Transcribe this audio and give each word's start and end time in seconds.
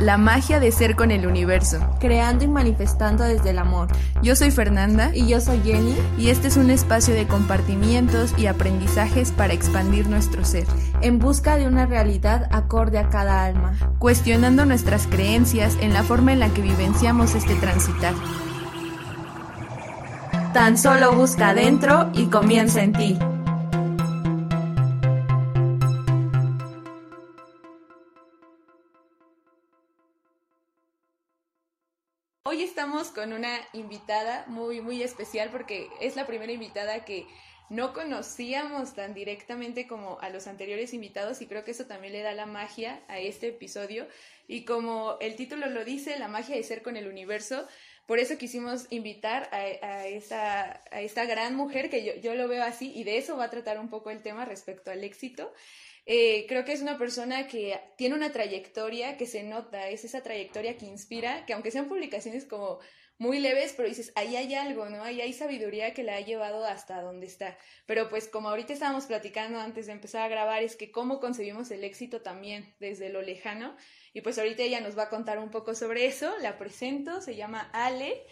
La 0.00 0.16
magia 0.16 0.60
de 0.60 0.72
ser 0.72 0.96
con 0.96 1.10
el 1.10 1.26
universo. 1.26 1.78
Creando 2.00 2.44
y 2.44 2.48
manifestando 2.48 3.24
desde 3.24 3.50
el 3.50 3.58
amor. 3.58 3.88
Yo 4.22 4.34
soy 4.34 4.50
Fernanda. 4.50 5.10
Y 5.14 5.26
yo 5.26 5.42
soy 5.42 5.60
Jenny. 5.62 5.94
Y 6.16 6.30
este 6.30 6.48
es 6.48 6.56
un 6.56 6.70
espacio 6.70 7.12
de 7.12 7.26
compartimientos 7.26 8.32
y 8.38 8.46
aprendizajes 8.46 9.30
para 9.30 9.52
expandir 9.52 10.08
nuestro 10.08 10.42
ser. 10.42 10.64
En 11.02 11.18
busca 11.18 11.58
de 11.58 11.66
una 11.66 11.84
realidad 11.84 12.48
acorde 12.50 12.98
a 12.98 13.10
cada 13.10 13.44
alma. 13.44 13.74
Cuestionando 13.98 14.64
nuestras 14.64 15.06
creencias 15.06 15.76
en 15.82 15.92
la 15.92 16.02
forma 16.02 16.32
en 16.32 16.40
la 16.40 16.48
que 16.48 16.62
vivenciamos 16.62 17.34
este 17.34 17.54
transitar. 17.56 18.14
Tan 20.54 20.78
solo 20.78 21.12
busca 21.12 21.50
adentro 21.50 22.10
y 22.14 22.26
comienza 22.26 22.82
en 22.82 22.92
ti. 22.94 23.18
Estamos 32.80 33.08
con 33.08 33.34
una 33.34 33.60
invitada 33.74 34.46
muy, 34.46 34.80
muy 34.80 35.02
especial 35.02 35.50
porque 35.50 35.90
es 36.00 36.16
la 36.16 36.26
primera 36.26 36.50
invitada 36.50 37.04
que 37.04 37.26
no 37.68 37.92
conocíamos 37.92 38.94
tan 38.94 39.12
directamente 39.12 39.86
como 39.86 40.18
a 40.20 40.30
los 40.30 40.46
anteriores 40.46 40.94
invitados 40.94 41.42
y 41.42 41.46
creo 41.46 41.62
que 41.62 41.72
eso 41.72 41.84
también 41.84 42.14
le 42.14 42.22
da 42.22 42.32
la 42.32 42.46
magia 42.46 43.02
a 43.08 43.18
este 43.18 43.48
episodio. 43.48 44.08
Y 44.48 44.64
como 44.64 45.18
el 45.20 45.36
título 45.36 45.66
lo 45.66 45.84
dice, 45.84 46.18
la 46.18 46.28
magia 46.28 46.56
de 46.56 46.62
ser 46.62 46.80
con 46.80 46.96
el 46.96 47.06
universo, 47.06 47.68
por 48.06 48.18
eso 48.18 48.38
quisimos 48.38 48.86
invitar 48.88 49.50
a, 49.52 49.58
a, 49.58 50.06
esta, 50.06 50.82
a 50.90 51.02
esta 51.02 51.26
gran 51.26 51.56
mujer 51.56 51.90
que 51.90 52.02
yo, 52.02 52.14
yo 52.22 52.34
lo 52.34 52.48
veo 52.48 52.64
así 52.64 52.92
y 52.94 53.04
de 53.04 53.18
eso 53.18 53.36
va 53.36 53.44
a 53.44 53.50
tratar 53.50 53.78
un 53.78 53.90
poco 53.90 54.08
el 54.08 54.22
tema 54.22 54.46
respecto 54.46 54.90
al 54.90 55.04
éxito. 55.04 55.52
Eh, 56.06 56.46
creo 56.48 56.64
que 56.64 56.72
es 56.72 56.82
una 56.82 56.98
persona 56.98 57.46
que 57.46 57.78
tiene 57.96 58.14
una 58.14 58.32
trayectoria 58.32 59.16
que 59.16 59.26
se 59.26 59.42
nota, 59.42 59.88
es 59.88 60.04
esa 60.04 60.22
trayectoria 60.22 60.76
que 60.76 60.86
inspira, 60.86 61.44
que 61.46 61.52
aunque 61.52 61.70
sean 61.70 61.88
publicaciones 61.88 62.44
como 62.44 62.80
muy 63.20 63.38
leves, 63.38 63.74
pero 63.76 63.86
dices, 63.86 64.12
ahí 64.14 64.34
hay 64.34 64.54
algo, 64.54 64.88
¿no? 64.88 65.02
Ahí 65.02 65.20
hay 65.20 65.34
sabiduría 65.34 65.92
que 65.92 66.02
la 66.02 66.16
ha 66.16 66.20
llevado 66.20 66.64
hasta 66.64 67.02
donde 67.02 67.26
está. 67.26 67.58
Pero 67.84 68.08
pues 68.08 68.28
como 68.28 68.48
ahorita 68.48 68.72
estábamos 68.72 69.04
platicando 69.04 69.60
antes 69.60 69.86
de 69.86 69.92
empezar 69.92 70.22
a 70.22 70.28
grabar, 70.28 70.62
es 70.62 70.74
que 70.74 70.90
cómo 70.90 71.20
concebimos 71.20 71.70
el 71.70 71.84
éxito 71.84 72.22
también 72.22 72.74
desde 72.80 73.10
lo 73.10 73.20
lejano. 73.20 73.76
Y 74.14 74.22
pues 74.22 74.38
ahorita 74.38 74.62
ella 74.62 74.80
nos 74.80 74.96
va 74.96 75.04
a 75.04 75.08
contar 75.10 75.38
un 75.38 75.50
poco 75.50 75.74
sobre 75.74 76.06
eso. 76.06 76.34
La 76.40 76.56
presento, 76.56 77.20
se 77.20 77.36
llama 77.36 77.70
Ale. 77.74 78.24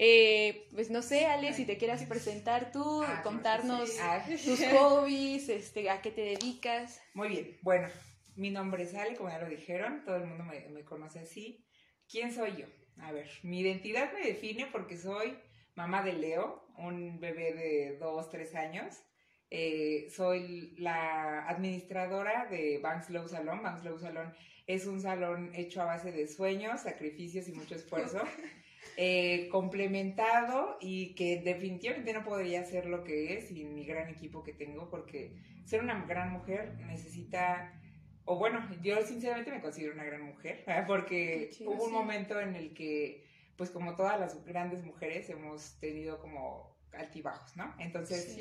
Eh, 0.00 0.68
pues 0.72 0.90
no 0.90 1.02
sé, 1.02 1.26
Ale, 1.26 1.52
si 1.52 1.64
te 1.64 1.76
quieras 1.76 2.04
presentar 2.04 2.70
tú, 2.70 3.02
ah, 3.02 3.20
contarnos 3.24 3.90
ah. 4.00 4.24
tus 4.44 4.60
hobbies, 4.72 5.48
este, 5.48 5.90
a 5.90 6.00
qué 6.00 6.12
te 6.12 6.20
dedicas. 6.20 7.02
Muy 7.14 7.28
bien, 7.28 7.58
bueno, 7.62 7.88
mi 8.36 8.50
nombre 8.50 8.84
es 8.84 8.94
Ale, 8.94 9.16
como 9.16 9.28
ya 9.28 9.40
lo 9.40 9.48
dijeron, 9.48 10.04
todo 10.04 10.16
el 10.16 10.26
mundo 10.26 10.44
me, 10.44 10.68
me 10.68 10.84
conoce 10.84 11.18
así. 11.18 11.66
¿Quién 12.08 12.32
soy 12.32 12.56
yo? 12.56 12.66
A 13.00 13.10
ver, 13.10 13.28
mi 13.42 13.58
identidad 13.58 14.12
me 14.12 14.24
define 14.24 14.66
porque 14.70 14.96
soy 14.96 15.36
mamá 15.74 16.04
de 16.04 16.12
Leo, 16.12 16.64
un 16.76 17.18
bebé 17.18 17.52
de 17.54 17.98
dos, 17.98 18.30
tres 18.30 18.54
años. 18.54 19.02
Eh, 19.50 20.08
soy 20.10 20.76
la 20.78 21.48
administradora 21.48 22.46
de 22.46 22.78
Banks 22.78 23.10
Low 23.10 23.26
Salon. 23.26 23.62
Banks 23.62 23.84
Low 23.84 23.98
Salon 23.98 24.32
es 24.66 24.86
un 24.86 25.00
salón 25.00 25.50
hecho 25.54 25.82
a 25.82 25.86
base 25.86 26.12
de 26.12 26.28
sueños, 26.28 26.82
sacrificios 26.82 27.48
y 27.48 27.52
mucho 27.52 27.74
esfuerzo. 27.74 28.20
Eh, 28.96 29.48
complementado 29.50 30.76
y 30.80 31.14
que 31.14 31.40
definitivamente 31.42 32.12
no 32.12 32.24
podría 32.24 32.64
ser 32.64 32.86
lo 32.86 33.04
que 33.04 33.34
es 33.34 33.48
sin 33.48 33.74
mi 33.74 33.84
gran 33.84 34.08
equipo 34.08 34.42
que 34.42 34.52
tengo, 34.52 34.90
porque 34.90 35.36
ser 35.64 35.82
una 35.82 36.04
gran 36.06 36.32
mujer 36.32 36.74
necesita, 36.86 37.80
o 38.24 38.36
bueno, 38.38 38.66
yo 38.82 39.00
sinceramente 39.06 39.50
me 39.50 39.60
considero 39.60 39.94
una 39.94 40.04
gran 40.04 40.22
mujer, 40.22 40.64
porque 40.86 41.50
hubo 41.64 41.84
un 41.84 41.92
momento 41.92 42.40
en 42.40 42.56
el 42.56 42.74
que, 42.74 43.24
pues 43.56 43.70
como 43.70 43.94
todas 43.94 44.18
las 44.18 44.44
grandes 44.44 44.84
mujeres, 44.84 45.28
hemos 45.30 45.78
tenido 45.78 46.20
como 46.20 46.76
altibajos, 46.92 47.56
¿no? 47.56 47.74
Entonces, 47.78 48.36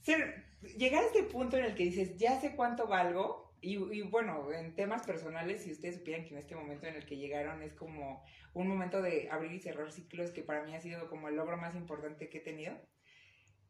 ser, 0.00 0.46
llegar 0.76 1.02
a 1.02 1.06
este 1.06 1.24
punto 1.24 1.56
en 1.56 1.64
el 1.64 1.74
que 1.74 1.84
dices, 1.84 2.16
ya 2.16 2.40
sé 2.40 2.54
cuánto 2.56 2.86
valgo, 2.86 3.49
y, 3.62 4.02
bueno, 4.02 4.52
en 4.52 4.74
temas 4.74 5.06
personales, 5.06 5.62
si 5.62 5.72
ustedes 5.72 5.96
supieran 5.96 6.24
que 6.24 6.30
en 6.30 6.38
este 6.38 6.54
momento 6.54 6.86
en 6.86 6.94
el 6.94 7.06
que 7.06 7.16
llegaron 7.16 7.62
es 7.62 7.74
como 7.74 8.24
un 8.54 8.68
momento 8.68 9.02
de 9.02 9.28
abrir 9.30 9.52
y 9.52 9.60
cerrar 9.60 9.92
ciclos 9.92 10.30
que 10.30 10.42
para 10.42 10.64
mí 10.64 10.74
ha 10.74 10.80
sido 10.80 11.08
como 11.08 11.28
el 11.28 11.36
logro 11.36 11.56
más 11.56 11.74
importante 11.74 12.28
que 12.28 12.38
he 12.38 12.42
tenido. 12.42 12.74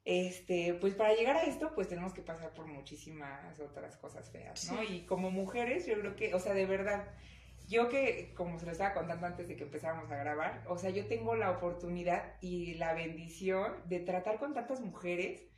Este, 0.04 0.74
pues 0.74 0.94
para 0.94 1.14
llegar 1.14 1.36
a 1.36 1.42
esto, 1.42 1.74
pues 1.74 1.88
tenemos 1.88 2.14
que 2.14 2.22
pasar 2.22 2.54
por 2.54 2.66
muchísimas 2.66 3.60
otras 3.60 3.96
cosas 3.98 4.30
feas, 4.30 4.72
¿no? 4.72 4.82
Y 4.82 5.04
como 5.04 5.30
mujeres, 5.30 5.86
yo 5.86 5.98
creo 6.00 6.16
que, 6.16 6.34
o 6.34 6.38
sea, 6.38 6.54
de 6.54 6.66
verdad, 6.66 7.06
yo 7.68 7.88
que, 7.88 8.32
como 8.34 8.58
se 8.58 8.66
lo 8.66 8.72
estaba 8.72 8.94
contando 8.94 9.26
antes 9.26 9.46
de 9.46 9.56
que 9.56 9.64
empezáramos 9.64 10.10
a 10.10 10.16
grabar, 10.16 10.64
o 10.68 10.78
sea, 10.78 10.90
yo 10.90 11.06
tengo 11.06 11.36
la 11.36 11.50
oportunidad 11.50 12.34
y 12.40 12.74
la 12.74 12.94
bendición 12.94 13.74
de 13.86 14.00
tratar 14.00 14.38
con 14.38 14.54
tantas 14.54 14.80
mujeres 14.80 15.49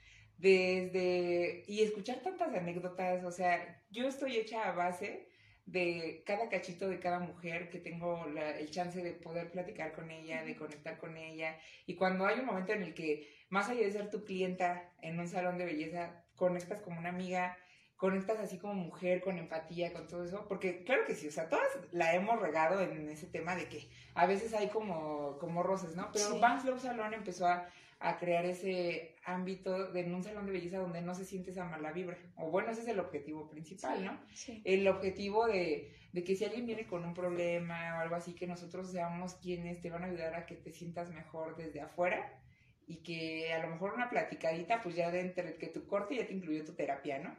desde 0.43 1.63
y 1.69 1.83
escuchar 1.83 2.19
tantas 2.19 2.53
anécdotas, 2.53 3.25
o 3.25 3.31
sea, 3.31 3.81
yo 3.91 4.09
estoy 4.09 4.37
hecha 4.37 4.69
a 4.69 4.73
base 4.73 5.29
de 5.67 6.25
cada 6.27 6.49
cachito 6.49 6.89
de 6.89 6.99
cada 6.99 7.21
mujer 7.21 7.71
que 7.71 7.79
tengo 7.79 8.27
el 8.27 8.71
chance 8.71 9.01
de 9.01 9.13
poder 9.13 9.53
platicar 9.53 9.93
con 9.93 10.11
ella, 10.11 10.43
de 10.43 10.57
conectar 10.57 10.99
con 10.99 11.17
ella. 11.17 11.57
Y 11.87 11.95
cuando 11.95 12.27
hay 12.27 12.41
un 12.41 12.47
momento 12.47 12.73
en 12.73 12.83
el 12.83 12.93
que, 12.93 13.33
más 13.51 13.69
allá 13.69 13.83
de 13.83 13.93
ser 13.93 14.11
tu 14.11 14.25
clienta 14.25 14.91
en 15.01 15.21
un 15.21 15.29
salón 15.29 15.59
de 15.59 15.67
belleza, 15.67 16.25
conectas 16.35 16.83
como 16.83 16.99
una 16.99 17.11
amiga, 17.11 17.57
conectas 17.95 18.41
así 18.41 18.59
como 18.59 18.75
mujer, 18.75 19.21
con 19.21 19.39
empatía, 19.39 19.93
con 19.93 20.09
todo 20.09 20.25
eso, 20.25 20.47
porque 20.49 20.83
claro 20.83 21.05
que 21.07 21.15
sí, 21.15 21.29
o 21.29 21.31
sea, 21.31 21.49
todas 21.49 21.69
la 21.93 22.17
hemos 22.17 22.41
regado 22.41 22.81
en 22.81 23.09
ese 23.09 23.29
tema 23.29 23.55
de 23.55 23.69
que 23.69 23.89
a 24.15 24.27
veces 24.27 24.55
hay 24.55 24.71
como, 24.71 25.39
como 25.39 25.63
roces, 25.63 25.95
¿no? 25.95 26.11
Pero 26.13 26.33
sí. 26.33 26.63
Slow 26.63 26.81
Salón 26.81 27.15
empezó 27.15 27.47
a 27.47 27.69
a 28.03 28.19
crear 28.19 28.45
ese 28.45 29.17
ámbito 29.25 29.93
de 29.93 30.01
en 30.01 30.15
un 30.15 30.23
salón 30.23 30.47
de 30.47 30.53
belleza 30.53 30.79
donde 30.79 31.01
no 31.01 31.15
se 31.15 31.25
siente 31.25 31.51
esa 31.51 31.65
mala 31.65 31.93
vibra. 31.93 32.19
O 32.37 32.51
bueno, 32.51 32.71
ese 32.71 32.83
es 32.83 32.89
el 32.89 32.99
objetivo 32.99 33.49
principal, 33.49 34.05
¿no? 34.05 34.21
El 34.65 34.89
objetivo 34.89 35.47
de, 35.47 35.95
de, 36.13 36.25
que 36.25 36.35
si 36.35 36.45
alguien 36.45 36.67
viene 36.67 36.87
con 36.87 37.05
un 37.05 37.15
problema 37.15 37.99
o 37.99 38.01
algo 38.01 38.17
así, 38.17 38.35
que 38.35 38.47
nosotros 38.47 38.91
seamos 38.91 39.35
quienes 39.35 39.81
te 39.81 39.91
van 39.91 40.03
a 40.03 40.07
ayudar 40.07 40.35
a 40.35 40.47
que 40.47 40.57
te 40.57 40.73
sientas 40.73 41.11
mejor 41.13 41.57
desde 41.57 41.81
afuera 41.81 42.41
y 42.87 42.97
que 42.97 43.53
a 43.53 43.61
lo 43.61 43.69
mejor 43.69 43.95
una 43.95 44.11
platicadita, 44.11 44.81
pues 44.83 44.97
ya 44.97 45.11
de 45.11 45.21
entre 45.21 45.57
que 45.57 45.69
tu 45.69 45.87
corte 45.87 46.17
ya 46.17 46.27
te 46.27 46.35
incluyó 46.35 46.65
tu 46.65 46.73
terapia, 46.73 47.21
¿no? 47.21 47.37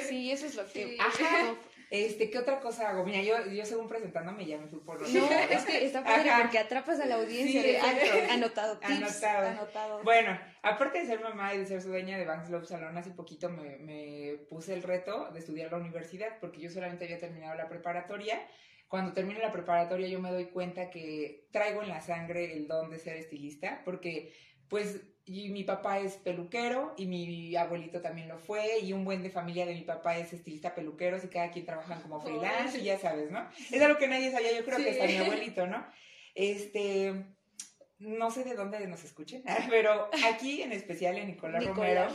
Sí, 0.00 0.30
eso 0.30 0.46
es 0.46 0.54
lo 0.54 0.66
que... 0.66 0.96
Ajá. 1.00 1.56
Este, 1.90 2.30
¿qué 2.30 2.38
otra 2.38 2.60
cosa 2.60 2.88
hago? 2.88 3.04
Mira, 3.04 3.20
yo, 3.20 3.50
yo 3.50 3.64
según 3.66 3.88
presentándome 3.88 4.46
ya 4.46 4.58
me 4.58 4.68
fui 4.68 4.78
por 4.78 5.00
los... 5.00 5.12
No, 5.12 5.28
es 5.28 5.64
que 5.64 5.84
está 5.84 6.04
padre 6.04 6.30
porque 6.40 6.58
atrapas 6.58 7.00
a 7.00 7.06
la 7.06 7.16
audiencia. 7.16 7.62
Sí, 7.62 7.76
anotado, 8.30 8.78
tips, 8.78 9.24
anotado. 9.24 9.48
anotado. 9.48 10.02
Bueno, 10.04 10.38
aparte 10.62 11.00
de 11.00 11.06
ser 11.06 11.20
mamá 11.20 11.52
y 11.54 11.58
de 11.58 11.66
ser 11.66 11.82
su 11.82 11.88
dueña 11.88 12.16
de 12.16 12.24
Banks 12.24 12.48
Love 12.48 12.66
Salon, 12.66 12.96
hace 12.96 13.10
poquito 13.10 13.48
me, 13.48 13.78
me 13.78 14.38
puse 14.48 14.72
el 14.72 14.84
reto 14.84 15.30
de 15.32 15.40
estudiar 15.40 15.72
la 15.72 15.78
universidad 15.78 16.38
porque 16.40 16.60
yo 16.60 16.70
solamente 16.70 17.04
había 17.04 17.18
terminado 17.18 17.56
la 17.56 17.68
preparatoria 17.68 18.40
cuando 18.90 19.12
termine 19.12 19.38
la 19.38 19.52
preparatoria 19.52 20.08
yo 20.08 20.20
me 20.20 20.32
doy 20.32 20.46
cuenta 20.46 20.90
que 20.90 21.46
traigo 21.52 21.80
en 21.80 21.88
la 21.88 22.00
sangre 22.00 22.52
el 22.52 22.66
don 22.66 22.90
de 22.90 22.98
ser 22.98 23.16
estilista, 23.16 23.82
porque 23.84 24.34
pues 24.68 25.00
y 25.24 25.50
mi 25.50 25.64
papá 25.64 25.98
es 25.98 26.16
peluquero 26.16 26.94
y 26.96 27.06
mi 27.06 27.54
abuelito 27.54 28.00
también 28.00 28.28
lo 28.28 28.38
fue 28.38 28.80
y 28.80 28.92
un 28.92 29.04
buen 29.04 29.22
de 29.22 29.30
familia 29.30 29.66
de 29.66 29.74
mi 29.74 29.82
papá 29.82 30.16
es 30.18 30.32
estilista 30.32 30.74
peluquero 30.74 31.18
y 31.22 31.28
cada 31.28 31.50
quien 31.50 31.66
trabaja 31.66 32.00
como 32.02 32.20
freelance 32.20 32.78
y 32.78 32.84
ya 32.84 32.98
sabes, 32.98 33.30
¿no? 33.30 33.48
Es 33.70 33.80
algo 33.80 33.98
que 33.98 34.08
nadie 34.08 34.32
sabía, 34.32 34.52
yo 34.52 34.64
creo 34.64 34.78
que 34.78 34.90
está 34.90 35.06
mi 35.06 35.16
abuelito, 35.16 35.66
¿no? 35.66 35.86
Este, 36.34 37.26
no 37.98 38.30
sé 38.30 38.44
de 38.44 38.54
dónde 38.54 38.84
nos 38.86 39.04
escuchen, 39.04 39.44
pero 39.70 40.08
aquí 40.26 40.62
en 40.62 40.72
especial 40.72 41.18
en 41.18 41.28
Nicolás, 41.28 41.64
Romero, 41.64 42.08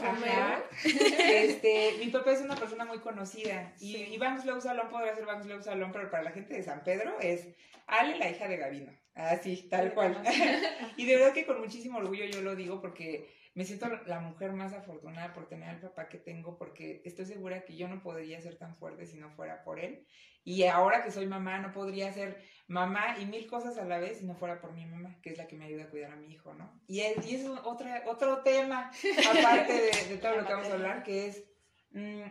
este, 0.83 1.93
mi 1.99 2.07
papá 2.07 2.31
es 2.31 2.41
una 2.41 2.55
persona 2.55 2.85
muy 2.85 2.99
conocida 2.99 3.73
y, 3.79 3.95
y 3.97 4.17
Banks 4.17 4.45
Low 4.45 4.59
Salón 4.59 4.89
podría 4.89 5.15
ser 5.15 5.25
Banks 5.25 5.45
Low 5.45 5.61
Salón, 5.61 5.91
pero 5.93 6.09
para 6.09 6.23
la 6.23 6.31
gente 6.31 6.55
de 6.55 6.63
San 6.63 6.83
Pedro 6.83 7.17
es 7.21 7.47
Ale, 7.87 8.17
la 8.17 8.29
hija 8.29 8.47
de 8.47 8.57
Gavino. 8.57 9.04
Así, 9.15 9.67
tal 9.69 9.93
cual. 9.93 10.21
y 10.97 11.05
de 11.05 11.15
verdad 11.15 11.33
que 11.33 11.45
con 11.45 11.61
muchísimo 11.61 11.97
orgullo 11.97 12.25
yo 12.25 12.41
lo 12.41 12.55
digo 12.55 12.81
porque 12.81 13.33
me 13.53 13.63
siento 13.63 13.87
la 14.05 14.19
mujer 14.19 14.51
más 14.51 14.73
afortunada 14.73 15.33
por 15.33 15.47
tener 15.47 15.69
al 15.69 15.79
papá 15.79 16.09
que 16.09 16.17
tengo 16.17 16.57
porque 16.57 17.01
estoy 17.05 17.25
segura 17.25 17.63
que 17.63 17.77
yo 17.77 17.87
no 17.87 18.03
podría 18.03 18.41
ser 18.41 18.57
tan 18.57 18.75
fuerte 18.75 19.07
si 19.07 19.17
no 19.17 19.31
fuera 19.31 19.63
por 19.63 19.79
él. 19.79 20.05
Y 20.43 20.65
ahora 20.65 21.01
que 21.01 21.11
soy 21.11 21.25
mamá, 21.25 21.59
no 21.59 21.71
podría 21.71 22.11
ser 22.11 22.43
mamá 22.67 23.17
y 23.19 23.25
mil 23.25 23.47
cosas 23.47 23.77
a 23.77 23.85
la 23.85 23.97
vez 23.97 24.19
si 24.19 24.25
no 24.25 24.35
fuera 24.35 24.59
por 24.59 24.73
mi 24.73 24.85
mamá, 24.85 25.17
que 25.21 25.29
es 25.31 25.37
la 25.37 25.47
que 25.47 25.55
me 25.55 25.65
ayuda 25.65 25.85
a 25.85 25.89
cuidar 25.89 26.11
a 26.11 26.17
mi 26.17 26.33
hijo, 26.33 26.53
¿no? 26.53 26.79
Y 26.85 26.99
es, 26.99 27.25
y 27.25 27.35
es 27.35 27.45
otra, 27.63 28.03
otro 28.05 28.43
tema, 28.43 28.91
aparte 29.39 29.73
de, 29.73 30.17
todo 30.17 30.35
lo 30.35 30.45
que 30.45 30.53
vamos 30.53 30.69
a 30.69 30.73
hablar, 30.73 31.03
que 31.03 31.27
es... 31.27 31.43
Mmm, 31.91 32.23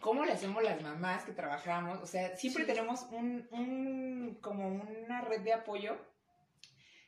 cómo 0.00 0.24
le 0.24 0.32
hacemos 0.32 0.62
las 0.62 0.80
mamás 0.82 1.24
que 1.24 1.32
trabajamos, 1.32 2.00
o 2.02 2.06
sea, 2.06 2.36
siempre 2.36 2.64
tenemos 2.64 3.06
un, 3.10 3.46
un, 3.50 4.38
como 4.40 4.68
una 4.68 5.20
red 5.20 5.40
de 5.40 5.52
apoyo, 5.52 5.96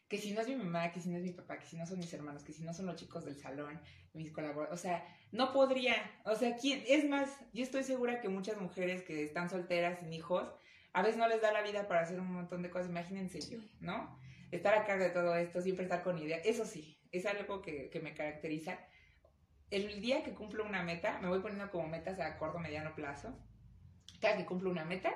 que 0.08 0.18
si 0.18 0.32
no 0.32 0.42
es 0.42 0.48
mi 0.48 0.56
mamá, 0.56 0.92
que 0.92 1.00
si 1.00 1.08
no 1.08 1.16
es 1.16 1.24
mi 1.24 1.32
papá, 1.32 1.58
que 1.58 1.66
si 1.66 1.76
no 1.76 1.86
son 1.86 1.98
mis 1.98 2.12
hermanos, 2.12 2.44
que 2.44 2.52
si 2.52 2.62
no 2.62 2.74
son 2.74 2.86
los 2.86 2.96
chicos 2.96 3.24
del 3.24 3.36
salón, 3.36 3.80
mis 4.12 4.30
colaboradores, 4.30 4.78
o 4.78 4.80
sea, 4.80 5.04
no 5.32 5.52
podría, 5.52 5.94
o 6.24 6.36
sea, 6.36 6.56
¿quién? 6.56 6.84
Es 6.86 7.08
más, 7.08 7.30
yo 7.52 7.62
estoy 7.62 7.82
segura 7.82 8.20
que 8.20 8.28
muchas 8.28 8.60
mujeres 8.60 9.02
que 9.02 9.24
están 9.24 9.50
solteras 9.50 9.98
sin 9.98 10.12
hijos, 10.12 10.48
a 10.92 11.02
veces 11.02 11.16
no 11.16 11.26
les 11.26 11.40
da 11.40 11.52
la 11.52 11.62
vida 11.62 11.88
para 11.88 12.02
hacer 12.02 12.20
un 12.20 12.32
montón 12.32 12.62
de 12.62 12.70
cosas, 12.70 12.90
imagínense 12.90 13.40
yo, 13.40 13.58
¿no? 13.80 14.16
Estar 14.52 14.74
a 14.74 14.84
cargo 14.84 15.04
de 15.04 15.10
todo 15.10 15.34
esto, 15.34 15.60
siempre 15.60 15.84
estar 15.84 16.04
con 16.04 16.18
idea, 16.18 16.36
eso 16.44 16.64
sí, 16.64 16.96
es 17.10 17.26
algo 17.26 17.62
que, 17.62 17.88
que 17.90 18.00
me 18.00 18.14
caracteriza. 18.14 18.78
El 19.70 20.00
día 20.00 20.22
que 20.22 20.34
cumplo 20.34 20.64
una 20.64 20.82
meta, 20.82 21.18
me 21.20 21.28
voy 21.28 21.40
poniendo 21.40 21.70
como 21.70 21.88
metas 21.88 22.20
a 22.20 22.36
corto, 22.38 22.58
mediano 22.58 22.94
plazo. 22.94 23.36
Cada 24.20 24.36
que 24.36 24.46
cumplo 24.46 24.70
una 24.70 24.84
meta, 24.84 25.12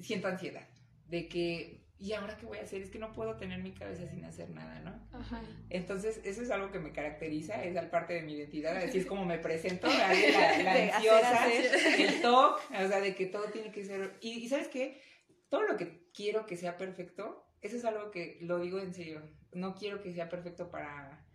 siento 0.00 0.28
ansiedad 0.28 0.66
de 1.08 1.28
que, 1.28 1.86
¿y 1.98 2.12
ahora 2.12 2.36
qué 2.36 2.46
voy 2.46 2.58
a 2.58 2.62
hacer? 2.62 2.82
Es 2.82 2.90
que 2.90 2.98
no 2.98 3.12
puedo 3.12 3.36
tener 3.36 3.60
mi 3.62 3.72
cabeza 3.72 4.06
sin 4.06 4.24
hacer 4.24 4.50
nada, 4.50 4.80
¿no? 4.80 5.18
Ajá. 5.18 5.42
Entonces, 5.70 6.20
eso 6.24 6.42
es 6.42 6.50
algo 6.50 6.70
que 6.70 6.78
me 6.78 6.92
caracteriza, 6.92 7.64
es 7.64 7.82
parte 7.86 8.14
de 8.14 8.22
mi 8.22 8.34
identidad, 8.34 8.76
así 8.76 8.98
es 8.98 9.06
como 9.06 9.24
me 9.24 9.38
presento, 9.38 9.88
la, 9.88 10.12
la, 10.12 10.62
la 10.62 10.96
ansiosa, 10.96 11.44
hacer, 11.44 11.74
hacer. 11.74 12.00
el 12.00 12.20
TOC, 12.20 12.60
o 12.70 12.88
sea, 12.88 13.00
de 13.00 13.14
que 13.14 13.26
todo 13.26 13.44
tiene 13.46 13.72
que 13.72 13.84
ser... 13.84 14.16
Y, 14.20 14.38
y 14.38 14.48
¿sabes 14.48 14.68
qué? 14.68 15.00
Todo 15.48 15.62
lo 15.62 15.76
que 15.76 16.08
quiero 16.12 16.46
que 16.46 16.56
sea 16.56 16.76
perfecto, 16.76 17.46
eso 17.62 17.76
es 17.76 17.84
algo 17.84 18.10
que 18.10 18.38
lo 18.42 18.60
digo 18.60 18.78
en 18.78 18.92
serio, 18.92 19.22
no 19.52 19.74
quiero 19.74 20.02
que 20.02 20.12
sea 20.12 20.28
perfecto 20.28 20.70
para, 20.70 21.26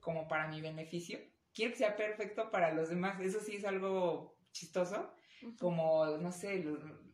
como 0.00 0.28
para 0.28 0.46
mi 0.46 0.60
beneficio, 0.60 1.18
quiero 1.56 1.72
que 1.72 1.78
sea 1.78 1.96
perfecto 1.96 2.50
para 2.50 2.72
los 2.72 2.90
demás, 2.90 3.18
eso 3.20 3.40
sí 3.40 3.56
es 3.56 3.64
algo 3.64 4.36
chistoso, 4.52 5.12
como, 5.58 6.06
no 6.18 6.30
sé, 6.30 6.62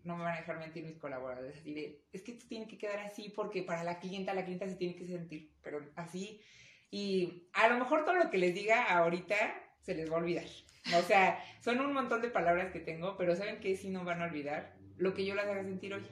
no 0.04 0.16
me 0.16 0.24
van 0.24 0.34
a 0.34 0.40
dejar 0.40 0.58
mentir 0.58 0.84
mis 0.84 0.98
colaboradores, 0.98 1.56
así 1.56 1.72
de, 1.72 2.04
es 2.12 2.22
que 2.22 2.32
esto 2.32 2.46
tiene 2.48 2.66
que 2.66 2.76
quedar 2.76 2.98
así 2.98 3.30
porque 3.30 3.62
para 3.62 3.84
la 3.84 4.00
clienta, 4.00 4.34
la 4.34 4.44
clienta 4.44 4.68
se 4.68 4.76
tiene 4.76 4.96
que 4.96 5.06
sentir, 5.06 5.52
pero 5.62 5.80
así, 5.96 6.42
y 6.90 7.48
a 7.52 7.68
lo 7.68 7.78
mejor 7.78 8.04
todo 8.04 8.16
lo 8.16 8.30
que 8.30 8.38
les 8.38 8.52
diga 8.54 8.82
ahorita 8.84 9.36
se 9.80 9.94
les 9.94 10.10
va 10.10 10.16
a 10.16 10.18
olvidar, 10.18 10.46
o 10.98 11.02
sea, 11.02 11.38
son 11.60 11.80
un 11.80 11.92
montón 11.92 12.20
de 12.20 12.28
palabras 12.28 12.72
que 12.72 12.80
tengo, 12.80 13.16
pero 13.16 13.36
¿saben 13.36 13.60
qué? 13.60 13.76
Si 13.76 13.90
no 13.90 14.04
van 14.04 14.20
a 14.22 14.24
olvidar 14.26 14.76
lo 14.96 15.14
que 15.14 15.24
yo 15.24 15.34
las 15.34 15.46
haga 15.46 15.62
sentir 15.62 15.94
hoy. 15.94 16.02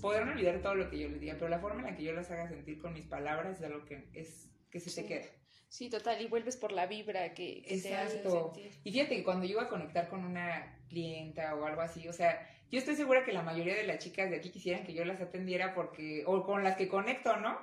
Podrán 0.00 0.30
olvidar 0.30 0.62
todo 0.62 0.74
lo 0.74 0.88
que 0.88 0.98
yo 0.98 1.08
les 1.08 1.20
diga, 1.20 1.34
pero 1.34 1.48
la 1.50 1.58
forma 1.58 1.80
en 1.80 1.86
la 1.88 1.96
que 1.96 2.04
yo 2.04 2.12
las 2.12 2.30
haga 2.30 2.48
sentir 2.48 2.78
con 2.80 2.94
mis 2.94 3.04
palabras 3.06 3.58
es 3.58 3.66
algo 3.66 3.84
que, 3.84 4.08
es, 4.14 4.50
que 4.70 4.80
se 4.80 4.88
Sí. 4.88 5.02
te 5.02 5.08
queda. 5.08 5.26
Sí, 5.70 5.88
total, 5.88 6.20
y 6.20 6.26
vuelves 6.26 6.56
por 6.56 6.72
la 6.72 6.86
vibra 6.86 7.32
que, 7.32 7.62
que 7.62 7.78
te 7.78 7.94
hace 7.94 8.16
Exacto. 8.16 8.52
sentir. 8.52 8.72
Y 8.82 8.90
fíjate 8.90 9.14
que 9.14 9.22
cuando 9.22 9.46
llego 9.46 9.60
a 9.60 9.68
conectar 9.68 10.08
con 10.08 10.24
una 10.24 10.80
clienta 10.88 11.54
o 11.54 11.64
algo 11.64 11.80
así, 11.80 12.08
o 12.08 12.12
sea, 12.12 12.44
yo 12.72 12.80
estoy 12.80 12.96
segura 12.96 13.24
que 13.24 13.32
la 13.32 13.42
mayoría 13.42 13.76
de 13.76 13.86
las 13.86 13.98
chicas 13.98 14.28
de 14.30 14.36
aquí 14.36 14.50
quisieran 14.50 14.84
que 14.84 14.94
yo 14.94 15.04
las 15.04 15.20
atendiera 15.20 15.72
porque, 15.72 16.24
o 16.26 16.42
con 16.42 16.64
las 16.64 16.76
que 16.76 16.88
conecto, 16.88 17.36
¿no? 17.36 17.56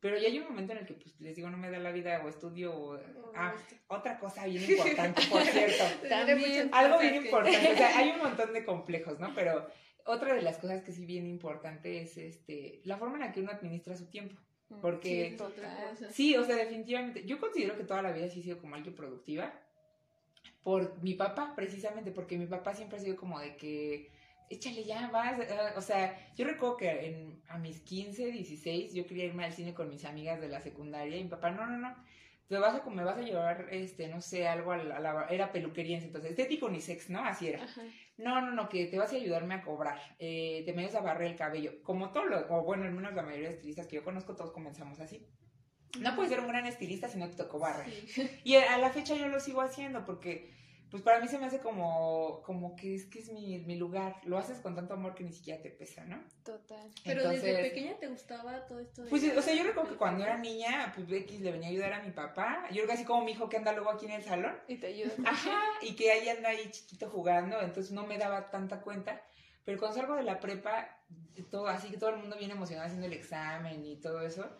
Pero 0.00 0.16
ya 0.16 0.28
hay 0.28 0.38
un 0.38 0.46
momento 0.46 0.72
en 0.72 0.78
el 0.78 0.86
que 0.86 0.94
pues 0.94 1.20
les 1.20 1.36
digo, 1.36 1.50
no 1.50 1.58
me 1.58 1.70
da 1.70 1.78
la 1.78 1.92
vida 1.92 2.22
o 2.24 2.30
estudio 2.30 2.74
o... 2.74 2.98
Ah, 3.34 3.54
otra 3.88 4.18
cosa 4.18 4.46
bien 4.46 4.64
importante, 4.70 5.20
por 5.30 5.42
cierto. 5.42 5.84
También. 6.08 6.70
Algo 6.72 6.98
bien 6.98 7.16
importante, 7.16 7.72
o 7.72 7.76
sea, 7.76 7.94
hay 7.98 8.08
un 8.08 8.20
montón 8.20 8.54
de 8.54 8.64
complejos, 8.64 9.20
¿no? 9.20 9.34
Pero 9.34 9.68
otra 10.06 10.34
de 10.34 10.40
las 10.40 10.56
cosas 10.56 10.80
que 10.80 10.92
sí 10.92 11.04
bien 11.04 11.26
importante 11.26 12.00
es 12.00 12.16
este, 12.16 12.80
la 12.84 12.96
forma 12.96 13.16
en 13.16 13.20
la 13.20 13.32
que 13.32 13.40
uno 13.40 13.50
administra 13.50 13.94
su 13.94 14.06
tiempo. 14.06 14.40
Porque- 14.80 15.30
Sí. 16.08 16.12
Sí, 16.12 16.36
o 16.36 16.44
sea, 16.44 16.56
definitivamente. 16.56 17.24
Yo 17.24 17.38
considero 17.40 17.76
que 17.76 17.84
toda 17.84 18.02
la 18.02 18.12
vida 18.12 18.28
sí 18.28 18.40
he 18.40 18.42
sido 18.42 18.58
como 18.58 18.74
alguien 18.76 18.94
productiva. 18.94 19.52
Por 20.62 21.02
mi 21.02 21.14
papá, 21.14 21.54
precisamente, 21.56 22.10
porque 22.10 22.36
mi 22.36 22.46
papá 22.46 22.74
siempre 22.74 22.98
ha 22.98 23.00
sido 23.00 23.16
como 23.16 23.40
de 23.40 23.56
que, 23.56 24.10
échale 24.50 24.84
ya, 24.84 25.08
vas. 25.10 25.38
eh, 25.40 25.48
O 25.76 25.80
sea, 25.80 26.32
yo 26.36 26.44
recuerdo 26.44 26.76
que 26.76 27.06
en, 27.06 27.42
a 27.48 27.58
mis 27.58 27.80
15, 27.80 28.26
16, 28.30 28.92
yo 28.94 29.06
quería 29.06 29.24
irme 29.24 29.44
al 29.44 29.52
cine 29.54 29.72
con 29.74 29.88
mis 29.88 30.04
amigas 30.04 30.40
de 30.40 30.48
la 30.48 30.60
secundaria 30.60 31.16
y 31.16 31.24
mi 31.24 31.30
papá, 31.30 31.50
no, 31.50 31.66
no, 31.66 31.78
no. 31.78 31.94
Te 32.48 32.58
vas 32.58 32.74
a, 32.84 32.90
me 32.90 33.04
vas 33.04 33.16
a 33.16 33.22
llevar, 33.22 33.68
este, 33.70 34.08
no 34.08 34.20
sé, 34.20 34.48
algo 34.48 34.72
a 34.72 34.76
la, 34.78 34.96
a 34.96 35.00
la- 35.00 35.26
era 35.30 35.52
peluquería 35.52 35.92
en 35.94 35.98
ese 35.98 36.06
entonces, 36.08 36.32
estético 36.32 36.66
unisex, 36.66 37.08
¿no? 37.08 37.24
Así 37.24 37.46
era. 37.48 37.62
Ajá. 37.62 37.82
No, 38.22 38.40
no, 38.40 38.52
no, 38.52 38.68
que 38.68 38.86
te 38.86 38.98
vas 38.98 39.12
a 39.12 39.16
ayudarme 39.16 39.54
a 39.54 39.62
cobrar, 39.62 39.98
eh, 40.18 40.62
te 40.64 40.72
me 40.72 40.82
ayudas 40.82 40.96
a 40.96 41.04
barrer 41.04 41.30
el 41.30 41.36
cabello. 41.36 41.82
Como 41.82 42.12
todos 42.12 42.26
los, 42.26 42.44
o 42.50 42.62
bueno, 42.62 42.84
al 42.84 42.92
menos 42.92 43.14
la 43.14 43.22
mayoría 43.22 43.48
de 43.48 43.54
estilistas 43.54 43.86
que 43.86 43.96
yo 43.96 44.04
conozco, 44.04 44.36
todos 44.36 44.52
comenzamos 44.52 45.00
así. 45.00 45.26
No 45.98 46.14
puedes 46.14 46.30
ser 46.30 46.40
un 46.40 46.48
gran 46.48 46.66
estilista 46.66 47.08
si 47.08 47.18
no 47.18 47.28
te 47.28 47.36
tocó 47.36 47.58
barrer. 47.58 47.92
Y 48.44 48.54
a 48.56 48.78
la 48.78 48.90
fecha 48.90 49.16
yo 49.16 49.28
lo 49.28 49.40
sigo 49.40 49.60
haciendo 49.60 50.04
porque, 50.04 50.54
pues 50.90 51.02
para 51.02 51.20
mí 51.20 51.28
se 51.28 51.38
me 51.38 51.46
hace 51.46 51.60
como, 51.60 52.42
como 52.42 52.74
que 52.76 52.94
es 52.94 53.06
que 53.06 53.20
es 53.20 53.30
mi, 53.32 53.58
mi 53.60 53.76
lugar. 53.76 54.16
Lo 54.24 54.38
haces 54.38 54.58
con 54.58 54.74
tanto 54.74 54.94
amor 54.94 55.14
que 55.14 55.22
ni 55.24 55.32
siquiera 55.32 55.62
te 55.62 55.70
pesa, 55.70 56.04
¿no? 56.04 56.22
Total. 56.44 56.90
Pero 57.04 57.28
desde 57.28 57.58
pequeña 57.62 57.96
te 57.98 58.08
gustaba 58.08 58.66
todo 58.66 58.80
esto. 58.80 59.02
de- 59.04 59.10
Pues, 59.10 59.22
o 59.36 59.40
sea, 59.42 59.54
yo 59.54 59.62
recuerdo 59.64 59.90
que 59.92 59.96
cuando 59.98 60.24
era 60.24 60.36
niña, 60.38 60.92
pues 60.94 61.10
X 61.10 61.40
le 61.40 61.52
venía 61.52 61.68
a 61.68 61.70
ayudar 61.70 61.92
a 61.92 62.02
mi 62.02 62.10
papá. 62.10 62.64
Yo 62.70 62.76
creo 62.76 62.86
que 62.88 62.92
así 62.94 63.04
como 63.04 63.24
mi 63.24 63.32
hijo 63.32 63.48
que 63.48 63.56
anda 63.58 63.72
luego 63.72 63.90
aquí 63.90 64.06
en 64.06 64.12
el 64.12 64.22
salón. 64.24 64.54
Y 64.68 64.76
te 64.76 64.88
ayuda. 64.88 65.12
Ajá, 65.26 65.60
y 65.82 65.94
que 65.94 66.10
ahí 66.12 66.28
anda 66.28 66.48
ahí 66.48 66.70
chiquito 66.70 67.08
jugando, 67.08 67.60
entonces 67.60 67.92
no 67.92 68.06
me 68.06 68.18
daba 68.18 68.50
tanta 68.50 68.80
cuenta. 68.80 69.22
Pero 69.64 69.78
cuando 69.78 69.96
salgo 69.98 70.16
de 70.16 70.24
la 70.24 70.40
prepa, 70.40 70.88
todo, 71.50 71.68
así 71.68 71.88
que 71.90 71.98
todo 71.98 72.10
el 72.10 72.16
mundo 72.16 72.36
viene 72.36 72.54
emocionado 72.54 72.86
haciendo 72.86 73.06
el 73.06 73.12
examen 73.12 73.84
y 73.84 73.96
todo 73.96 74.22
eso. 74.22 74.50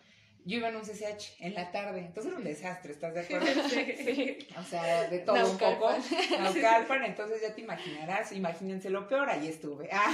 Yo 0.43 0.57
iba 0.57 0.69
en 0.69 0.75
un 0.75 0.81
CCH 0.81 1.35
en 1.39 1.53
la 1.53 1.71
tarde, 1.71 1.99
entonces 1.99 2.31
era 2.31 2.39
un 2.39 2.43
desastre, 2.43 2.93
¿estás 2.93 3.13
de 3.13 3.19
acuerdo? 3.21 3.47
Sí. 3.69 4.37
O 4.57 4.63
sea, 4.63 5.07
de 5.07 5.19
todo 5.19 5.51
un 5.51 5.57
poco. 5.57 5.91
Naucalpan. 6.39 7.05
Entonces 7.05 7.41
ya 7.41 7.53
te 7.53 7.61
imaginarás, 7.61 8.31
imagínense 8.31 8.89
lo 8.89 9.07
peor, 9.07 9.29
ahí 9.29 9.47
estuve. 9.47 9.89
Ah, 9.93 10.11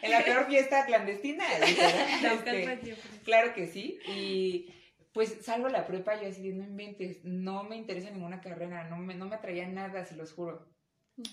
en 0.00 0.10
la 0.10 0.24
peor 0.24 0.46
fiesta 0.46 0.86
clandestina. 0.86 1.44
este. 1.58 2.98
Claro 3.24 3.52
que 3.54 3.66
sí. 3.66 3.98
Y 4.06 4.72
pues 5.12 5.38
salgo 5.42 5.66
a 5.66 5.70
la 5.70 5.86
prepa 5.86 6.20
yo 6.20 6.28
así 6.28 6.52
no 6.52 6.64
inventes, 6.64 7.22
no 7.24 7.64
me 7.64 7.76
interesa 7.76 8.10
ninguna 8.10 8.40
carrera, 8.40 8.88
no 8.88 8.96
me, 8.96 9.14
no 9.14 9.26
me 9.26 9.36
atraía 9.36 9.66
nada, 9.66 10.04
se 10.04 10.16
los 10.16 10.32
juro. 10.32 10.71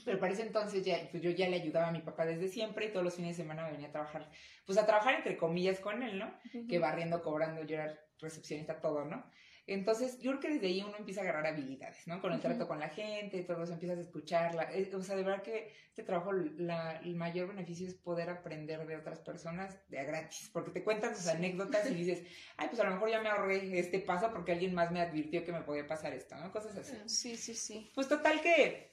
Pero 0.04 0.20
para 0.20 0.34
ese 0.34 0.44
entonces 0.44 0.84
ya, 0.84 1.08
pues 1.10 1.24
yo 1.24 1.32
ya 1.32 1.48
le 1.48 1.62
ayudaba 1.62 1.88
a 1.88 1.92
mi 1.92 2.02
papá 2.02 2.26
desde 2.26 2.48
siempre 2.50 2.88
y 2.88 2.90
todos 2.92 3.04
los 3.06 3.16
fines 3.16 3.38
de 3.38 3.44
semana 3.44 3.64
me 3.66 3.72
venía 3.72 3.88
a 3.88 3.92
trabajar, 3.92 4.30
pues 4.66 4.78
a 4.78 4.86
trabajar 4.86 5.16
entre 5.16 5.38
comillas 5.38 5.80
con 5.80 6.04
él, 6.04 6.20
¿no? 6.20 6.34
Que 6.68 6.80
barriendo, 6.80 7.22
cobrando, 7.24 7.64
yo 7.64 7.76
era 7.76 7.98
recepcionista, 8.20 8.82
todo, 8.82 9.06
¿no? 9.06 9.24
Entonces, 9.68 10.20
yo 10.20 10.32
creo 10.32 10.42
que 10.42 10.50
desde 10.56 10.66
ahí 10.68 10.82
uno 10.82 10.98
empieza 10.98 11.22
a 11.22 11.24
agarrar 11.26 11.46
habilidades, 11.46 12.08
¿no? 12.08 12.20
Con 12.22 12.34
el 12.34 12.40
trato 12.42 12.62
Ujú. 12.62 12.70
con 12.70 12.80
la 12.80 12.90
gente, 12.90 13.44
todo 13.44 13.64
eso, 13.64 13.74
empiezas 13.74 14.00
a 14.00 14.02
escucharla. 14.02 14.64
Eh, 14.74 14.90
O 14.96 15.02
sea, 15.04 15.16
de 15.16 15.22
verdad 15.24 15.44
que 15.44 15.72
este 15.88 16.02
trabajo, 16.02 16.32
la, 16.34 16.98
el 17.04 17.16
mayor 17.16 17.50
beneficio 17.50 17.88
es 17.88 17.94
poder 17.94 18.32
aprender 18.32 18.88
de 18.88 18.98
otras 18.98 19.20
personas 19.20 19.78
de 19.90 20.00
a 20.00 20.06
gratis, 20.06 20.50
porque 20.52 20.72
te 20.72 20.84
cuentan 20.84 21.16
sus 21.16 21.26
Sí. 21.26 21.30
anécdotas 21.38 21.90
y 21.90 21.94
dices, 21.94 22.24
ay, 22.58 22.68
pues 22.70 22.80
a 22.82 22.84
lo 22.86 22.92
mejor 22.92 23.12
ya 23.12 23.22
me 23.22 23.30
ahorré 23.30 23.78
este 23.78 24.00
paso 24.00 24.32
porque 24.32 24.54
alguien 24.54 24.74
más 24.74 24.92
me 24.92 25.02
advirtió 25.02 25.46
que 25.46 25.52
me 25.52 25.62
podía 25.62 25.86
pasar 25.88 26.14
esto, 26.16 26.36
¿no? 26.36 26.52
Cosas 26.52 26.76
así. 26.76 26.98
Sí, 27.06 27.38
sí, 27.38 27.54
sí. 27.54 27.92
Pues 27.94 28.08
total 28.08 28.42
que 28.42 28.89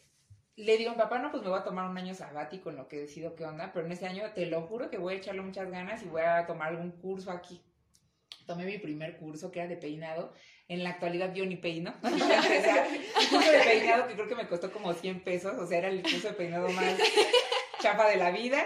le 0.56 0.78
digo 0.78 0.90
mi 0.90 0.96
papá, 0.96 1.18
no, 1.18 1.30
pues 1.30 1.42
me 1.42 1.50
voy 1.50 1.58
a 1.58 1.64
tomar 1.64 1.88
un 1.88 1.98
año 1.98 2.14
sabático 2.14 2.70
en 2.70 2.76
lo 2.76 2.88
que 2.88 3.00
decido 3.00 3.34
qué 3.34 3.44
onda, 3.44 3.70
pero 3.72 3.84
en 3.84 3.92
ese 3.92 4.06
año 4.06 4.22
te 4.34 4.46
lo 4.46 4.62
juro 4.62 4.90
que 4.90 4.96
voy 4.96 5.14
a 5.14 5.16
echarle 5.18 5.42
muchas 5.42 5.70
ganas 5.70 6.02
y 6.02 6.06
voy 6.06 6.22
a 6.22 6.46
tomar 6.46 6.68
algún 6.68 6.92
curso 6.92 7.30
aquí. 7.30 7.60
Tomé 8.46 8.64
mi 8.64 8.78
primer 8.78 9.16
curso 9.18 9.50
que 9.50 9.58
era 9.58 9.68
de 9.68 9.76
peinado. 9.76 10.32
En 10.68 10.82
la 10.82 10.90
actualidad 10.90 11.34
yo 11.34 11.44
ni 11.44 11.56
peino. 11.56 11.94
Un 12.02 12.10
curso 12.10 13.50
de 13.52 13.60
peinado 13.64 14.06
que 14.06 14.14
creo 14.14 14.28
que 14.28 14.34
me 14.34 14.48
costó 14.48 14.72
como 14.72 14.92
100 14.92 15.24
pesos, 15.24 15.58
o 15.58 15.66
sea, 15.66 15.78
era 15.78 15.88
el 15.88 16.02
curso 16.02 16.28
de 16.28 16.34
peinado 16.34 16.68
más 16.70 16.96
chapa 17.80 18.08
de 18.08 18.16
la 18.16 18.30
vida. 18.30 18.62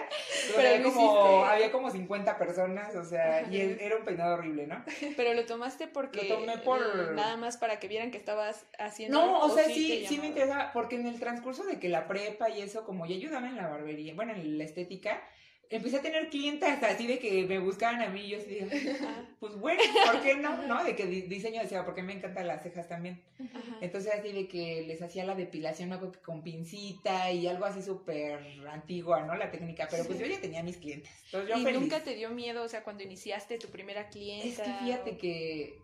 Pero 0.55 0.69
había, 0.69 0.83
como, 0.83 1.45
había 1.45 1.73
como 1.73 1.91
50 1.91 2.39
personas, 2.39 2.95
o 2.97 3.05
sea, 3.05 3.43
y 3.51 3.61
era 3.81 3.97
un 3.97 4.05
peinado 4.05 4.35
horrible, 4.35 4.67
¿no? 4.67 4.85
Pero 5.17 5.35
lo 5.35 5.45
tomaste 5.47 5.87
porque 5.87 6.23
Lo 6.29 6.37
tomé 6.37 6.59
por- 6.59 7.13
nada 7.13 7.37
más 7.37 7.57
para 7.57 7.79
que 7.79 7.89
vieran 7.89 8.11
que 8.11 8.19
estabas 8.19 8.67
haciendo. 8.79 9.19
No, 9.25 9.41
o 9.41 9.51
sea, 9.51 9.65
sí, 9.65 10.05
sí 10.07 10.19
me 10.19 10.29
interesa, 10.29 10.71
porque 10.73 10.97
en 10.97 11.07
el 11.07 11.19
transcurso 11.21 11.65
de 11.65 11.79
que 11.79 11.89
la 11.89 12.07
prepa 12.09 12.49
y 12.51 12.61
eso, 12.63 12.85
como 12.85 13.07
ya 13.07 13.15
ayudaba 13.15 13.47
en 13.49 13.57
la 13.57 13.69
barbería, 13.69 14.15
bueno, 14.15 14.33
en 14.33 14.59
la 14.59 14.65
estética, 14.65 15.23
empecé 15.71 15.99
a 15.99 16.03
tener 16.03 16.29
clientas 16.31 16.83
así 16.83 17.07
de 17.07 17.19
que 17.21 17.47
me 17.47 17.59
buscaban 17.61 18.03
a 18.03 18.09
mí 18.09 18.23
y 18.23 18.29
yo 18.31 18.39
así 18.39 18.57
de, 18.57 18.97
pues 19.39 19.55
bueno, 19.55 19.81
¿por 20.07 20.21
qué 20.21 20.35
no? 20.35 20.67
¿No? 20.67 20.83
De 20.85 20.97
que 20.97 21.07
di- 21.07 21.23
diseño 21.23 21.63
decía, 21.63 21.85
porque 21.85 22.03
me 22.03 22.13
encantan 22.13 22.47
las 22.49 22.63
cejas 22.63 22.89
también. 22.89 23.23
ajá. 23.39 23.79
Entonces 23.81 24.13
así 24.13 24.33
de 24.33 24.49
que 24.49 24.83
les 24.87 25.01
hacía 25.01 25.25
la 25.25 25.35
depilación, 25.37 25.93
algo 25.93 26.11
que 26.11 26.19
con 26.21 26.43
pincita 26.43 27.31
y 27.31 27.47
algo 27.47 27.65
así 27.67 27.83
súper 27.83 28.41
antigua, 28.69 29.23
¿no? 29.23 29.35
La 29.37 29.51
técnica, 29.51 29.87
pero 29.91 30.05
pues 30.05 30.19
Sí. 30.19 30.25
yo 30.25 30.31
ya 30.31 30.41
tenía 30.41 30.63
mis 30.63 30.77
clientes. 30.77 31.11
Entonces 31.27 31.49
yo 31.51 31.57
y 31.61 31.65
feliz. 31.65 31.81
nunca 31.81 32.03
te 32.03 32.15
dio 32.17 32.31
miedo, 32.31 32.63
o 32.65 32.69
sea, 32.69 32.83
cuando 32.83 33.03
iniciaste 33.05 33.59
tu 33.59 33.69
primera 33.69 34.09
clienta. 34.09 34.65
Es 34.65 34.69
que 34.69 34.85
fíjate 34.85 35.11
o- 35.13 35.19
que 35.19 35.79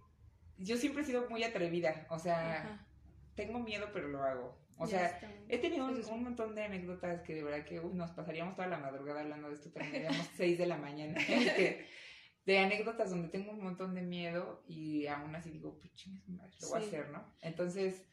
yo 0.58 0.76
siempre 0.76 1.02
he 1.02 1.06
sido 1.06 1.28
muy 1.30 1.44
atrevida, 1.44 2.06
o 2.10 2.18
sea, 2.18 2.60
Ajá. 2.62 2.86
tengo 3.36 3.60
miedo, 3.60 3.88
pero 3.92 4.08
lo 4.08 4.22
hago. 4.24 4.58
O 4.78 4.86
sea, 4.86 5.06
está. 5.06 5.30
He 5.48 5.58
tenido 5.58 5.86
un, 5.86 6.22
montón 6.22 6.54
de 6.54 6.64
anécdotas 6.64 7.22
que 7.22 7.34
de 7.34 7.42
verdad 7.42 7.64
que 7.64 7.80
uy, 7.80 7.94
nos 7.94 8.10
pasaríamos 8.10 8.56
toda 8.56 8.68
la 8.68 8.78
madrugada 8.78 9.20
hablando 9.20 9.48
de 9.48 9.54
esto, 9.54 9.70
terminaríamos 9.70 10.28
6 10.36 10.58
de 10.58 10.66
la 10.66 10.76
mañana. 10.76 11.18
De 12.46 12.60
anécdotas 12.60 13.10
donde 13.10 13.26
tengo 13.28 13.50
un 13.50 13.60
montón 13.60 13.92
de 13.96 14.02
miedo 14.02 14.62
y 14.68 15.08
aún 15.08 15.34
así 15.34 15.50
digo, 15.50 15.80
pues 15.80 15.92
chingue 15.96 16.20
su 16.20 16.30
madre, 16.30 16.52
lo 16.60 16.68
voy 16.68 16.78
a 16.78 16.80
Sí. 16.80 16.86
hacer, 16.86 17.10
¿no? 17.10 17.34
Entonces, 17.40 18.06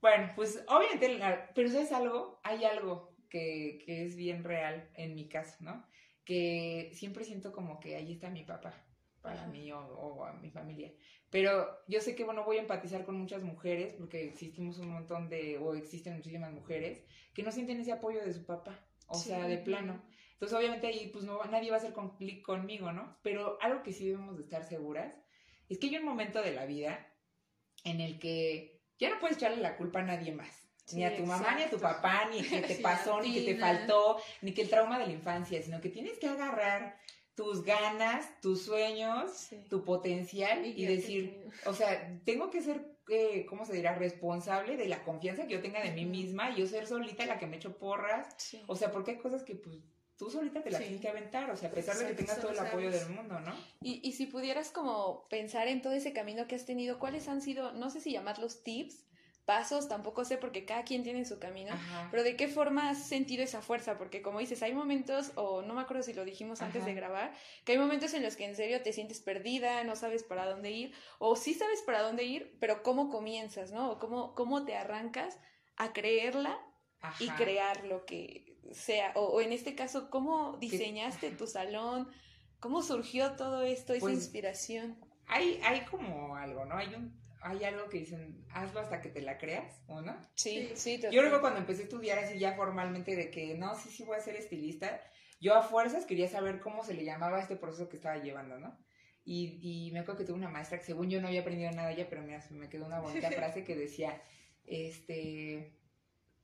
bueno, 0.00 0.32
pues 0.34 0.64
obviamente, 0.66 1.16
la- 1.18 1.50
pero 1.54 1.68
¿sabes 1.68 1.92
algo? 1.92 2.40
Hay 2.42 2.64
algo 2.64 3.14
que, 3.30 3.80
que 3.86 4.04
es 4.04 4.16
bien 4.16 4.42
real 4.42 4.90
en 4.94 5.14
mi 5.14 5.28
caso, 5.28 5.56
¿no? 5.60 5.86
Que 6.24 6.90
siempre 6.94 7.22
siento 7.22 7.52
como 7.52 7.78
que 7.78 7.94
ahí 7.94 8.10
está 8.14 8.28
mi 8.28 8.42
papá 8.42 8.74
para 9.26 9.46
mí 9.48 9.70
o, 9.72 9.80
o 9.80 10.24
a 10.24 10.32
mi 10.34 10.50
familia. 10.50 10.92
Pero 11.30 11.80
yo 11.88 12.00
sé 12.00 12.14
que, 12.14 12.24
bueno, 12.24 12.44
voy 12.44 12.58
a 12.58 12.60
empatizar 12.62 13.04
con 13.04 13.18
muchas 13.18 13.42
mujeres, 13.42 13.92
porque 13.98 14.24
existimos 14.24 14.78
un 14.78 14.88
montón 14.90 15.28
de, 15.28 15.58
o 15.58 15.74
existen 15.74 16.14
muchísimas 16.14 16.52
mujeres, 16.52 17.02
que 17.34 17.42
no 17.42 17.50
sienten 17.50 17.80
ese 17.80 17.92
apoyo 17.92 18.22
de 18.24 18.32
su 18.32 18.46
papá, 18.46 18.78
o 19.08 19.14
Sí. 19.16 19.28
sea, 19.30 19.46
de 19.46 19.58
plano. 19.58 20.00
Entonces, 20.34 20.56
obviamente 20.56 20.86
ahí, 20.86 21.10
pues 21.12 21.24
no, 21.24 21.42
nadie 21.44 21.70
va 21.70 21.76
a 21.76 21.80
hacer 21.80 21.92
con 21.92 22.16
conmigo, 22.42 22.92
¿no? 22.92 23.16
Pero 23.22 23.58
algo 23.60 23.82
que 23.82 23.92
sí 23.92 24.06
debemos 24.06 24.36
de 24.36 24.42
estar 24.44 24.62
seguras 24.64 25.18
es 25.68 25.78
que 25.78 25.88
hay 25.88 25.96
un 25.96 26.04
momento 26.04 26.40
de 26.42 26.52
la 26.52 26.64
vida 26.66 27.04
en 27.84 28.00
el 28.00 28.18
que 28.18 28.80
ya 28.98 29.10
no 29.10 29.18
puedes 29.18 29.36
echarle 29.38 29.56
la 29.60 29.76
culpa 29.76 30.00
a 30.00 30.04
nadie 30.04 30.32
más. 30.32 30.62
Sí, 30.84 30.96
ni 30.96 31.04
a 31.04 31.16
tu 31.16 31.26
mamá, 31.26 31.56
ni 31.56 31.62
a 31.64 31.68
tu 31.70 31.76
exacto. 31.76 32.00
papá, 32.00 32.28
ni 32.30 32.40
que 32.42 32.60
te 32.62 32.76
pasó, 32.82 33.20
ni 33.20 33.34
que 33.34 33.40
te 33.40 33.56
faltó, 33.58 34.18
ni 34.42 34.52
que 34.52 34.62
el 34.62 34.70
trauma 34.70 35.00
de 35.00 35.06
la 35.08 35.12
infancia, 35.12 35.60
sino 35.60 35.80
que 35.80 35.88
tienes 35.88 36.16
que 36.20 36.28
agarrar 36.28 36.96
tus 37.36 37.62
ganas, 37.62 38.40
tus 38.40 38.62
sueños, 38.62 39.30
Sí. 39.30 39.64
tu 39.68 39.84
potencial 39.84 40.64
y, 40.66 40.86
decir, 40.86 41.48
o 41.66 41.74
sea, 41.74 42.18
tengo 42.24 42.50
que 42.50 42.62
ser, 42.62 42.96
eh, 43.08 43.44
¿cómo 43.46 43.64
se 43.66 43.74
dirá?, 43.74 43.94
responsable 43.94 44.76
de 44.76 44.88
la 44.88 45.04
confianza 45.04 45.46
que 45.46 45.52
yo 45.52 45.60
tenga 45.62 45.82
de 45.82 45.92
mí 45.92 46.06
misma 46.06 46.50
y 46.50 46.56
yo 46.56 46.66
ser 46.66 46.86
solita 46.86 47.26
la 47.26 47.38
que 47.38 47.46
me 47.46 47.58
echo 47.58 47.76
porras. 47.78 48.34
Sí. 48.38 48.62
O 48.66 48.74
sea, 48.74 48.90
porque 48.90 49.12
hay 49.12 49.18
cosas 49.18 49.44
que 49.44 49.54
pues 49.54 49.76
tú 50.16 50.30
solita 50.30 50.62
te 50.62 50.70
las 50.70 50.78
Sí. 50.80 50.84
tienes 50.84 51.02
que 51.02 51.08
aventar, 51.10 51.50
o 51.50 51.56
sea, 51.56 51.68
a 51.68 51.72
pesar 51.72 51.96
de 51.98 52.06
que 52.06 52.14
tengas 52.14 52.40
todo 52.40 52.52
el 52.52 52.58
apoyo 52.58 52.90
del 52.90 53.10
mundo, 53.10 53.38
¿no? 53.40 53.54
Y, 53.82 54.00
y 54.02 54.12
si 54.12 54.24
pudieras 54.26 54.70
como 54.70 55.28
pensar 55.28 55.68
en 55.68 55.82
todo 55.82 55.92
ese 55.92 56.14
camino 56.14 56.46
que 56.46 56.54
has 56.54 56.64
tenido, 56.64 56.98
¿cuáles 56.98 57.28
han 57.28 57.42
sido, 57.42 57.72
no 57.72 57.90
sé 57.90 58.00
si 58.00 58.12
llamarlos 58.12 58.62
tips, 58.62 59.04
pasos, 59.46 59.88
tampoco 59.88 60.24
sé 60.24 60.36
porque 60.36 60.64
cada 60.64 60.82
quien 60.82 61.02
tiene 61.04 61.24
su 61.24 61.38
camino, 61.38 61.72
Ajá. 61.72 62.08
pero 62.10 62.24
de 62.24 62.36
qué 62.36 62.48
forma 62.48 62.90
has 62.90 63.04
sentido 63.04 63.44
esa 63.44 63.62
fuerza? 63.62 63.96
Porque 63.96 64.20
como 64.20 64.40
dices, 64.40 64.62
hay 64.62 64.74
momentos, 64.74 65.32
o 65.36 65.62
no 65.62 65.72
me 65.72 65.80
acuerdo 65.80 66.02
si 66.02 66.12
lo 66.12 66.24
dijimos 66.24 66.60
antes 66.62 66.84
de 66.84 66.94
grabar, 66.94 67.32
que 67.64 67.72
hay 67.72 67.78
momentos 67.78 68.12
en 68.12 68.22
los 68.22 68.36
que 68.36 68.44
en 68.44 68.56
serio 68.56 68.82
te 68.82 68.92
sientes 68.92 69.20
perdida, 69.20 69.82
no 69.84 69.96
sabes 69.96 70.24
para 70.24 70.44
dónde 70.44 70.72
ir, 70.72 70.92
o 71.18 71.36
sí 71.36 71.54
sabes 71.54 71.80
para 71.82 72.02
dónde 72.02 72.24
ir, 72.24 72.56
pero 72.60 72.82
cómo 72.82 73.08
comienzas, 73.08 73.70
¿no? 73.70 73.92
O 73.92 73.98
cómo, 73.98 74.34
cómo 74.34 74.64
te 74.64 74.76
arrancas 74.76 75.38
a 75.76 75.92
creerla 75.92 76.58
y 77.20 77.28
crear 77.30 77.84
lo 77.84 78.04
que 78.04 78.58
sea. 78.72 79.12
O, 79.14 79.26
o 79.26 79.40
en 79.40 79.52
este 79.52 79.76
caso, 79.76 80.10
¿cómo 80.10 80.56
diseñaste 80.58 81.30
tu 81.30 81.46
salón? 81.46 82.10
¿Cómo 82.58 82.82
surgió 82.82 83.36
todo 83.36 83.62
esto, 83.62 83.92
esa 83.92 84.00
Pues, 84.00 84.14
inspiración? 84.14 84.98
Hay, 85.28 85.60
hay 85.64 85.84
como 85.84 86.34
algo, 86.36 86.64
¿no? 86.64 86.76
Hay 86.76 86.94
un, 86.94 87.25
hay 87.46 87.64
algo 87.64 87.88
que 87.88 87.98
dicen, 87.98 88.44
hazlo 88.50 88.80
hasta 88.80 89.00
que 89.00 89.08
te 89.08 89.22
la 89.22 89.38
creas, 89.38 89.82
¿o 89.86 90.00
no? 90.00 90.16
Sí, 90.34 90.72
sí, 90.74 91.00
Yo 91.00 91.22
recuerdo 91.22 91.40
cuando 91.40 91.60
empecé 91.60 91.82
a 91.82 91.84
estudiar 91.84 92.18
así 92.18 92.38
ya 92.38 92.54
formalmente 92.54 93.14
de 93.14 93.30
que 93.30 93.54
no, 93.54 93.74
sí, 93.76 93.88
sí 93.88 94.04
voy 94.04 94.16
a 94.16 94.20
ser 94.20 94.36
estilista, 94.36 95.00
yo 95.40 95.54
a 95.54 95.62
fuerzas 95.62 96.06
quería 96.06 96.28
saber 96.28 96.60
cómo 96.60 96.82
se 96.82 96.94
le 96.94 97.04
llamaba 97.04 97.40
este 97.40 97.56
proceso 97.56 97.88
que 97.88 97.96
estaba 97.96 98.16
llevando, 98.16 98.58
¿no? 98.58 98.76
Y, 99.24 99.58
y 99.60 99.92
me 99.92 100.00
acuerdo 100.00 100.18
que 100.18 100.24
tuve 100.24 100.38
una 100.38 100.48
maestra 100.48 100.78
que 100.78 100.84
según 100.84 101.10
yo 101.10 101.20
no 101.20 101.28
había 101.28 101.40
aprendido 101.40 101.70
nada 101.72 101.92
ella, 101.92 102.08
pero 102.08 102.22
mira, 102.22 102.40
se 102.40 102.54
me 102.54 102.68
quedó 102.68 102.86
una 102.86 103.00
bonita 103.00 103.30
frase 103.32 103.64
que 103.64 103.74
decía, 103.74 104.20
este, 104.64 105.76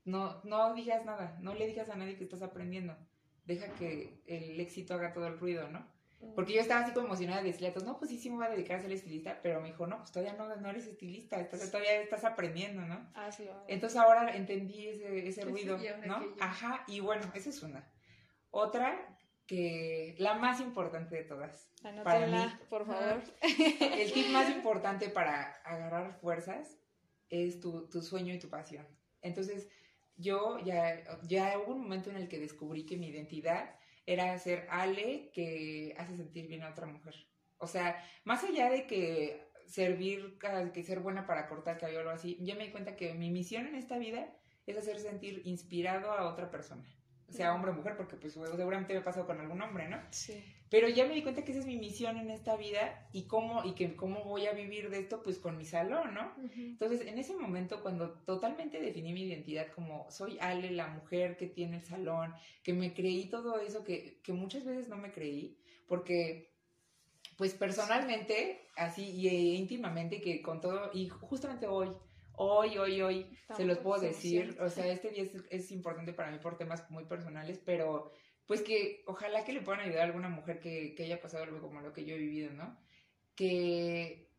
no, 0.05 0.43
no 0.45 0.75
digas 0.75 1.05
nada, 1.05 1.39
no 1.41 1.55
le 1.55 1.67
digas 1.67 1.89
a 1.91 1.97
nadie 1.97 2.17
que 2.17 2.25
estás 2.25 2.43
aprendiendo, 2.43 2.97
deja 3.45 3.73
que 3.75 4.23
el 4.27 4.61
éxito 4.61 4.95
haga 4.95 5.13
todo 5.13 5.27
el 5.27 5.39
ruido, 5.39 5.69
¿no? 5.69 5.87
Porque 6.35 6.55
yo 6.55 6.61
estaba 6.61 6.83
así 6.83 6.93
como 6.93 7.07
emocionada 7.07 7.43
de 7.43 7.49
decirle 7.49 7.69
a 7.69 7.73
todos, 7.73 7.87
no, 7.87 7.99
pues 7.99 8.11
sí, 8.11 8.19
sí 8.19 8.31
me 8.31 8.37
voy 8.37 8.47
a 8.47 8.51
dedicar 8.51 8.79
a 8.79 8.83
ser 8.83 8.93
estilista, 8.93 9.41
pero 9.43 9.61
me 9.61 9.69
dijo, 9.69 9.87
no, 9.87 9.99
pues 9.99 10.13
todavía 10.13 10.35
no, 10.35 10.55
no 10.57 10.71
eres 10.71 10.87
estilista, 10.87 11.41
estás, 11.41 11.71
todavía 11.71 12.01
estás 12.01 12.25
aprendiendo, 12.25 12.83
¿no? 12.83 13.11
Hazlo. 13.15 13.53
Entonces 13.69 13.99
ahora 13.99 14.35
entendí 14.35 14.87
ese, 14.87 15.29
ese 15.29 15.45
ruido, 15.45 15.79
¿no? 16.07 16.17
aquello. 16.17 16.37
Ajá, 16.41 16.85
y 16.87 17.01
bueno, 17.01 17.31
esa 17.35 17.51
es 17.51 17.63
una. 17.63 17.87
Otra, 18.51 19.17
que 19.47 20.15
la 20.19 20.35
más 20.35 20.61
importante 20.61 21.17
de 21.17 21.25
todas, 21.25 21.71
para 22.05 22.27
mí. 22.27 22.53
por 22.71 22.87
favor. 22.87 23.23
el 23.43 24.13
tip 24.13 24.29
más 24.29 24.49
importante 24.57 25.09
para 25.09 25.61
agarrar 25.65 26.15
fuerzas 26.21 26.79
es 27.29 27.61
tu, 27.61 27.89
tu 27.89 28.03
sueño 28.03 28.33
y 28.33 28.39
tu 28.39 28.49
pasión. 28.49 28.87
Entonces, 29.21 29.69
yo 30.17 30.59
ya, 30.61 31.03
ya 31.25 31.59
hubo 31.59 31.73
un 31.73 31.83
momento 31.83 32.11
en 32.11 32.17
el 32.17 32.29
que 32.29 32.39
descubrí 32.39 32.87
que 32.87 32.97
mi 32.97 33.09
identidad 33.09 33.75
era 34.07 34.39
ser 34.39 34.67
Ale 34.71 35.31
que 35.33 35.95
hace 35.99 36.17
sentir 36.17 36.49
bien 36.49 36.63
a 36.63 36.71
otra 36.71 36.87
mujer. 36.87 37.15
O 37.59 37.67
sea, 37.67 38.03
más 38.25 38.43
allá 38.45 38.71
de 38.71 38.87
que 38.87 39.49
servir, 39.67 40.39
que 40.73 40.83
ser 40.83 41.01
buena 41.01 41.27
para 41.27 41.49
cortar 41.49 41.79
cabello 41.79 41.99
o 41.99 42.01
algo 42.03 42.13
así, 42.13 42.39
yo 42.41 42.57
me 42.57 42.65
di 42.65 42.73
cuenta 42.73 42.97
que 42.97 43.15
mi 43.15 43.31
misión 43.31 43.67
en 43.67 43.77
esta 43.77 43.99
vida 43.99 44.35
es 44.67 44.77
hacer 44.77 44.99
sentir 44.99 45.43
inspirado 45.45 46.13
a 46.13 46.29
otra 46.29 46.51
persona. 46.51 46.85
Sea 47.33 47.55
hombre 47.55 47.71
o 47.71 47.75
mujer, 47.75 47.97
porque 47.97 48.17
pues 48.17 48.35
seguramente 48.35 48.93
me 48.93 49.01
ha 49.01 49.05
pasado 49.05 49.27
con 49.27 49.41
algún 49.41 49.61
hombre, 49.63 49.89
¿no? 49.89 49.99
Sí. 50.11 50.43
Pero 50.73 50.89
ya 50.89 51.05
me 51.05 51.15
di 51.15 51.23
cuenta 51.23 51.45
que 51.45 51.53
esa 51.53 51.61
es 51.61 51.67
mi 51.67 51.77
misión 51.77 52.17
en 52.17 52.31
esta 52.31 52.57
vida 52.57 53.07
y 53.13 53.27
cómo, 53.27 53.63
y 53.63 53.75
que 53.75 53.95
cómo 53.95 54.25
voy 54.25 54.47
a 54.47 54.53
vivir 54.53 54.89
de 54.89 55.01
esto, 55.01 55.23
pues 55.23 55.39
con 55.39 55.59
mi 55.59 55.67
salón, 55.67 56.15
¿no? 56.15 56.33
Entonces, 56.55 57.07
en 57.07 57.19
ese 57.19 57.35
momento, 57.35 57.83
cuando 57.83 58.11
totalmente 58.25 58.81
definí 58.81 59.13
mi 59.13 59.25
identidad 59.25 59.67
como 59.75 60.11
soy 60.11 60.39
Ale, 60.41 60.71
la 60.71 60.87
mujer 60.87 61.37
que 61.37 61.47
tiene 61.47 61.77
el 61.77 61.85
salón, 61.85 62.35
que 62.63 62.73
me 62.73 62.95
creí 62.95 63.29
todo 63.29 63.61
eso, 63.61 63.85
que, 63.85 64.21
que 64.23 64.33
muchas 64.33 64.65
veces 64.65 64.89
no 64.89 64.97
me 64.97 65.13
creí, 65.13 65.59
porque, 65.87 66.55
pues 67.37 67.53
personalmente, 67.53 68.69
así 68.77 69.03
y 69.05 69.29
eh, 69.29 69.55
íntimamente, 69.59 70.23
que 70.23 70.41
con 70.41 70.63
todo, 70.63 70.91
y 70.95 71.09
justamente 71.09 71.67
hoy, 71.67 71.91
hoy, 72.43 72.79
hoy, 72.79 73.01
hoy, 73.03 73.39
se 73.57 73.65
los 73.65 73.79
puedo 73.79 74.01
decir, 74.01 74.57
o 74.61 74.69
sea, 74.69 74.87
este 74.87 75.11
día 75.11 75.23
es, 75.23 75.33
es 75.51 75.71
importante 75.71 76.13
para 76.13 76.31
mí 76.31 76.39
por 76.39 76.57
temas 76.57 76.91
muy 76.91 77.05
personales, 77.05 77.61
pero 77.65 78.11
pues 78.47 78.63
que 78.63 79.03
ojalá 79.07 79.45
que 79.45 79.53
le 79.53 79.63
puedan 79.63 79.83
ayudar 79.83 80.03
a 80.03 80.05
alguna 80.05 80.29
mujer 80.29 80.59
que, 80.61 80.95
que 80.95 81.05
haya 81.05 81.21
pasado 81.21 81.45
algo 81.45 81.61
como 81.61 81.81
lo 81.81 81.93
que 81.93 82.05
yo 82.05 82.15
he 82.15 82.19
vivido, 82.19 82.53
¿no? 82.53 82.77
Que 83.35 84.31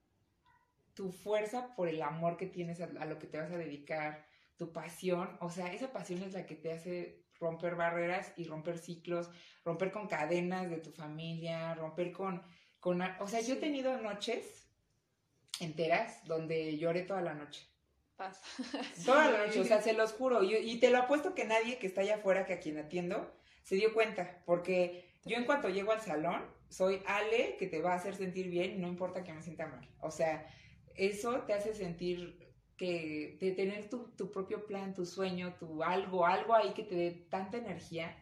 tu 0.94 1.12
fuerza 1.12 1.74
por 1.76 1.88
el 1.88 2.02
amor 2.02 2.38
que 2.38 2.48
tienes 2.48 2.82
a, 2.82 2.90
a 3.00 3.06
lo 3.06 3.18
que 3.18 3.28
te 3.28 3.40
vas 3.40 3.52
a 3.52 3.58
dedicar, 3.58 4.26
tu 4.58 4.72
pasión, 4.72 5.38
o 5.40 5.50
sea, 5.50 5.74
esa 5.74 5.92
pasión 5.92 6.22
es 6.22 6.34
la 6.34 6.46
que 6.46 6.56
te 6.56 6.74
hace 6.74 7.24
romper 7.40 7.76
barreras 7.76 8.34
y 8.38 8.46
romper 8.46 8.78
ciclos, 8.78 9.30
romper 9.66 9.92
con 9.92 10.08
cadenas 10.08 10.70
de 10.70 10.78
tu 10.78 10.92
familia, 10.92 11.74
romper 11.76 12.12
con, 12.12 12.44
con 12.80 13.02
o 13.02 13.28
sea, 13.28 13.42
yo 13.42 13.56
he 13.56 13.58
tenido 13.58 13.98
noches 14.02 14.70
enteras 15.60 16.24
donde 16.26 16.78
lloré 16.78 17.04
toda 17.04 17.22
la 17.22 17.34
noche. 17.34 17.73
Paz. 18.16 18.42
Toda 19.06 19.32
la 19.32 19.46
noche, 19.46 19.60
o 19.60 19.64
sea, 19.64 19.82
se 19.82 19.94
los 19.94 20.14
juro. 20.14 20.44
Y, 20.44 20.56
y 20.56 20.80
te 20.80 20.90
lo 20.90 21.00
apuesto 21.00 21.34
que 21.34 21.46
nadie 21.46 21.80
que 21.80 21.88
está 21.88 22.02
allá 22.02 22.16
afuera, 22.16 22.46
que 22.46 22.54
a 22.54 22.60
quien 22.60 22.78
atiendo, 22.78 23.32
se 23.64 23.76
dio 23.76 23.94
cuenta. 23.94 24.42
Porque 24.46 25.06
yo 25.26 25.38
en 25.38 25.46
cuanto 25.46 25.70
llego 25.70 25.92
al 25.92 26.02
salón, 26.02 26.44
soy 26.70 27.02
Ale 27.06 27.56
que 27.58 27.68
te 27.68 27.82
va 27.82 27.94
a 27.94 27.98
hacer 27.98 28.16
sentir 28.16 28.50
bien 28.50 28.82
no 28.82 28.88
importa 28.88 29.24
que 29.24 29.34
me 29.34 29.42
sienta 29.42 29.68
mal. 29.68 29.88
O 30.00 30.12
sea, 30.12 30.48
eso 30.96 31.42
te 31.42 31.54
hace 31.54 31.74
sentir 31.74 32.40
que 32.78 33.38
de 33.40 33.52
tener 33.52 33.90
tu, 33.90 34.12
tu 34.18 34.32
propio 34.32 34.66
plan, 34.66 34.94
tu 34.94 35.06
sueño, 35.06 35.56
tu 35.60 35.84
algo, 35.84 36.26
algo 36.26 36.56
ahí 36.56 36.74
que 36.74 36.84
te 36.84 36.96
dé 36.96 37.12
tanta 37.30 37.58
energía. 37.58 38.18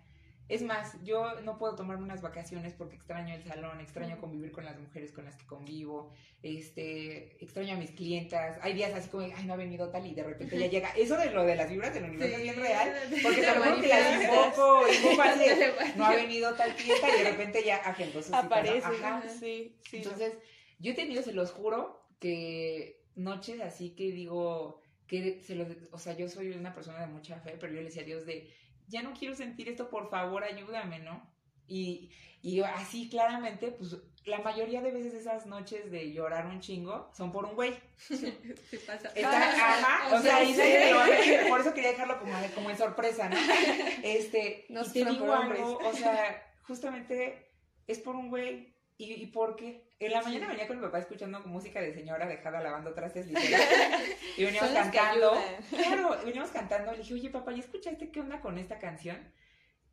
Es 0.51 0.61
más, 0.63 1.01
yo 1.03 1.39
no 1.41 1.57
puedo 1.57 1.75
tomarme 1.75 2.03
unas 2.03 2.21
vacaciones 2.21 2.73
porque 2.73 2.97
extraño 2.97 3.33
el 3.33 3.43
salón, 3.43 3.79
extraño 3.79 4.19
convivir 4.19 4.51
con 4.51 4.65
las 4.65 4.77
mujeres 4.77 5.13
con 5.13 5.23
las 5.23 5.37
que 5.37 5.45
convivo, 5.45 6.11
este, 6.43 7.41
extraño 7.41 7.75
a 7.75 7.77
mis 7.77 7.91
clientas. 7.91 8.59
Hay 8.61 8.73
días 8.73 8.93
así 8.93 9.07
como, 9.09 9.23
ay, 9.23 9.45
no 9.45 9.53
ha 9.53 9.55
venido 9.55 9.89
tal 9.89 10.05
y 10.05 10.13
de 10.13 10.23
repente 10.23 10.59
ya 10.59 10.67
llega. 10.67 10.89
Eso 10.89 11.15
de 11.15 11.31
lo 11.31 11.45
de 11.45 11.55
las 11.55 11.69
vibras 11.69 11.93
del 11.93 12.03
universo 12.03 12.35
es 12.35 12.43
bien 12.43 12.55
real, 12.57 12.93
porque 13.23 13.41
te 13.41 13.55
lo 13.55 13.81
que 13.81 13.87
las 13.87 14.23
invoco, 14.23 14.81
no 15.95 16.05
ha 16.05 16.15
venido 16.15 16.53
tal 16.55 16.75
clienta 16.75 17.07
y 17.07 17.23
de 17.23 17.31
repente 17.31 17.63
ya 17.63 17.77
agendó 17.77 18.19
su 18.19 18.25
cita, 18.25 18.41
¿no? 18.41 18.47
Aparece. 18.47 18.87
Ajá. 18.87 19.23
Sí, 19.29 19.77
sí. 19.89 19.97
Entonces, 19.97 20.37
yo 20.79 20.91
he 20.91 20.95
tenido, 20.95 21.23
se 21.23 21.31
los 21.31 21.51
juro, 21.51 22.05
que 22.19 23.01
noches 23.15 23.61
así 23.61 23.91
que 23.91 24.11
digo, 24.11 24.81
que 25.07 25.41
se 25.41 25.55
los, 25.55 25.67
o 25.91 25.97
sea, 25.97 26.15
yo 26.17 26.27
soy 26.27 26.51
una 26.51 26.73
persona 26.73 26.99
de 26.99 27.07
mucha 27.07 27.39
fe, 27.39 27.57
pero 27.59 27.73
yo 27.73 27.79
le 27.79 27.85
decía 27.85 28.01
a 28.01 28.05
Dios 28.05 28.25
de, 28.25 28.49
ya 28.91 29.01
no 29.01 29.13
quiero 29.13 29.33
sentir 29.35 29.69
esto, 29.69 29.89
por 29.89 30.09
favor, 30.09 30.43
ayúdame, 30.43 30.99
¿no? 30.99 31.25
Y, 31.67 32.11
y 32.41 32.61
así 32.61 33.09
claramente, 33.09 33.71
pues 33.71 33.95
la 34.25 34.39
mayoría 34.39 34.81
de 34.81 34.91
veces 34.91 35.13
esas 35.13 35.45
noches 35.45 35.89
de 35.89 36.11
llorar 36.11 36.45
un 36.45 36.59
chingo 36.59 37.09
son 37.15 37.31
por 37.31 37.45
un 37.45 37.55
güey. 37.55 37.73
sí 37.97 38.77
pasa. 38.85 39.07
Está, 39.15 39.49
ajá, 39.49 40.15
o 40.15 40.21
sea, 40.21 40.37
ahí 40.37 40.47
sí. 40.47 40.55
se 40.55 40.91
lo 40.91 40.97
van 40.97 41.11
a 41.11 41.15
decir, 41.15 41.39
por 41.47 41.61
eso 41.61 41.73
quería 41.73 41.91
dejarlo 41.91 42.19
como, 42.19 42.33
como 42.53 42.69
en 42.69 42.77
sorpresa, 42.77 43.29
¿no? 43.29 43.37
Este, 44.03 44.65
No 44.69 44.81
y 44.85 44.89
te 44.89 45.05
digo 45.05 45.33
algo, 45.33 45.77
o 45.77 45.93
sea, 45.93 46.53
justamente 46.67 47.51
es 47.87 47.99
por 47.99 48.15
un 48.15 48.29
güey, 48.29 48.75
¿y, 48.97 49.13
y 49.13 49.25
por 49.27 49.55
qué? 49.55 49.89
En 50.01 50.11
la 50.11 50.23
mañana 50.23 50.47
venía 50.47 50.67
con 50.67 50.77
mi 50.77 50.83
papá 50.83 50.97
escuchando 50.97 51.39
música 51.41 51.79
de 51.79 51.93
señora 51.93 52.27
dejada 52.27 52.59
lavando 52.59 52.91
trastes 52.95 53.27
literal, 53.27 53.61
y 54.37 54.43
veníamos 54.43 54.71
cantando, 54.71 55.33
claro, 55.69 56.17
veníamos 56.25 56.49
cantando, 56.49 56.91
le 56.91 56.97
dije, 56.97 57.13
oye 57.13 57.29
papá, 57.29 57.51
¿ya 57.51 57.59
escuchaste 57.59 58.09
qué 58.09 58.19
onda 58.19 58.41
con 58.41 58.57
esta 58.57 58.79
canción? 58.79 59.31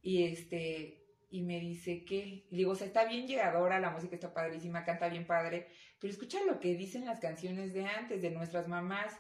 Y 0.01 0.25
este, 0.25 1.05
y 1.29 1.43
me 1.43 1.61
dice, 1.61 2.07
¿qué? 2.07 2.47
Y 2.49 2.57
digo, 2.57 2.73
o 2.73 2.75
sea, 2.75 2.87
está 2.87 3.05
bien 3.05 3.27
llegadora, 3.27 3.81
la 3.81 3.91
música 3.91 4.15
está 4.15 4.33
padrísima, 4.33 4.83
canta 4.83 5.11
bien 5.11 5.27
padre, 5.27 5.69
pero 6.01 6.11
escucha 6.11 6.43
lo 6.47 6.59
que 6.59 6.75
dicen 6.75 7.05
las 7.05 7.21
canciones 7.21 7.75
de 7.75 7.85
antes, 7.85 8.23
de 8.23 8.31
nuestras 8.31 8.67
mamás. 8.67 9.15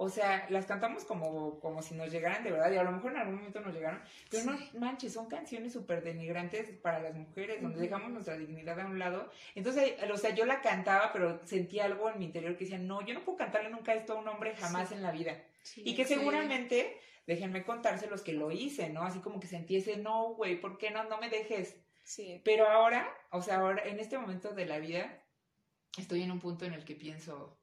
O 0.00 0.08
sea, 0.08 0.46
las 0.48 0.64
cantamos 0.64 1.04
como, 1.04 1.58
como 1.58 1.82
si 1.82 1.94
nos 1.96 2.12
llegaran 2.12 2.44
de 2.44 2.52
verdad, 2.52 2.70
y 2.70 2.76
a 2.76 2.84
lo 2.84 2.92
mejor 2.92 3.10
en 3.12 3.18
algún 3.18 3.34
momento 3.34 3.60
nos 3.60 3.74
llegaron, 3.74 4.00
pero 4.30 4.44
no 4.44 4.58
manches, 4.78 5.12
son 5.12 5.26
canciones 5.26 5.72
súper 5.72 6.04
denigrantes 6.04 6.70
para 6.78 7.00
las 7.00 7.14
mujeres, 7.16 7.60
donde 7.60 7.80
dejamos 7.80 8.10
nuestra 8.10 8.36
dignidad 8.38 8.78
a 8.78 8.86
un 8.86 9.00
lado. 9.00 9.28
Entonces, 9.56 9.94
o 10.08 10.16
sea, 10.16 10.30
yo 10.30 10.46
la 10.46 10.60
cantaba, 10.60 11.12
pero 11.12 11.44
sentía 11.44 11.86
algo 11.86 12.08
en 12.08 12.20
mi 12.20 12.26
interior 12.26 12.56
que 12.56 12.64
decía, 12.64 12.78
no, 12.78 13.04
yo 13.04 13.12
no 13.12 13.24
puedo 13.24 13.38
cantarle 13.38 13.70
nunca 13.70 13.92
esto 13.92 14.12
a 14.12 14.20
un 14.20 14.28
hombre 14.28 14.54
jamás 14.54 14.88
Sí. 14.90 14.94
en 14.94 15.02
la 15.02 15.10
vida. 15.10 15.36
Sí, 15.62 15.82
Y 15.84 15.96
que 15.96 16.04
seguramente 16.04 16.96
déjenme 17.26 17.64
contárselos 17.64 18.22
que 18.22 18.32
lo 18.32 18.52
hice, 18.52 18.90
¿no? 18.90 19.02
Así 19.02 19.18
como 19.18 19.40
que 19.40 19.48
sentí 19.48 19.76
ese, 19.76 19.96
no, 19.96 20.34
güey, 20.34 20.60
¿por 20.60 20.78
qué 20.78 20.90
no, 20.92 21.04
no 21.04 21.18
me 21.18 21.28
dejes? 21.28 21.76
Sí. 22.04 22.40
Pero 22.44 22.68
ahora, 22.68 23.12
o 23.30 23.42
sea, 23.42 23.56
ahora, 23.56 23.82
en 23.84 23.98
este 23.98 24.16
momento 24.16 24.50
de 24.54 24.64
la 24.64 24.78
vida, 24.78 25.22
estoy 25.98 26.22
en 26.22 26.30
un 26.30 26.38
punto 26.38 26.64
en 26.64 26.72
el 26.72 26.84
que 26.84 26.94
pienso, 26.94 27.57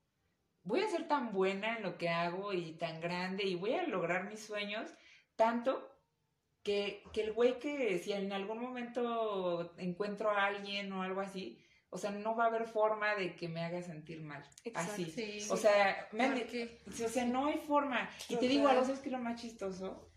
voy 0.66 0.82
a 0.82 0.90
ser 0.90 1.08
tan 1.08 1.32
buena 1.32 1.78
en 1.78 1.84
lo 1.84 1.98
que 1.98 2.10
hago 2.10 2.52
y 2.52 2.74
tan 2.74 3.00
grande 3.00 3.44
y 3.46 3.56
voy 3.56 3.74
a 3.74 3.88
lograr 3.88 4.28
mis 4.30 4.44
sueños 4.44 4.92
tanto 5.36 5.90
que, 6.64 7.04
que 7.14 7.22
el 7.22 7.34
güey 7.34 7.60
que 7.60 8.00
si 8.00 8.12
en 8.12 8.34
algún 8.34 8.60
momento 8.60 9.74
encuentro 9.78 10.32
a 10.32 10.48
alguien 10.48 10.92
o 10.92 11.04
algo 11.04 11.22
así, 11.22 11.62
o 11.92 11.98
sea, 11.98 12.12
no 12.12 12.36
va 12.36 12.46
a 12.46 12.48
haber 12.48 12.66
forma 12.66 13.16
de 13.16 13.36
que 13.36 13.48
me 13.48 13.64
haga 13.64 13.82
sentir 13.82 14.22
mal. 14.22 14.44
Exacto, 14.64 14.92
así. 14.94 15.06
sí. 15.06 15.48
O 15.50 15.56
sea, 15.56 16.10
me 16.12 16.30
Porque 16.30 16.82
o 16.88 17.08
sea, 17.08 17.26
no 17.26 17.46
hay 17.46 17.60
forma. 17.60 18.10
Y 18.28 18.36
te 18.36 18.48
digo 18.48 18.68
algo, 18.68 18.84
¿sabes 18.84 19.00
qué 19.00 19.10
es 19.10 19.14
lo 19.14 19.20
más 19.20 19.40
chistoso? 19.40 20.10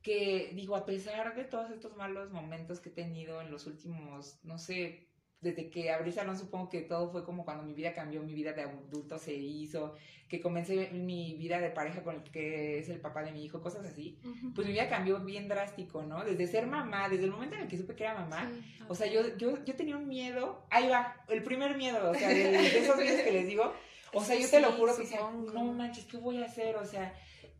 Que 0.00 0.52
digo, 0.54 0.76
a 0.76 0.86
pesar 0.86 1.34
de 1.34 1.44
todos 1.44 1.70
estos 1.70 1.96
malos 1.96 2.30
momentos 2.30 2.80
que 2.80 2.90
he 2.90 2.92
tenido 2.92 3.40
en 3.42 3.50
los 3.50 3.66
últimos, 3.66 4.38
no 4.44 4.58
sé, 4.58 5.08
desde 5.44 5.70
que 5.70 5.92
abrí 5.92 6.10
salón, 6.10 6.36
supongo 6.36 6.68
que 6.68 6.80
todo 6.80 7.10
fue 7.12 7.24
como 7.24 7.44
cuando 7.44 7.62
mi 7.62 7.74
vida 7.74 7.92
cambió, 7.92 8.22
mi 8.22 8.34
vida 8.34 8.52
de 8.52 8.62
adulto 8.62 9.18
se 9.18 9.32
hizo, 9.34 9.94
que 10.28 10.40
comencé 10.40 10.90
mi 10.90 11.34
vida 11.34 11.60
de 11.60 11.70
pareja 11.70 12.02
con 12.02 12.16
el 12.16 12.22
que 12.24 12.78
es 12.80 12.88
el 12.88 13.00
papá 13.00 13.22
de 13.22 13.30
mi 13.30 13.44
hijo, 13.44 13.60
cosas 13.60 13.84
así. 13.86 14.18
Pues 14.54 14.66
mi 14.66 14.72
vida 14.72 14.88
cambió 14.88 15.20
bien 15.20 15.46
drástico, 15.46 16.02
¿no? 16.02 16.24
Desde 16.24 16.46
ser 16.48 16.66
mamá, 16.66 17.08
desde 17.08 17.24
el 17.24 17.30
momento 17.30 17.54
en 17.56 17.62
el 17.62 17.68
que 17.68 17.76
supe 17.78 17.94
que 17.94 18.02
era 18.04 18.14
mamá, 18.14 18.50
o 18.88 18.94
sea, 18.94 19.06
yo, 19.06 19.36
yo, 19.36 19.62
yo 19.64 19.76
tenía 19.76 19.96
un 19.96 20.08
miedo, 20.08 20.66
ahí 20.70 20.88
va, 20.88 21.24
el 21.28 21.42
primer 21.44 21.76
miedo, 21.76 22.10
o 22.10 22.14
sea, 22.14 22.28
de, 22.28 22.34
de 22.50 22.78
esos 22.80 22.96
miedos 22.96 23.20
que 23.20 23.32
les 23.32 23.46
digo, 23.46 23.72
o 24.12 24.24
sea, 24.24 24.36
yo 24.36 24.48
te 24.48 24.60
lo 24.60 24.70
Sí, 24.70 24.76
juro 24.78 24.96
que 24.96 25.02
decía, 25.02 25.18
supongo. 25.18 25.52
no 25.52 25.64
manches, 25.72 26.06
¿qué 26.06 26.16
voy 26.16 26.42
a 26.42 26.46
hacer? 26.46 26.76
O 26.76 26.84
sea, 26.84 27.12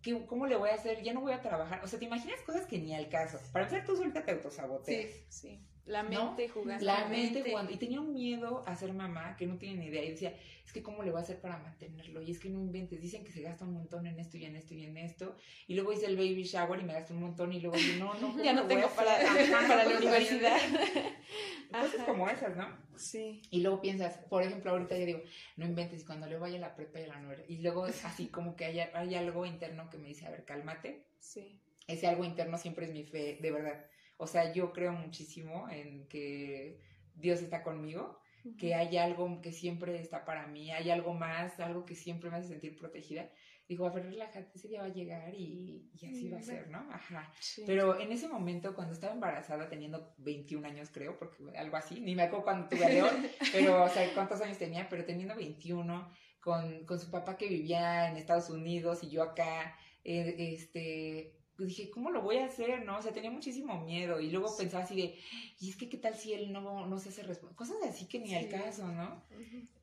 ¿qué, 0.03 0.25
¿cómo 0.27 0.47
le 0.47 0.57
voy 0.57 0.71
a 0.71 0.75
hacer? 0.75 1.03
Ya 1.03 1.13
no 1.13 1.21
voy 1.21 1.33
a 1.33 1.43
trabajar, 1.43 1.81
o 1.85 1.87
sea, 1.87 1.99
¿te 1.99 2.05
imaginas 2.07 2.41
cosas 2.43 2.67
que 2.67 2.79
ni 2.79 2.95
al 2.95 3.09
caso? 3.09 3.39
Para 3.53 3.67
empezar, 3.67 3.85
tú 3.87 3.97
solita 3.97 4.25
te 4.25 4.33
autosaboteas. 4.33 5.11
Sí, 5.11 5.25
sí. 5.29 5.61
La 5.87 6.03
¿No? 6.03 6.09
mente 6.09 6.49
jugando. 6.49 6.85
La 6.85 7.07
mente 7.09 7.43
jugando. 7.43 7.71
Y 7.71 7.77
tenía 7.77 8.01
un 8.01 8.15
miedo 8.15 8.65
a 8.67 8.75
ser 8.75 8.93
mamá 8.95 9.37
que 9.37 9.47
no 9.47 9.59
tiene 9.59 9.77
ni 9.77 9.87
idea. 9.87 10.03
Y 10.03 10.13
decía, 10.13 10.35
es 10.65 10.73
que 10.73 10.83
cómo 10.83 11.03
le 11.03 11.11
voy 11.11 11.21
a 11.21 11.23
hacer 11.23 11.41
para 11.41 11.59
mantenerlo. 11.59 12.23
Y 12.23 12.31
es 12.31 12.39
que 12.39 12.49
no 12.49 12.59
inventes. 12.59 13.03
Dicen 13.03 13.23
que 13.23 13.33
se 13.33 13.43
gasta 13.43 13.65
un 13.65 13.75
montón 13.75 14.07
en 14.07 14.19
esto 14.19 14.39
y 14.39 14.47
en 14.47 14.57
esto 14.57 14.73
y 14.73 14.85
en 14.85 14.97
esto. 14.97 15.37
Y 15.67 15.75
luego 15.75 15.93
hice 15.93 16.07
el 16.07 16.17
baby 16.17 16.43
shower 16.45 16.81
y 16.81 16.85
me 16.85 16.95
gasté 16.95 17.13
un 17.13 17.21
montón. 17.21 17.53
Y 17.53 17.61
luego 17.61 17.77
dije, 17.77 17.99
no, 17.99 18.15
no. 18.15 18.21
¿cómo 18.33 18.43
Ya 18.43 18.55
no 18.55 18.67
tengo 18.67 18.89
para, 18.89 19.19
para 19.51 19.85
la 19.85 19.99
universidad. 19.99 20.59
Cosas 21.71 22.07
como 22.07 22.29
esas, 22.31 22.57
¿no? 22.57 22.67
Sí. 22.97 23.43
Y 23.51 23.61
luego 23.61 23.81
piensas, 23.83 24.19
por 24.31 24.43
ejemplo, 24.43 24.71
ahorita 24.71 24.97
yo 24.97 25.05
digo, 25.05 25.23
no 25.57 25.67
inventes, 25.67 26.03
y 26.03 26.05
cuando 26.07 26.27
luego 26.27 26.43
vaya 26.43 26.57
a 26.57 26.61
la 26.61 26.77
prepa 26.77 27.01
y 27.01 27.05
a 27.05 27.09
la 27.09 27.19
universidad. 27.19 27.49
Y 27.49 27.59
luego 27.59 27.87
es 27.87 28.05
así 28.05 28.29
como 28.29 28.57
que 28.57 28.65
hay, 28.67 28.81
hay 28.81 29.15
algo 29.17 29.45
interno 29.45 29.91
que 29.91 29.99
me 29.99 30.09
dice, 30.09 30.27
a 30.27 30.31
ver, 30.31 30.45
cálmate. 30.45 31.03
Sí. 31.21 31.59
ese 31.87 32.07
algo 32.07 32.25
interno 32.25 32.57
siempre 32.59 32.87
es 32.87 32.93
mi 32.93 33.05
fe, 33.05 33.39
de 33.41 33.51
verdad. 33.51 33.85
O 34.17 34.27
sea, 34.27 34.53
yo 34.53 34.73
creo 34.73 34.93
muchísimo 34.93 35.69
en 35.69 36.07
que 36.09 36.81
Dios 37.15 37.41
está 37.43 37.63
conmigo, 37.63 38.19
que 38.59 38.75
hay 38.75 38.99
algo 38.99 39.41
que 39.41 39.53
siempre 39.53 39.99
está 39.99 40.25
para 40.25 40.47
mí, 40.47 40.71
hay 40.71 40.91
algo 40.91 41.15
más, 41.15 41.59
algo 41.61 41.85
que 41.85 41.95
siempre 41.95 42.31
me 42.31 42.37
hace 42.37 42.49
sentir 42.49 42.77
protegida. 42.77 43.31
Digo, 43.67 43.87
a 43.87 43.91
ver, 43.91 44.05
relájate, 44.05 44.51
ese 44.55 44.69
día 44.69 44.83
va 44.83 44.89
a 44.89 44.93
llegar 44.93 45.35
y, 45.35 45.89
y 45.95 46.07
así 46.07 46.29
va 46.29 46.39
a 46.39 46.43
ser, 46.43 46.69
¿no? 46.69 46.81
Ajá. 46.93 47.33
Sí. 47.41 47.65
Pero 47.67 47.99
en 47.99 48.13
ese 48.13 48.29
momento, 48.29 48.75
cuando 48.75 48.93
estaba 48.93 49.15
embarazada, 49.15 49.71
teniendo 49.71 50.15
21 50.19 50.69
años, 50.69 50.91
creo, 50.93 51.19
porque 51.19 51.43
algo 51.57 51.77
así, 51.79 52.01
ni 52.01 52.15
me 52.15 52.25
acuerdo 52.25 52.45
cuando 52.45 52.69
tuve 52.69 52.85
a 52.85 52.91
León, 52.91 53.27
pero, 53.53 53.85
o 53.85 53.89
sea, 53.89 54.13
cuántos 54.13 54.43
años 54.43 54.59
tenía, 54.59 54.87
pero 54.91 55.07
teniendo 55.07 55.35
21, 55.35 56.13
con, 56.41 56.85
con 56.85 57.01
su 57.01 57.11
papá 57.11 57.39
que 57.39 57.49
vivía 57.49 58.11
en 58.11 58.19
Estados 58.19 58.51
Unidos 58.51 59.03
y 59.03 59.09
yo 59.09 59.23
acá, 59.23 59.75
eh, 60.05 60.35
este, 60.53 61.39
dije, 61.59 61.91
¿cómo 61.91 62.11
lo 62.11 62.23
voy 62.23 62.39
a 62.39 62.47
hacer? 62.47 62.85
¿No? 62.85 62.99
O 62.99 63.03
sea, 63.03 63.13
tenía 63.13 63.31
muchísimo 63.31 63.81
miedo 63.85 64.21
y 64.21 64.31
luego 64.31 64.57
pensaba 64.57 64.85
así 64.85 64.97
de, 64.97 65.19
y 65.61 65.71
es 65.71 65.77
que, 65.77 65.89
¿qué 65.89 65.99
tal 65.99 66.15
si 66.15 66.33
él 66.33 66.53
no, 66.53 66.87
no 66.87 66.99
se 66.99 67.11
hace 67.11 67.23
responsable? 67.23 67.57
Cosas 67.57 67.77
así 67.89 68.07
que 68.07 68.19
ni 68.19 68.35
al 68.35 68.49
caso, 68.49 68.87
¿no? 68.89 69.23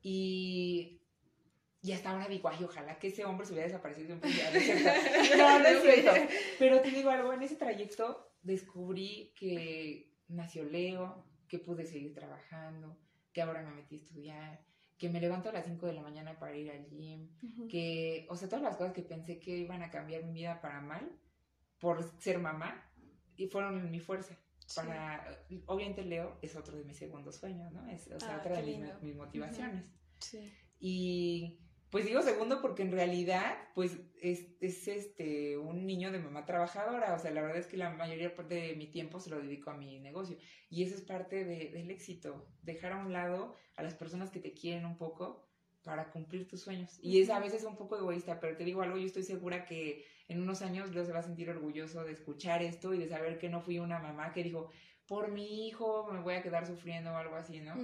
Y, 0.02 1.00
y 1.82 1.92
hasta 1.92 2.10
ahora 2.10 2.28
digo, 2.28 2.48
ay, 2.48 2.62
ojalá 2.62 2.98
que 2.98 3.08
ese 3.08 3.24
hombre 3.24 3.46
se 3.46 3.54
hubiera 3.54 3.68
desaparecido 3.68 4.08
de 4.08 4.14
un. 4.14 4.20
No, 5.38 5.58
no, 5.58 5.66
es 5.66 5.82
cierto. 5.82 6.12
Pero 6.58 6.80
te 6.80 6.90
digo 6.90 7.10
algo, 7.10 7.32
en 7.32 7.42
ese 7.42 7.56
trayecto 7.56 8.34
descubrí 8.42 9.32
que 9.34 10.12
nació 10.28 10.64
Leo, 10.64 11.24
que 11.48 11.58
pude 11.58 11.86
seguir 11.86 12.14
trabajando, 12.14 12.98
que 13.32 13.42
ahora 13.42 13.62
me 13.62 13.72
metí 13.72 13.96
a 13.96 13.98
estudiar, 13.98 14.64
que 14.98 15.08
me 15.08 15.20
levanto 15.20 15.48
a 15.48 15.52
las 15.52 15.64
5 15.64 15.86
de 15.86 15.92
la 15.94 16.02
mañana 16.02 16.38
para 16.38 16.56
ir 16.56 16.70
al 16.70 16.86
gym, 16.88 17.28
que, 17.68 18.26
o 18.28 18.36
sea, 18.36 18.48
todas 18.48 18.62
las 18.62 18.76
cosas 18.76 18.92
que 18.92 19.02
pensé 19.02 19.40
que 19.40 19.56
iban 19.56 19.82
a 19.82 19.90
cambiar 19.90 20.22
mi 20.24 20.32
vida 20.32 20.60
para 20.60 20.80
mal 20.80 21.10
por 21.82 22.02
ser 22.20 22.38
mamá, 22.38 22.88
y 23.36 23.48
fueron 23.48 23.90
mi 23.90 23.98
fuerza. 23.98 24.38
Sí. 24.66 24.76
Para, 24.76 25.44
obviamente 25.66 26.02
Leo 26.04 26.38
es 26.40 26.54
otro 26.56 26.76
de 26.78 26.84
mis 26.84 26.96
segundos 26.96 27.36
sueños, 27.36 27.72
¿no? 27.72 27.86
Es, 27.90 28.06
o 28.10 28.18
sea, 28.20 28.36
Ah, 28.36 28.38
otra 28.38 28.56
de 28.62 28.62
mis, 28.78 29.02
mis 29.02 29.16
motivaciones. 29.16 29.84
Sí. 30.20 30.50
Y 30.78 31.58
pues 31.90 32.06
digo 32.06 32.22
segundo 32.22 32.62
porque 32.62 32.82
en 32.82 32.92
realidad, 32.92 33.54
pues 33.74 33.98
es, 34.20 34.46
es 34.60 34.86
este 34.88 35.58
un 35.58 35.84
niño 35.84 36.12
de 36.12 36.20
mamá 36.20 36.46
trabajadora. 36.46 37.14
O 37.14 37.18
sea, 37.18 37.32
la 37.32 37.42
verdad 37.42 37.58
es 37.58 37.66
que 37.66 37.76
la 37.76 37.90
mayoría 37.90 38.34
parte 38.34 38.54
de 38.54 38.76
mi 38.76 38.86
tiempo 38.86 39.18
se 39.20 39.28
lo 39.30 39.40
dedico 39.42 39.70
a 39.70 39.76
mi 39.76 39.98
negocio. 39.98 40.38
Y 40.70 40.84
eso 40.84 40.94
es 40.94 41.02
parte 41.02 41.44
de- 41.44 41.70
del 41.72 41.90
éxito. 41.90 42.48
Dejar 42.62 42.92
a 42.92 43.04
un 43.04 43.12
lado 43.12 43.56
a 43.76 43.82
las 43.82 43.94
personas 43.94 44.30
que 44.30 44.38
te 44.40 44.54
quieren 44.54 44.86
un 44.86 44.96
poco 44.96 45.44
para 45.82 46.10
cumplir 46.12 46.46
tus 46.46 46.60
sueños. 46.62 46.98
Y 47.02 47.20
es 47.20 47.28
a 47.28 47.40
veces 47.40 47.64
un 47.64 47.76
poco 47.76 47.98
egoísta, 47.98 48.38
pero 48.40 48.56
te 48.56 48.64
digo 48.64 48.82
algo, 48.82 48.96
yo 48.96 49.06
estoy 49.06 49.24
segura 49.24 49.64
que 49.66 50.06
en 50.32 50.42
unos 50.42 50.62
años 50.62 50.90
Leo 50.92 51.04
se 51.04 51.12
va 51.12 51.20
a 51.20 51.22
sentir 51.22 51.48
orgulloso 51.48 52.04
de 52.04 52.12
escuchar 52.12 52.62
esto 52.62 52.92
y 52.92 52.98
de 52.98 53.08
saber 53.08 53.38
que 53.38 53.48
no 53.48 53.60
fui 53.60 53.78
una 53.78 53.98
mamá 53.98 54.32
que 54.32 54.42
dijo, 54.42 54.70
por 55.06 55.30
mi 55.30 55.68
hijo 55.68 56.08
me 56.10 56.20
voy 56.20 56.34
a 56.34 56.42
quedar 56.42 56.66
sufriendo 56.66 57.12
o 57.12 57.16
algo 57.16 57.36
así, 57.36 57.60
¿no? 57.60 57.74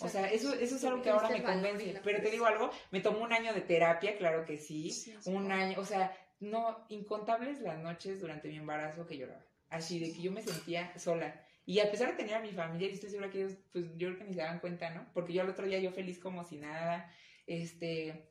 O 0.00 0.08
sea, 0.08 0.30
eso, 0.30 0.54
eso 0.54 0.76
es 0.76 0.84
algo 0.84 1.02
que 1.02 1.10
ahora 1.10 1.28
me 1.28 1.42
convence. 1.42 2.00
Pero 2.04 2.22
te 2.22 2.30
digo 2.30 2.46
algo, 2.46 2.70
me 2.90 3.00
tomó 3.00 3.20
un 3.20 3.32
año 3.32 3.52
de 3.52 3.62
terapia, 3.62 4.16
claro 4.16 4.44
que 4.44 4.58
sí. 4.58 4.90
Sí, 4.90 5.14
un 5.26 5.50
año, 5.50 5.78
o 5.78 5.84
sea, 5.84 6.16
no, 6.40 6.86
incontables 6.88 7.60
las 7.60 7.78
noches 7.78 8.20
durante 8.20 8.48
mi 8.48 8.56
embarazo 8.56 9.06
que 9.06 9.18
lloraba. 9.18 9.44
Así 9.70 9.98
de 9.98 10.12
que 10.12 10.22
yo 10.22 10.32
me 10.32 10.42
sentía 10.42 10.96
sola. 10.98 11.44
Y 11.66 11.80
a 11.80 11.90
pesar 11.90 12.10
de 12.10 12.16
tener 12.16 12.34
a 12.34 12.40
mi 12.40 12.52
familia, 12.52 12.88
y 12.88 12.94
estoy 12.94 13.10
segura 13.10 13.28
que 13.28 13.40
ellos, 13.42 13.58
pues 13.72 13.84
yo 13.96 14.08
creo 14.08 14.18
que 14.18 14.24
ni 14.24 14.34
se 14.34 14.40
daban 14.40 14.60
cuenta, 14.60 14.90
¿no? 14.90 15.06
Porque 15.12 15.34
yo 15.34 15.42
al 15.42 15.50
otro 15.50 15.66
día 15.66 15.78
yo 15.80 15.90
feliz 15.90 16.18
como 16.18 16.44
si 16.44 16.56
nada. 16.56 17.12
Este, 17.46 18.27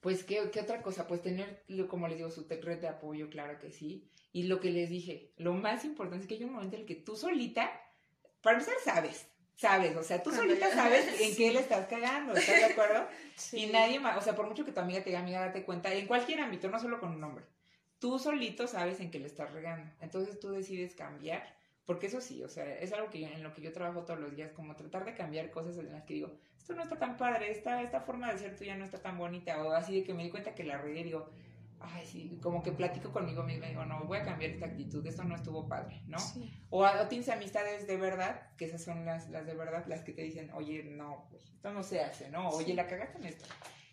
pues, 0.00 0.24
¿qué, 0.24 0.50
qué 0.52 0.60
otra 0.60 0.82
cosa? 0.82 1.06
Pues 1.06 1.22
tener, 1.22 1.64
como 1.88 2.08
les 2.08 2.16
digo, 2.18 2.30
su 2.30 2.46
red 2.48 2.78
de 2.80 2.88
apoyo, 2.88 3.28
claro 3.30 3.58
que 3.58 3.70
sí. 3.70 4.08
Y 4.32 4.44
lo 4.44 4.60
que 4.60 4.70
les 4.70 4.90
dije, 4.90 5.32
lo 5.36 5.54
más 5.54 5.84
importante 5.84 6.22
es 6.24 6.28
que 6.28 6.34
hay 6.34 6.44
un 6.44 6.52
momento 6.52 6.76
en 6.76 6.82
el 6.82 6.86
que 6.86 6.94
tú 6.96 7.16
solita, 7.16 7.70
para 8.42 8.58
empezar, 8.58 8.76
sabes, 8.84 9.26
sabes, 9.56 9.96
o 9.96 10.02
sea, 10.02 10.22
tú 10.22 10.30
solita 10.30 10.70
sabes 10.74 11.20
en 11.20 11.34
qué 11.36 11.52
le 11.52 11.60
estás 11.60 11.86
cagando, 11.88 12.34
¿estás 12.34 12.56
de 12.56 12.64
acuerdo? 12.66 13.06
Sí. 13.36 13.64
Y 13.64 13.66
nadie 13.66 13.98
más, 13.98 14.16
o 14.18 14.20
sea, 14.20 14.36
por 14.36 14.46
mucho 14.46 14.64
que 14.64 14.72
tu 14.72 14.80
amiga 14.80 15.00
te 15.00 15.10
diga, 15.10 15.20
amiga, 15.20 15.40
date 15.40 15.64
cuenta, 15.64 15.92
en 15.92 16.06
cualquier 16.06 16.40
ámbito, 16.40 16.68
no 16.68 16.78
solo 16.78 17.00
con 17.00 17.12
un 17.12 17.24
hombre, 17.24 17.44
tú 17.98 18.18
solito 18.18 18.66
sabes 18.66 19.00
en 19.00 19.10
qué 19.10 19.18
le 19.18 19.26
estás 19.26 19.52
regando. 19.52 19.90
Entonces 20.00 20.38
tú 20.38 20.50
decides 20.50 20.94
cambiar, 20.94 21.56
porque 21.86 22.06
eso 22.08 22.20
sí, 22.20 22.42
o 22.44 22.48
sea, 22.48 22.78
es 22.78 22.92
algo 22.92 23.08
que 23.10 23.20
yo- 23.20 23.28
en 23.28 23.42
lo 23.42 23.54
que 23.54 23.62
yo 23.62 23.72
trabajo 23.72 24.04
todos 24.04 24.20
los 24.20 24.36
días, 24.36 24.52
como 24.52 24.76
tratar 24.76 25.04
de 25.06 25.14
cambiar 25.14 25.50
cosas 25.50 25.78
en 25.78 25.90
las 25.92 26.04
que 26.04 26.14
digo, 26.14 26.38
esto 26.66 26.74
no 26.74 26.82
está 26.82 26.98
tan 26.98 27.16
padre, 27.16 27.48
esta, 27.48 27.80
esta 27.80 28.00
forma 28.00 28.32
de 28.32 28.38
ser 28.38 28.56
tuya 28.56 28.74
no 28.74 28.84
está 28.84 28.98
tan 28.98 29.16
bonita, 29.16 29.62
o 29.62 29.70
así 29.70 30.00
de 30.00 30.02
que 30.02 30.12
me 30.12 30.24
di 30.24 30.30
cuenta 30.30 30.52
que 30.52 30.64
la 30.64 30.76
regué 30.76 31.02
y 31.02 31.04
digo, 31.04 31.30
ay, 31.78 32.04
sí, 32.04 32.40
como 32.42 32.60
que 32.60 32.72
platico 32.72 33.12
conmigo 33.12 33.44
misma 33.44 33.66
y 33.66 33.68
digo, 33.68 33.84
no, 33.84 34.02
voy 34.02 34.18
a 34.18 34.24
cambiar 34.24 34.50
esta 34.50 34.66
actitud, 34.66 35.06
esto 35.06 35.22
no 35.22 35.36
estuvo 35.36 35.68
padre, 35.68 36.02
¿no? 36.08 36.18
Sí. 36.18 36.52
O, 36.70 36.84
o 36.84 37.06
tienes 37.06 37.28
amistades 37.28 37.86
de 37.86 37.96
verdad, 37.96 38.48
que 38.56 38.64
esas 38.64 38.82
son 38.82 39.04
las, 39.04 39.30
las 39.30 39.46
de 39.46 39.54
verdad, 39.54 39.86
las 39.86 40.02
que 40.02 40.12
te 40.12 40.22
dicen, 40.22 40.50
oye, 40.54 40.82
no, 40.82 41.28
güey, 41.30 41.44
esto 41.44 41.72
no 41.72 41.84
se 41.84 42.00
hace, 42.00 42.30
¿no? 42.30 42.48
Oye, 42.48 42.74
la 42.74 42.88
cagaste 42.88 43.18
en 43.18 43.26
esto. 43.26 43.44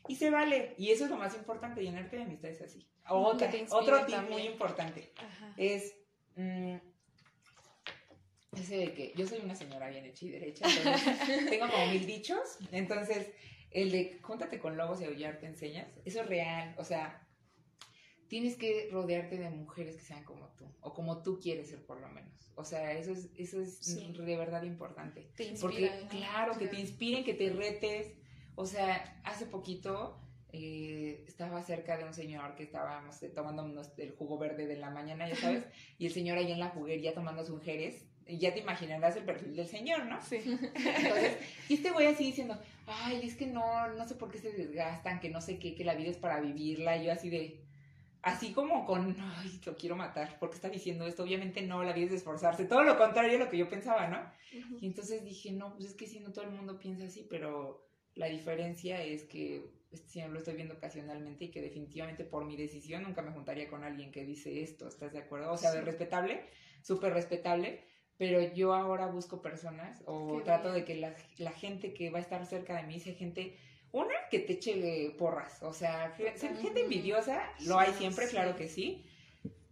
Y 0.07 0.15
se 0.15 0.31
vale. 0.31 0.73
Y 0.79 0.89
eso 0.89 1.03
es 1.03 1.11
lo 1.11 1.17
más 1.17 1.35
importante, 1.35 1.83
llenarte 1.83 2.17
de 2.17 2.23
amistades 2.23 2.59
así. 2.63 2.87
Otra, 3.07 3.51
otro 3.69 4.03
tip 4.07 4.17
muy 4.31 4.47
importante 4.47 5.13
Ajá. 5.19 5.53
es 5.57 5.95
mm, 6.37 6.77
ese 8.55 8.77
de 8.77 8.93
que 8.93 9.13
yo 9.15 9.27
soy 9.27 9.39
una 9.39 9.55
señora 9.55 9.89
bien 9.89 10.05
hecha 10.05 10.25
y 10.25 10.29
derecha, 10.29 10.65
entonces 10.67 11.49
tengo 11.49 11.69
como 11.69 11.87
mil 11.87 12.05
dichos. 12.05 12.57
Entonces, 12.71 13.31
el 13.71 13.91
de 13.91 14.19
júntate 14.21 14.59
con 14.59 14.77
lobos 14.77 15.01
y 15.01 15.05
aullar 15.05 15.39
te 15.39 15.47
enseñas, 15.47 15.87
eso 16.05 16.21
es 16.21 16.27
real. 16.27 16.75
O 16.77 16.83
sea, 16.83 17.27
tienes 18.27 18.55
que 18.57 18.89
rodearte 18.91 19.37
de 19.37 19.49
mujeres 19.49 19.95
que 19.95 20.01
sean 20.03 20.23
como 20.23 20.47
tú, 20.57 20.65
o 20.81 20.93
como 20.93 21.21
tú 21.21 21.39
quieres 21.39 21.69
ser 21.69 21.85
por 21.85 21.99
lo 21.99 22.09
menos. 22.09 22.51
O 22.55 22.63
sea, 22.63 22.93
eso 22.93 23.11
es, 23.11 23.29
eso 23.37 23.59
es 23.61 23.77
Sí. 23.77 24.13
de 24.17 24.37
verdad 24.37 24.63
importante. 24.63 25.27
Te 25.35 25.53
Porque, 25.59 25.89
claro, 26.09 26.57
que 26.57 26.67
te 26.67 26.79
inspiren, 26.79 27.23
que 27.23 27.33
te 27.33 27.49
retes. 27.51 28.13
O 28.55 28.65
sea, 28.67 29.21
hace 29.23 29.47
poquito 29.47 30.19
eh, 30.51 31.23
estaba 31.27 31.63
cerca 31.63 31.97
de 31.97 32.03
un 32.03 32.13
señor 32.13 32.53
que 32.53 32.61
estábamos 32.63 33.21
eh, 33.23 33.29
tomando 33.29 33.81
el 33.97 34.11
jugo 34.11 34.37
verde 34.37 34.67
de 34.67 34.77
la 34.77 34.91
mañana, 34.91 35.27
ya 35.27 35.35
sabes, 35.35 35.65
y 35.97 36.05
el 36.05 36.13
señor 36.13 36.37
ahí 36.37 36.51
en 36.51 36.59
la 36.59 36.69
juguería 36.69 37.15
tomándose 37.15 37.51
un 37.51 37.61
jerez. 37.61 38.05
Ya 38.27 38.53
te 38.53 38.59
imaginarás 38.59 39.15
el 39.17 39.23
perfil 39.23 39.55
del 39.55 39.67
señor, 39.67 40.05
¿no? 40.05 40.21
Sí. 40.21 40.37
Entonces, 40.37 41.37
y 41.69 41.73
este 41.75 41.91
güey 41.91 42.07
así 42.07 42.25
diciendo, 42.25 42.57
ay, 42.87 43.21
es 43.23 43.35
que 43.35 43.47
no, 43.47 43.87
no 43.93 44.07
sé 44.07 44.15
por 44.15 44.31
qué 44.31 44.37
se 44.37 44.51
desgastan, 44.51 45.19
que 45.19 45.29
no 45.29 45.41
sé 45.41 45.59
qué, 45.59 45.75
que 45.75 45.83
la 45.83 45.95
vida 45.95 46.09
es 46.09 46.17
para 46.17 46.39
vivirla. 46.39 46.97
Y 46.97 47.05
yo 47.05 47.11
así 47.11 47.29
de, 47.29 47.63
así 48.23 48.53
como 48.53 48.85
con, 48.85 49.15
ay, 49.19 49.59
lo 49.65 49.75
quiero 49.75 49.95
matar, 49.95 50.37
porque 50.39 50.55
está 50.55 50.69
diciendo 50.69 51.05
esto? 51.05 51.23
Obviamente 51.23 51.61
no, 51.61 51.83
la 51.83 51.93
vida 51.93 52.07
es 52.07 52.13
esforzarse, 52.13 52.65
todo 52.65 52.83
lo 52.83 52.97
contrario 52.97 53.33
de 53.33 53.39
lo 53.39 53.49
que 53.49 53.57
yo 53.57 53.69
pensaba, 53.69 54.07
¿no? 54.07 54.31
Y 54.79 54.87
entonces 54.87 55.23
dije, 55.25 55.51
no, 55.51 55.73
pues 55.73 55.85
es 55.85 55.93
que 55.93 56.07
si 56.07 56.19
no 56.19 56.31
todo 56.31 56.45
el 56.45 56.51
mundo 56.51 56.79
piensa 56.79 57.05
así, 57.05 57.27
pero 57.29 57.85
la 58.15 58.27
diferencia 58.27 59.03
es 59.03 59.23
que 59.23 59.65
si 60.07 60.21
no 60.21 60.29
lo 60.29 60.39
estoy 60.39 60.55
viendo 60.55 60.75
ocasionalmente 60.75 61.45
y 61.45 61.51
que 61.51 61.61
definitivamente 61.61 62.23
por 62.23 62.45
mi 62.45 62.55
decisión 62.55 63.03
nunca 63.03 63.21
me 63.21 63.31
juntaría 63.31 63.67
con 63.67 63.83
alguien 63.83 64.11
que 64.11 64.23
dice 64.23 64.63
esto, 64.63 64.87
¿estás 64.87 65.11
de 65.11 65.19
acuerdo? 65.19 65.51
O 65.51 65.57
sea, 65.57 65.71
de 65.71 65.81
respetable, 65.81 66.45
súper 66.81 67.13
respetable, 67.13 67.83
pero 68.17 68.41
yo 68.53 68.73
ahora 68.73 69.07
busco 69.07 69.41
personas 69.41 70.01
o 70.05 70.41
trato 70.43 70.71
de 70.71 70.85
que 70.85 70.95
la, 70.95 71.13
la, 71.37 71.51
gente 71.51 71.93
que 71.93 72.09
va 72.09 72.19
a 72.19 72.21
estar 72.21 72.45
cerca 72.45 72.77
de 72.77 72.83
mí 72.83 72.99
sea 72.99 73.15
gente, 73.15 73.57
una, 73.91 74.13
que 74.29 74.39
te 74.39 74.53
eche 74.53 75.13
porras, 75.17 75.61
o 75.63 75.73
sea, 75.73 76.11
gente 76.11 76.81
envidiosa, 76.81 77.41
lo 77.65 77.79
hay 77.79 77.93
siempre, 77.93 78.27
claro 78.27 78.55
que 78.55 78.67
sí, 78.67 79.03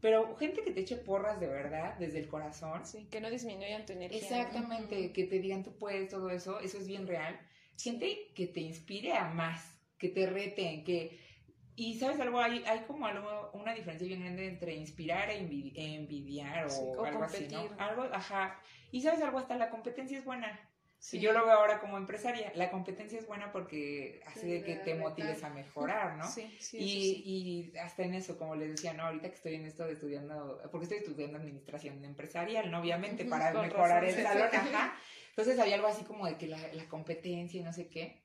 pero 0.02 0.36
gente 0.36 0.64
que 0.64 0.72
te 0.72 0.82
eche 0.82 0.98
porras 0.98 1.40
de 1.40 1.48
verdad, 1.48 1.96
desde 2.00 2.20
el 2.20 2.28
corazón. 2.28 2.86
Sí, 2.86 3.08
que 3.12 3.22
no 3.22 3.30
disminuyan 3.30 3.86
tu 3.86 3.94
energía. 3.94 4.20
Exactamente, 4.20 5.12
que 5.12 5.26
te 5.26 5.40
digan 5.40 5.64
tú 5.64 5.78
puedes, 5.78 6.10
todo 6.10 6.32
eso, 6.32 6.60
eso 6.60 6.80
es 6.80 6.88
bien 6.88 7.08
real. 7.08 7.40
Gente 7.78 8.32
que 8.36 8.48
te 8.48 8.62
inspire 8.62 9.14
a 9.14 9.30
más, 9.30 9.80
que 9.98 10.10
te 10.10 10.26
reten, 10.26 10.84
que... 10.84 11.31
Y 11.76 11.98
sabes 11.98 12.20
algo, 12.20 12.40
hay, 12.40 12.64
hay 12.66 12.80
como 12.82 13.06
algo, 13.06 13.52
una 13.54 13.74
diferencia 13.74 14.08
bien 14.08 14.22
grande 14.22 14.48
entre 14.48 14.76
inspirar 14.76 15.30
e 15.30 15.38
envidiar 15.38 16.68
o, 16.68 17.06
algo 17.06 17.24
así, 17.24 17.48
¿no? 17.50 17.70
Algo, 17.78 18.04
ajá. 18.12 18.60
Y 18.92 19.02
sabes 19.02 19.22
algo, 19.22 19.40
hasta 19.40 19.56
la 19.56 19.70
competencia 19.70 20.18
es 20.18 20.26
buena. 20.26 20.60
Si 21.02 21.20
yo 21.20 21.34
lo 21.34 21.44
veo 21.44 21.54
ahora 21.54 21.80
como 21.80 21.98
empresaria, 21.98 22.52
la 22.54 22.70
competencia 22.70 23.18
es 23.18 23.26
buena 23.26 23.52
porque 23.52 24.22
hace 24.28 24.46
de 24.46 24.64
que 24.64 24.76
te 24.76 24.94
motives 24.94 25.44
a 25.44 25.50
mejorar, 25.50 26.16
¿no? 26.16 26.30
Sí, 26.30 26.56
sí, 26.60 26.78
y, 26.78 27.72
y 27.74 27.78
hasta 27.80 28.04
en 28.04 28.14
eso, 28.14 28.38
como 28.38 28.56
les 28.56 28.70
decía, 28.70 28.94
¿no? 28.94 29.06
Ahorita 29.08 29.30
que 29.30 29.36
estoy 29.36 29.56
en 29.56 29.66
esto 29.66 29.88
de 29.88 29.94
estudiando, 29.94 30.62
porque 30.72 30.84
estoy 30.84 31.00
estudiando 31.00 31.40
administración 31.40 32.06
empresarial, 32.06 32.70
¿no? 32.70 32.82
Obviamente, 32.82 33.26
para 33.26 33.52
mejorar 33.52 34.06
el 34.06 34.14
salón, 34.14 34.50
ajá. 34.54 34.94
Entonces 35.30 35.58
había 35.58 35.74
algo 35.74 35.88
así 35.88 36.04
como 36.04 36.28
de 36.28 36.38
que 36.38 36.46
la, 36.46 36.60
la 36.74 36.88
competencia 36.88 37.60
y 37.60 37.64
no 37.64 37.74
sé 37.74 37.88
qué. 37.88 38.22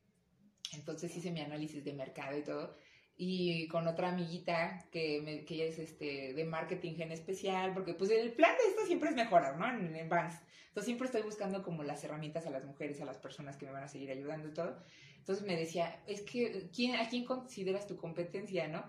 Entonces 0.74 1.16
hice 1.16 1.30
mi 1.30 1.40
análisis 1.40 1.82
de 1.82 1.94
mercado 1.94 2.36
y 2.36 2.42
todo. 2.42 2.76
Y 3.16 3.66
con 3.68 3.86
otra 3.88 4.10
amiguita 4.10 4.86
que, 4.92 5.44
que 5.46 5.68
es 5.68 5.78
este, 5.78 6.34
de 6.34 6.44
marketing 6.44 6.96
en 6.98 7.12
especial, 7.12 7.72
porque 7.72 7.94
pues 7.94 8.10
el 8.10 8.32
plan 8.32 8.54
de 8.56 8.70
esto 8.70 8.84
siempre 8.86 9.08
es 9.08 9.16
mejorar, 9.16 9.56
¿no? 9.56 9.66
En, 9.68 9.96
en 9.96 10.08
Banks. 10.08 10.36
Entonces 10.68 10.84
siempre 10.84 11.06
estoy 11.06 11.22
buscando 11.22 11.62
como 11.62 11.82
las 11.82 12.04
herramientas 12.04 12.46
a 12.46 12.50
las 12.50 12.66
mujeres, 12.66 13.00
a 13.00 13.06
las 13.06 13.16
personas 13.16 13.56
que 13.56 13.64
me 13.64 13.72
van 13.72 13.84
a 13.84 13.88
seguir 13.88 14.10
ayudando 14.10 14.48
y 14.48 14.52
todo. 14.52 14.76
Entonces 15.16 15.46
me 15.46 15.56
decía, 15.56 16.02
es 16.06 16.20
que, 16.20 16.68
¿quién, 16.72 16.96
¿a 16.96 17.08
quién 17.08 17.24
consideras 17.24 17.86
tu 17.86 17.96
competencia, 17.96 18.68
no? 18.68 18.84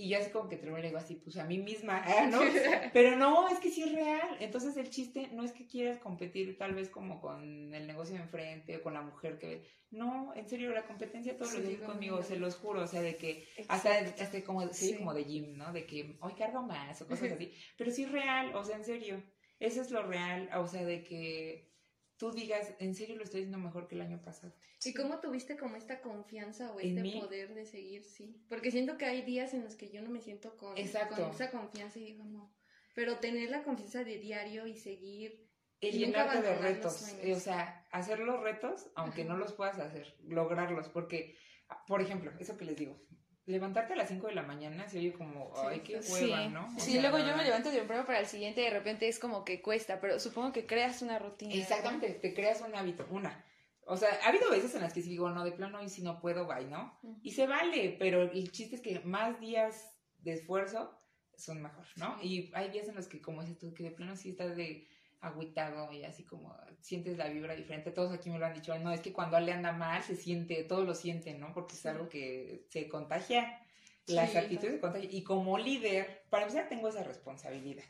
Y 0.00 0.08
yo 0.08 0.18
así 0.18 0.30
como 0.30 0.48
que 0.48 0.56
te 0.56 0.66
lo 0.66 0.74
digo 0.76 0.96
así, 0.96 1.16
pues 1.16 1.36
a 1.36 1.44
mí 1.44 1.58
misma, 1.58 2.02
¿no? 2.30 2.40
Pero 2.94 3.16
no, 3.16 3.48
es 3.48 3.58
que 3.58 3.70
sí 3.70 3.82
es 3.82 3.92
real. 3.92 4.36
Entonces 4.40 4.74
el 4.78 4.88
chiste 4.88 5.28
no 5.32 5.44
es 5.44 5.52
que 5.52 5.66
quieras 5.66 5.98
competir 5.98 6.56
tal 6.56 6.74
vez 6.74 6.88
como 6.88 7.20
con 7.20 7.74
el 7.74 7.86
negocio 7.86 8.16
de 8.16 8.22
enfrente 8.22 8.78
o 8.78 8.82
con 8.82 8.94
la 8.94 9.02
mujer 9.02 9.38
que... 9.38 9.68
No, 9.90 10.32
en 10.34 10.48
serio, 10.48 10.70
la 10.70 10.86
competencia 10.86 11.36
todos 11.36 11.52
los 11.52 11.66
días 11.66 11.82
conmigo, 11.82 12.22
se 12.22 12.36
los 12.36 12.54
juro, 12.54 12.82
o 12.82 12.86
sea, 12.86 13.02
de 13.02 13.16
que 13.16 13.46
hasta, 13.68 13.98
hasta 13.98 14.42
como, 14.44 14.72
sí. 14.72 14.96
como 14.96 15.12
de 15.12 15.24
gym, 15.24 15.58
¿no? 15.58 15.72
De 15.72 15.84
que 15.84 16.16
hoy 16.20 16.34
cargo 16.34 16.62
más 16.62 17.02
o 17.02 17.08
cosas 17.08 17.32
así. 17.32 17.52
Pero 17.76 17.90
sí 17.90 18.04
es 18.04 18.12
real, 18.12 18.54
o 18.54 18.64
sea, 18.64 18.76
en 18.76 18.84
serio, 18.84 19.20
eso 19.58 19.82
es 19.82 19.90
lo 19.90 20.04
real, 20.04 20.48
o 20.54 20.68
sea, 20.68 20.84
de 20.84 21.02
que 21.02 21.72
tú 22.20 22.30
digas, 22.32 22.74
en 22.78 22.94
serio 22.94 23.16
lo 23.16 23.24
estoy 23.24 23.40
haciendo 23.40 23.56
mejor 23.56 23.88
que 23.88 23.94
el 23.94 24.02
año 24.02 24.20
pasado. 24.20 24.52
¿Y 24.84 24.92
cómo 24.92 25.20
tuviste 25.20 25.56
como 25.56 25.76
esta 25.76 26.02
confianza 26.02 26.70
o 26.70 26.78
este 26.78 27.18
poder 27.18 27.54
de 27.54 27.64
seguir, 27.64 28.04
sí? 28.04 28.44
Porque 28.46 28.70
siento 28.70 28.98
que 28.98 29.06
hay 29.06 29.22
días 29.22 29.54
en 29.54 29.64
los 29.64 29.74
que 29.74 29.88
yo 29.88 30.02
no 30.02 30.10
me 30.10 30.20
siento 30.20 30.54
con, 30.58 30.74
con 30.74 30.78
esa 30.78 31.50
confianza 31.50 31.98
y 31.98 32.04
digo, 32.04 32.24
no. 32.24 32.54
Pero 32.94 33.16
tener 33.20 33.48
la 33.48 33.62
confianza 33.62 34.04
de 34.04 34.18
diario 34.18 34.66
y 34.66 34.76
seguir... 34.76 35.48
El 35.80 35.98
llenarte 35.98 36.42
de 36.42 36.58
retos, 36.58 37.08
eh, 37.22 37.32
o 37.32 37.40
sea, 37.40 37.88
hacer 37.90 38.18
los 38.18 38.38
retos, 38.42 38.90
aunque 38.96 39.24
no 39.24 39.38
los 39.38 39.54
puedas 39.54 39.78
hacer, 39.78 40.14
lograrlos, 40.22 40.90
porque, 40.90 41.38
por 41.86 42.02
ejemplo, 42.02 42.30
eso 42.38 42.58
que 42.58 42.66
les 42.66 42.76
digo, 42.76 43.00
levantarte 43.46 43.94
a 43.94 43.96
las 43.96 44.08
5 44.08 44.28
de 44.28 44.34
la 44.34 44.42
mañana 44.42 44.88
se 44.88 44.98
oye 44.98 45.12
como, 45.12 45.52
ay, 45.56 45.80
qué 45.80 46.00
hueva, 46.00 46.48
¿no? 46.48 46.68
sí, 46.78 47.00
luego 47.00 47.18
yo 47.18 47.36
me 47.36 47.44
levanto 47.44 47.70
de 47.70 47.80
un 47.80 47.86
prueba 47.86 48.06
para 48.06 48.20
el 48.20 48.26
siguiente 48.26 48.60
y 48.60 48.64
de 48.64 48.70
repente 48.70 49.08
es 49.08 49.18
como 49.18 49.44
que 49.44 49.60
cuesta, 49.60 50.00
pero 50.00 50.18
supongo 50.20 50.52
que 50.52 50.66
creas 50.66 51.02
una 51.02 51.18
rutina. 51.18 51.54
Exactamente, 51.54 52.10
te 52.10 52.34
creas 52.34 52.60
un 52.60 52.74
hábito, 52.74 53.06
una. 53.10 53.44
O 53.86 53.96
sea, 53.96 54.08
ha 54.22 54.28
habido 54.28 54.50
veces 54.50 54.74
en 54.74 54.82
las 54.82 54.92
que 54.92 55.02
sí 55.02 55.08
digo, 55.08 55.30
no, 55.30 55.44
de 55.44 55.52
plano, 55.52 55.82
y 55.82 55.88
si 55.88 56.02
no 56.02 56.20
puedo, 56.20 56.46
bye, 56.46 56.66
¿no? 56.66 56.98
Y 57.22 57.32
se 57.32 57.46
vale, 57.46 57.96
pero 57.98 58.22
el 58.22 58.52
chiste 58.52 58.76
es 58.76 58.82
que 58.82 59.00
más 59.00 59.40
días 59.40 59.96
de 60.18 60.34
esfuerzo 60.34 60.96
son 61.36 61.62
mejor, 61.62 61.86
¿no? 61.96 62.18
Y 62.22 62.52
hay 62.54 62.70
días 62.70 62.86
en 62.88 62.94
los 62.94 63.08
que, 63.08 63.20
como 63.20 63.40
dices 63.40 63.58
tú, 63.58 63.74
que 63.74 63.82
de 63.82 63.90
plano 63.90 64.14
sí 64.14 64.30
estás 64.30 64.54
de 64.56 64.86
agüitado 65.20 65.92
y 65.92 66.04
así 66.04 66.24
como 66.24 66.56
sientes 66.80 67.18
la 67.18 67.28
vibra 67.28 67.54
diferente. 67.54 67.90
Todos 67.90 68.12
aquí 68.12 68.30
me 68.30 68.38
lo 68.38 68.46
han 68.46 68.54
dicho, 68.54 68.76
no, 68.78 68.90
es 68.90 69.00
que 69.00 69.12
cuando 69.12 69.36
Ale 69.36 69.52
anda 69.52 69.72
mal 69.72 70.02
se 70.02 70.16
siente, 70.16 70.64
todos 70.64 70.86
lo 70.86 70.94
sienten, 70.94 71.40
¿no? 71.40 71.52
Porque 71.52 71.74
es 71.74 71.86
algo 71.86 72.08
que 72.08 72.64
se 72.70 72.88
contagia, 72.88 73.60
las 74.06 74.34
actitudes 74.34 74.74
se 74.74 74.80
contagian. 74.80 75.12
Y 75.12 75.22
como 75.22 75.58
líder, 75.58 76.22
para 76.30 76.44
empezar 76.44 76.68
tengo 76.68 76.88
esa 76.88 77.04
responsabilidad, 77.04 77.84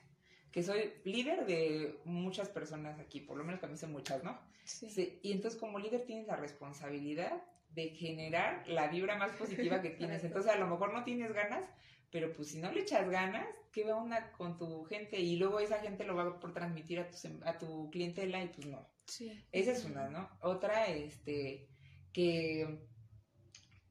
que 0.50 0.62
soy 0.62 0.92
líder 1.04 1.46
de 1.46 2.00
muchas 2.04 2.48
personas 2.48 2.98
aquí, 2.98 3.20
por 3.20 3.36
lo 3.36 3.44
menos 3.44 3.60
para 3.60 3.72
mí 3.72 3.78
son 3.78 3.92
muchas, 3.92 4.24
¿no? 4.24 4.38
Sí. 4.64 5.20
Y 5.22 5.32
entonces 5.32 5.58
como 5.58 5.78
líder 5.78 6.04
tienes 6.04 6.26
la 6.26 6.36
responsabilidad 6.36 7.42
de 7.70 7.90
generar 7.90 8.66
la 8.66 8.88
vibra 8.88 9.16
más 9.16 9.30
positiva 9.32 9.80
que 9.80 9.90
tienes. 9.90 10.24
Entonces 10.24 10.50
a 10.50 10.58
lo 10.58 10.66
mejor 10.66 10.92
no 10.92 11.04
tienes 11.04 11.32
ganas, 11.32 11.64
pero 12.10 12.32
pues 12.32 12.48
si 12.48 12.58
no 12.58 12.70
le 12.72 12.80
echas 12.80 13.08
ganas, 13.08 13.46
¿qué 13.72 13.84
va 13.84 13.96
onda 13.96 14.32
con 14.32 14.56
tu 14.56 14.84
gente? 14.84 15.18
Y 15.18 15.36
luego 15.36 15.60
esa 15.60 15.80
gente 15.80 16.04
lo 16.04 16.16
va 16.16 16.38
por 16.40 16.52
transmitir 16.52 17.00
a 17.00 17.08
tu, 17.08 17.16
a 17.44 17.58
tu 17.58 17.90
clientela 17.90 18.42
y 18.42 18.48
pues 18.48 18.66
no. 18.66 18.88
Sí. 19.06 19.44
Esa 19.52 19.72
es 19.72 19.84
una, 19.84 20.08
¿no? 20.08 20.28
Otra, 20.40 20.86
este, 20.86 21.68
que 22.12 22.88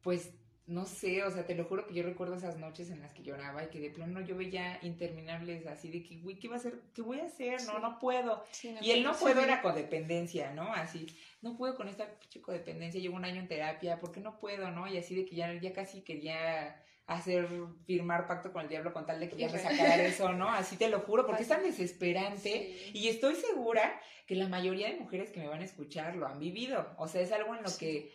pues 0.02 0.34
no 0.70 0.86
sé, 0.86 1.24
o 1.24 1.32
sea, 1.32 1.48
te 1.48 1.56
lo 1.56 1.66
juro 1.66 1.88
que 1.88 1.96
yo 1.96 2.04
recuerdo 2.04 2.36
esas 2.36 2.58
noches 2.58 2.92
en 2.92 3.02
las 3.02 3.12
que 3.12 3.24
lloraba 3.24 3.64
y 3.64 3.70
que 3.70 3.80
de 3.80 3.90
plano 3.90 4.22
yo 4.22 4.38
veía 4.38 4.78
interminables 4.84 5.66
así 5.66 5.90
de 5.90 6.04
que, 6.04 6.18
güey, 6.18 6.38
¿qué 6.38 6.48
va 6.48 6.56
a 6.56 6.60
hacer? 6.60 6.80
¿Qué 6.94 7.02
voy 7.02 7.20
a 7.20 7.26
hacer? 7.26 7.64
No, 7.64 7.80
no 7.80 7.98
puedo. 7.98 8.46
y 8.80 8.92
el 8.92 9.04
no 9.04 9.18
puedo 9.18 9.42
era 9.42 9.64
codependencia, 9.64 10.54
¿no? 10.54 10.72
Así, 10.72 11.08
no 11.42 11.58
puedo 11.58 11.76
con 11.76 11.88
esta 11.88 12.08
codependencia, 12.44 13.02
llevo 13.02 13.16
un 13.16 13.26
año 13.26 13.42
en 13.42 13.48
terapia, 13.48 14.00
¿por 14.00 14.12
qué 14.12 14.20
no 14.20 14.40
puedo, 14.40 14.70
no? 14.70 14.88
Y 14.88 14.98
así 15.00 15.16
de 15.16 15.26
que 15.26 15.36
ya, 15.36 15.52
ya 15.60 15.74
casi 15.74 16.02
quería 16.02 16.84
hacer 17.10 17.50
firmar 17.86 18.26
pacto 18.28 18.54
con 18.54 18.62
el 18.62 18.70
diablo 18.70 18.94
con 18.94 19.06
tal 19.06 19.20
de 19.20 19.28
que 19.30 19.36
ya 19.36 19.50
me 19.52 19.60
sacara 19.60 20.02
eso, 20.04 20.32
¿no? 20.32 20.50
Así 20.50 20.78
te 20.78 20.88
lo 20.90 21.02
juro, 21.02 21.26
porque 21.26 21.42
es 21.42 21.50
tan 21.50 21.64
desesperante 21.64 22.92
y 22.94 23.08
estoy 23.08 23.34
segura 23.36 24.00
que 24.28 24.36
la 24.36 24.48
mayoría 24.48 24.90
de 24.90 25.00
mujeres 25.00 25.32
que 25.32 25.40
me 25.40 25.48
van 25.48 25.62
a 25.62 25.66
escuchar 25.66 26.16
lo 26.16 26.28
han 26.28 26.38
vivido, 26.40 26.94
o 26.98 27.08
sea, 27.08 27.22
es 27.22 27.32
algo 27.32 27.56
en 27.56 27.64
lo 27.64 27.76
que 27.78 28.12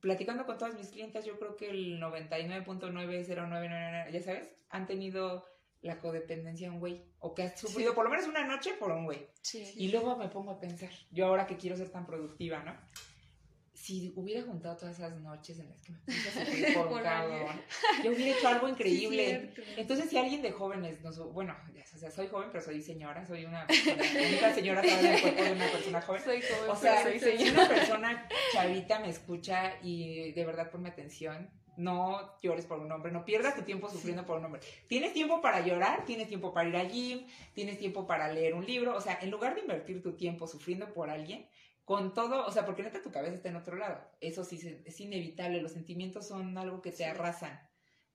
platicando 0.00 0.44
con 0.44 0.58
todas 0.58 0.74
mis 0.74 0.88
clientes, 0.88 1.24
yo 1.24 1.38
creo 1.38 1.54
que 1.54 1.70
el 1.70 2.00
99.909, 2.00 4.10
ya 4.10 4.20
sabes, 4.20 4.50
han 4.70 4.88
tenido 4.88 5.46
la 5.80 6.00
codependencia 6.00 6.68
de 6.68 6.74
un 6.74 6.80
güey, 6.80 7.04
o 7.20 7.32
que 7.34 7.44
ha 7.44 7.56
sufrido 7.56 7.94
por 7.94 8.02
lo 8.04 8.10
menos 8.10 8.26
una 8.26 8.44
noche 8.44 8.74
por 8.74 8.90
un 8.90 9.04
güey. 9.04 9.28
Y 9.76 9.92
luego 9.92 10.16
me 10.16 10.28
pongo 10.28 10.50
a 10.50 10.58
pensar, 10.58 10.90
yo 11.12 11.26
ahora 11.26 11.46
que 11.46 11.56
quiero 11.56 11.76
ser 11.76 11.90
tan 11.90 12.04
productiva, 12.04 12.64
¿no? 12.64 12.76
Si 13.74 14.12
hubiera 14.16 14.42
juntado 14.42 14.76
todas 14.76 14.96
esas 14.96 15.18
noches 15.20 15.58
en 15.58 15.68
las 15.68 15.80
que 15.80 15.92
me 15.92 15.98
puse 15.98 16.28
a 16.40 16.44
sufrir 16.44 16.74
por 16.74 16.86
un 16.86 17.02
cabrón, 17.02 17.60
yo 18.04 18.12
hubiera 18.12 18.38
hecho 18.38 18.48
algo 18.48 18.68
increíble. 18.68 19.52
Entonces, 19.76 20.10
si 20.10 20.18
alguien 20.18 20.42
de 20.42 20.52
jóvenes, 20.52 20.98
bueno, 21.32 21.56
o 21.94 21.98
sea, 21.98 22.10
soy 22.10 22.28
joven, 22.28 22.48
pero 22.52 22.64
soy 22.64 22.82
señora, 22.82 23.26
soy 23.26 23.44
una, 23.44 23.66
una 23.66 24.54
señora 24.54 24.82
todavía 24.82 25.14
el 25.14 25.22
cuerpo 25.22 25.42
de 25.42 25.52
una 25.52 25.70
persona 25.70 26.02
joven. 26.02 26.22
Soy 26.22 26.42
joven, 26.42 26.70
o 26.70 26.76
sea, 26.76 27.02
soy 27.02 27.18
si 27.38 27.50
una 27.50 27.68
persona 27.68 28.28
chavita 28.52 28.98
me 29.00 29.10
escucha 29.10 29.74
y 29.82 30.32
de 30.32 30.44
verdad 30.44 30.70
ponme 30.70 30.88
atención, 30.88 31.50
no 31.76 32.38
llores 32.42 32.66
por 32.66 32.78
un 32.78 32.90
hombre, 32.92 33.12
no 33.12 33.24
pierdas 33.24 33.54
tu 33.54 33.62
tiempo 33.62 33.88
sufriendo 33.88 34.24
por 34.24 34.38
un 34.38 34.44
hombre. 34.44 34.60
Tienes 34.88 35.12
tiempo 35.12 35.40
para 35.40 35.60
llorar, 35.60 36.04
tienes 36.04 36.28
tiempo 36.28 36.52
para 36.52 36.68
ir 36.68 36.76
al 36.76 36.90
gym, 36.90 37.26
tienes 37.54 37.78
tiempo 37.78 38.06
para 38.06 38.32
leer 38.32 38.54
un 38.54 38.66
libro, 38.66 38.96
o 38.96 39.00
sea, 39.00 39.18
en 39.20 39.30
lugar 39.30 39.54
de 39.54 39.62
invertir 39.62 40.02
tu 40.02 40.12
tiempo 40.12 40.46
sufriendo 40.46 40.92
por 40.92 41.10
alguien, 41.10 41.46
con 41.84 42.14
todo, 42.14 42.46
o 42.46 42.50
sea, 42.52 42.64
porque 42.64 42.82
neta 42.82 43.02
tu 43.02 43.10
cabeza 43.10 43.34
está 43.34 43.48
en 43.48 43.56
otro 43.56 43.76
lado. 43.76 44.00
Eso 44.20 44.44
sí 44.44 44.60
es 44.84 45.00
inevitable, 45.00 45.60
los 45.60 45.72
sentimientos 45.72 46.28
son 46.28 46.56
algo 46.56 46.80
que 46.80 46.92
te 46.92 47.04
arrasan. 47.04 47.60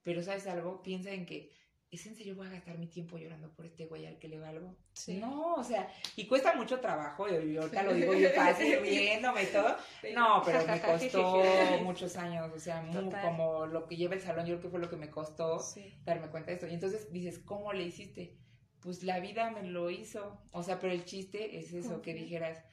Pero 0.03 0.23
¿sabes 0.23 0.47
algo? 0.47 0.81
Piensa 0.81 1.11
en 1.11 1.25
que, 1.25 1.51
¿es 1.91 2.05
en 2.05 2.15
serio 2.15 2.35
voy 2.35 2.47
a 2.47 2.51
gastar 2.51 2.77
mi 2.77 2.87
tiempo 2.87 3.17
llorando 3.17 3.53
por 3.53 3.65
este 3.65 3.85
güey 3.85 4.05
al 4.05 4.19
que 4.19 4.29
le 4.29 4.39
valgo? 4.39 4.77
Sí. 4.93 5.17
No, 5.17 5.55
o 5.55 5.63
sea, 5.63 5.91
y 6.15 6.27
cuesta 6.27 6.55
mucho 6.55 6.79
trabajo, 6.79 7.27
y 7.27 7.57
ahorita 7.57 7.83
lo 7.83 7.93
digo 7.93 8.13
yo 8.13 8.29
fácil, 8.35 8.79
riéndome 8.79 9.43
y 9.43 9.47
todo. 9.47 9.75
No, 10.15 10.41
pero 10.45 10.65
me 10.65 10.79
costó 10.81 11.43
muchos 11.83 12.15
años, 12.15 12.49
o 12.55 12.59
sea, 12.59 12.87
como 13.21 13.65
lo 13.65 13.85
que 13.85 13.97
lleva 13.97 14.15
el 14.15 14.21
salón, 14.21 14.45
yo 14.45 14.53
creo 14.53 14.61
que 14.61 14.69
fue 14.69 14.79
lo 14.79 14.89
que 14.89 14.95
me 14.95 15.11
costó 15.11 15.61
darme 16.05 16.29
cuenta 16.29 16.51
de 16.51 16.55
esto. 16.55 16.67
Y 16.67 16.73
entonces 16.73 17.11
dices, 17.11 17.39
¿cómo 17.39 17.73
le 17.73 17.83
hiciste? 17.83 18.37
Pues 18.79 19.03
la 19.03 19.19
vida 19.19 19.51
me 19.51 19.63
lo 19.63 19.89
hizo. 19.89 20.41
O 20.51 20.63
sea, 20.63 20.79
pero 20.79 20.93
el 20.93 21.03
chiste 21.03 21.57
es 21.57 21.73
eso, 21.73 22.01
que 22.01 22.13
dijeras, 22.13 22.63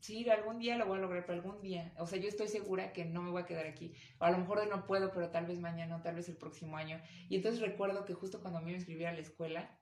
sí, 0.00 0.28
algún 0.28 0.58
día 0.58 0.76
lo 0.76 0.86
voy 0.86 0.98
a 0.98 1.02
lograr, 1.02 1.24
pero 1.26 1.40
algún 1.40 1.60
día. 1.62 1.92
O 1.98 2.06
sea, 2.06 2.18
yo 2.18 2.28
estoy 2.28 2.48
segura 2.48 2.92
que 2.92 3.04
no 3.04 3.22
me 3.22 3.30
voy 3.30 3.42
a 3.42 3.46
quedar 3.46 3.66
aquí. 3.66 3.94
O 4.18 4.24
a 4.24 4.30
lo 4.30 4.38
mejor 4.38 4.58
hoy 4.58 4.68
no 4.68 4.86
puedo, 4.86 5.12
pero 5.12 5.30
tal 5.30 5.46
vez 5.46 5.58
mañana, 5.58 6.02
tal 6.02 6.16
vez 6.16 6.28
el 6.28 6.36
próximo 6.36 6.76
año. 6.76 7.00
Y 7.28 7.36
entonces 7.36 7.60
recuerdo 7.60 8.04
que 8.04 8.14
justo 8.14 8.40
cuando 8.40 8.60
me 8.60 8.72
inscribí 8.72 9.04
a 9.04 9.12
la 9.12 9.20
escuela, 9.20 9.78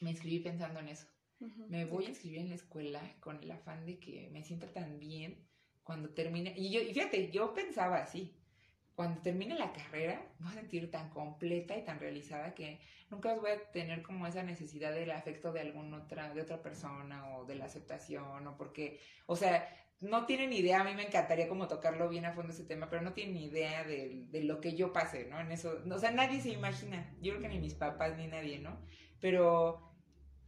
me 0.00 0.10
inscribí 0.10 0.40
pensando 0.40 0.80
en 0.80 0.88
eso. 0.88 1.06
Me 1.68 1.84
voy 1.84 2.06
a 2.06 2.10
inscribir 2.10 2.38
en 2.38 2.50
la 2.50 2.54
escuela 2.54 3.00
con 3.18 3.42
el 3.42 3.50
afán 3.50 3.84
de 3.84 3.98
que 3.98 4.30
me 4.30 4.44
sienta 4.44 4.68
tan 4.72 5.00
bien 5.00 5.44
cuando 5.82 6.10
termine. 6.10 6.54
Y 6.56 6.70
yo, 6.70 6.80
y 6.80 6.94
fíjate, 6.94 7.32
yo 7.32 7.52
pensaba 7.52 7.96
así 7.98 8.36
cuando 9.02 9.20
termine 9.20 9.56
la 9.58 9.72
carrera 9.72 10.24
voy 10.38 10.52
a 10.52 10.54
sentir 10.54 10.88
tan 10.88 11.10
completa 11.10 11.76
y 11.76 11.84
tan 11.84 11.98
realizada 11.98 12.54
que 12.54 12.78
nunca 13.10 13.34
voy 13.34 13.50
a 13.50 13.72
tener 13.72 14.00
como 14.00 14.28
esa 14.28 14.44
necesidad 14.44 14.94
del 14.94 15.10
afecto 15.10 15.52
de 15.52 15.60
alguna 15.60 16.04
otra, 16.04 16.32
de 16.32 16.40
otra 16.40 16.62
persona 16.62 17.36
o 17.36 17.44
de 17.44 17.56
la 17.56 17.64
aceptación 17.64 18.46
o 18.46 18.56
porque, 18.56 19.00
o 19.26 19.34
sea, 19.34 19.68
no 19.98 20.24
tienen 20.24 20.52
idea, 20.52 20.82
a 20.82 20.84
mí 20.84 20.94
me 20.94 21.08
encantaría 21.08 21.48
como 21.48 21.66
tocarlo 21.66 22.08
bien 22.08 22.26
a 22.26 22.32
fondo 22.32 22.52
ese 22.52 22.62
tema, 22.62 22.88
pero 22.88 23.02
no 23.02 23.12
tienen 23.12 23.34
ni 23.34 23.46
idea 23.46 23.82
de, 23.82 24.24
de 24.30 24.44
lo 24.44 24.60
que 24.60 24.76
yo 24.76 24.92
pasé, 24.92 25.26
¿no? 25.26 25.40
En 25.40 25.50
eso, 25.50 25.82
o 25.90 25.98
sea, 25.98 26.12
nadie 26.12 26.40
se 26.40 26.50
imagina, 26.50 27.12
yo 27.20 27.32
creo 27.32 27.42
que 27.42 27.48
ni 27.48 27.58
mis 27.58 27.74
papás 27.74 28.16
ni 28.16 28.28
nadie, 28.28 28.60
¿no? 28.60 28.80
Pero 29.20 29.96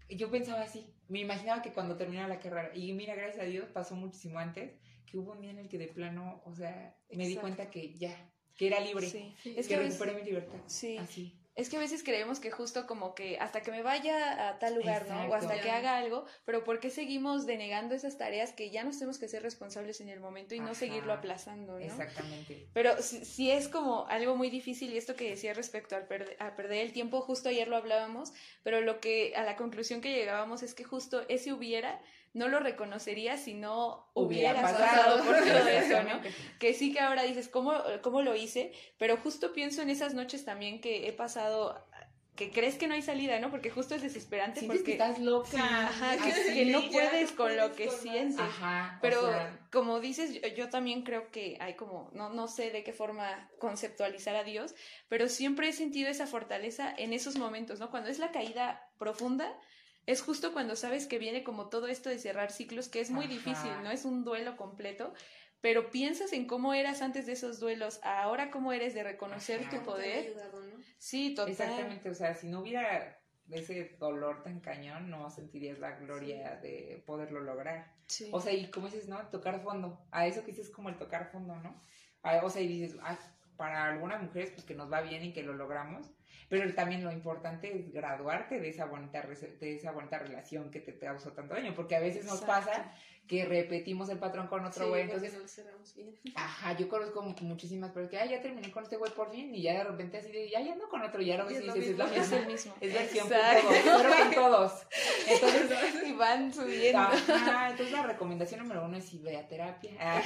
yo 0.08 0.30
pensaba 0.30 0.62
así, 0.62 0.94
me 1.08 1.18
imaginaba 1.18 1.60
que 1.60 1.72
cuando 1.72 1.96
terminara 1.96 2.28
la 2.28 2.38
carrera, 2.38 2.70
y 2.72 2.92
mira, 2.92 3.16
gracias 3.16 3.42
a 3.42 3.48
Dios 3.48 3.66
pasó 3.70 3.96
muchísimo 3.96 4.38
antes, 4.38 4.74
que 5.06 5.18
hubo 5.18 5.32
un 5.32 5.40
día 5.40 5.50
en 5.50 5.58
el 5.58 5.68
que 5.68 5.78
de 5.78 5.88
plano, 5.88 6.42
o 6.44 6.54
sea, 6.54 6.96
me 7.10 7.26
di 7.26 7.36
cuenta 7.36 7.70
que 7.70 7.94
ya, 7.94 8.16
que 8.56 8.66
era 8.66 8.80
libre, 8.80 9.08
sí. 9.08 9.34
es 9.44 9.66
que, 9.66 9.76
recuperé 9.76 10.14
mi 10.14 10.22
libertad. 10.22 10.58
Sí. 10.66 10.96
Así. 10.98 11.34
Es 11.56 11.68
que 11.68 11.76
a 11.76 11.80
veces 11.80 12.02
creemos 12.02 12.40
que 12.40 12.50
justo 12.50 12.84
como 12.84 13.14
que 13.14 13.38
hasta 13.38 13.62
que 13.62 13.70
me 13.70 13.82
vaya 13.82 14.48
a 14.48 14.58
tal 14.58 14.74
lugar, 14.74 15.06
¿no? 15.08 15.26
O 15.26 15.34
hasta 15.34 15.60
que 15.60 15.70
haga 15.70 15.98
algo, 15.98 16.26
pero 16.44 16.64
¿por 16.64 16.80
qué 16.80 16.90
seguimos 16.90 17.46
denegando 17.46 17.94
esas 17.94 18.18
tareas 18.18 18.52
que 18.52 18.70
ya 18.70 18.82
nos 18.82 18.98
tenemos 18.98 19.18
que 19.18 19.28
ser 19.28 19.44
responsables 19.44 20.00
en 20.00 20.08
el 20.08 20.18
momento 20.18 20.56
y 20.56 20.60
no 20.60 20.74
seguirlo 20.74 21.12
aplazando, 21.12 21.74
¿no? 21.74 21.78
Exactamente. 21.78 22.66
Pero 22.72 23.00
si, 23.00 23.52
es 23.52 23.68
como 23.68 24.08
algo 24.08 24.34
muy 24.34 24.50
difícil 24.50 24.92
y 24.92 24.98
esto 24.98 25.14
que 25.14 25.30
decía 25.30 25.54
respecto 25.54 25.94
al 25.94 26.08
a 26.40 26.56
perder 26.56 26.86
el 26.86 26.92
tiempo, 26.92 27.20
justo 27.20 27.48
ayer 27.48 27.68
lo 27.68 27.76
hablábamos, 27.76 28.32
pero 28.64 28.80
lo 28.80 28.98
que 28.98 29.34
a 29.36 29.44
la 29.44 29.54
conclusión 29.54 30.00
que 30.00 30.12
llegábamos 30.12 30.64
es 30.64 30.74
que 30.74 30.82
justo 30.82 31.24
ese 31.28 31.52
hubiera 31.52 32.00
no 32.34 32.48
lo 32.48 32.60
reconocería 32.60 33.38
si 33.38 33.54
no 33.54 34.10
hubiera 34.12 34.60
pasado, 34.60 35.24
por 35.24 35.36
todo 35.36 35.68
eso, 35.68 36.02
¿no? 36.02 36.20
Que 36.58 36.74
sí 36.74 36.92
que 36.92 37.00
ahora 37.00 37.22
dices, 37.22 37.48
¿cómo, 37.48 37.72
¿cómo 38.02 38.22
lo 38.22 38.34
hice? 38.34 38.72
Pero 38.98 39.16
justo 39.16 39.52
pienso 39.52 39.82
en 39.82 39.90
esas 39.90 40.14
noches 40.14 40.44
también 40.44 40.80
que 40.80 41.08
he 41.08 41.12
pasado 41.12 41.86
que 42.34 42.50
crees 42.50 42.74
que 42.74 42.88
no 42.88 42.94
hay 42.94 43.02
salida, 43.02 43.38
¿no? 43.38 43.50
Porque 43.50 43.70
justo 43.70 43.94
es 43.94 44.02
desesperante 44.02 44.62
porque 44.66 44.82
que 44.82 44.92
estás 44.92 45.20
loca, 45.20 45.86
ajá, 45.86 46.16
que, 46.16 46.64
no 46.66 46.82
puedes 46.90 47.30
con 47.30 47.56
lo 47.56 47.72
que 47.72 47.88
sientes. 47.88 48.40
Ajá, 48.40 48.98
Pero 49.00 49.20
como 49.70 50.00
dices, 50.00 50.40
yo, 50.56 50.68
también 50.68 51.02
creo 51.02 51.30
que 51.30 51.56
hay 51.60 51.74
como 51.74 52.10
no 52.12 52.30
no 52.30 52.48
sé 52.48 52.70
de 52.70 52.82
qué 52.82 52.92
forma 52.92 53.48
conceptualizar 53.60 54.34
a 54.34 54.42
Dios, 54.42 54.74
pero 55.08 55.28
siempre 55.28 55.68
he 55.68 55.72
sentido 55.72 56.10
esa 56.10 56.26
fortaleza 56.26 56.92
en 56.96 57.12
esos 57.12 57.36
momentos, 57.36 57.78
¿no? 57.78 57.90
Cuando 57.90 58.10
es 58.10 58.18
la 58.18 58.32
caída 58.32 58.90
profunda, 58.98 59.56
es 60.06 60.22
justo 60.22 60.52
cuando 60.52 60.76
sabes 60.76 61.06
que 61.06 61.18
viene 61.18 61.44
como 61.44 61.68
todo 61.68 61.86
esto 61.86 62.08
de 62.08 62.18
cerrar 62.18 62.50
ciclos, 62.50 62.88
que 62.88 63.00
es 63.00 63.10
muy 63.10 63.26
difícil, 63.26 63.70
no 63.82 63.90
es 63.90 64.04
un 64.04 64.24
duelo 64.24 64.56
completo, 64.56 65.12
pero 65.60 65.90
piensas 65.90 66.32
en 66.32 66.46
cómo 66.46 66.74
eras 66.74 67.00
antes 67.00 67.26
de 67.26 67.32
esos 67.32 67.58
duelos, 67.58 68.00
ahora 68.02 68.50
cómo 68.50 68.72
eres 68.72 68.94
de 68.94 69.02
reconocer 69.02 69.68
tu 69.70 69.82
poder. 69.82 70.34
Sí, 70.98 71.34
total. 71.34 71.52
Exactamente, 71.52 72.10
o 72.10 72.14
sea, 72.14 72.34
si 72.34 72.48
no 72.48 72.60
hubiera 72.60 73.18
ese 73.50 73.96
dolor 73.98 74.42
tan 74.42 74.60
cañón, 74.60 75.10
no 75.10 75.30
sentirías 75.30 75.78
la 75.78 75.92
gloria 75.92 76.56
de 76.56 77.02
poderlo 77.06 77.40
lograr. 77.40 77.94
O 78.32 78.40
sea, 78.40 78.52
y 78.52 78.70
como 78.70 78.86
dices, 78.86 79.08
¿no? 79.08 79.18
Tocar 79.28 79.62
fondo. 79.62 80.06
A 80.10 80.26
eso 80.26 80.42
que 80.44 80.52
dices 80.52 80.70
como 80.70 80.88
el 80.88 80.96
tocar 80.96 81.30
fondo, 81.30 81.56
¿no? 81.56 81.80
o 82.42 82.48
sea, 82.50 82.62
y 82.62 82.68
dices, 82.68 82.98
para 83.56 83.84
algunas 83.84 84.22
mujeres, 84.22 84.50
pues 84.52 84.64
que 84.64 84.74
nos 84.74 84.90
va 84.90 85.02
bien 85.02 85.24
y 85.24 85.32
que 85.32 85.42
lo 85.42 85.52
logramos 85.52 86.10
pero 86.48 86.72
también 86.74 87.04
lo 87.04 87.12
importante 87.12 87.76
es 87.76 87.92
graduarte 87.92 88.60
de 88.60 88.68
esa 88.68 88.86
bonita, 88.86 89.22
de 89.22 89.74
esa 89.74 89.92
bonita 89.92 90.18
relación 90.18 90.70
que 90.70 90.80
te, 90.80 90.96
causó 90.98 91.32
tanto 91.32 91.54
daño, 91.54 91.74
porque 91.74 91.96
a 91.96 92.00
veces 92.00 92.24
nos 92.24 92.42
pasa 92.42 92.92
que 93.26 93.46
repetimos 93.46 94.10
el 94.10 94.18
patrón 94.18 94.48
con 94.48 94.64
otro 94.64 94.88
güey, 94.88 95.02
entonces... 95.02 95.34
Ajá, 96.34 96.76
yo 96.76 96.88
conozco 96.88 97.22
muchísimas 97.22 97.90
personas 97.90 98.28
que, 98.28 98.34
ya 98.34 98.42
terminé 98.42 98.70
con 98.70 98.82
este 98.84 98.96
güey 98.96 99.12
por 99.12 99.30
fin, 99.30 99.54
y 99.54 99.62
ya 99.62 99.72
de 99.72 99.84
repente 99.84 100.18
así 100.18 100.30
de, 100.30 100.50
ya, 100.50 100.60
ya 100.60 100.74
ando 100.74 100.88
con 100.88 101.00
otro, 101.02 101.22
y 101.22 101.30
ahora 101.30 101.50
es, 101.50 101.64
lo 101.64 101.74
es, 101.74 102.46
mismo. 102.46 102.74
Es 102.80 102.92
versión 102.92 103.28
todos, 103.28 103.64
pero 103.84 104.10
con 104.10 104.34
todos. 104.34 104.86
Entonces, 105.26 106.06
y 106.06 106.12
van 106.12 106.52
subiendo. 106.52 106.98
Ajá, 106.98 107.70
entonces 107.70 107.92
la 107.92 108.02
recomendación 108.02 108.60
número 108.60 108.84
uno 108.84 108.98
es 108.98 109.12
ir 109.14 109.36
a 109.36 109.48
terapia. 109.48 109.92
Ah, 109.98 110.22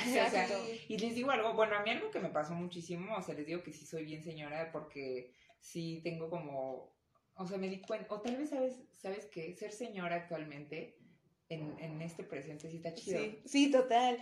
y 0.89 0.99
les 0.99 1.15
digo 1.15 1.31
algo, 1.31 1.55
bueno, 1.55 1.77
a 1.77 1.83
mí 1.83 1.91
algo 1.91 2.11
que 2.11 2.19
me 2.19 2.31
pasó 2.31 2.55
muchísimo, 2.55 3.17
o 3.17 3.23
sea, 3.23 3.35
les 3.35 3.47
digo 3.47 3.63
que 3.63 3.73
sí 3.73 3.87
soy 3.87 4.05
bien 4.05 4.25
señora, 4.25 4.71
porque 4.73 5.33
sí 5.61 6.01
tengo 6.03 6.31
como, 6.31 6.95
o 7.35 7.47
sea, 7.47 7.59
me 7.59 7.69
di 7.69 7.81
cuenta, 7.81 8.13
o 8.15 8.21
tal 8.21 8.37
vez 8.37 8.51
sabes, 8.51 8.75
sabes 8.93 9.27
que 9.27 9.55
ser 9.55 9.73
señora 9.73 10.17
actualmente 10.17 10.97
en, 11.51 11.77
en, 11.81 12.03
este 12.03 12.25
presente 12.25 12.71
sí 12.71 12.77
está 12.77 12.93
chido. 12.93 13.21
Sí, 13.21 13.41
sí 13.47 13.71
total. 13.71 14.19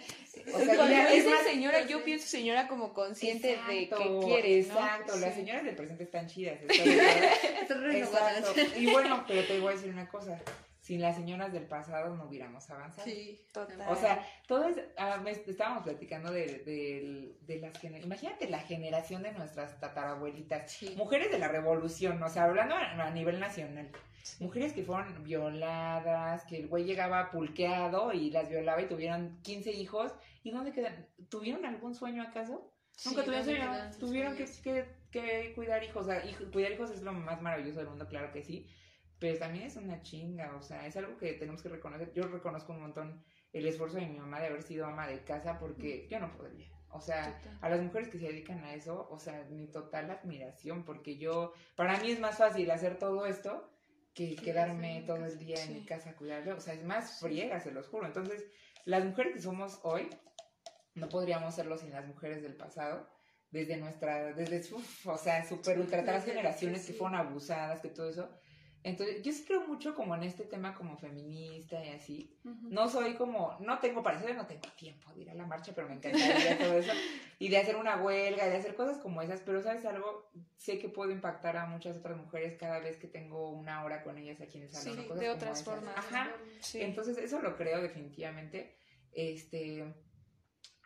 O 0.55 0.59
sea, 0.59 0.77
Cuando 0.77 0.94
es 0.94 1.25
señora, 1.44 1.85
yo 1.87 2.05
pienso 2.05 2.29
señora 2.29 2.68
como 2.68 2.94
consciente 2.94 3.59
de 3.68 3.88
que 3.88 4.20
quiere. 4.25 4.61
Exacto, 4.61 5.16
las 5.16 5.35
señoras 5.35 5.64
del 5.64 5.75
presente 5.75 6.05
están 6.05 6.29
chidas. 6.29 6.61
exacto. 6.68 8.53
Y 8.77 8.92
bueno, 8.92 9.25
pero 9.27 9.44
te 9.44 9.59
voy 9.59 9.72
a 9.72 9.77
decir 9.77 9.90
una 9.90 10.09
cosa 10.09 10.40
sin 10.87 11.01
las 11.01 11.16
señoras 11.16 11.53
del 11.53 11.64
pasado 11.64 12.14
no 12.14 12.27
hubiéramos 12.27 12.70
avanzado. 12.70 13.05
Sí, 13.05 13.44
total. 13.53 13.83
O 13.88 13.96
sea, 13.96 14.25
todo 14.46 14.68
es, 14.68 14.77
ah, 14.96 15.20
estábamos 15.27 15.83
platicando 15.83 16.31
de, 16.31 16.46
de, 16.61 17.37
de 17.40 17.59
las 17.59 17.77
generaciones, 17.77 18.05
imagínate 18.05 18.49
la 18.49 18.61
generación 18.61 19.25
de 19.25 19.33
nuestras 19.33 19.81
tatarabuelitas, 19.81 20.81
mujeres 20.94 21.33
de 21.33 21.40
la 21.40 21.49
revolución, 21.49 22.22
o 22.22 22.29
sea, 22.29 22.44
hablando 22.44 22.77
a, 22.77 23.11
nivel 23.11 23.40
nacional, 23.40 23.90
mujeres 24.38 24.75
que 24.75 24.85
fueron 24.85 25.25
violadas, 25.25 26.44
que 26.44 26.59
el 26.59 26.68
güey 26.68 26.85
llegaba 26.85 27.33
pulqueado 27.33 28.12
y 28.12 28.31
las 28.31 28.49
violaba 28.49 28.81
y 28.81 28.87
tuvieron 28.87 29.40
15 29.42 29.72
hijos, 29.72 30.12
¿y 30.44 30.53
dónde 30.53 30.70
quedan? 30.70 31.09
¿Tuvieron 31.29 31.64
algún 31.64 31.96
sueño 31.96 32.22
acaso? 32.22 32.72
Nunca 33.07 33.25
tuvieron 33.25 33.44
sueño, 33.44 33.90
tuvieron 33.99 34.37
que, 34.37 34.44
que, 34.62 34.87
que, 35.11 35.53
cuidar 35.57 35.83
hijos, 35.83 36.07
o 36.07 36.09
sea, 36.09 36.22
cuidar 36.53 36.70
hijos 36.70 36.92
es 36.92 37.03
lo 37.03 37.12
más 37.12 37.42
maravilloso 37.42 37.81
del 37.81 37.88
mundo, 37.88 38.07
claro 38.07 38.31
que 38.31 38.44
sí, 38.44 38.68
pero 39.19 39.39
también 39.39 39.67
es 39.67 39.77
una 39.77 40.03
chinga, 40.03 40.55
o 40.57 40.63
sea, 40.63 40.87
es 40.87 40.97
algo 40.97 41.17
que 41.17 41.33
tenemos 41.35 41.63
que 41.63 41.71
reconocer. 41.71 42.13
Yo 42.13 42.25
reconozco 42.25 42.73
un 42.73 42.83
montón 42.83 43.25
el 43.53 43.67
esfuerzo 43.67 43.97
de 43.97 44.07
mi 44.07 44.19
mamá 44.19 44.41
de 44.41 44.49
haber 44.49 44.63
sido 44.63 44.87
ama 44.87 45.07
de 45.07 45.25
casa 45.25 45.59
porque 45.59 46.07
yo 46.11 46.21
no 46.21 46.37
podría. 46.37 46.71
O 46.91 47.01
sea, 47.01 47.41
a 47.61 47.69
las 47.69 47.83
mujeres 47.83 48.09
que 48.09 48.19
se 48.19 48.27
dedican 48.27 48.63
a 48.65 48.75
eso, 48.75 49.09
o 49.11 49.19
sea, 49.19 49.45
mi 49.51 49.67
total 49.69 50.11
admiración, 50.11 50.85
porque 50.85 51.19
yo, 51.19 51.53
para 51.75 51.99
mí 51.99 52.11
es 52.11 52.21
más 52.21 52.39
fácil 52.39 52.71
hacer 52.71 52.99
todo 52.99 53.27
esto 53.27 53.71
que 54.15 54.35
quedarme 54.37 55.03
todo 55.07 55.27
el 55.27 55.39
día 55.39 55.63
en 55.63 55.75
mi 55.75 55.85
casa 55.85 56.11
a 56.11 56.17
cuidarlo. 56.17 56.57
O 56.57 56.61
sea, 56.61 56.75
es 56.75 56.85
más 56.85 57.21
friega, 57.21 57.61
se 57.61 57.71
los 57.71 57.87
juro. 57.89 58.07
Entonces, 58.07 58.45
las 58.85 59.05
mujeres 59.05 59.35
que 59.35 59.41
somos 59.41 59.81
hoy, 59.83 60.09
no 60.95 61.09
podríamos 61.09 61.55
serlo 61.55 61.77
sin 61.77 61.91
las 61.91 62.07
mujeres 62.07 62.43
del 62.43 62.57
pasado, 62.57 63.09
desde 63.51 63.77
nuestra, 63.77 64.33
desde, 64.33 64.75
uf, 64.75 65.07
o 65.07 65.19
sea, 65.19 65.45
súper 65.47 65.79
ultra 65.79 66.03
generaciones 66.21 66.87
que 66.87 66.95
fueron 66.95 67.19
abusadas, 67.19 67.81
que 67.81 67.89
todo 67.89 68.09
eso 68.09 68.31
entonces, 68.87 69.20
yo 69.20 69.33
sí 69.33 69.42
creo 69.44 69.66
mucho 69.66 69.96
como 69.96 70.14
en 70.14 70.22
este 70.22 70.44
tema 70.44 70.72
como 70.72 70.96
feminista 70.96 71.85
y 71.85 71.88
así. 71.88 72.38
No 72.44 72.88
soy 72.88 73.14
como, 73.14 73.57
no 73.59 73.81
tengo 73.81 74.01
parecer, 74.01 74.37
no 74.37 74.46
tengo 74.46 74.68
tiempo 74.77 75.12
de 75.12 75.22
ir 75.22 75.31
a 75.31 75.35
la 75.35 75.44
marcha, 75.44 75.72
pero 75.75 75.88
me 75.88 75.94
encantaría 75.94 76.57
todo 76.57 76.79
eso. 76.79 76.92
Y 77.40 77.49
de 77.49 77.59
hacer 77.59 77.75
una 77.75 78.01
huelga, 78.01 78.46
de 78.46 78.57
hacer 78.57 78.77
cosas 78.77 78.99
como 78.99 79.20
esas, 79.22 79.40
pero 79.40 79.61
¿sabes 79.61 79.85
algo? 79.85 80.31
Sé 80.57 80.79
que 80.79 80.88
puedo 80.88 81.11
impactar 81.11 81.57
a 81.57 81.66
muchas 81.66 81.96
otras 81.96 82.16
mujeres 82.16 82.57
cada 82.59 82.79
vez 82.79 82.96
que 82.96 83.09
tengo 83.09 83.51
una 83.51 83.85
hora 83.85 84.05
con 84.05 84.16
ellas 84.18 84.40
aquí 84.40 84.59
en 84.59 84.64
el 84.64 84.70
salón. 84.70 85.05
Sí, 85.05 85.18
de 85.18 85.31
otras 85.31 85.64
formas. 85.64 85.96
Ajá. 85.96 86.33
Entonces, 86.75 87.18
eso 87.18 87.42
lo 87.42 87.57
creo 87.57 87.83
definitivamente. 87.83 88.79
Este, 89.12 89.85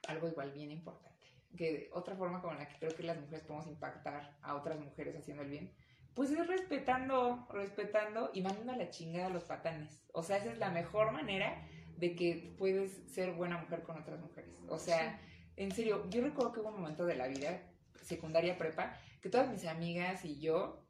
algo 0.08 0.26
igual 0.26 0.52
bien 0.52 0.70
importante. 0.70 1.26
Que 1.54 1.90
otra 1.92 2.16
forma 2.16 2.40
con 2.40 2.56
la 2.56 2.66
que 2.66 2.78
creo 2.78 2.96
que 2.96 3.02
las 3.02 3.20
mujeres 3.20 3.44
podemos 3.44 3.66
impactar 3.66 4.38
a 4.40 4.54
otras 4.54 4.80
mujeres 4.80 5.14
haciendo 5.16 5.42
el 5.42 5.50
bien 5.50 5.70
pues 6.14 6.30
es 6.30 6.46
respetando, 6.46 7.46
respetando 7.50 8.30
y 8.34 8.42
mandando 8.42 8.72
a 8.72 8.76
la 8.76 8.90
chingada 8.90 9.26
a 9.26 9.30
los 9.30 9.44
patanes. 9.44 10.02
O 10.12 10.22
sea, 10.22 10.38
esa 10.38 10.52
es 10.52 10.58
la 10.58 10.70
mejor 10.70 11.12
manera 11.12 11.66
de 11.96 12.14
que 12.14 12.54
puedes 12.58 12.92
ser 13.12 13.32
buena 13.32 13.58
mujer 13.58 13.82
con 13.82 13.98
otras 13.98 14.18
mujeres. 14.20 14.54
O 14.68 14.78
sea, 14.78 15.20
en 15.56 15.70
serio, 15.72 16.08
yo 16.10 16.22
recuerdo 16.22 16.52
que 16.52 16.60
hubo 16.60 16.70
un 16.70 16.80
momento 16.80 17.06
de 17.06 17.14
la 17.14 17.28
vida, 17.28 17.62
secundaria 18.02 18.56
prepa, 18.58 18.96
que 19.20 19.28
todas 19.28 19.48
mis 19.50 19.66
amigas 19.66 20.24
y 20.24 20.40
yo 20.40 20.84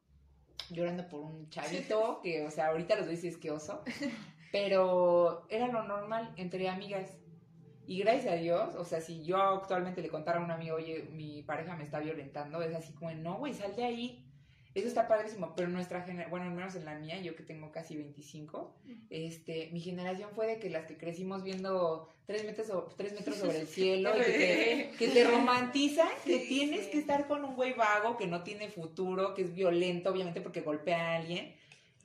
llorando 0.69 1.07
por 1.09 1.21
un 1.21 1.49
chavito, 1.49 2.21
que, 2.23 2.45
o 2.45 2.51
sea, 2.51 2.67
ahorita 2.67 2.95
los 2.95 3.05
doy 3.05 3.15
es 3.15 3.37
que 3.37 3.51
oso, 3.51 3.83
pero 4.51 5.45
era 5.49 5.67
lo 5.67 5.83
normal 5.83 6.33
entre 6.37 6.69
amigas. 6.69 7.17
Y 7.85 7.99
gracias 7.99 8.33
a 8.33 8.37
Dios, 8.37 8.75
o 8.75 8.85
sea, 8.85 9.01
si 9.01 9.23
yo 9.23 9.37
actualmente 9.37 10.01
le 10.01 10.07
contara 10.07 10.39
a 10.39 10.43
un 10.43 10.51
amigo, 10.51 10.77
oye, 10.77 11.09
mi 11.11 11.43
pareja 11.43 11.75
me 11.75 11.83
está 11.83 11.99
violentando, 11.99 12.61
es 12.61 12.73
así 12.73 12.93
como, 12.93 13.11
no, 13.11 13.37
güey, 13.37 13.53
sal 13.53 13.75
de 13.75 13.83
ahí 13.83 14.30
Eso 14.73 14.87
está 14.87 15.07
padrísimo, 15.07 15.53
pero 15.55 15.67
nuestra 15.67 16.01
generación, 16.01 16.31
bueno, 16.31 16.45
al 16.45 16.53
menos 16.53 16.75
en 16.75 16.85
la 16.85 16.95
mía, 16.95 17.19
yo 17.19 17.35
que 17.35 17.43
tengo 17.43 17.71
casi 17.71 17.97
25, 17.97 18.73
este, 19.09 19.69
mi 19.73 19.81
generación 19.81 20.29
fue 20.33 20.47
de 20.47 20.59
que 20.59 20.69
las 20.69 20.85
que 20.85 20.97
crecimos 20.97 21.43
viendo 21.43 22.07
tres 22.25 22.45
metros, 22.45 22.69
tres 22.95 23.13
metros 23.13 23.35
sobre 23.35 23.59
el 23.59 23.67
cielo, 23.67 24.13
que, 24.13 24.23
te, 24.23 24.97
que 24.97 25.07
te 25.09 25.23
romantizan, 25.25 26.07
que 26.23 26.39
tienes 26.39 26.87
que 26.87 26.99
estar 26.99 27.27
con 27.27 27.43
un 27.43 27.55
güey 27.55 27.73
vago 27.73 28.15
que 28.15 28.27
no 28.27 28.43
tiene 28.43 28.69
futuro, 28.69 29.33
que 29.33 29.41
es 29.41 29.53
violento, 29.53 30.09
obviamente 30.09 30.39
porque 30.39 30.61
golpea 30.61 31.11
a 31.11 31.15
alguien 31.17 31.53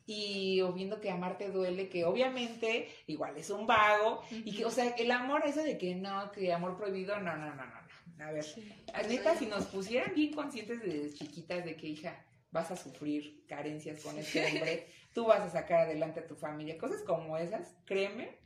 y 0.06 0.60
o 0.60 0.72
viendo 0.72 1.00
que 1.00 1.10
amarte 1.10 1.50
duele, 1.50 1.88
que 1.88 2.04
obviamente 2.04 2.88
igual 3.06 3.36
es 3.36 3.50
un 3.50 3.66
vago, 3.66 4.22
y 4.30 4.56
que, 4.56 4.64
o 4.64 4.70
sea, 4.70 4.94
el 4.96 5.10
amor, 5.10 5.42
eso 5.44 5.62
de 5.62 5.76
que 5.76 5.96
no, 5.96 6.30
que 6.30 6.52
amor 6.52 6.76
prohibido, 6.76 7.18
no, 7.20 7.36
no, 7.36 7.46
no, 7.46 7.54
no, 7.54 7.66
no. 7.66 8.24
A 8.24 8.32
ver, 8.32 8.46
neta, 9.08 9.36
si 9.36 9.46
nos 9.46 9.66
pusieran 9.66 10.14
bien 10.14 10.32
conscientes 10.32 10.80
de 10.80 11.12
chiquitas 11.12 11.64
de 11.64 11.76
que, 11.76 11.88
hija, 11.88 12.24
vas 12.56 12.70
a 12.70 12.76
sufrir 12.76 13.44
carencias 13.46 14.02
con 14.02 14.16
este 14.18 14.44
hombre, 14.46 14.86
tú 15.12 15.26
vas 15.26 15.40
a 15.40 15.50
sacar 15.50 15.80
adelante 15.80 16.20
a 16.20 16.26
tu 16.26 16.34
familia, 16.34 16.78
cosas 16.78 17.02
como 17.02 17.36
esas, 17.36 17.76
créeme, 17.84 18.38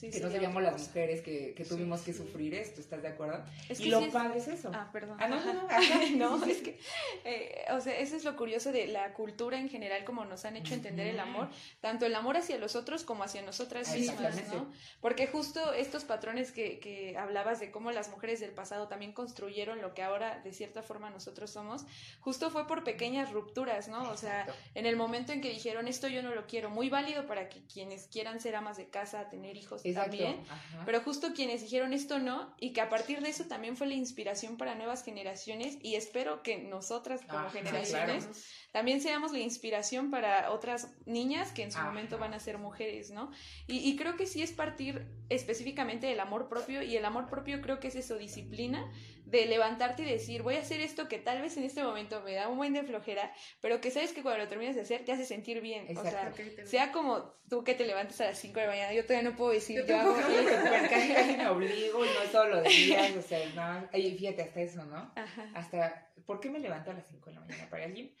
que 0.00 0.20
no 0.20 0.30
seríamos 0.30 0.62
las 0.62 0.88
mujeres 0.88 1.22
que, 1.22 1.54
que 1.54 1.64
tuvimos 1.64 2.02
que 2.02 2.12
sufrir 2.12 2.54
esto, 2.54 2.80
¿estás 2.80 3.02
de 3.02 3.08
acuerdo? 3.08 3.42
y 3.68 3.86
lo 3.86 4.10
padre 4.10 4.38
es 4.38 4.48
eso. 4.48 4.70
Ah, 4.72 4.88
perdón. 4.92 5.16
Ah, 5.20 5.28
no, 5.28 5.40
no, 5.44 6.38
no, 6.38 6.44
es 6.46 6.58
que, 6.58 6.78
eh, 7.24 7.64
o 7.70 7.80
sea, 7.80 7.98
eso 7.98 8.16
es 8.16 8.24
lo 8.24 8.36
curioso 8.36 8.72
de 8.72 8.86
la 8.86 9.12
cultura 9.14 9.58
en 9.58 9.68
general, 9.68 10.04
como 10.04 10.24
nos 10.24 10.44
han 10.44 10.56
hecho 10.56 10.74
entender 10.74 11.08
el 11.08 11.20
amor, 11.20 11.48
tanto 11.80 12.06
el 12.06 12.14
amor 12.14 12.36
hacia 12.36 12.58
los 12.58 12.76
otros 12.76 13.04
como 13.04 13.24
hacia 13.24 13.42
nosotras 13.42 13.94
mismas, 13.94 14.36
¿no? 14.48 14.70
Porque 15.00 15.26
justo 15.26 15.72
estos 15.72 16.04
patrones 16.04 16.52
que, 16.52 16.78
que 16.78 17.16
hablabas 17.16 17.60
de 17.60 17.70
cómo 17.70 17.90
las 17.90 18.08
mujeres 18.08 18.40
del 18.40 18.50
pasado 18.50 18.88
también 18.88 19.12
construyeron 19.12 19.80
lo 19.80 19.94
que 19.94 20.02
ahora 20.02 20.40
de 20.40 20.52
cierta 20.52 20.82
forma 20.82 21.10
nosotros 21.10 21.50
somos, 21.50 21.84
justo 22.20 22.50
fue 22.50 22.66
por 22.66 22.84
pequeñas 22.84 23.32
rupturas, 23.32 23.88
¿no? 23.88 24.10
O 24.10 24.16
sea, 24.16 24.46
en 24.74 24.86
el 24.86 24.96
momento 24.96 25.32
en 25.32 25.40
que 25.40 25.50
dijeron 25.50 25.88
esto 25.88 26.08
yo 26.08 26.22
no 26.22 26.34
lo 26.34 26.46
quiero, 26.46 26.70
muy 26.70 26.88
válido 26.90 27.26
para 27.26 27.48
que 27.48 27.60
quienes 27.66 28.06
quieran 28.06 28.40
ser 28.40 28.56
amas 28.56 28.76
de 28.76 28.88
casa, 28.88 29.28
tener 29.28 29.56
hijos, 29.56 29.77
también, 29.94 30.36
pero 30.84 31.00
justo 31.00 31.32
quienes 31.34 31.62
dijeron 31.62 31.92
esto 31.92 32.18
no, 32.18 32.54
y 32.58 32.72
que 32.72 32.80
a 32.80 32.88
partir 32.88 33.20
de 33.20 33.30
eso 33.30 33.44
también 33.44 33.76
fue 33.76 33.86
la 33.86 33.94
inspiración 33.94 34.56
para 34.56 34.74
nuevas 34.74 35.04
generaciones, 35.04 35.78
y 35.82 35.94
espero 35.94 36.42
que 36.42 36.58
nosotras 36.58 37.20
como 37.28 37.48
generaciones 37.50 38.28
también 38.72 39.00
seamos 39.00 39.32
la 39.32 39.38
inspiración 39.38 40.10
para 40.10 40.50
otras 40.50 40.92
niñas 41.06 41.52
que 41.52 41.62
en 41.62 41.72
su 41.72 41.78
momento 41.80 42.18
van 42.18 42.34
a 42.34 42.40
ser 42.40 42.58
mujeres, 42.58 43.10
¿no? 43.10 43.30
Y, 43.66 43.78
y, 43.78 43.96
creo 43.96 44.16
que 44.16 44.26
sí 44.26 44.42
es 44.42 44.52
partir 44.52 45.06
específicamente 45.28 46.06
del 46.06 46.20
amor 46.20 46.48
propio, 46.48 46.82
y 46.82 46.96
el 46.96 47.04
amor 47.04 47.28
propio 47.28 47.60
creo 47.60 47.80
que 47.80 47.88
es 47.88 47.96
eso, 47.96 48.18
disciplina, 48.18 48.90
de 49.30 49.46
levantarte 49.46 50.02
y 50.02 50.06
decir, 50.06 50.42
voy 50.42 50.56
a 50.56 50.60
hacer 50.60 50.80
esto 50.80 51.06
que 51.06 51.18
tal 51.18 51.42
vez 51.42 51.56
en 51.56 51.64
este 51.64 51.82
momento 51.82 52.22
me 52.22 52.34
da 52.34 52.48
un 52.48 52.56
buen 52.56 52.72
de 52.72 52.82
flojera, 52.82 53.30
pero 53.60 53.80
que 53.80 53.90
sabes 53.90 54.12
que 54.12 54.22
cuando 54.22 54.42
lo 54.42 54.48
terminas 54.48 54.74
de 54.74 54.82
hacer 54.82 55.04
te 55.04 55.12
hace 55.12 55.24
sentir 55.24 55.60
bien. 55.60 55.86
O 55.96 56.02
sea, 56.02 56.32
sea 56.64 56.92
como 56.92 57.34
tú 57.48 57.62
que 57.62 57.74
te 57.74 57.84
levantes 57.84 58.20
a 58.20 58.26
las 58.26 58.38
5 58.38 58.58
de 58.58 58.66
la 58.66 58.72
mañana, 58.72 58.92
yo 58.94 59.04
todavía 59.04 59.30
no 59.30 59.36
puedo 59.36 59.52
decir, 59.52 59.84
yo, 59.86 59.98
hago 59.98 60.16
casi, 60.16 61.12
casi 61.12 61.36
me 61.36 61.48
obligo 61.48 62.04
y 62.04 62.08
no 62.08 62.30
todos 62.32 62.48
los 62.48 62.64
días, 62.64 63.16
o 63.16 63.22
sea, 63.22 63.46
no, 63.54 63.88
fíjate, 63.90 64.42
hasta 64.42 64.60
eso, 64.60 64.84
¿no? 64.84 65.12
Hasta, 65.54 66.10
¿por 66.24 66.40
qué 66.40 66.48
me 66.48 66.58
levanto 66.58 66.90
a 66.90 66.94
las 66.94 67.06
5 67.06 67.28
de 67.28 67.34
la 67.34 67.40
mañana 67.40 67.68
para 67.68 67.84
alguien? 67.84 68.14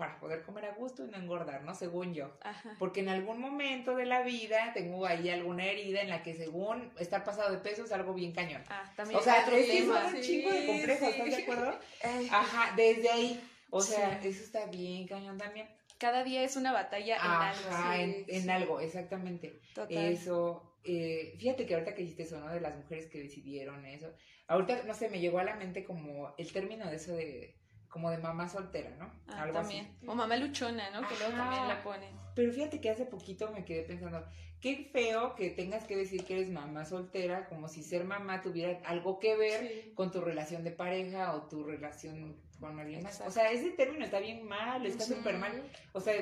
Para 0.00 0.18
poder 0.18 0.42
comer 0.42 0.64
a 0.64 0.72
gusto 0.72 1.04
y 1.04 1.10
no 1.10 1.18
engordar, 1.18 1.62
¿no? 1.62 1.74
Según 1.74 2.14
yo. 2.14 2.32
Porque 2.78 3.00
en 3.00 3.10
algún 3.10 3.38
momento 3.38 3.94
de 3.94 4.06
la 4.06 4.22
vida 4.22 4.72
tengo 4.72 5.04
ahí 5.04 5.28
alguna 5.28 5.66
herida 5.66 6.00
en 6.00 6.08
la 6.08 6.22
que 6.22 6.34
según 6.34 6.90
estar 6.98 7.22
pasado 7.22 7.52
de 7.52 7.58
peso 7.58 7.84
es 7.84 7.92
algo 7.92 8.14
bien 8.14 8.32
cañón. 8.32 8.64
Ah, 8.70 8.90
también. 8.96 9.20
O 9.20 9.22
sea, 9.22 9.42
es 9.42 9.44
que 9.44 9.82
un 9.82 10.20
chingo 10.22 10.50
de 10.50 10.66
complejos, 10.66 11.08
¿estás 11.10 11.26
de 11.26 11.42
acuerdo? 11.42 11.78
Ajá, 12.32 12.74
desde 12.76 13.10
ahí. 13.10 13.48
O 13.68 13.82
sea, 13.82 14.18
eso 14.24 14.42
está 14.42 14.64
bien 14.66 15.06
cañón 15.06 15.36
también. 15.36 15.68
Cada 15.98 16.24
día 16.24 16.42
es 16.44 16.56
una 16.56 16.72
batalla 16.72 17.16
en 17.16 17.22
algo. 17.22 17.68
Ajá, 17.68 18.00
en, 18.00 18.50
algo, 18.50 18.80
exactamente. 18.80 19.60
Total. 19.74 19.98
Eso, 19.98 20.78
eh, 20.82 21.34
fíjate 21.38 21.66
que 21.66 21.74
ahorita 21.74 21.94
que 21.94 22.00
dijiste 22.00 22.22
eso, 22.22 22.40
¿no? 22.40 22.48
De 22.48 22.60
las 22.62 22.74
mujeres 22.74 23.06
que 23.10 23.20
decidieron 23.20 23.84
eso. 23.84 24.10
Ahorita, 24.46 24.82
no 24.84 24.94
sé, 24.94 25.10
me 25.10 25.20
llegó 25.20 25.40
a 25.40 25.44
la 25.44 25.56
mente 25.56 25.84
como 25.84 26.34
el 26.38 26.50
término 26.50 26.88
de 26.88 26.96
eso 26.96 27.14
de 27.14 27.59
como 27.90 28.10
de 28.10 28.18
mamá 28.18 28.48
soltera, 28.48 28.90
¿no? 28.96 29.12
Ah, 29.26 29.42
Algo 29.42 29.54
también. 29.54 29.94
O 30.06 30.14
mamá 30.14 30.36
luchona, 30.36 30.90
¿no? 30.90 31.06
Que 31.06 31.16
luego 31.16 31.36
también 31.36 31.68
la 31.68 31.82
ponen. 31.82 32.14
Pero 32.34 32.52
fíjate 32.52 32.80
que 32.80 32.88
hace 32.88 33.04
poquito 33.04 33.50
me 33.50 33.64
quedé 33.64 33.82
pensando, 33.82 34.24
qué 34.60 34.88
feo 34.92 35.34
que 35.34 35.50
tengas 35.50 35.84
que 35.84 35.96
decir 35.96 36.24
que 36.24 36.34
eres 36.34 36.50
mamá 36.50 36.84
soltera, 36.84 37.48
como 37.48 37.68
si 37.68 37.82
ser 37.82 38.04
mamá 38.04 38.42
tuviera 38.42 38.80
algo 38.84 39.18
que 39.18 39.36
ver 39.36 39.94
con 39.94 40.10
tu 40.10 40.20
relación 40.20 40.62
de 40.64 40.70
pareja 40.70 41.34
o 41.34 41.48
tu 41.48 41.64
relación 41.64 42.40
con 42.60 42.78
alguien 42.78 43.02
más. 43.02 43.20
O 43.26 43.30
sea, 43.30 43.50
ese 43.50 43.70
término 43.70 44.04
está 44.04 44.20
bien 44.20 44.46
mal, 44.46 44.86
está 44.86 45.04
súper 45.04 45.36
mal. 45.38 45.62
O 45.92 46.00
sea, 46.00 46.14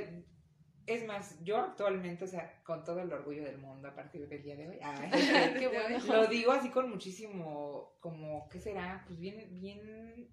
es 0.86 1.06
más, 1.06 1.36
yo 1.44 1.58
actualmente, 1.58 2.24
o 2.24 2.28
sea, 2.28 2.62
con 2.64 2.82
todo 2.82 3.00
el 3.00 3.12
orgullo 3.12 3.44
del 3.44 3.58
mundo 3.58 3.88
a 3.88 3.94
partir 3.94 4.26
del 4.26 4.42
día 4.42 4.56
de 4.56 4.68
hoy, 4.68 4.78
qué 5.58 5.68
bueno. 5.68 5.98
lo 6.06 6.26
digo 6.28 6.52
así 6.52 6.70
con 6.70 6.88
muchísimo, 6.88 7.92
como, 8.00 8.48
¿qué 8.48 8.58
será? 8.58 9.04
Pues 9.06 9.18
bien, 9.18 9.46
bien... 9.60 10.30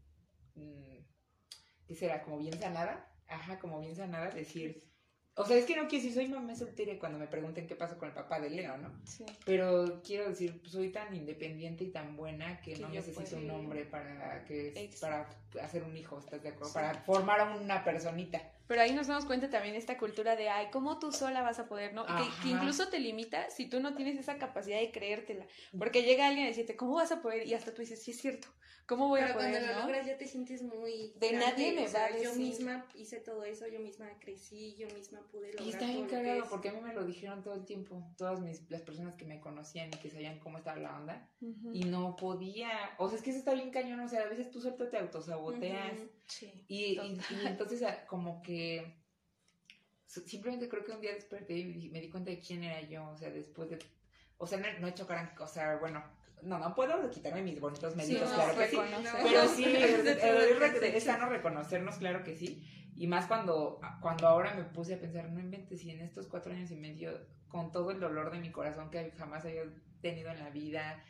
Mm, 0.55 1.14
¿qué 1.87 1.95
será? 1.95 2.21
Como 2.23 2.37
bien 2.37 2.57
sanada, 2.59 3.07
ajá, 3.27 3.59
como 3.59 3.79
bien 3.79 3.95
sanada, 3.95 4.29
decir, 4.31 4.83
o 5.37 5.45
sea, 5.45 5.57
es 5.57 5.65
que 5.65 5.75
no 5.75 5.87
quiero 5.87 6.03
decir 6.03 6.13
soy 6.13 6.27
mamá 6.29 6.55
soltera 6.55 6.97
cuando 6.97 7.19
me 7.19 7.27
pregunten 7.27 7.67
qué 7.67 7.75
pasó 7.75 7.97
con 7.97 8.07
el 8.07 8.13
papá 8.13 8.39
de 8.39 8.49
Leo, 8.49 8.77
¿no? 8.77 8.91
Sí. 9.03 9.25
Pero 9.45 10.01
quiero 10.01 10.29
decir, 10.29 10.61
soy 10.65 10.89
tan 10.89 11.13
independiente 11.13 11.83
y 11.83 11.91
tan 11.91 12.15
buena 12.15 12.61
que, 12.61 12.77
no 12.77 12.87
necesito 12.89 13.37
un 13.37 13.49
hombre 13.49 13.83
para 13.83 14.45
que 14.45 14.89
para 15.01 15.29
hacer 15.61 15.83
un 15.83 15.95
hijo, 15.97 16.19
¿estás 16.19 16.41
de 16.41 16.49
acuerdo? 16.49 16.73
Para 16.73 16.93
formar 17.01 17.41
a 17.41 17.55
una 17.55 17.83
personita. 17.83 18.41
Pero 18.67 18.81
ahí 18.81 18.93
nos 18.93 19.07
damos 19.07 19.25
cuenta 19.25 19.49
también 19.49 19.73
de 19.73 19.79
esta 19.79 19.97
cultura 19.97 20.35
de, 20.35 20.49
ay, 20.49 20.67
¿cómo 20.71 20.97
tú 20.99 21.11
sola 21.11 21.41
vas 21.41 21.59
a 21.59 21.67
poder, 21.67 21.93
no? 21.93 22.05
Que, 22.05 22.49
incluso 22.49 22.87
te 22.87 22.99
limita 22.99 23.49
si 23.49 23.67
tú 23.67 23.79
no 23.79 23.93
tienes 23.93 24.17
esa 24.17 24.37
capacidad 24.37 24.79
de 24.79 24.91
creértela. 24.91 25.45
Porque 25.77 26.03
llega 26.03 26.27
alguien 26.27 26.45
a 26.45 26.49
decirte, 26.49 26.75
¿cómo 26.75 26.95
vas 26.95 27.11
a 27.11 27.21
poder? 27.21 27.45
Y 27.45 27.53
hasta 27.53 27.73
tú 27.73 27.81
dices, 27.81 28.01
sí 28.01 28.11
es 28.11 28.17
cierto. 28.17 28.47
¿Cómo 28.87 29.07
voy 29.07 29.21
a 29.21 29.33
poder? 29.33 29.51
cuando 29.51 29.73
lo 29.73 29.79
logras 29.81 30.05
ya 30.05 30.17
te 30.17 30.27
sientes 30.27 30.61
muy. 30.61 31.13
De 31.15 31.33
nadie 31.33 31.73
me 31.73 31.87
va 31.87 32.05
a 32.05 32.07
decir. 32.07 32.23
Yo 32.23 32.35
misma 32.35 32.85
hice 32.93 33.19
todo 33.19 33.43
eso, 33.43 33.67
yo 33.67 33.79
misma 33.79 34.07
crecí, 34.19 34.75
yo 34.75 34.87
misma 34.89 35.21
pude 35.27 35.47
lograr. 35.47 35.67
Y 35.67 35.69
está 35.69 35.85
bien 35.85 36.07
cagado 36.07 36.45
porque 36.49 36.69
a 36.69 36.73
mí 36.73 36.81
me 36.81 36.93
lo 36.93 37.05
dijeron 37.05 37.43
todo 37.43 37.55
el 37.55 37.65
tiempo. 37.65 38.13
Todas 38.17 38.41
mis, 38.41 38.69
las 38.69 38.81
personas 38.81 39.15
que 39.15 39.25
me 39.25 39.39
conocían 39.39 39.89
y 39.89 39.97
que 39.97 40.09
sabían 40.09 40.39
cómo 40.39 40.57
estaba 40.57 40.77
la 40.77 40.97
onda. 40.97 41.29
Y 41.73 41.83
no 41.83 42.15
podía. 42.15 42.69
O 42.97 43.07
sea, 43.07 43.17
es 43.17 43.23
que 43.23 43.31
eso 43.31 43.39
está 43.39 43.53
bien 43.53 43.71
cañón. 43.71 43.99
O 43.99 44.07
sea, 44.07 44.21
a 44.21 44.29
veces 44.29 44.51
tú 44.51 44.61
suelto 44.61 44.89
te 44.89 44.97
autosaboteas. 44.97 45.99
Sí. 46.27 46.65
Y, 46.67 46.99
y, 46.99 47.19
y 47.19 47.19
entonces, 47.47 47.83
ah, 47.83 48.05
como 48.07 48.41
que 48.41 49.05
simplemente 50.23 50.69
creo 50.69 50.83
que 50.83 50.91
un 50.91 51.01
día 51.01 51.13
desperté 51.13 51.57
y 51.57 51.89
me 51.89 52.01
di 52.01 52.09
cuenta 52.09 52.31
de 52.31 52.39
quién 52.39 52.63
era 52.63 52.81
yo, 52.81 53.07
o 53.09 53.17
sea, 53.17 53.29
después 53.29 53.69
de, 53.69 53.79
o 54.37 54.47
sea, 54.47 54.59
no, 54.59 54.87
he 54.87 54.89
hecho 54.89 55.05
gran 55.05 55.35
cosa, 55.35 55.77
bueno, 55.77 56.03
no, 56.43 56.59
no 56.59 56.75
puedo 56.75 57.09
quitarme 57.09 57.41
mis 57.41 57.59
bonitos 57.59 57.95
meditos, 57.95 58.31
claro 58.31 58.57
que 58.57 58.67
sí, 58.67 58.77
pero 59.23 59.47
sí, 59.55 59.65
es, 59.65 61.03
sano 61.03 61.29
reconocernos, 61.29 61.97
claro 61.97 62.23
que 62.23 62.35
sí, 62.35 62.63
y 62.95 63.07
más 63.07 63.27
cuando, 63.27 63.79
cuando 64.01 64.27
ahora 64.27 64.53
me 64.53 64.63
puse 64.63 64.95
a 64.95 64.99
pensar, 64.99 65.29
no 65.29 65.39
inventes, 65.39 65.81
si 65.81 65.91
en 65.91 66.01
estos 66.01 66.27
cuatro 66.27 66.53
años 66.53 66.71
y 66.71 66.75
medio, 66.75 67.11
con 67.47 67.71
todo 67.71 67.91
el 67.91 67.99
dolor 67.99 68.31
de 68.31 68.39
mi 68.39 68.51
corazón 68.51 68.89
que 68.89 69.11
jamás 69.11 69.45
había 69.45 69.63
tenido 70.01 70.31
en 70.31 70.39
la 70.39 70.49
vida, 70.49 71.03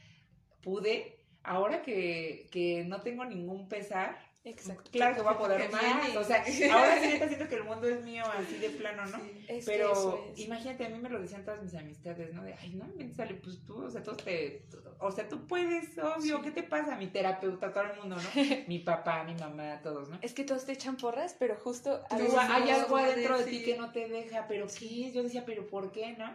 pude, 0.61 1.25
ahora 1.43 1.83
que, 1.83 2.47
que 2.51 2.83
no 2.85 3.01
tengo 3.01 3.25
ningún 3.25 3.67
pesar, 3.69 4.17
Exacto. 4.45 4.91
Claro 4.91 5.15
que 5.15 5.21
voy 5.23 5.33
a 5.33 5.37
poder 5.37 5.71
más. 5.71 6.15
O 6.15 6.23
sea, 6.23 6.43
ahora 6.73 6.99
sí 6.99 7.07
está 7.07 7.27
siento 7.27 7.49
que 7.49 7.55
el 7.55 7.63
mundo 7.63 7.87
es 7.87 8.03
mío 8.03 8.23
así 8.25 8.57
de 8.57 8.69
plano, 8.69 9.05
¿no? 9.07 9.19
Pero 9.65 10.33
imagínate, 10.35 10.85
a 10.85 10.89
mí 10.89 10.99
me 10.99 11.09
lo 11.09 11.19
decían 11.19 11.43
todas 11.43 11.63
mis 11.63 11.73
amistades, 11.73 12.31
¿no? 12.33 12.43
De, 12.43 12.53
ay, 12.53 12.75
no 12.75 12.85
me 12.95 13.11
sale, 13.11 13.33
pues 13.35 13.63
tú, 13.65 13.83
o 13.83 13.89
sea, 13.89 14.03
todos 14.03 14.23
te. 14.23 14.63
O 14.99 15.11
sea, 15.11 15.27
tú 15.27 15.47
puedes, 15.47 15.97
obvio, 15.97 16.41
¿qué 16.41 16.51
te 16.51 16.63
pasa? 16.63 16.95
Mi 16.95 17.07
terapeuta, 17.07 17.73
todo 17.73 17.83
el 17.85 17.99
mundo, 17.99 18.15
¿no? 18.15 18.43
mi 18.67 18.79
papá, 18.79 19.23
mi 19.23 19.33
mamá, 19.33 19.81
todos, 19.81 20.09
¿no? 20.09 20.19
Es 20.21 20.33
que 20.33 20.43
todos 20.43 20.65
te 20.65 20.73
echan 20.73 20.95
porras, 20.95 21.35
pero 21.37 21.55
justo. 21.55 22.03
hay 22.11 22.69
algo 22.69 22.97
adentro 22.97 23.39
de 23.39 23.45
ti 23.45 23.63
que 23.63 23.77
no 23.77 23.91
te 23.91 24.07
deja, 24.07 24.47
pero 24.47 24.67
¿qué 24.67 25.11
Yo 25.11 25.23
decía, 25.23 25.43
¿pero 25.43 25.67
por 25.67 25.91
qué, 25.91 26.15
no? 26.17 26.31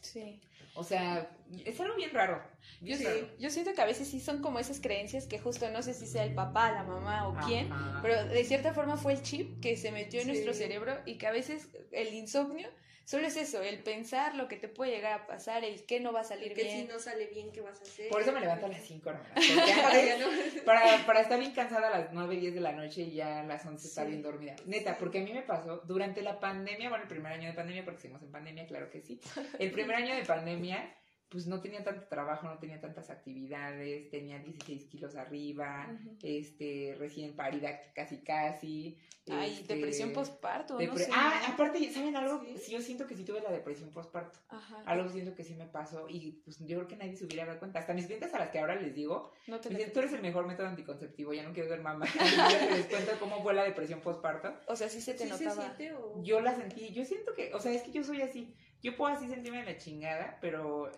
Sí. 0.00 0.40
O 0.80 0.84
sea, 0.84 1.30
es 1.66 1.78
algo 1.78 1.94
bien 1.94 2.10
raro. 2.10 2.42
yo, 2.80 2.96
yo 3.38 3.50
siento 3.50 3.74
que 3.74 3.82
a 3.82 3.84
veces 3.84 4.08
sí 4.08 4.18
son 4.18 4.40
como 4.40 4.58
esas 4.58 4.80
creencias 4.80 5.26
que 5.26 5.38
justo 5.38 5.70
no 5.70 5.82
sé 5.82 5.92
si 5.92 6.06
sea 6.06 6.24
el 6.24 6.34
papá, 6.34 6.72
la 6.72 6.84
mamá 6.84 7.28
o 7.28 7.36
quién, 7.46 7.70
pero 8.00 8.24
de 8.24 8.44
cierta 8.44 8.72
forma 8.72 8.96
fue 8.96 9.12
el 9.12 9.22
chip 9.22 9.60
que 9.60 9.76
se 9.76 9.92
metió 9.92 10.22
en 10.22 10.28
nuestro 10.28 10.54
cerebro 10.54 10.96
y 11.04 11.18
que 11.18 11.26
a 11.26 11.32
veces 11.32 11.68
el 11.92 12.14
insomnio 12.14 12.68
Solo 13.10 13.26
es 13.26 13.36
eso, 13.36 13.60
el 13.60 13.80
pensar 13.80 14.36
lo 14.36 14.46
que 14.46 14.54
te 14.54 14.68
puede 14.68 14.92
llegar 14.92 15.22
a 15.22 15.26
pasar, 15.26 15.64
el 15.64 15.84
que 15.84 15.98
no 15.98 16.12
va 16.12 16.20
a 16.20 16.24
salir 16.24 16.54
bien. 16.54 16.68
Que 16.68 16.82
si 16.82 16.86
no 16.86 17.00
sale 17.00 17.26
bien, 17.26 17.50
¿qué 17.50 17.60
vas 17.60 17.80
a 17.80 17.82
hacer? 17.82 18.08
Por 18.08 18.22
eso 18.22 18.30
me 18.30 18.38
levanto 18.38 18.66
a 18.66 18.68
las 18.68 18.82
5, 18.82 19.10
hermana. 19.10 19.34
para, 20.64 21.04
para 21.04 21.20
estar 21.22 21.36
bien 21.36 21.50
cansada 21.50 21.88
a 21.88 21.98
las 21.98 22.12
9, 22.12 22.36
10 22.36 22.54
de 22.54 22.60
la 22.60 22.70
noche 22.70 23.02
y 23.02 23.14
ya 23.14 23.40
a 23.40 23.42
las 23.42 23.66
11 23.66 23.84
estar 23.84 24.06
bien 24.06 24.22
dormida. 24.22 24.54
Neta, 24.64 24.96
porque 24.96 25.18
a 25.18 25.22
mí 25.22 25.32
me 25.32 25.42
pasó 25.42 25.78
durante 25.78 26.22
la 26.22 26.38
pandemia, 26.38 26.88
bueno, 26.88 27.02
el 27.02 27.08
primer 27.08 27.32
año 27.32 27.48
de 27.48 27.54
pandemia, 27.54 27.84
porque 27.84 28.00
seguimos 28.00 28.22
en 28.22 28.30
pandemia, 28.30 28.64
claro 28.68 28.88
que 28.88 29.00
sí. 29.00 29.20
El 29.58 29.72
primer 29.72 29.96
año 29.96 30.14
de 30.14 30.24
pandemia 30.24 30.94
pues 31.30 31.46
no 31.46 31.60
tenía 31.60 31.84
tanto 31.84 32.06
trabajo, 32.08 32.48
no 32.48 32.58
tenía 32.58 32.80
tantas 32.80 33.08
actividades, 33.08 34.10
tenía 34.10 34.40
16 34.40 34.84
kilos 34.86 35.14
arriba, 35.14 35.88
este, 36.22 36.96
recién 36.98 37.36
parida 37.36 37.80
casi 37.94 38.18
casi. 38.18 38.98
Ay, 39.30 39.60
este, 39.60 39.74
depresión 39.76 40.12
postparto, 40.12 40.80
no 40.80 40.92
Ah, 41.12 41.40
aparte, 41.52 41.92
¿saben 41.92 42.16
algo? 42.16 42.42
¿Sí? 42.56 42.72
yo 42.72 42.80
siento 42.80 43.06
que 43.06 43.14
sí 43.14 43.24
tuve 43.24 43.40
la 43.40 43.52
depresión 43.52 43.90
postparto. 43.90 44.40
Ajá. 44.48 44.82
Algo 44.86 45.08
siento 45.08 45.36
que 45.36 45.44
sí 45.44 45.54
me 45.54 45.66
pasó 45.66 46.08
y 46.08 46.42
pues 46.44 46.58
yo 46.58 46.78
creo 46.78 46.88
que 46.88 46.96
nadie 46.96 47.14
se 47.14 47.26
hubiera 47.26 47.46
dado 47.46 47.60
cuenta. 47.60 47.78
Hasta 47.78 47.94
mis 47.94 48.06
clientes 48.06 48.34
a 48.34 48.38
las 48.40 48.50
que 48.50 48.58
ahora 48.58 48.74
les 48.74 48.92
digo, 48.92 49.30
no 49.46 49.60
te 49.60 49.70
me 49.70 49.76
dicen, 49.76 49.92
tú 49.92 50.00
eres 50.00 50.12
el 50.14 50.22
mejor 50.22 50.48
método 50.48 50.66
anticonceptivo, 50.66 51.32
ya 51.32 51.44
no 51.44 51.52
quiero 51.52 51.70
ver 51.70 51.80
mamá. 51.80 52.06
les 52.72 52.86
cuento 52.86 53.12
cómo 53.20 53.40
fue 53.40 53.54
la 53.54 53.62
depresión 53.62 54.00
postparto. 54.00 54.52
O 54.66 54.74
sea, 54.74 54.88
sí 54.88 55.00
se 55.00 55.14
te 55.14 55.26
notaba. 55.26 55.76
Yo 56.22 56.40
la 56.40 56.56
sentí, 56.56 56.90
yo 56.92 57.04
siento 57.04 57.34
que, 57.34 57.54
o 57.54 57.60
sea, 57.60 57.70
es 57.72 57.82
que 57.82 57.92
yo 57.92 58.02
soy 58.02 58.22
así. 58.22 58.52
Yo 58.82 58.96
puedo 58.96 59.14
así 59.14 59.28
sentirme 59.28 59.64
la 59.64 59.76
chingada, 59.76 60.38
pero 60.40 60.90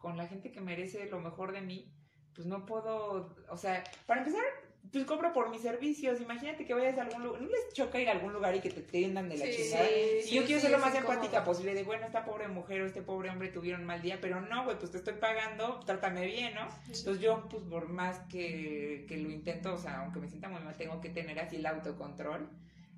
con 0.00 0.16
la 0.16 0.26
gente 0.26 0.50
que 0.50 0.60
merece 0.60 1.06
lo 1.06 1.20
mejor 1.20 1.52
de 1.52 1.60
mí, 1.60 1.92
pues 2.34 2.46
no 2.46 2.64
puedo, 2.64 3.36
o 3.50 3.56
sea, 3.56 3.84
para 4.06 4.22
empezar, 4.22 4.42
pues 4.90 5.04
cobro 5.04 5.32
por 5.34 5.50
mis 5.50 5.60
servicios. 5.60 6.22
Imagínate 6.22 6.64
que 6.64 6.72
vayas 6.72 6.96
a 6.98 7.02
algún 7.02 7.22
lugar, 7.22 7.42
no 7.42 7.48
les 7.48 7.72
choca 7.74 8.00
ir 8.00 8.08
a 8.08 8.12
algún 8.12 8.32
lugar 8.32 8.56
y 8.56 8.60
que 8.60 8.70
te 8.70 8.80
tiendan 8.80 9.28
de 9.28 9.36
la 9.36 9.50
chingada. 9.50 9.86
y 9.90 10.34
yo 10.34 10.44
quiero 10.44 10.60
ser 10.60 10.70
lo 10.70 10.78
más 10.78 10.94
empática 10.94 11.44
posible, 11.44 11.74
de 11.74 11.84
bueno, 11.84 12.06
esta 12.06 12.24
pobre 12.24 12.48
mujer 12.48 12.80
o 12.80 12.86
este 12.86 13.02
pobre 13.02 13.28
hombre 13.28 13.48
tuvieron 13.50 13.84
mal 13.84 14.00
día, 14.00 14.18
pero 14.22 14.40
no, 14.40 14.64
güey, 14.64 14.78
pues 14.78 14.90
te 14.90 14.96
estoy 14.96 15.14
pagando, 15.14 15.80
trátame 15.80 16.24
bien, 16.24 16.54
¿no? 16.54 16.66
Entonces 16.86 17.20
yo, 17.20 17.46
pues 17.50 17.62
por 17.64 17.90
más 17.90 18.20
que, 18.30 19.04
que 19.06 19.18
lo 19.18 19.30
intento, 19.30 19.74
o 19.74 19.78
sea, 19.78 20.00
aunque 20.00 20.18
me 20.18 20.28
sienta 20.28 20.48
muy 20.48 20.62
mal, 20.62 20.76
tengo 20.76 21.00
que 21.00 21.10
tener 21.10 21.38
así 21.38 21.56
el 21.56 21.66
autocontrol 21.66 22.48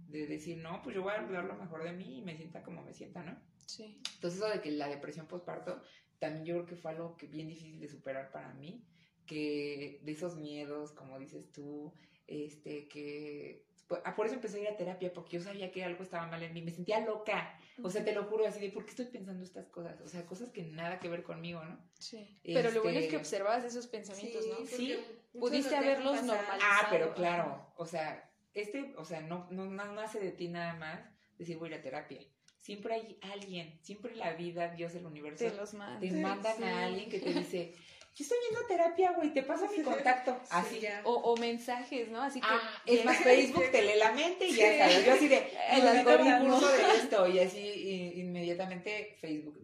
de 0.07 0.27
decir, 0.27 0.59
no, 0.59 0.83
pues 0.83 0.95
yo 0.95 1.03
voy 1.03 1.15
a 1.15 1.23
dar 1.23 1.45
lo 1.45 1.55
mejor 1.57 1.83
de 1.83 1.93
mí 1.93 2.19
y 2.19 2.23
me 2.23 2.37
sienta 2.37 2.63
como 2.63 2.83
me 2.83 2.93
sienta, 2.93 3.25
¿no? 3.25 3.37
Sí. 3.67 4.01
Entonces 4.15 4.41
eso 4.41 4.49
de 4.49 4.61
que 4.61 4.71
la 4.71 4.89
depresión 4.89 5.27
postparto 5.27 5.83
también 6.23 6.45
yo 6.45 6.55
creo 6.55 6.67
que 6.67 6.77
fue 6.77 6.93
algo 6.93 7.17
que 7.17 7.27
bien 7.27 7.49
difícil 7.49 7.81
de 7.81 7.89
superar 7.89 8.31
para 8.31 8.55
mí, 8.55 8.81
que 9.27 9.99
de 10.05 10.13
esos 10.13 10.37
miedos, 10.37 10.93
como 10.93 11.19
dices 11.19 11.51
tú, 11.51 11.93
este, 12.29 12.87
que 12.87 13.65
ah, 14.05 14.15
por 14.15 14.27
eso 14.27 14.37
empecé 14.37 14.59
a 14.59 14.61
ir 14.61 14.69
a 14.69 14.77
terapia, 14.77 15.13
porque 15.13 15.39
yo 15.39 15.43
sabía 15.43 15.73
que 15.73 15.83
algo 15.83 16.05
estaba 16.05 16.29
mal 16.29 16.41
en 16.45 16.55
mí, 16.55 16.63
me 16.63 16.71
sentía 16.71 17.01
loca, 17.01 17.59
o 17.83 17.91
sea, 17.91 18.05
te 18.05 18.13
lo 18.13 18.23
juro 18.23 18.47
así 18.47 18.61
de, 18.61 18.71
¿por 18.71 18.85
qué 18.85 18.91
estoy 18.91 19.07
pensando 19.07 19.43
estas 19.43 19.67
cosas? 19.67 20.01
O 20.01 20.07
sea, 20.07 20.25
cosas 20.25 20.51
que 20.51 20.63
nada 20.63 21.01
que 21.01 21.09
ver 21.09 21.25
conmigo, 21.25 21.65
¿no? 21.65 21.77
Sí. 21.99 22.39
Pero 22.45 22.71
lo 22.71 22.85
bueno 22.85 23.01
es 23.01 23.07
que 23.07 23.17
este, 23.17 23.17
observabas 23.17 23.65
esos 23.65 23.89
pensamientos, 23.89 24.47
¿no? 24.47 24.65
Sí. 24.65 24.97
Pudiste 25.33 25.75
haberlos 25.75 26.23
normalizado. 26.23 26.61
Ah, 26.63 26.87
pero 26.89 27.15
claro, 27.15 27.67
o 27.77 27.85
sea, 27.85 28.31
este, 28.55 28.95
o 28.97 29.05
sea, 29.05 29.23
no, 29.23 29.49
no, 29.51 29.65
no 29.65 29.93
nace 29.93 30.21
de 30.21 30.31
ti 30.31 30.47
nada 30.47 30.75
más 30.75 31.01
decir 31.37 31.59
voy 31.59 31.71
a 31.71 31.73
ir 31.73 31.79
a 31.81 31.83
terapia 31.83 32.21
siempre 32.63 32.95
hay 32.95 33.19
alguien, 33.33 33.79
siempre 33.83 34.15
la 34.15 34.33
vida, 34.33 34.69
Dios, 34.69 34.95
el 34.95 35.05
universo, 35.05 35.45
te, 35.45 35.55
los 35.55 35.75
manda. 35.75 36.01
te 36.01 36.13
mandan 36.13 36.65
a 36.65 36.85
alguien 36.87 37.11
que 37.11 37.19
te 37.19 37.35
dice, 37.35 37.73
yo 38.15 38.23
estoy 38.23 38.39
yendo 38.47 38.65
a 38.65 38.69
terapia, 38.69 39.13
güey, 39.13 39.35
te 39.35 39.43
paso 39.43 39.69
mi 39.77 39.83
contacto. 39.83 40.39
Así. 40.51 40.81
O, 41.05 41.13
o, 41.13 41.37
mensajes, 41.39 42.09
¿no? 42.09 42.23
Así 42.23 42.41
que. 42.41 42.47
Ah, 42.49 42.83
es 42.87 43.05
más, 43.05 43.19
Facebook 43.19 43.71
te 43.73 43.83
lee 43.83 43.99
la 43.99 44.13
mente 44.13 44.47
y 44.47 44.55
ya 44.55 44.79
sabes. 44.79 45.05
Yo 45.05 45.13
así 45.15 45.29
de, 45.29 45.51
el 45.73 45.89
algoritmo 45.89 46.61
de 46.61 46.83
esto, 46.97 47.27
y 47.27 47.41
así 47.41 48.13
inmediatamente 48.17 49.17
Facebook. 49.21 49.59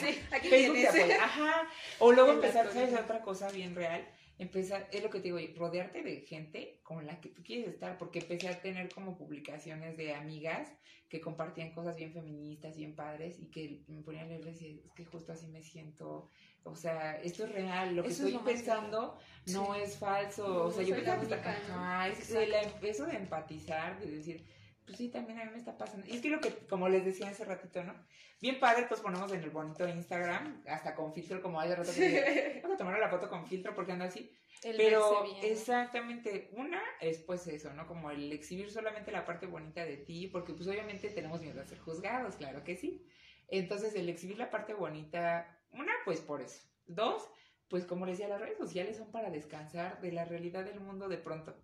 sí, 0.00 0.18
aquí 0.32 0.48
Facebook 0.48 0.76
te 0.76 0.88
apoya. 0.88 1.24
Ajá. 1.24 1.68
O 2.00 2.12
luego 2.12 2.32
empezar, 2.32 2.72
¿sabes? 2.72 2.92
Otra 2.94 3.20
cosa 3.20 3.50
bien 3.50 3.74
real 3.74 4.04
empezar, 4.38 4.88
es 4.92 5.02
lo 5.02 5.10
que 5.10 5.20
te 5.20 5.32
digo, 5.32 5.38
rodearte 5.56 6.02
de 6.02 6.20
gente 6.20 6.80
con 6.82 7.06
la 7.06 7.20
que 7.20 7.30
tú 7.30 7.42
quieres 7.42 7.68
estar, 7.68 7.96
porque 7.98 8.18
empecé 8.20 8.48
a 8.48 8.60
tener 8.60 8.92
como 8.92 9.16
publicaciones 9.16 9.96
de 9.96 10.14
amigas 10.14 10.72
que 11.08 11.20
compartían 11.20 11.70
cosas 11.72 11.96
bien 11.96 12.12
feministas, 12.12 12.76
bien 12.76 12.94
padres, 12.94 13.38
y 13.38 13.46
que 13.46 13.82
me 13.86 14.02
ponían 14.02 14.24
a 14.24 14.28
leer 14.28 14.40
y 14.40 14.50
decía, 14.50 14.68
es 14.84 14.92
que 14.92 15.04
justo 15.04 15.32
así 15.32 15.46
me 15.46 15.62
siento, 15.62 16.28
o 16.64 16.74
sea, 16.74 17.20
esto 17.22 17.44
es 17.44 17.52
real, 17.52 17.94
lo 17.94 18.02
que 18.02 18.08
estoy 18.08 18.36
pensando 18.44 19.16
no 19.46 19.74
es 19.74 19.96
falso, 19.96 20.64
o 20.66 20.72
sea, 20.72 20.82
yo 20.82 20.96
pensaba 20.96 22.08
es 22.08 22.34
eso 22.82 23.06
de 23.06 23.16
empatizar, 23.16 24.00
de 24.00 24.10
decir, 24.10 24.44
pues 24.86 24.98
sí, 24.98 25.08
también 25.08 25.40
a 25.40 25.44
mí 25.44 25.50
me 25.50 25.58
está 25.58 25.76
pasando. 25.76 26.06
Y 26.06 26.14
es 26.16 26.22
que 26.22 26.30
lo 26.30 26.40
que, 26.40 26.50
como 26.68 26.88
les 26.88 27.04
decía 27.04 27.28
hace 27.28 27.44
ratito, 27.44 27.82
¿no? 27.82 27.94
Bien 28.40 28.60
padre, 28.60 28.86
pues 28.88 29.00
ponemos 29.00 29.32
en 29.32 29.42
el 29.42 29.50
bonito 29.50 29.86
Instagram, 29.88 30.62
hasta 30.68 30.94
con 30.94 31.12
filtro, 31.12 31.42
como 31.42 31.60
hay 31.60 31.70
de 31.70 31.76
rato 31.76 31.92
que 31.92 32.60
vamos 32.62 32.76
a 32.76 32.78
tomar 32.78 32.98
la 32.98 33.10
foto 33.10 33.28
con 33.28 33.46
filtro 33.46 33.74
porque 33.74 33.92
anda 33.92 34.06
así. 34.06 34.30
Pero 34.62 35.24
exactamente, 35.42 36.50
una 36.52 36.80
es 37.00 37.18
pues 37.18 37.46
eso, 37.48 37.72
¿no? 37.74 37.86
Como 37.86 38.10
el 38.10 38.32
exhibir 38.32 38.70
solamente 38.70 39.10
la 39.10 39.24
parte 39.24 39.46
bonita 39.46 39.84
de 39.84 39.96
ti, 39.96 40.28
porque 40.28 40.54
pues 40.54 40.68
obviamente 40.68 41.10
tenemos 41.10 41.40
miedo 41.40 41.60
a 41.60 41.66
ser 41.66 41.78
juzgados, 41.80 42.36
claro 42.36 42.62
que 42.62 42.76
sí. 42.76 43.06
Entonces, 43.48 43.94
el 43.94 44.08
exhibir 44.08 44.38
la 44.38 44.50
parte 44.50 44.72
bonita, 44.74 45.60
una, 45.70 45.92
pues 46.04 46.20
por 46.20 46.42
eso. 46.42 46.62
Dos, 46.86 47.28
pues 47.68 47.84
como 47.84 48.06
les 48.06 48.18
decía, 48.18 48.28
las 48.28 48.40
redes 48.40 48.58
sociales 48.58 48.96
son 48.96 49.10
para 49.10 49.30
descansar 49.30 50.00
de 50.00 50.12
la 50.12 50.24
realidad 50.24 50.64
del 50.64 50.80
mundo 50.80 51.08
de 51.08 51.18
pronto. 51.18 51.56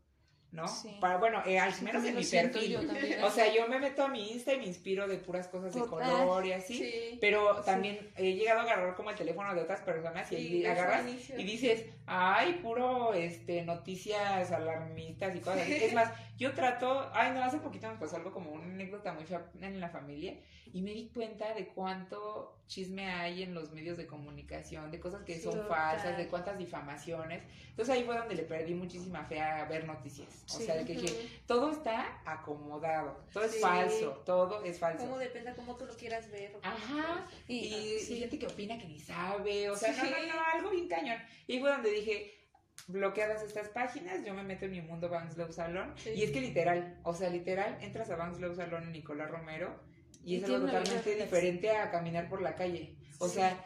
¿No? 0.53 0.67
Para, 1.01 1.17
bueno, 1.17 1.43
eh, 1.47 1.59
al 1.59 1.73
menos 1.81 2.05
en 2.05 2.15
mi 2.15 2.25
perfil. 2.25 2.77
o 3.23 3.31
sea, 3.31 3.53
yo 3.53 3.67
me 3.69 3.79
meto 3.79 4.05
a 4.05 4.09
mi 4.09 4.33
Insta 4.33 4.53
y 4.53 4.59
me 4.59 4.67
inspiro 4.67 5.09
de 5.09 5.17
puras 5.17 5.49
cosas 5.49 5.75
de 5.75 5.81
color 5.81 6.45
y 6.47 6.53
así, 6.53 7.19
pero 7.21 7.63
también 7.63 8.11
he 8.17 8.35
llegado 8.35 8.61
a 8.61 8.63
agarrar 8.65 8.95
como 8.95 9.11
el 9.11 9.17
teléfono 9.17 9.55
de 9.55 9.63
otras 9.63 9.81
personas 9.81 10.31
y 10.31 10.65
agarras 10.67 11.07
y 11.07 11.43
dices, 11.43 11.87
ay, 12.07 12.61
puro 12.63 13.15
este 13.15 13.63
noticias 13.63 14.53
alarmistas 14.53 15.35
y 15.35 15.41
cosas 15.41 15.63
así. 15.63 15.73
Es 15.73 15.95
más, 15.95 16.13
yo 16.37 16.53
trato, 16.53 17.11
ay, 17.15 17.33
no, 17.33 17.43
hace 17.43 17.59
poquito 17.59 17.89
me 17.89 17.97
pasó 17.97 18.17
algo 18.17 18.33
como 18.33 18.51
una 18.51 18.65
anécdota 18.65 19.13
muy 19.15 19.25
fea 19.25 19.47
en 19.61 19.81
la 19.81 19.89
familia 19.89 20.37
y 20.73 20.81
me 20.81 20.93
di 20.93 21.09
cuenta 21.09 21.53
de 21.55 21.69
cuánto 21.69 22.57
chisme 22.67 23.07
hay 23.07 23.43
en 23.43 23.53
los 23.53 23.73
medios 23.73 23.99
de 23.99 24.07
comunicación, 24.07 24.91
de 24.91 24.99
cosas 24.99 25.23
que 25.23 25.39
son 25.39 25.67
falsas, 25.69 26.17
de 26.17 26.29
cuántas 26.29 26.57
difamaciones. 26.57 27.43
Entonces 27.69 27.95
ahí 27.95 28.05
fue 28.05 28.17
donde 28.17 28.35
le 28.35 28.45
perdí 28.45 28.75
muchísima 28.75 29.25
fe 29.25 29.41
a 29.41 29.65
ver 29.67 29.87
noticias. 29.87 30.42
O 30.49 30.59
sea, 30.59 30.77
de 30.77 30.85
que 30.85 31.31
todo 31.47 31.71
está 31.71 32.21
acomodado, 32.27 33.25
todo 33.33 33.45
es 33.45 33.61
falso, 33.61 34.23
todo 34.27 34.65
es 34.65 34.79
falso. 34.79 35.05
Como 35.05 35.19
depende 35.19 35.51
de 35.51 35.57
cómo 35.57 35.77
tú 35.77 35.87
lo 35.87 35.97
quieras 35.97 36.31
ver. 36.31 36.57
Ajá, 36.63 37.27
y, 37.49 37.75
y, 38.09 38.19
gente 38.19 38.39
que 38.39 38.47
opina 38.47 38.77
que 38.79 38.87
ni 38.87 38.99
sabe, 38.99 39.71
o 39.71 39.77
sea, 39.77 39.93
no, 39.93 40.05
no, 40.05 40.11
no, 40.11 40.43
algo 40.53 40.71
bien 40.71 40.89
cañón. 40.89 41.19
Y 41.47 41.61
fue 41.61 41.71
donde 41.71 41.91
dije, 41.91 42.43
bloqueadas 42.89 43.43
estas 43.43 43.69
páginas, 43.69 44.25
yo 44.25 44.35
me 44.35 44.43
meto 44.43 44.65
en 44.67 44.73
mi 44.73 44.81
mundo 44.81 45.09
Bangslow 45.09 45.53
Salón. 45.53 45.95
Y 46.05 46.23
es 46.23 46.31
que 46.31 46.41
literal, 46.41 46.99
o 47.05 47.15
sea, 47.15 47.31
literal, 47.31 47.79
entras 47.81 48.11
a 48.11 48.17
Bangslow 48.17 48.55
Salón 48.55 48.85
en 48.85 48.93
Nicolás 48.93 49.31
Romero 49.31 49.81
y, 50.25 50.37
es 50.37 50.45
algo 50.45 50.67
totalmente 50.67 51.15
diferente 51.15 51.71
a 51.71 51.91
caminar 51.91 52.29
por 52.29 52.43
la 52.43 52.55
calle. 52.55 52.97
O 53.19 53.29
sea, 53.29 53.65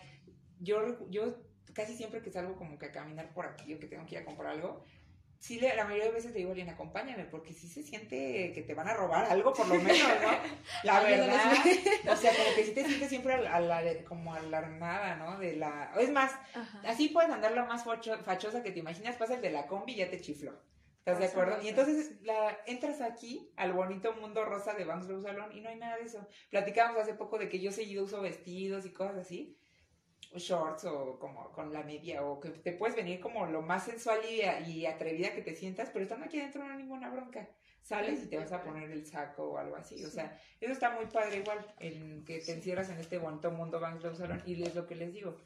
yo, 0.61 1.09
yo 1.11 1.37
casi 1.73 1.97
siempre 1.97 2.23
que 2.23 2.31
salgo 2.31 2.57
como 2.57 2.79
que 2.79 2.87
a 2.87 2.93
caminar 2.93 3.33
por 3.33 3.47
aquí 3.47 3.75
o 3.75 3.79
que 3.79 3.87
tengo 3.87 4.07
que 4.07 4.15
ir 4.17 4.21
a 4.23 4.25
comprar 4.25 4.53
algo, 4.53 4.85
sí, 5.41 5.61
la 5.61 5.85
mayoría 5.85 6.07
de 6.07 6.13
veces 6.13 6.33
le 6.33 6.39
digo, 6.39 6.51
alguien 6.51 6.69
acompáñame, 6.69 7.25
porque 7.25 7.53
sí 7.53 7.69
se 7.69 7.83
siente 7.83 8.53
que 8.53 8.63
te 8.63 8.75
van 8.75 8.89
a 8.89 8.95
robar 8.95 9.25
algo, 9.27 9.53
por 9.53 9.67
lo 9.69 9.75
menos, 9.77 10.09
¿no? 10.23 10.31
La 10.83 11.01
verdad. 11.01 11.53
o 12.11 12.17
sea, 12.17 12.33
como 12.35 12.55
que 12.55 12.65
sí 12.65 12.73
te 12.73 12.85
sientes 12.85 13.09
siempre 13.09 13.35
a 13.35 13.61
la, 13.61 13.83
como 14.05 14.35
alarmada, 14.35 15.17
¿no? 15.17 15.39
De 15.39 15.57
la... 15.57 15.93
Es 15.99 16.11
más, 16.11 16.33
así 16.85 17.09
puedes 17.09 17.31
andar 17.31 17.53
la 17.53 17.65
más 17.65 17.85
fachosa 17.85 18.63
que 18.63 18.71
te 18.71 18.81
imaginas, 18.81 19.17
pasas 19.17 19.41
de 19.41 19.51
la 19.51 19.67
combi 19.67 19.93
y 19.93 19.97
ya 19.97 20.11
te 20.11 20.21
chifló. 20.21 20.53
¿Estás 20.99 21.21
de 21.21 21.27
acuerdo? 21.27 21.63
Y 21.63 21.69
entonces 21.69 22.21
la, 22.23 22.59
entras 22.67 23.01
aquí 23.01 23.53
al 23.57 23.73
bonito 23.73 24.13
mundo 24.15 24.45
rosa 24.45 24.75
de 24.75 24.85
Vans 24.85 25.07
Salón 25.23 25.53
y 25.53 25.61
no 25.61 25.69
hay 25.69 25.77
nada 25.77 25.99
de 25.99 26.03
eso. 26.03 26.27
Platicábamos 26.51 27.01
hace 27.01 27.15
poco 27.15 27.39
de 27.39 27.49
que 27.49 27.61
yo 27.61 27.71
seguido 27.71 28.03
uso 28.03 28.21
vestidos 28.21 28.85
y 28.87 28.93
cosas 28.93 29.19
así 29.19 29.57
shorts 30.39 30.85
o 30.85 31.19
como 31.19 31.51
con 31.53 31.73
la 31.73 31.83
media 31.83 32.23
o 32.25 32.41
que 32.41 32.51
te 32.51 32.73
puedes 32.73 32.97
venir 32.97 33.21
como 33.21 33.47
lo 33.47 33.63
más 33.63 33.85
sensual 33.85 34.21
y, 34.25 34.87
atrevida 34.87 35.33
que 35.35 35.43
te 35.43 35.55
sientas, 35.55 35.91
pero 35.93 36.05
estando 36.05 36.27
aquí 36.27 36.39
adentro 36.39 36.65
no 36.65 36.71
hay 36.71 36.79
ninguna 36.79 37.11
bronca. 37.11 37.49
Sales 37.83 38.25
y 38.25 38.27
te 38.27 38.37
vas 38.37 38.51
a 38.51 38.65
poner 38.65 38.91
el 38.91 39.07
saco 39.07 39.53
o 39.53 39.59
algo 39.59 39.77
así. 39.77 40.05
O 40.05 40.11
sea, 40.11 40.37
eso 40.61 40.73
está 40.73 40.91
muy 40.91 41.07
padre 41.07 41.39
igual, 41.39 41.65
en 41.79 42.25
que 42.25 42.41
te 42.41 42.53
encierras 42.53 42.91
en 42.91 42.99
este 42.99 43.19
bonito 43.19 43.53
mundo 43.53 43.79
Banks 43.79 44.19
Salon 44.19 44.43
y 44.45 44.61
es 44.63 44.75
lo 44.75 44.87
que 44.87 44.97
les 44.97 45.13
digo. 45.13 45.37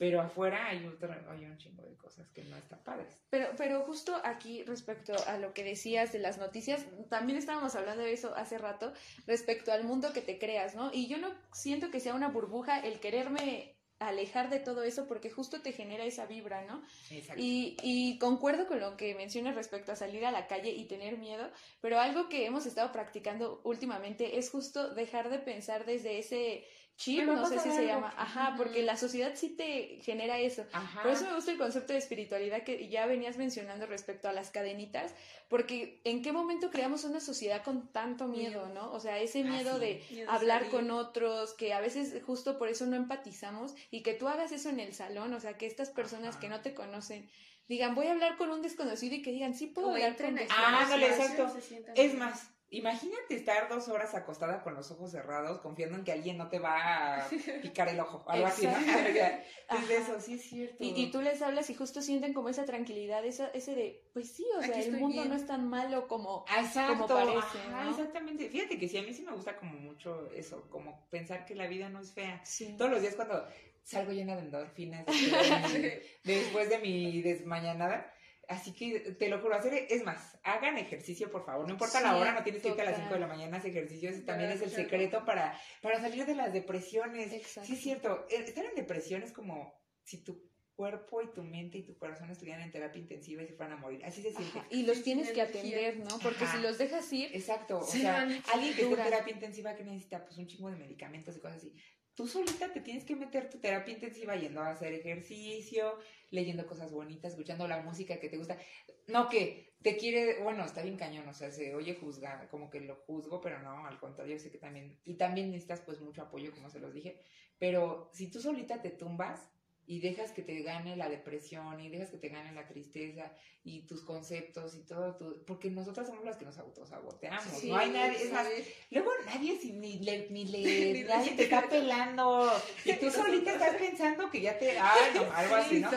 Pero 0.00 0.22
afuera 0.22 0.68
hay, 0.68 0.86
otro, 0.86 1.14
hay 1.28 1.44
un 1.44 1.58
chingo 1.58 1.82
de 1.82 1.94
cosas 1.98 2.26
que 2.30 2.42
no 2.44 2.56
están 2.56 2.78
padres. 2.82 3.20
Pero, 3.28 3.48
pero 3.58 3.82
justo 3.82 4.18
aquí, 4.24 4.62
respecto 4.62 5.12
a 5.26 5.36
lo 5.36 5.52
que 5.52 5.62
decías 5.62 6.10
de 6.10 6.20
las 6.20 6.38
noticias, 6.38 6.86
también 7.10 7.38
estábamos 7.38 7.74
hablando 7.74 8.02
de 8.02 8.14
eso 8.14 8.34
hace 8.34 8.56
rato, 8.56 8.94
respecto 9.26 9.72
al 9.72 9.84
mundo 9.84 10.14
que 10.14 10.22
te 10.22 10.38
creas, 10.38 10.74
¿no? 10.74 10.90
Y 10.90 11.06
yo 11.06 11.18
no 11.18 11.28
siento 11.52 11.90
que 11.90 12.00
sea 12.00 12.14
una 12.14 12.28
burbuja 12.28 12.80
el 12.80 12.98
quererme 12.98 13.76
alejar 14.00 14.50
de 14.50 14.58
todo 14.58 14.82
eso 14.82 15.06
porque 15.06 15.30
justo 15.30 15.60
te 15.60 15.72
genera 15.72 16.04
esa 16.04 16.26
vibra, 16.26 16.64
¿no? 16.64 16.82
Exacto. 17.10 17.40
Y, 17.40 17.76
y 17.82 18.18
concuerdo 18.18 18.66
con 18.66 18.80
lo 18.80 18.96
que 18.96 19.14
mencionas 19.14 19.54
respecto 19.54 19.92
a 19.92 19.96
salir 19.96 20.24
a 20.24 20.32
la 20.32 20.46
calle 20.46 20.70
y 20.70 20.86
tener 20.86 21.18
miedo, 21.18 21.48
pero 21.80 22.00
algo 22.00 22.28
que 22.28 22.46
hemos 22.46 22.66
estado 22.66 22.90
practicando 22.92 23.60
últimamente 23.62 24.38
es 24.38 24.50
justo 24.50 24.94
dejar 24.94 25.30
de 25.30 25.38
pensar 25.38 25.84
desde 25.84 26.18
ese 26.18 26.64
chip, 27.00 27.24
no 27.24 27.46
sé 27.46 27.58
si 27.58 27.72
se 27.72 27.86
llama, 27.86 28.12
ajá, 28.16 28.54
porque 28.58 28.82
la 28.82 28.96
sociedad 28.96 29.32
sí 29.34 29.48
te 29.48 30.00
genera 30.02 30.38
eso. 30.38 30.66
Por 31.02 31.10
eso 31.12 31.24
me 31.24 31.34
gusta 31.34 31.50
el 31.50 31.56
concepto 31.56 31.94
de 31.94 31.98
espiritualidad 31.98 32.62
que 32.62 32.88
ya 32.88 33.06
venías 33.06 33.38
mencionando 33.38 33.86
respecto 33.86 34.28
a 34.28 34.32
las 34.32 34.50
cadenitas, 34.50 35.14
porque 35.48 36.02
en 36.04 36.22
qué 36.22 36.32
momento 36.32 36.70
creamos 36.70 37.04
una 37.04 37.20
sociedad 37.20 37.64
con 37.64 37.90
tanto 37.90 38.28
miedo, 38.28 38.68
¿no? 38.68 38.92
O 38.92 39.00
sea, 39.00 39.18
ese 39.18 39.42
miedo 39.42 39.78
de 39.78 40.04
hablar 40.28 40.68
con 40.68 40.90
otros, 40.90 41.54
que 41.54 41.72
a 41.72 41.80
veces 41.80 42.22
justo 42.22 42.58
por 42.58 42.68
eso 42.68 42.84
no 42.84 42.96
empatizamos 42.96 43.74
y 43.90 44.02
que 44.02 44.12
tú 44.12 44.28
hagas 44.28 44.52
eso 44.52 44.68
en 44.68 44.80
el 44.80 44.92
salón, 44.92 45.32
o 45.32 45.40
sea, 45.40 45.56
que 45.56 45.66
estas 45.66 45.88
personas 45.88 46.36
que 46.36 46.50
no 46.50 46.60
te 46.60 46.74
conocen 46.74 47.30
digan, 47.66 47.94
voy 47.94 48.08
a 48.08 48.12
hablar 48.12 48.36
con 48.36 48.50
un 48.50 48.60
desconocido 48.60 49.14
y 49.14 49.22
que 49.22 49.30
digan, 49.30 49.54
sí 49.54 49.68
puedo 49.68 49.90
hablar 49.90 50.16
con 50.16 50.38
Ah, 50.50 50.86
no, 50.90 50.96
exacto. 50.96 51.56
Es 51.94 52.14
más, 52.14 52.50
Imagínate 52.72 53.34
estar 53.34 53.68
dos 53.68 53.88
horas 53.88 54.14
acostada 54.14 54.62
con 54.62 54.74
los 54.74 54.92
ojos 54.92 55.10
cerrados, 55.10 55.60
confiando 55.60 55.96
en 55.96 56.04
que 56.04 56.12
alguien 56.12 56.38
no 56.38 56.48
te 56.48 56.60
va 56.60 57.16
a 57.16 57.28
picar 57.62 57.88
el 57.88 57.98
ojo, 57.98 58.24
algo 58.28 58.46
así, 58.46 58.64
¿no? 58.64 58.72
es 59.76 59.90
eso, 59.90 60.20
sí 60.20 60.34
es 60.34 60.42
cierto. 60.42 60.76
Y, 60.78 61.10
tú 61.10 61.20
les 61.20 61.42
hablas 61.42 61.68
y 61.68 61.74
justo 61.74 62.00
sienten 62.00 62.32
como 62.32 62.48
esa 62.48 62.64
tranquilidad, 62.64 63.24
esa, 63.24 63.48
ese 63.48 63.74
de, 63.74 64.08
pues 64.12 64.30
sí, 64.30 64.46
o 64.56 64.62
sea, 64.62 64.78
el 64.78 64.92
mundo 64.92 65.24
no 65.24 65.34
es 65.34 65.46
tan 65.46 65.68
malo 65.68 66.06
como, 66.06 66.44
como 66.86 67.08
parece. 67.08 67.58
Exactamente. 67.88 68.48
Fíjate 68.48 68.78
que 68.78 68.88
sí, 68.88 68.98
a 68.98 69.02
mí 69.02 69.12
sí 69.12 69.22
me 69.22 69.32
gusta 69.32 69.56
como 69.56 69.72
mucho 69.72 70.30
eso, 70.30 70.68
como 70.70 71.08
pensar 71.10 71.44
que 71.44 71.56
la 71.56 71.66
vida 71.66 71.88
no 71.88 72.00
es 72.00 72.12
fea. 72.12 72.40
Todos 72.78 72.92
los 72.92 73.02
días 73.02 73.16
cuando 73.16 73.48
salgo 73.82 74.12
llena 74.12 74.36
de 74.36 74.42
endorfinas 74.42 75.06
después 76.24 76.68
de 76.68 76.78
mi 76.78 77.20
desmañanada 77.22 78.14
Así 78.50 78.72
que 78.72 79.12
te 79.12 79.28
lo 79.28 79.40
juro, 79.40 79.54
hacer, 79.54 79.86
es 79.88 80.02
más, 80.02 80.36
hagan 80.42 80.76
ejercicio, 80.76 81.30
por 81.30 81.46
favor. 81.46 81.66
No 81.66 81.74
importa 81.74 82.00
la 82.00 82.16
hora, 82.16 82.32
no 82.32 82.42
tienes 82.42 82.60
que 82.60 82.70
irte 82.70 82.82
a 82.82 82.86
las 82.86 82.96
5 82.96 83.14
de 83.14 83.20
la 83.20 83.28
mañana, 83.28 83.58
ese 83.58 83.68
ejercicio 83.68 84.10
ese 84.10 84.22
también 84.22 84.50
es 84.50 84.60
el 84.60 84.70
secreto 84.70 85.24
para, 85.24 85.56
para 85.80 86.00
salir 86.00 86.26
de 86.26 86.34
las 86.34 86.52
depresiones. 86.52 87.30
Sí, 87.46 87.74
es 87.74 87.80
cierto. 87.80 88.26
Eh, 88.28 88.42
estar 88.48 88.64
en 88.64 88.74
depresión 88.74 89.22
es 89.22 89.32
como 89.32 89.72
si 90.02 90.24
tu 90.24 90.50
cuerpo 90.74 91.22
y 91.22 91.32
tu 91.32 91.44
mente 91.44 91.78
y 91.78 91.84
tu 91.84 91.96
corazón 91.96 92.28
estuvieran 92.28 92.62
en 92.62 92.72
terapia 92.72 93.00
intensiva 93.00 93.44
y 93.44 93.46
se 93.46 93.54
fueran 93.54 93.78
a 93.78 93.80
morir. 93.80 94.04
Así 94.04 94.20
se 94.20 94.32
siente. 94.32 94.62
Y 94.70 94.82
los 94.82 95.00
tienes 95.04 95.30
que 95.30 95.42
atender, 95.42 95.98
¿no? 95.98 96.18
Porque 96.18 96.44
si 96.46 96.58
los 96.58 96.76
dejas 96.76 97.12
ir. 97.12 97.30
Exacto. 97.32 97.78
O 97.78 97.84
sea, 97.84 98.22
alguien 98.22 98.74
que 98.74 98.82
esté 98.82 98.94
en 98.94 98.96
terapia 98.96 99.32
intensiva 99.32 99.76
que 99.76 99.84
necesita 99.84 100.24
pues 100.24 100.36
un 100.38 100.48
chingo 100.48 100.70
de 100.70 100.76
medicamentos 100.76 101.36
y 101.36 101.40
cosas 101.40 101.58
así 101.58 101.72
tú 102.14 102.26
solita 102.26 102.72
te 102.72 102.80
tienes 102.80 103.04
que 103.04 103.16
meter 103.16 103.48
tu 103.48 103.58
terapia 103.58 103.94
intensiva 103.94 104.36
yendo 104.36 104.60
a 104.60 104.70
hacer 104.70 104.92
ejercicio, 104.92 105.98
leyendo 106.30 106.66
cosas 106.66 106.92
bonitas, 106.92 107.32
escuchando 107.32 107.66
la 107.66 107.82
música 107.82 108.18
que 108.18 108.28
te 108.28 108.36
gusta. 108.36 108.58
No 109.06 109.28
que 109.28 109.74
te 109.82 109.96
quiere, 109.96 110.42
bueno, 110.42 110.64
está 110.64 110.82
bien 110.82 110.96
cañón, 110.96 111.28
o 111.28 111.34
sea, 111.34 111.50
se 111.50 111.74
oye 111.74 111.94
juzgar, 111.94 112.48
como 112.48 112.70
que 112.70 112.80
lo 112.80 112.96
juzgo, 112.96 113.40
pero 113.40 113.60
no, 113.60 113.86
al 113.86 113.98
contrario, 113.98 114.38
sé 114.38 114.50
que 114.50 114.58
también, 114.58 114.98
y 115.04 115.14
también 115.14 115.50
necesitas 115.50 115.80
pues 115.80 116.00
mucho 116.00 116.22
apoyo, 116.22 116.52
como 116.52 116.68
se 116.68 116.80
los 116.80 116.92
dije, 116.92 117.18
pero 117.58 118.10
si 118.12 118.30
tú 118.30 118.40
solita 118.40 118.82
te 118.82 118.90
tumbas, 118.90 119.50
y 119.90 119.98
dejas 119.98 120.30
que 120.30 120.42
te 120.42 120.62
gane 120.62 120.94
la 120.94 121.08
depresión 121.08 121.80
y 121.80 121.88
dejas 121.88 122.10
que 122.10 122.18
te 122.18 122.28
gane 122.28 122.52
la 122.52 122.68
tristeza 122.68 123.32
y 123.64 123.88
tus 123.88 124.02
conceptos 124.02 124.76
y 124.76 124.86
todo, 124.86 125.16
tu, 125.16 125.44
porque 125.44 125.68
nosotras 125.68 126.06
somos 126.06 126.24
las 126.24 126.36
que 126.36 126.44
nos 126.44 126.58
autosaboteamos, 126.58 127.64
no 127.64 127.76
hay 127.76 127.90
nadie, 127.90 128.22
es 128.22 128.32
más, 128.32 128.46
luego 128.92 129.10
nadie 129.26 129.58
ni 129.64 129.98
le, 129.98 130.28
ni 130.30 130.44
le, 130.44 131.02
nadie 131.02 131.32
te 131.32 131.42
está 131.42 131.68
pelando 131.68 132.48
y 132.84 132.92
tú 132.92 133.10
solita 133.10 133.54
estás 133.54 133.74
pensando 133.74 134.30
que 134.30 134.42
ya 134.42 134.56
te, 134.60 134.78
ay, 134.78 135.10
no, 135.12 135.22
algo 135.34 135.56
así, 135.56 135.80
¿no? 135.80 135.90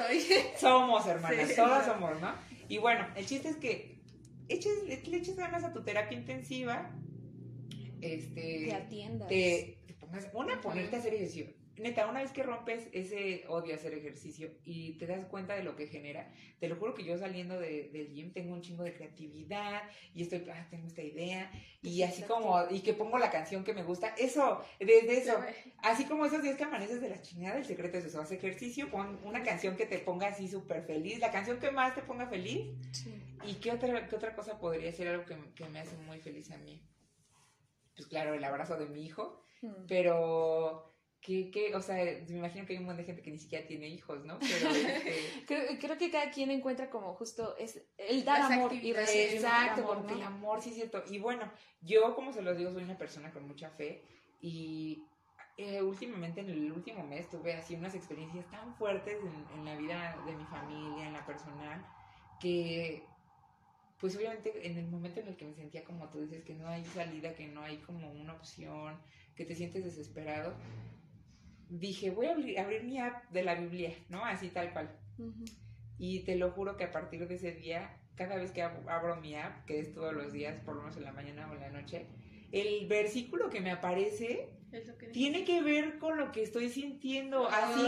Somos 0.59 1.05
hermanas, 1.05 1.55
todas 1.55 1.85
somos, 1.85 2.19
¿no? 2.19 2.33
Y 2.67 2.79
bueno, 2.79 3.05
el 3.15 3.27
chiste 3.27 3.49
es 3.49 3.57
que 3.57 4.01
eches, 4.49 4.85
le 4.87 5.17
eches 5.17 5.35
ganas 5.35 5.63
a 5.63 5.71
tu 5.71 5.83
terapia 5.83 6.17
intensiva, 6.17 6.91
este, 8.01 8.65
te 8.65 8.73
atiendas. 8.73 9.29
Te, 9.29 9.77
pongas, 9.99 10.27
una, 10.33 10.59
ponerte 10.61 10.95
a 10.95 10.99
hacer 10.99 11.13
ejercicio 11.13 11.62
neta, 11.77 12.07
una 12.07 12.21
vez 12.21 12.31
que 12.31 12.43
rompes 12.43 12.87
ese 12.91 13.45
odio 13.47 13.73
a 13.73 13.77
hacer 13.77 13.93
ejercicio 13.93 14.51
y 14.63 14.93
te 14.97 15.07
das 15.07 15.25
cuenta 15.25 15.55
de 15.55 15.63
lo 15.63 15.75
que 15.75 15.87
genera, 15.87 16.31
te 16.59 16.67
lo 16.67 16.75
juro 16.75 16.93
que 16.93 17.03
yo 17.03 17.17
saliendo 17.17 17.59
de, 17.59 17.89
del 17.89 18.13
gym 18.13 18.31
tengo 18.31 18.53
un 18.53 18.61
chingo 18.61 18.83
de 18.83 18.93
creatividad 18.93 19.83
y 20.13 20.21
estoy, 20.21 20.47
ah, 20.53 20.67
tengo 20.69 20.87
esta 20.87 21.01
idea 21.01 21.51
y 21.81 22.03
así 22.03 22.21
como, 22.23 22.63
y 22.69 22.81
que 22.81 22.93
pongo 22.93 23.17
la 23.17 23.31
canción 23.31 23.63
que 23.63 23.73
me 23.73 23.83
gusta, 23.83 24.13
eso, 24.17 24.63
desde 24.79 25.17
eso, 25.17 25.33
así 25.79 26.05
como 26.05 26.25
esos 26.25 26.43
días 26.43 26.55
que 26.55 26.63
amaneces 26.63 27.01
de 27.01 27.09
la 27.09 27.21
chingada, 27.21 27.57
el 27.57 27.65
secreto 27.65 27.97
es 27.97 28.05
eso, 28.05 28.21
haz 28.21 28.31
ejercicio, 28.31 28.91
pon 28.91 29.19
una 29.23 29.41
canción 29.43 29.75
que 29.75 29.85
te 29.85 29.99
ponga 29.99 30.27
así 30.27 30.47
súper 30.47 30.83
feliz, 30.83 31.19
la 31.19 31.31
canción 31.31 31.59
que 31.59 31.71
más 31.71 31.95
te 31.95 32.03
ponga 32.03 32.27
feliz 32.27 32.67
y 33.45 33.55
qué 33.55 33.71
otra, 33.71 34.07
qué 34.07 34.15
otra 34.15 34.35
cosa 34.35 34.59
podría 34.59 34.91
ser 34.91 35.07
algo 35.07 35.25
que, 35.25 35.35
que 35.55 35.65
me 35.69 35.79
hace 35.79 35.97
muy 35.97 36.19
feliz 36.19 36.51
a 36.51 36.57
mí. 36.57 36.81
Pues 37.95 38.07
claro, 38.07 38.33
el 38.33 38.43
abrazo 38.43 38.77
de 38.77 38.87
mi 38.87 39.05
hijo, 39.05 39.43
hmm. 39.61 39.85
pero 39.87 40.92
que, 41.23 41.71
o 41.73 41.81
sea, 41.81 42.03
me 42.27 42.37
imagino 42.37 42.65
que 42.65 42.73
hay 42.73 42.79
un 42.79 42.85
montón 42.85 42.97
de 42.97 43.05
gente 43.05 43.21
que 43.21 43.31
ni 43.31 43.37
siquiera 43.37 43.65
tiene 43.65 43.87
hijos, 43.87 44.25
¿no? 44.25 44.37
Pero 44.39 44.69
este, 44.75 45.79
creo, 45.79 45.97
que 45.97 46.11
cada 46.11 46.29
quien 46.29 46.51
encuentra 46.51 46.89
como 46.89 47.13
justo 47.13 47.55
es 47.57 47.81
el 47.97 48.25
dar 48.25 48.51
amor 48.51 48.73
y 48.73 48.91
recibir 48.91 49.35
Exacto, 49.35 49.85
porque 49.85 50.15
el 50.15 50.21
amor 50.21 50.61
sí 50.61 50.71
es 50.71 50.75
cierto. 50.75 51.01
Y 51.09 51.19
bueno, 51.19 51.49
yo 51.81 52.13
como 52.13 52.33
se 52.33 52.41
los 52.41 52.57
digo, 52.57 52.71
soy 52.71 52.83
una 52.83 52.97
persona 52.97 53.31
con 53.31 53.47
mucha 53.47 53.69
fe 53.69 54.03
y 54.41 55.07
eh, 55.55 55.81
últimamente 55.81 56.41
en 56.41 56.49
el 56.49 56.69
último 56.73 57.07
mes 57.07 57.29
tuve 57.29 57.53
así 57.53 57.75
unas 57.75 57.95
experiencias 57.95 58.45
tan 58.51 58.75
fuertes 58.75 59.17
en, 59.23 59.59
en 59.59 59.65
la 59.65 59.77
vida 59.77 60.21
de 60.25 60.35
mi 60.35 60.43
familia, 60.45 61.07
en 61.07 61.13
la 61.13 61.25
personal, 61.25 61.85
que 62.41 63.07
pues 63.97 64.17
obviamente 64.17 64.67
en 64.67 64.77
el 64.77 64.89
momento 64.89 65.21
en 65.21 65.29
el 65.29 65.37
que 65.37 65.45
me 65.45 65.53
sentía 65.53 65.85
como 65.85 66.09
tú 66.09 66.19
dices, 66.19 66.43
que 66.43 66.53
no 66.53 66.67
hay 66.67 66.83
salida, 66.83 67.33
que 67.33 67.47
no 67.47 67.61
hay 67.61 67.77
como 67.77 68.11
una 68.11 68.33
opción, 68.33 68.99
que 69.37 69.45
te 69.45 69.55
sientes 69.55 69.85
desesperado, 69.85 70.53
dije, 71.79 72.11
voy 72.11 72.27
a 72.27 72.31
abrir, 72.31 72.83
mi 72.83 72.99
app 72.99 73.29
de 73.31 73.43
la 73.43 73.55
Biblia, 73.55 73.93
¿no? 74.09 74.23
Así 74.23 74.49
tal 74.49 74.71
cual. 74.73 74.95
Y 75.97 76.21
te 76.21 76.35
lo 76.35 76.51
juro 76.51 76.77
que 76.77 76.85
a 76.85 76.91
partir 76.91 77.27
de 77.27 77.35
ese 77.35 77.51
día, 77.51 77.97
cada 78.15 78.35
vez 78.35 78.51
que 78.51 78.61
abro 78.61 79.15
mi 79.17 79.35
app, 79.35 79.65
que 79.65 79.79
es 79.79 79.93
todos 79.93 80.13
los 80.13 80.31
días, 80.31 80.59
por 80.63 80.75
lo 80.75 80.81
menos 80.81 80.97
en 80.97 81.03
la 81.03 81.13
mañana 81.13 81.49
o 81.49 81.55
en 81.55 81.61
la 81.61 81.69
noche, 81.69 82.07
el 82.51 82.87
versículo 82.87 83.49
que 83.49 83.61
me 83.61 83.71
aparece 83.71 84.49
tiene 85.11 85.43
que 85.45 85.61
ver 85.61 85.99
con 85.99 86.17
lo 86.17 86.31
que 86.31 86.43
estoy 86.43 86.69
sintiendo. 86.69 87.47
así, 87.47 87.81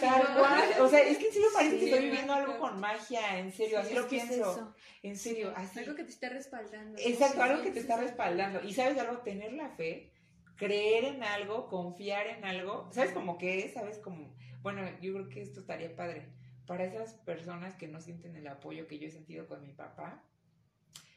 tal 0.00 0.34
cual. 0.36 0.62
O 0.80 0.88
sea, 0.88 1.00
es 1.00 1.18
que 1.18 1.26
en 1.26 1.32
serio 1.32 1.48
parece 1.54 1.78
que 1.78 1.84
estoy 1.86 2.04
viviendo 2.04 2.32
algo 2.32 2.58
con 2.58 2.78
magia, 2.78 3.38
en 3.38 3.52
serio, 3.52 3.80
así 3.80 3.94
lo 3.94 4.06
pienso. 4.06 4.74
En 5.02 5.16
serio, 5.16 5.52
así. 5.56 5.80
Algo 5.80 5.94
que 5.94 6.04
te 6.04 6.10
está 6.10 6.28
respaldando. 6.28 6.98
Exacto, 6.98 7.42
algo 7.42 7.62
que 7.62 7.70
te 7.70 7.80
está 7.80 7.96
respaldando. 7.96 8.60
Y 8.62 8.74
sabes 8.74 8.98
algo, 8.98 9.18
tener 9.18 9.52
la 9.52 9.70
fe 9.70 10.12
creer 10.60 11.04
en 11.04 11.22
algo, 11.22 11.68
confiar 11.68 12.26
en 12.26 12.44
algo, 12.44 12.86
¿sabes 12.92 13.12
cómo 13.12 13.38
que 13.38 13.64
es? 13.64 13.72
¿Sabes 13.72 13.96
cómo? 13.96 14.36
Bueno, 14.60 14.82
yo 15.00 15.14
creo 15.14 15.28
que 15.30 15.40
esto 15.40 15.60
estaría 15.60 15.96
padre. 15.96 16.28
Para 16.66 16.84
esas 16.84 17.14
personas 17.14 17.74
que 17.76 17.88
no 17.88 17.98
sienten 17.98 18.36
el 18.36 18.46
apoyo 18.46 18.86
que 18.86 18.98
yo 18.98 19.08
he 19.08 19.10
sentido 19.10 19.48
con 19.48 19.62
mi 19.62 19.72
papá, 19.72 20.22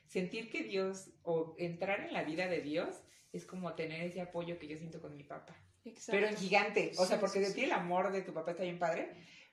sentir 0.07 0.49
que 0.49 0.63
Dios 0.63 1.09
o 1.23 1.55
entrar 1.57 1.99
en 1.99 2.13
la 2.13 2.23
vida 2.23 2.47
de 2.47 2.61
Dios 2.61 3.03
es 3.33 3.45
como 3.45 3.73
tener 3.73 4.03
ese 4.03 4.21
apoyo 4.21 4.57
que 4.57 4.69
yo 4.69 4.77
siento 4.77 5.01
con 5.01 5.17
mi 5.17 5.25
papá. 5.25 5.57
Exacto. 5.83 6.13
Pero 6.13 6.27
en 6.27 6.37
gigante, 6.37 6.93
o 6.97 7.05
sea, 7.05 7.19
porque 7.19 7.43
sentir 7.43 7.65
el 7.65 7.73
amor 7.73 8.13
de 8.13 8.21
tu 8.21 8.33
papá 8.33 8.51
está 8.51 8.63
bien 8.63 8.79
padre, 8.79 9.11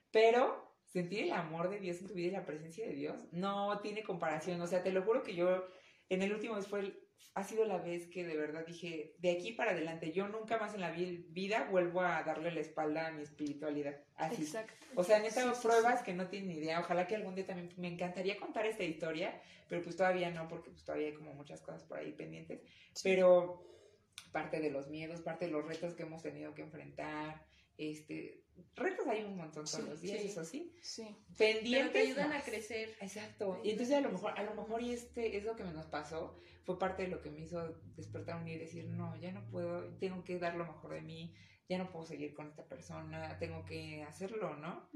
pero 0.09 0.73
sentir 0.85 1.25
el 1.25 1.33
amor 1.33 1.69
de 1.69 1.79
Dios 1.81 1.99
en 1.99 2.07
tu 2.07 2.13
vida 2.13 2.27
y 2.27 2.31
la 2.31 2.45
presencia 2.45 2.87
de 2.87 2.93
Dios 2.93 3.27
no 3.33 3.81
tiene 3.81 4.03
comparación. 4.03 4.61
O 4.61 4.67
sea, 4.67 4.83
te 4.83 4.93
lo 4.93 5.01
juro 5.01 5.21
que 5.21 5.35
yo 5.35 5.67
en 6.07 6.21
el 6.21 6.31
último 6.31 6.61
fue 6.61 6.93
ha 7.33 7.43
sido 7.43 7.65
la 7.65 7.77
vez 7.77 8.07
que 8.07 8.25
de 8.25 8.35
verdad 8.35 8.65
dije, 8.65 9.15
de 9.19 9.31
aquí 9.31 9.53
para 9.53 9.71
adelante, 9.71 10.11
yo 10.11 10.27
nunca 10.27 10.57
más 10.57 10.73
en 10.73 10.81
la 10.81 10.91
vida 10.91 11.67
vuelvo 11.71 12.01
a 12.01 12.23
darle 12.23 12.51
la 12.51 12.59
espalda 12.59 13.07
a 13.07 13.11
mi 13.11 13.23
espiritualidad. 13.23 14.01
Así. 14.15 14.41
Exacto. 14.41 14.73
O 14.95 15.03
sea, 15.03 15.17
en 15.17 15.25
estas 15.25 15.59
pruebas 15.59 16.03
que 16.03 16.13
no 16.13 16.27
tienen 16.27 16.51
idea, 16.51 16.81
ojalá 16.81 17.07
que 17.07 17.15
algún 17.15 17.35
día 17.35 17.45
también 17.45 17.69
me 17.77 17.87
encantaría 17.87 18.37
contar 18.37 18.65
esta 18.65 18.83
historia, 18.83 19.41
pero 19.69 19.81
pues 19.81 19.95
todavía 19.95 20.29
no, 20.29 20.49
porque 20.49 20.71
pues 20.71 20.83
todavía 20.83 21.07
hay 21.07 21.13
como 21.13 21.33
muchas 21.33 21.61
cosas 21.61 21.83
por 21.83 21.99
ahí 21.99 22.11
pendientes. 22.11 22.61
Pero 23.01 23.65
parte 24.33 24.59
de 24.59 24.69
los 24.69 24.89
miedos, 24.89 25.21
parte 25.21 25.45
de 25.45 25.51
los 25.51 25.65
retos 25.65 25.93
que 25.93 26.03
hemos 26.03 26.21
tenido 26.21 26.53
que 26.53 26.63
enfrentar, 26.63 27.45
este, 27.89 28.43
retos 28.75 29.07
hay 29.07 29.23
un 29.23 29.37
montón 29.37 29.65
todos 29.65 29.83
los 29.83 30.01
días, 30.01 30.23
eso 30.23 30.45
sí. 30.45 30.75
Sí. 30.81 31.15
Pendientes. 31.37 31.71
Pero 31.71 31.91
te 31.91 31.99
ayudan 31.99 32.33
a 32.33 32.41
crecer. 32.41 32.95
Exacto. 33.01 33.59
Y 33.63 33.71
entonces 33.71 33.95
a 33.95 34.01
lo 34.01 34.11
mejor, 34.11 34.37
a 34.37 34.43
lo 34.43 34.53
mejor 34.53 34.81
y 34.81 34.91
este 34.91 35.37
es 35.37 35.43
lo 35.43 35.55
que 35.55 35.63
nos 35.63 35.87
pasó, 35.87 36.37
fue 36.63 36.77
parte 36.77 37.03
de 37.03 37.09
lo 37.09 37.21
que 37.21 37.31
me 37.31 37.41
hizo 37.41 37.73
despertar 37.95 38.37
un 38.37 38.45
día 38.45 38.55
y 38.55 38.59
decir, 38.59 38.87
no, 38.89 39.15
ya 39.19 39.31
no 39.31 39.45
puedo, 39.49 39.83
tengo 39.97 40.23
que 40.23 40.37
dar 40.37 40.55
lo 40.55 40.65
mejor 40.65 40.93
de 40.93 41.01
mí, 41.01 41.33
ya 41.67 41.77
no 41.77 41.91
puedo 41.91 42.05
seguir 42.05 42.33
con 42.33 42.47
esta 42.47 42.65
persona, 42.67 43.37
tengo 43.39 43.65
que 43.65 44.03
hacerlo, 44.03 44.55
¿no? 44.57 44.89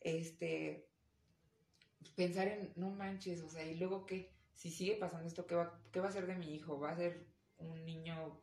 Este, 0.00 0.88
pensar 2.16 2.48
en, 2.48 2.72
no 2.76 2.90
manches, 2.90 3.42
o 3.42 3.50
sea, 3.50 3.64
y 3.64 3.76
luego 3.76 4.06
qué, 4.06 4.32
si 4.54 4.70
sigue 4.70 4.96
pasando 4.96 5.26
esto, 5.26 5.46
¿qué 5.46 5.54
va, 5.54 5.82
¿qué 5.92 6.00
va 6.00 6.08
a 6.08 6.12
ser 6.12 6.26
de 6.26 6.36
mi 6.36 6.54
hijo? 6.54 6.78
¿Va 6.78 6.92
a 6.92 6.96
ser 6.96 7.26
un 7.58 7.84
niño 7.84 8.42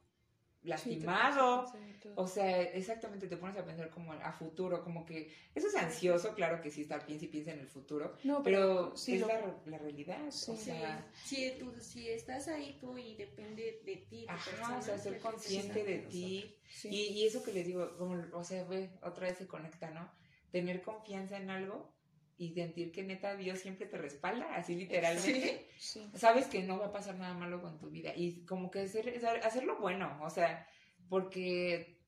lastimado. 0.63 1.71
o 2.15 2.27
sea, 2.27 2.61
exactamente 2.61 3.27
te 3.27 3.37
pones 3.37 3.57
a 3.57 3.65
pensar 3.65 3.89
como 3.89 4.13
a 4.13 4.31
futuro, 4.31 4.83
como 4.83 5.05
que 5.05 5.33
eso 5.55 5.67
es 5.67 5.75
ansioso, 5.75 6.33
claro 6.33 6.61
que 6.61 6.71
sí 6.71 6.81
estar 6.81 7.05
piensa 7.05 7.25
y 7.25 7.27
piensa 7.29 7.51
en 7.51 7.59
el 7.59 7.67
futuro, 7.67 8.15
no, 8.23 8.43
pero, 8.43 8.93
es 8.93 9.07
la, 9.65 9.77
realidad. 9.77 10.27
O 10.27 10.31
sea, 10.31 11.05
si, 11.23 11.51
tú, 11.59 11.73
si 11.79 12.09
estás 12.09 12.47
ahí 12.47 12.77
tú 12.79 12.97
y 12.97 13.15
depende 13.15 13.81
de 13.85 13.97
ti. 13.97 14.25
Ajá, 14.27 14.77
o 14.77 14.81
sea, 14.81 14.97
ser 14.97 15.19
consciente 15.19 15.83
de 15.83 15.99
ti. 15.99 16.55
Y, 16.83 16.95
y, 16.95 17.25
eso 17.25 17.43
que 17.43 17.53
les 17.53 17.65
digo, 17.65 17.97
como, 17.97 18.21
o 18.33 18.43
sea, 18.43 18.63
ve, 18.65 18.89
otra 19.01 19.27
vez 19.27 19.37
se 19.37 19.47
conecta, 19.47 19.89
¿no? 19.91 20.11
Tener 20.51 20.81
confianza 20.81 21.37
en 21.37 21.49
algo 21.49 21.96
y 22.38 22.53
sentir 22.53 22.91
que 22.91 23.03
neta 23.03 23.35
Dios 23.35 23.59
siempre 23.59 23.88
te 23.88 23.97
respalda, 23.97 24.55
así 24.55 24.75
literalmente. 24.75 25.67
Sabes 26.13 26.47
que 26.47 26.63
no 26.63 26.77
va 26.77 26.88
a 26.88 26.91
pasar 26.91 27.15
nada 27.15 27.33
malo 27.33 27.61
con 27.61 27.79
tu 27.79 27.89
vida 27.89 28.13
y 28.15 28.45
como 28.45 28.69
que 28.69 28.81
hacer, 28.81 29.25
hacerlo 29.43 29.77
bueno, 29.79 30.19
o 30.21 30.29
sea, 30.29 30.67
porque 31.09 31.99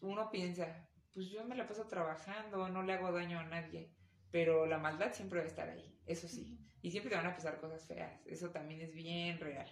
uno 0.00 0.30
piensa, 0.30 0.88
pues 1.12 1.28
yo 1.30 1.44
me 1.44 1.56
la 1.56 1.68
paso 1.68 1.86
trabajando, 1.86 2.68
no 2.68 2.82
le 2.82 2.94
hago 2.94 3.12
daño 3.12 3.38
a 3.38 3.44
nadie, 3.44 3.90
pero 4.30 4.66
la 4.66 4.78
maldad 4.78 5.12
siempre 5.12 5.40
va 5.40 5.44
a 5.44 5.48
estar 5.48 5.68
ahí, 5.68 5.98
eso 6.06 6.28
sí, 6.28 6.58
y 6.80 6.90
siempre 6.90 7.10
te 7.10 7.16
van 7.16 7.26
a 7.26 7.34
pasar 7.34 7.60
cosas 7.60 7.86
feas, 7.86 8.26
eso 8.26 8.50
también 8.50 8.80
es 8.80 8.94
bien 8.94 9.38
real. 9.38 9.68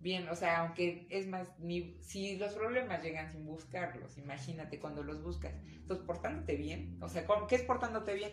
Bien, 0.00 0.28
o 0.28 0.34
sea, 0.34 0.58
aunque 0.58 1.06
es 1.08 1.26
más, 1.28 1.48
ni, 1.60 1.96
si 2.02 2.36
los 2.36 2.52
problemas 2.52 3.02
llegan 3.02 3.32
sin 3.32 3.46
buscarlos, 3.46 4.18
imagínate 4.18 4.78
cuando 4.78 5.02
los 5.02 5.22
buscas. 5.22 5.54
Entonces, 5.64 6.04
portándote 6.04 6.56
bien, 6.56 6.98
o 7.00 7.08
sea, 7.08 7.24
¿qué 7.48 7.54
es 7.54 7.62
portándote 7.62 8.12
bien? 8.12 8.32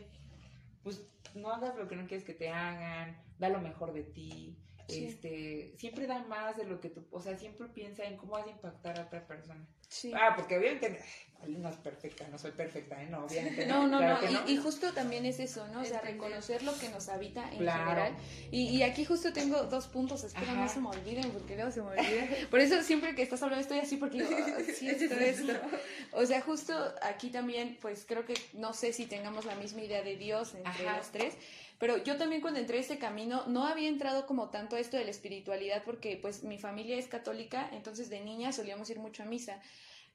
Pues 0.84 1.08
no 1.36 1.52
hagas 1.52 1.76
lo 1.76 1.88
que 1.88 1.96
no 1.96 2.08
quieres 2.08 2.26
que 2.26 2.34
te 2.34 2.50
hagan, 2.50 3.18
da 3.40 3.50
lo 3.50 3.62
mejor 3.62 3.94
de 3.94 4.04
ti, 4.04 4.58
este, 4.92 5.74
siempre 5.78 6.08
da 6.08 6.24
más 6.24 6.58
de 6.58 6.66
lo 6.66 6.80
que 6.80 6.90
tú, 6.90 7.06
o 7.12 7.22
sea, 7.22 7.38
siempre 7.38 7.68
piensa 7.68 8.04
en 8.04 8.18
cómo 8.18 8.34
vas 8.34 8.48
a 8.48 8.52
impactar 8.52 9.00
a 9.00 9.04
otra 9.04 9.26
persona. 9.28 9.66
Ah, 10.14 10.34
porque 10.36 10.58
obviamente 10.58 11.00
no 11.48 11.70
es 11.70 11.76
perfecta, 11.78 12.28
no 12.30 12.38
soy 12.38 12.52
perfecta, 12.52 13.02
¿eh? 13.02 13.08
No, 13.10 13.26
obviamente 13.26 13.66
no. 13.66 13.88
No, 13.88 14.00
no, 14.00 14.20
Y, 14.48 14.58
justo 14.58 14.94
también 14.94 15.26
es 15.26 15.40
eso, 15.40 15.68
¿no? 15.70 15.82
O 15.82 15.86
sea, 15.86 16.00
reconocer 16.02 16.62
lo 16.64 16.78
que 16.78 16.88
nos 16.90 17.10
habita 17.10 17.44
en 17.52 17.60
general. 17.60 18.16
Y, 18.52 18.70
y, 18.70 18.84
aquí 18.84 19.06
justo 19.06 19.34
tengo 19.34 19.64
dos 19.64 19.88
puntos, 19.88 20.24
espero 20.24 20.54
no 20.54 20.70
se 20.70 20.80
me 20.80 20.90
olviden, 20.90 21.32
porque 21.32 21.56
luego 21.56 21.72
se 21.72 21.82
me 21.82 21.90
olvida. 21.90 22.28
Por 22.52 22.60
eso 22.60 22.82
siempre 22.84 23.16
que 23.16 23.24
estás 23.24 23.42
hablando 23.42 23.62
estoy 23.62 23.80
así, 23.80 23.98
porque 23.98 24.22
ah, 24.22 24.62
sí, 24.76 24.88
esto, 24.88 25.16
esto. 25.16 25.54
O 26.14 26.26
sea, 26.26 26.42
justo 26.42 26.74
aquí 27.02 27.30
también, 27.30 27.78
pues 27.82 28.06
creo 28.08 28.26
que 28.26 28.36
no 28.54 28.74
sé 28.74 28.94
si 28.94 29.08
tengamos 29.08 29.46
la 29.46 29.56
misma 29.56 29.82
idea 29.82 30.04
de 30.04 30.16
Dios 30.16 30.54
entre 30.54 30.86
las 30.86 31.12
tres. 31.12 31.36
Pero 31.82 31.98
yo 31.98 32.16
también 32.16 32.42
cuando 32.42 32.60
entré 32.60 32.78
a 32.78 32.82
ese 32.82 33.00
camino 33.00 33.44
no 33.48 33.66
había 33.66 33.90
entrado 33.90 34.28
como 34.28 34.52
tanto 34.52 34.76
a 34.76 34.80
esto 34.80 34.98
de 34.98 35.04
la 35.04 35.10
espiritualidad 35.10 35.82
porque 35.84 36.16
pues 36.16 36.44
mi 36.44 36.60
familia 36.60 36.96
es 36.96 37.08
católica, 37.08 37.68
entonces 37.74 38.12
de 38.12 38.22
niña 38.22 38.54
solíamos 38.54 38.88
ir 38.92 39.00
mucho 39.00 39.24
a 39.24 39.26
misa. 39.26 39.60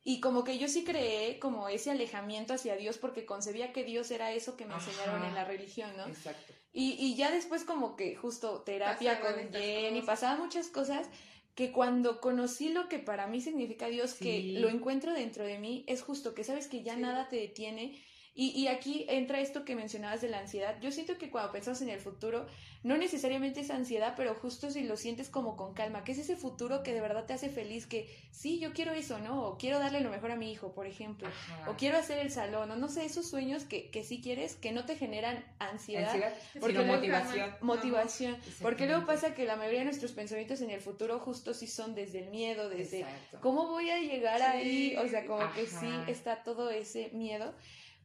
Y 0.05 0.21
como 0.21 0.45
que 0.45 0.59
yo 0.59 0.69
sí 0.69 0.85
creé 0.85 1.41
como 1.41 1.69
ese 1.69 1.91
alejamiento 1.91 2.55
hacia 2.55 2.77
Dios 2.77 2.99
porque 2.99 3.27
concebía 3.27 3.73
que 3.73 3.83
Dios 3.83 4.13
era 4.13 4.31
eso 4.31 4.57
que 4.57 4.65
me 4.65 4.75
enseñaron 4.75 5.25
en 5.25 5.35
la 5.35 5.45
religión, 5.45 5.91
¿no? 5.97 6.07
Exacto. 6.07 6.53
Y, 6.73 6.93
y 7.01 7.17
ya 7.17 7.33
después 7.33 7.65
como 7.65 7.97
que 7.97 8.15
justo 8.15 8.63
terapia 8.63 9.19
con 9.19 9.53
Jenny, 9.53 10.03
pasaba 10.03 10.37
muchas 10.37 10.69
cosas 10.69 11.09
que 11.57 11.73
cuando 11.73 12.21
conocí 12.21 12.69
lo 12.69 12.89
que 12.89 13.01
para 13.01 13.27
mí 13.27 13.41
significa 13.41 13.89
Dios, 13.89 14.15
que 14.15 14.53
lo 14.61 14.69
encuentro 14.69 15.13
dentro 15.15 15.43
de 15.43 15.59
mí, 15.59 15.85
es 15.89 16.03
justo 16.03 16.33
que 16.33 16.45
sabes 16.45 16.69
que 16.69 16.85
ya 16.85 16.95
nada 16.95 17.29
te 17.29 17.35
detiene 17.35 18.01
y, 18.39 18.51
y, 18.51 18.69
aquí 18.69 19.07
entra 19.09 19.41
esto 19.41 19.65
que 19.65 19.75
mencionabas 19.75 20.21
de 20.21 20.29
la 20.29 20.41
ansiedad. 20.41 20.77
Yo 20.83 20.93
siento 20.93 21.17
que 21.17 21.31
cuando 21.31 21.53
pensamos 21.53 21.81
en 21.81 21.89
el 21.89 22.01
futuro, 22.01 22.47
no 22.83 22.99
necesariamente 22.99 23.61
es 23.61 23.71
ansiedad, 23.71 24.13
pero 24.15 24.35
justo 24.35 24.71
si 24.71 24.85
lo 24.85 24.99
sientes 24.99 25.31
como 25.31 25.57
con 25.57 25.73
calma, 25.73 26.05
que 26.05 26.13
es 26.13 26.19
ese 26.19 26.37
futuro 26.37 26.83
que 26.83 26.93
de 26.93 27.01
verdad 27.01 27.25
te 27.25 27.33
hace 27.33 27.49
feliz, 27.49 27.87
que 27.87 28.15
sí, 28.31 28.59
yo 28.59 28.75
quiero 28.75 28.93
eso, 28.93 29.19
¿no? 29.19 29.43
O 29.43 29.57
quiero 29.57 29.79
darle 29.79 30.03
lo 30.03 30.11
mejor 30.11 30.33
a 30.33 30.37
mi 30.37 30.53
hijo, 30.53 30.73
por 30.73 30.87
ejemplo. 30.87 31.29
O 31.67 31.77
quiero 31.79 31.97
hacer 31.97 32.19
el 32.19 32.31
salón, 32.31 32.71
o 32.71 32.77
no 32.77 32.89
sé, 32.89 33.07
esos 33.07 33.27
sueños 33.27 33.65
que, 33.65 33.91
que 33.91 34.05
sí 34.05 34.21
quieres, 34.21 34.55
que 34.55 34.71
no 34.71 34.85
te 34.85 34.97
generan 34.97 35.43
ansiedad. 35.59 36.11
ansiedad 36.11 36.35
porque 36.61 36.81
motivación. 36.81 37.55
Motivación. 37.63 38.37
porque 38.61 38.87
luego 38.87 39.07
pasa 39.07 39.35
que 39.35 39.47
la 39.47 39.57
mayoría 39.57 39.81
de 39.81 39.87
nuestros 39.87 40.13
pensamientos 40.13 40.61
en 40.61 40.71
el 40.71 40.81
futuro 40.81 41.19
justo 41.21 41.55
sí 41.55 41.67
son 41.67 41.95
desde 41.95 42.25
el 42.25 42.31
miedo, 42.31 42.69
desde 42.69 43.07
cómo 43.41 43.67
voy 43.67 43.89
a 43.89 43.99
llegar 43.99 44.43
ahí, 44.43 44.95
o 44.97 45.09
sea, 45.09 45.25
como 45.25 45.51
que 45.55 45.67
sí 45.67 45.91
está 46.07 46.43
todo 46.43 46.71
ese 46.71 47.09
miedo. 47.15 47.55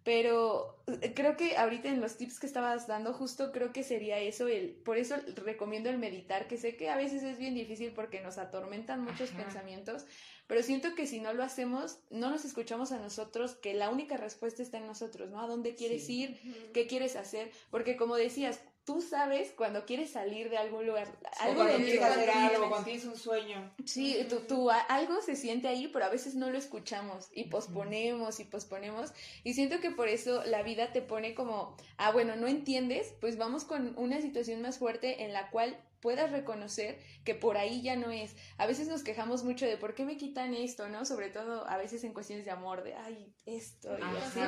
Pero 0.04 0.84
eh, 1.02 1.14
creo 1.14 1.38
que 1.38 1.58
ahorita 1.58 1.90
en 1.90 2.02
los 2.02 2.18
tips 2.18 2.40
que 2.40 2.48
estabas 2.48 2.88
dando, 2.88 3.14
justo 3.14 3.52
creo 3.52 3.72
que 3.72 3.84
sería 3.84 4.20
eso, 4.20 4.48
el, 4.48 4.72
por 4.72 4.98
eso 4.98 5.16
recomiendo 5.46 5.90
el 5.90 6.00
meditar, 6.00 6.48
que 6.48 6.58
sé 6.58 6.76
que 6.76 6.90
a 6.90 6.98
veces 6.98 7.22
es 7.24 7.38
bien 7.38 7.54
difícil 7.54 7.92
porque 7.92 8.22
nos 8.22 8.38
atormentan 8.40 9.04
muchos 9.04 9.30
pensamientos, 9.30 10.06
pero 10.48 10.64
siento 10.64 10.96
que 10.96 11.06
si 11.06 11.20
no 11.20 11.34
lo 11.34 11.44
hacemos, 11.44 12.00
no 12.10 12.32
nos 12.32 12.46
escuchamos 12.46 12.92
a 12.92 13.00
nosotros, 13.00 13.56
que 13.56 13.74
la 13.74 13.90
única 13.90 14.18
respuesta 14.18 14.64
está 14.64 14.80
en 14.80 14.88
nosotros, 14.88 15.30
¿no? 15.30 15.40
¿A 15.40 15.48
dónde 15.48 15.76
quieres 15.76 16.10
ir? 16.10 16.42
¿Qué 16.74 16.88
quieres 16.88 17.16
hacer? 17.16 17.52
Porque 17.70 17.96
como 17.96 18.16
decías, 18.16 18.60
tú 18.86 19.02
sabes 19.02 19.52
cuando 19.56 19.86
quieres 19.86 20.12
salir 20.12 20.50
de 20.50 20.58
algún 20.58 20.86
lugar. 20.86 21.08
Algo 21.40 21.64
cuando 21.64 21.78
quieres 21.78 22.02
hacer 22.02 22.30
algo, 22.30 22.70
cuando 22.70 22.86
tienes 22.86 23.06
un 23.06 23.16
sueño. 23.16 23.72
Sí, 23.86 24.18
tú, 24.30 24.40
tú, 24.48 24.70
algo 24.70 25.22
se 25.22 25.36
siente 25.36 25.68
ahí, 25.68 25.88
pero 25.88 26.06
a 26.06 26.10
veces 26.10 26.36
no 26.36 26.50
lo 26.50 26.58
escuchamos 26.58 27.30
y 27.34 27.46
posponemos 27.46 28.40
y 28.40 28.46
posponemos. 28.46 29.14
Y 29.44 29.54
siento 29.54 29.80
que 29.80 29.92
por 29.92 30.08
eso 30.08 30.44
la 30.46 30.64
vida 30.64 30.92
te 30.92 31.02
pone 31.02 31.36
como, 31.36 31.76
ah, 31.98 32.12
bueno, 32.12 32.36
no 32.36 32.48
entiendes, 32.48 33.14
pues 33.22 33.38
vamos 33.38 33.64
con 33.64 33.98
una 33.98 34.22
situación 34.22 34.62
más 34.62 34.80
fuerte 34.80 35.24
en 35.24 35.34
la 35.34 35.50
cual 35.52 35.78
puedas 36.02 36.32
reconocer 36.32 37.00
que 37.24 37.36
por 37.36 37.58
ahí 37.58 37.82
ya 37.82 37.96
no 37.96 38.12
es. 38.12 38.36
A 38.58 38.66
veces 38.66 38.88
nos 38.88 39.04
quejamos 39.04 39.44
mucho 39.44 39.66
de 39.66 39.78
por 39.78 39.94
qué 39.94 40.04
me 40.06 40.18
quitan 40.18 40.54
esto, 40.54 40.90
¿no? 40.90 41.06
Sobre 41.06 41.30
todo 41.30 41.68
a 41.68 41.78
veces 41.78 42.04
en 42.04 42.14
cuestiones 42.14 42.46
de 42.46 42.52
amor, 42.52 42.84
de, 42.84 42.96
ay, 42.96 43.34
esto 43.46 43.98
y 43.98 44.18
así. 44.18 44.40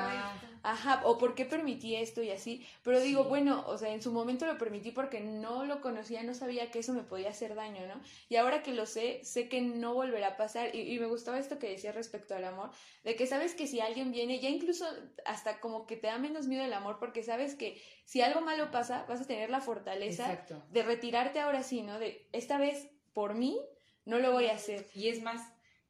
Ajá, 0.64 1.02
o 1.06 1.18
por 1.18 1.36
qué 1.36 1.46
permití 1.46 1.96
esto 1.96 2.22
y 2.22 2.32
así. 2.32 2.66
Pero 2.84 3.00
digo, 3.00 3.26
bueno, 3.26 3.64
o 3.68 3.78
sea, 3.78 3.94
en 3.94 4.02
su 4.02 4.12
momento 4.12 4.46
lo 4.46 4.58
permití 4.58 4.92
porque 4.92 5.22
no 5.22 5.66
lo 5.66 5.82
conocía, 5.82 6.24
no 6.24 6.34
sabía 6.34 6.72
que 6.72 6.80
eso 6.80 6.94
me 6.94 7.04
podía 7.04 7.30
hacer 7.30 7.56
daño, 7.56 7.86
¿no? 7.88 8.02
Y 8.30 8.36
ahora 8.38 8.64
que 8.64 8.74
lo 8.74 8.86
sé, 8.86 9.22
sé 9.24 9.48
que 9.48 9.62
no 9.62 9.94
volverá 9.94 10.30
a 10.30 10.38
pasar. 10.38 10.76
Y, 10.76 10.94
y 10.94 11.00
me 11.00 11.06
gustaba 11.06 11.40
esto 11.40 11.60
que 11.60 11.70
decía 11.70 11.92
respecto 11.92 12.36
al 12.36 12.46
amor, 12.46 12.72
de 13.04 13.16
que 13.16 13.28
sabes 13.28 13.54
que 13.54 13.68
si 13.68 13.80
alguien 13.80 14.12
viene, 14.12 14.40
ya 14.40 14.50
incluso 14.50 14.86
hasta 15.26 15.60
como 15.60 15.86
que 15.86 15.98
te 15.98 16.08
da 16.08 16.18
menos 16.18 16.48
miedo 16.48 16.64
el 16.64 16.74
amor 16.74 16.98
porque 17.00 17.24
sabes 17.24 17.56
que 17.56 17.82
si 18.06 18.22
algo 18.22 18.42
malo 18.42 18.72
pasa, 18.72 19.06
vas 19.08 19.22
a 19.22 19.28
tener 19.28 19.50
la 19.50 19.62
fortaleza 19.62 20.46
de 20.70 20.84
retirarte 20.84 21.40
ahora 21.44 21.64
sí, 21.64 21.82
¿no? 21.82 22.00
De 22.00 22.28
esta 22.32 22.58
vez 22.58 22.90
por 23.14 23.36
mí 23.36 23.60
no 24.06 24.20
lo 24.20 24.32
voy 24.32 24.48
a 24.48 24.56
hacer. 24.56 24.90
Y 24.94 25.10
es 25.10 25.22
más, 25.22 25.42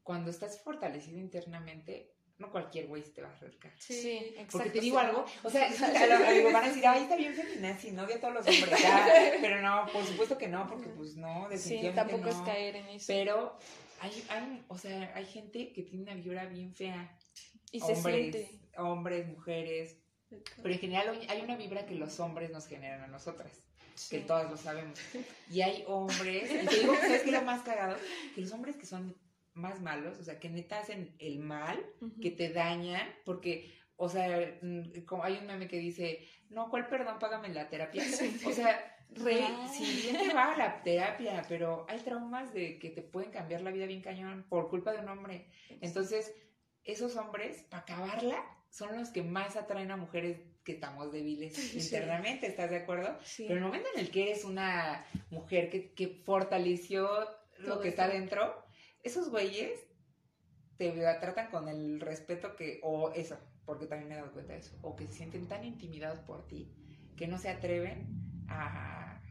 cuando 0.04 0.30
estás 0.30 0.62
fortalecido 0.62 1.20
internamente, 1.20 2.14
no 2.38 2.52
cualquier 2.52 2.88
güey 2.88 3.02
se 3.04 3.12
te 3.12 3.22
va 3.22 3.30
a 3.30 3.34
acercar. 3.34 3.72
Sí, 3.78 4.18
exacto. 4.18 4.58
Porque 4.58 4.70
te 4.72 4.80
digo 4.82 5.00
algo, 5.00 5.26
o 5.44 5.50
sea, 5.50 5.70
van 5.80 6.56
a 6.56 6.68
decir, 6.68 6.86
ay, 6.86 7.04
está 7.04 7.16
bien 7.16 7.34
feminazi, 7.34 7.92
no 7.92 8.06
de 8.06 8.16
a 8.16 8.20
todos 8.20 8.34
los 8.34 8.48
hombres, 8.48 8.80
pero 9.42 9.62
no, 9.62 9.88
por 9.92 10.06
supuesto 10.06 10.38
que 10.38 10.48
no, 10.48 10.68
porque 10.68 10.90
pues 10.90 11.16
no, 11.16 11.48
definitivamente 11.50 11.90
sí, 11.90 11.96
tampoco 11.96 12.30
es 12.30 12.36
caer 12.46 12.76
en 12.76 12.88
eso. 12.88 13.06
Pero 13.08 13.58
hay, 14.02 14.24
hay, 14.30 14.66
o 14.68 14.78
sea, 14.78 15.14
hay 15.16 15.26
gente 15.26 15.72
que 15.72 15.84
tiene 15.84 16.04
una 16.04 16.16
vibra 16.16 16.46
bien 16.46 16.74
fea. 16.74 17.18
Y 17.72 17.82
hombres, 17.82 18.04
se 18.04 18.12
siente. 18.12 18.60
Hombres, 18.78 19.28
mujeres, 19.28 19.98
pero 20.62 20.74
en 20.74 20.80
general 20.80 21.20
hay 21.28 21.42
una 21.42 21.56
vibra 21.58 21.86
que 21.86 21.96
los 21.96 22.20
hombres 22.20 22.52
nos 22.52 22.68
generan 22.68 23.02
a 23.02 23.08
nosotras, 23.08 23.52
que 24.10 24.20
todas 24.20 24.50
lo 24.50 24.58
sabemos. 24.58 25.00
Y 25.50 25.62
hay 25.62 25.84
hombres, 25.88 26.50
y 26.52 26.66
te 26.66 26.80
digo, 26.80 26.96
¿sabes 26.96 27.22
qué 27.22 27.30
es 27.30 27.34
lo 27.34 27.42
más 27.44 27.62
cagado? 27.62 27.98
Que 28.34 28.42
los 28.42 28.52
hombres 28.52 28.76
que 28.76 28.86
son 28.86 29.16
más 29.54 29.82
malos, 29.82 30.18
o 30.18 30.24
sea, 30.24 30.40
que 30.40 30.50
neta 30.50 30.80
hacen 30.80 31.16
el 31.20 31.40
mal, 31.40 31.80
que 32.22 32.32
te 32.32 32.50
dañan, 32.50 33.08
porque, 33.24 33.72
o 33.98 34.10
sea, 34.10 34.58
mm, 34.62 35.06
como 35.06 35.24
hay 35.24 35.38
un 35.38 35.46
meme 35.46 35.68
que 35.68 35.78
dice, 35.78 36.28
no, 36.50 36.70
¿cuál 36.70 36.88
perdón? 36.88 37.20
Págame 37.20 37.50
la 37.50 37.70
terapia. 37.70 38.04
O 38.48 38.52
sea, 38.52 38.94
Re, 39.16 39.46
si 39.72 40.02
bien 40.02 40.28
te 40.28 40.34
va 40.34 40.54
a 40.54 40.58
la 40.58 40.82
terapia, 40.82 41.46
pero 41.48 41.86
hay 41.88 42.00
traumas 42.00 42.54
de 42.54 42.80
que 42.80 42.90
te 42.90 43.02
pueden 43.02 43.32
cambiar 43.32 43.62
la 43.62 43.72
vida 43.72 43.86
bien 43.86 44.02
cañón 44.02 44.46
por 44.50 44.70
culpa 44.70 44.92
de 44.92 45.00
un 45.00 45.10
hombre. 45.10 45.48
Entonces, 45.82 46.34
esos 46.84 47.16
hombres, 47.16 47.64
para 47.70 47.84
acabarla, 47.84 48.44
son 48.70 48.98
los 48.98 49.10
que 49.10 49.22
más 49.22 49.56
atraen 49.56 49.92
a 49.92 49.98
mujeres 49.98 50.40
que 50.64 50.74
estamos 50.74 51.12
débiles 51.12 51.76
internamente, 51.76 52.48
¿estás 52.48 52.70
de 52.70 52.78
acuerdo? 52.78 53.18
Sí. 53.24 53.46
Pero 53.48 53.60
en 53.60 53.64
el 53.64 53.70
momento 53.70 53.90
en 53.94 54.00
el 54.00 54.12
que 54.12 54.24
eres 54.24 54.44
una 54.44 55.06
mujer 55.30 55.70
que, 55.70 56.22
fortaleció 56.24 57.10
lo 57.60 57.80
que 57.80 57.90
está 57.90 58.08
dentro, 58.08 58.64
esos 59.04 59.30
güeyes 59.30 59.80
te 60.78 60.92
tratan 60.92 61.50
con 61.50 61.68
el 61.68 62.00
respeto 62.00 62.56
que, 62.56 62.80
o 62.84 63.12
eso, 63.12 63.38
porque 63.66 63.86
también 63.86 64.10
me 64.10 64.16
he 64.16 64.18
dado 64.18 64.34
cuenta 64.34 64.54
de 64.54 64.60
eso, 64.60 64.78
o 64.82 64.96
que 64.96 65.08
se 65.08 65.14
sienten 65.14 65.48
tan 65.48 65.64
intimidados 65.64 66.20
por 66.20 66.48
ti 66.48 66.74
que 67.16 67.28
no 67.28 67.38
se 67.38 67.50
atreven 67.50 68.08
a, 68.48 69.22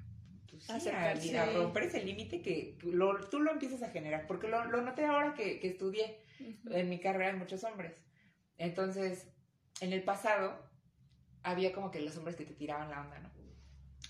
pues 0.50 0.86
a, 0.86 1.46
romper 1.52 1.84
ese 1.84 2.04
límite 2.04 2.40
que 2.42 2.78
tú 2.80 2.92
lo 2.92 3.50
empiezas 3.50 3.82
a 3.82 3.90
generar, 3.90 4.26
porque 4.26 4.48
lo, 4.48 4.64
noté 4.64 5.04
ahora 5.04 5.34
que, 5.34 5.58
estudié 5.62 6.20
en 6.70 6.88
mi 6.88 7.00
carrera 7.00 7.30
en 7.30 7.38
muchos 7.38 7.64
hombres. 7.64 8.00
Entonces, 8.58 9.28
en 9.80 9.92
el 9.92 10.04
pasado 10.04 10.71
había 11.42 11.72
como 11.72 11.90
que 11.90 12.00
los 12.00 12.16
hombres 12.16 12.36
que 12.36 12.44
te 12.44 12.54
tiraban 12.54 12.90
la 12.90 13.00
onda, 13.00 13.18
¿no? 13.20 13.30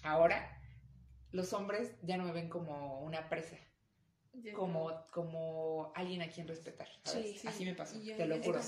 Ahora 0.02 0.58
los 1.32 1.52
hombres 1.52 1.92
ya 2.02 2.16
no 2.16 2.24
me 2.24 2.32
ven 2.32 2.48
como 2.48 3.00
una 3.00 3.28
presa. 3.28 3.56
Como, 4.54 4.90
como 5.10 5.92
alguien 5.94 6.22
a 6.22 6.28
quien 6.28 6.48
respetar. 6.48 6.88
Así 7.04 7.64
me 7.64 7.74
pasó, 7.74 7.98
te 8.00 8.26
lo 8.26 8.42
juro. 8.42 8.60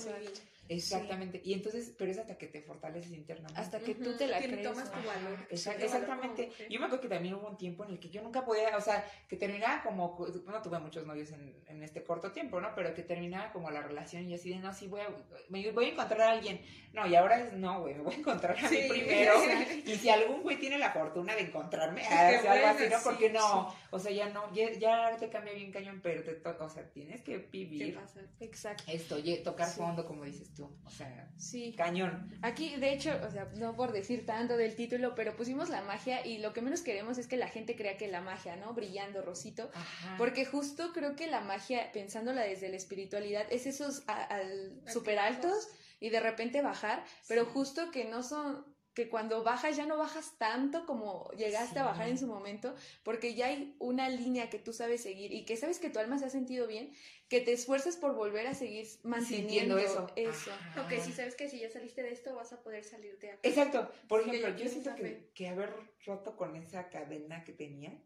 Exactamente. 0.68 1.42
Y 1.44 1.52
entonces, 1.52 1.92
pero 1.96 2.10
es 2.10 2.18
hasta 2.18 2.38
que 2.38 2.46
te 2.46 2.62
fortaleces 2.62 3.12
internamente. 3.12 3.60
Hasta 3.60 3.80
que 3.80 3.94
tú 3.94 4.16
te 4.16 4.26
la 4.26 4.38
crees. 4.38 4.62
tomas 4.62 4.90
tu 4.90 5.06
valor. 5.06 5.46
exactamente. 5.50 6.50
Yo 6.70 6.80
me 6.80 6.86
acuerdo 6.86 7.02
que 7.02 7.08
también 7.08 7.34
hubo 7.34 7.48
un 7.48 7.58
tiempo 7.58 7.84
en 7.84 7.90
el 7.90 8.00
que 8.00 8.08
yo 8.08 8.22
nunca 8.22 8.44
podía, 8.44 8.76
o 8.76 8.80
sea, 8.80 9.04
que 9.28 9.36
terminaba 9.36 9.82
como, 9.82 10.16
no 10.46 10.62
tuve 10.62 10.78
muchos 10.78 11.06
novios 11.06 11.32
en, 11.32 11.54
en 11.68 11.82
este 11.82 12.02
corto 12.02 12.32
tiempo, 12.32 12.60
¿no? 12.60 12.74
Pero 12.74 12.94
que 12.94 13.02
terminaba 13.02 13.52
como 13.52 13.70
la 13.70 13.82
relación 13.82 14.28
y 14.28 14.34
así 14.34 14.50
de, 14.50 14.56
no, 14.56 14.72
sí, 14.72 14.86
voy 14.86 15.00
a, 15.00 15.08
me 15.48 15.70
voy 15.72 15.86
a 15.86 15.88
encontrar 15.88 16.20
a 16.22 16.32
alguien. 16.32 16.60
No, 16.92 17.06
y 17.06 17.14
ahora 17.16 17.40
es, 17.40 17.52
no, 17.52 17.80
güey, 17.80 17.94
me 17.94 18.02
voy 18.02 18.14
a 18.14 18.18
encontrar 18.18 18.56
a 18.56 18.70
mí 18.70 18.78
primero. 18.88 19.34
y 19.84 19.96
si 19.96 20.08
algún 20.08 20.42
güey 20.42 20.58
tiene 20.58 20.78
la 20.78 20.92
fortuna 20.92 21.34
de 21.34 21.42
encontrarme, 21.42 22.06
algo 22.06 22.66
así, 22.66 22.84
¿no? 22.90 22.98
Porque 23.02 23.30
no, 23.30 23.74
o 23.90 23.98
sea, 23.98 24.12
ya 24.12 24.28
no, 24.28 24.52
ya, 24.54 25.16
te 25.18 25.28
cambia 25.28 25.53
bien 25.54 25.72
cañón, 25.72 26.00
pero 26.02 26.22
te 26.22 26.34
toca, 26.34 26.64
o 26.64 26.68
sea, 26.68 26.90
tienes 26.90 27.22
que 27.22 27.38
vivir. 27.38 27.98
Exacto. 28.40 28.84
Esto, 28.88 29.16
tocar 29.42 29.68
fondo, 29.68 30.06
como 30.06 30.24
dices 30.24 30.50
o 30.60 30.90
sea, 30.90 31.30
sí. 31.36 31.74
cañón. 31.76 32.32
Aquí, 32.42 32.76
de 32.76 32.92
hecho, 32.92 33.10
o 33.26 33.30
sea, 33.30 33.50
no 33.56 33.74
por 33.74 33.92
decir 33.92 34.26
tanto 34.26 34.56
del 34.56 34.74
título, 34.74 35.14
pero 35.14 35.36
pusimos 35.36 35.68
la 35.68 35.82
magia 35.82 36.26
y 36.26 36.38
lo 36.38 36.52
que 36.52 36.62
menos 36.62 36.82
queremos 36.82 37.18
es 37.18 37.26
que 37.26 37.36
la 37.36 37.48
gente 37.48 37.76
crea 37.76 37.96
que 37.96 38.08
la 38.08 38.20
magia, 38.20 38.56
¿no? 38.56 38.74
Brillando, 38.74 39.22
rosito. 39.22 39.70
Porque 40.18 40.44
justo 40.44 40.92
creo 40.92 41.16
que 41.16 41.26
la 41.26 41.40
magia, 41.40 41.90
pensándola 41.92 42.42
desde 42.42 42.68
la 42.68 42.76
espiritualidad, 42.76 43.46
es 43.50 43.66
esos 43.66 44.02
al, 44.06 44.80
super 44.86 45.18
altos 45.18 45.68
y 46.00 46.10
de 46.10 46.20
repente 46.20 46.62
bajar, 46.62 47.04
pero 47.28 47.46
justo 47.46 47.90
que 47.90 48.04
no 48.04 48.22
son 48.22 48.73
que 48.94 49.08
cuando 49.08 49.42
bajas 49.42 49.76
ya 49.76 49.86
no 49.86 49.96
bajas 49.98 50.34
tanto 50.38 50.86
como 50.86 51.28
llegaste 51.36 51.80
a 51.80 51.84
bajar 51.84 52.08
en 52.08 52.16
su 52.16 52.26
momento, 52.26 52.74
porque 53.02 53.34
ya 53.34 53.46
hay 53.46 53.74
una 53.80 54.08
línea 54.08 54.48
que 54.50 54.58
tú 54.58 54.72
sabes 54.72 55.02
seguir 55.02 55.32
y 55.32 55.44
que 55.44 55.56
sabes 55.56 55.78
que 55.78 55.90
tu 55.90 55.98
alma 55.98 56.18
se 56.18 56.26
ha 56.26 56.30
sentido 56.30 56.66
bien, 56.66 56.92
que 57.28 57.40
te 57.40 57.52
esfuerces 57.52 57.96
por 57.96 58.14
volver 58.14 58.46
a 58.46 58.54
seguir 58.54 58.86
manteniendo 59.02 59.78
eso. 59.78 60.06
eso. 60.14 60.50
Ok, 60.84 61.00
si 61.02 61.12
sabes 61.12 61.34
que 61.34 61.48
si 61.48 61.58
ya 61.58 61.70
saliste 61.70 62.02
de 62.02 62.12
esto 62.12 62.34
vas 62.34 62.52
a 62.52 62.62
poder 62.62 62.84
salir 62.84 63.18
de 63.18 63.32
aquí. 63.32 63.48
Exacto. 63.48 63.90
Por 64.08 64.20
ejemplo, 64.20 64.56
yo 64.56 64.68
siento 64.68 64.94
que, 64.94 65.30
que 65.34 65.48
haber 65.48 65.74
roto 66.06 66.36
con 66.36 66.54
esa 66.54 66.88
cadena 66.88 67.42
que 67.44 67.52
tenía, 67.52 67.98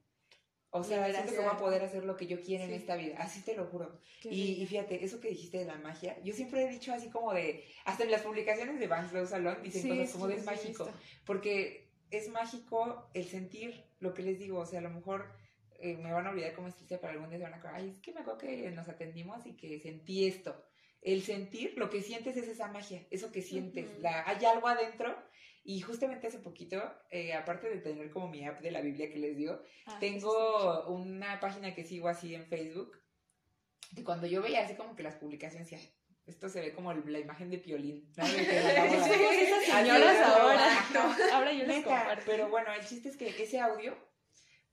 o 0.71 0.85
sea, 0.85 1.11
siento 1.11 1.33
que 1.33 1.39
voy 1.39 1.49
a 1.49 1.57
poder 1.57 1.83
hacer 1.83 2.05
lo 2.05 2.17
que 2.17 2.27
yo 2.27 2.43
quiera 2.43 2.65
en 2.65 2.73
esta 2.73 2.97
vida, 2.97 3.17
así 3.19 3.41
te 3.43 3.57
lo 3.57 3.67
juro. 3.67 3.99
Y, 4.25 4.65
fíjate, 4.67 5.03
eso 5.03 5.21
que 5.21 5.29
dijiste 5.29 5.59
de 5.59 5.65
la 5.65 5.77
magia, 5.77 6.21
yo 6.23 6.35
siempre 6.35 6.65
he 6.65 6.69
dicho 6.69 6.93
así 6.93 7.09
como 7.09 7.33
de, 7.33 7.65
hasta 7.85 8.05
en 8.05 8.11
las 8.11 8.23
publicaciones 8.23 8.79
de 8.79 8.87
Banks 8.87 9.13
Love 9.13 9.29
Salón 9.29 9.59
dicen 9.63 9.89
cosas 9.89 10.13
como 10.13 10.27
de 10.29 10.35
es 10.37 10.45
mágico, 10.45 10.89
porque 11.25 11.89
es 12.11 12.29
mágico 12.29 13.09
el 13.15 13.27
sentir 13.27 13.85
lo 14.01 14.13
que 14.13 14.23
les 14.23 14.39
digo, 14.39 14.59
o 14.59 14.67
sea, 14.67 14.81
a 14.81 14.83
lo 14.83 14.91
mejor 14.91 15.33
eh, 15.79 15.97
me 15.97 16.13
van 16.13 16.27
a 16.27 16.31
olvidar 16.31 16.55
cómo 16.55 16.69
existe 16.69 16.99
para 16.99 17.15
algún 17.15 17.31
día 17.31 17.39
se 17.39 17.45
van 17.45 17.55
a 17.55 17.59
acabar, 17.59 17.81
ay, 17.81 17.91
es 17.91 18.01
que 18.01 18.13
me 18.13 18.21
acuerdo 18.21 18.41
que 18.41 18.71
nos 18.71 18.89
atendimos 18.89 19.47
y 19.47 19.57
que 19.57 19.79
sentí 19.81 20.27
esto. 20.27 20.65
El 21.01 21.23
sentir, 21.23 21.75
lo 21.77 21.89
que 21.89 22.03
sientes 22.03 22.37
es 22.37 22.49
esa 22.49 22.69
magia, 22.69 23.07
eso 23.11 23.31
que 23.31 23.41
sientes, 23.41 23.99
la, 24.01 24.29
hay 24.29 24.45
algo 24.45 24.69
adentro 24.69 25.17
y 25.69 25.83
justamente 25.83 26.29
hace 26.29 26.39
poquito, 26.39 26.83
eh, 27.11 27.35
aparte 27.35 27.69
de 27.69 27.77
tener 27.83 28.09
como 28.09 28.27
mi 28.27 28.43
app 28.43 28.63
de 28.63 28.71
la 28.71 28.81
Biblia 28.81 29.13
que 29.13 29.19
les 29.19 29.37
dio, 29.37 29.63
ah, 29.85 29.99
tengo 30.01 30.87
una 30.87 31.41
página 31.41 31.75
que 31.75 31.85
sigo 31.85 32.09
así 32.09 32.35
en 32.35 32.47
Facebook. 32.47 32.99
Y 33.95 34.03
cuando 34.03 34.27
yo 34.27 34.41
veía 34.41 34.65
así 34.65 34.77
como 34.77 34.97
que 34.97 35.03
las 35.03 35.17
publicaciones, 35.17 35.69
decía, 35.69 35.87
esto 36.25 36.49
se 36.49 36.63
ve 36.63 36.73
como 36.73 36.95
la 36.95 37.19
imagen 37.19 37.51
de 37.51 37.59
Piolín. 37.59 38.11
¿no? 38.17 38.25
esas 38.25 39.65
señoras 39.67 40.27
ahora. 40.27 40.89
ahora 41.35 41.53
yo 41.53 41.67
les 41.67 41.85
comparto. 41.85 42.23
Pero 42.25 42.49
bueno, 42.49 42.73
el 42.73 42.87
chiste 42.87 43.11
es 43.11 43.19
que 43.19 43.29
ese 43.29 43.61
audio, 43.61 43.95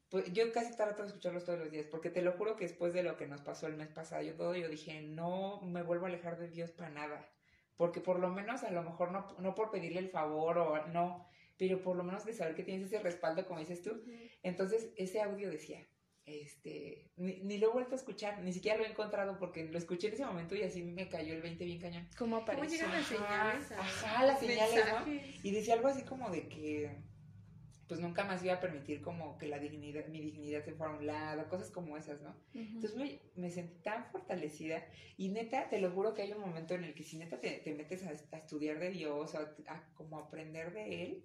pues 0.08 0.32
yo 0.32 0.50
casi 0.54 0.78
trato 0.78 1.02
de 1.02 1.10
escucharlos 1.10 1.44
todos 1.44 1.60
los 1.60 1.72
días, 1.72 1.88
porque 1.88 2.10
te 2.10 2.22
lo 2.22 2.32
juro 2.38 2.56
que 2.56 2.70
después 2.70 2.94
de 2.94 3.04
lo 3.04 3.18
que 3.18 3.28
nos 3.28 3.42
pasó 3.42 3.68
el 3.68 3.76
mes 3.76 3.90
pasado, 3.90 4.22
yo 4.22 4.36
todo, 4.36 4.56
yo 4.56 4.70
dije, 4.70 5.02
no 5.02 5.60
me 5.62 5.84
vuelvo 5.84 6.06
a 6.06 6.08
alejar 6.08 6.40
de 6.40 6.48
Dios 6.48 6.72
para 6.72 6.90
nada 6.90 7.35
porque 7.78 8.02
por 8.02 8.20
lo 8.20 8.30
menos 8.30 8.64
a 8.64 8.72
lo 8.72 8.84
mejor 8.84 9.12
no, 9.12 9.36
no 9.40 9.56
por 9.56 9.72
pedirle 9.72 10.00
el 10.00 10.10
favor 10.10 10.58
o 10.58 10.88
no, 10.88 11.28
pero 11.58 11.82
por 11.82 11.96
lo 11.96 12.04
menos 12.04 12.26
de 12.26 12.34
saber 12.34 12.56
que 12.56 12.64
tienes 12.64 12.88
ese 12.88 13.00
respaldo, 13.00 13.46
como 13.46 13.60
dices 13.60 13.82
tú. 13.82 14.04
Entonces, 14.44 14.92
ese 14.98 15.22
audio 15.22 15.50
decía, 15.50 15.88
este, 16.26 17.12
ni, 17.18 17.58
lo 17.58 17.70
he 17.70 17.74
vuelto 17.74 17.94
a 17.94 17.98
escuchar, 17.98 18.42
ni 18.42 18.52
siquiera 18.52 18.78
lo 18.78 18.86
he 18.86 18.90
encontrado 18.90 19.38
porque 19.38 19.66
lo 19.66 19.78
escuché 19.78 20.08
en 20.08 20.14
ese 20.14 20.26
momento 20.26 20.56
y 20.56 20.64
así 20.64 20.84
me 20.84 21.08
cayó 21.08 21.34
el 21.34 21.42
20 21.42 21.64
bien 21.66 21.80
cañón. 21.80 22.10
¿Cómo 22.18 22.38
apareció? 22.38 22.64
¿Cómo 22.64 22.72
llegan 22.72 22.92
las 22.92 23.08
señales? 23.08 23.72
Ajá, 23.72 24.26
las 24.26 24.40
señales, 24.40 24.86
¿no? 24.92 25.14
Y 25.44 25.52
decía 25.52 25.76
algo 25.76 25.88
así 25.88 26.04
como 26.04 26.30
de 26.30 26.48
que 26.48 27.04
pues 27.88 28.00
nunca 28.00 28.24
más 28.24 28.44
iba 28.44 28.56
a 28.56 28.60
permitir 28.60 29.02
como 29.02 29.38
que 29.38 29.48
la 29.48 29.60
dignidad, 29.60 30.08
mi 30.08 30.20
dignidad 30.20 30.64
se 30.64 30.74
fuera 30.74 30.94
a 30.94 30.98
un 30.98 31.06
lado, 31.06 31.48
cosas 31.50 31.70
como 31.70 31.98
esas, 31.98 32.20
¿no? 32.22 32.36
Entonces 32.54 32.96
me, 32.96 33.20
me, 33.36 33.52
sentí 33.52 33.78
tan 33.80 34.06
fortalecida 34.06 34.84
y 35.18 35.30
neta, 35.30 35.70
te 35.70 35.80
lo 35.80 35.92
juro 35.92 36.14
que 36.14 36.24
hay 36.24 36.32
un 36.32 36.42
momento 36.42 36.74
en 36.74 36.84
el 36.84 36.96
que 36.96 37.04
si 37.04 37.18
neta 37.18 37.40
te, 37.40 37.52
te 37.52 37.76
metes 37.76 38.04
a, 38.04 38.12
estudiar 38.38 38.80
de 38.80 38.90
Dios, 38.90 39.36
a, 39.36 39.42
a, 39.68 39.84
como 39.94 40.18
aprender 40.18 40.74
de 40.74 41.04
Él, 41.04 41.24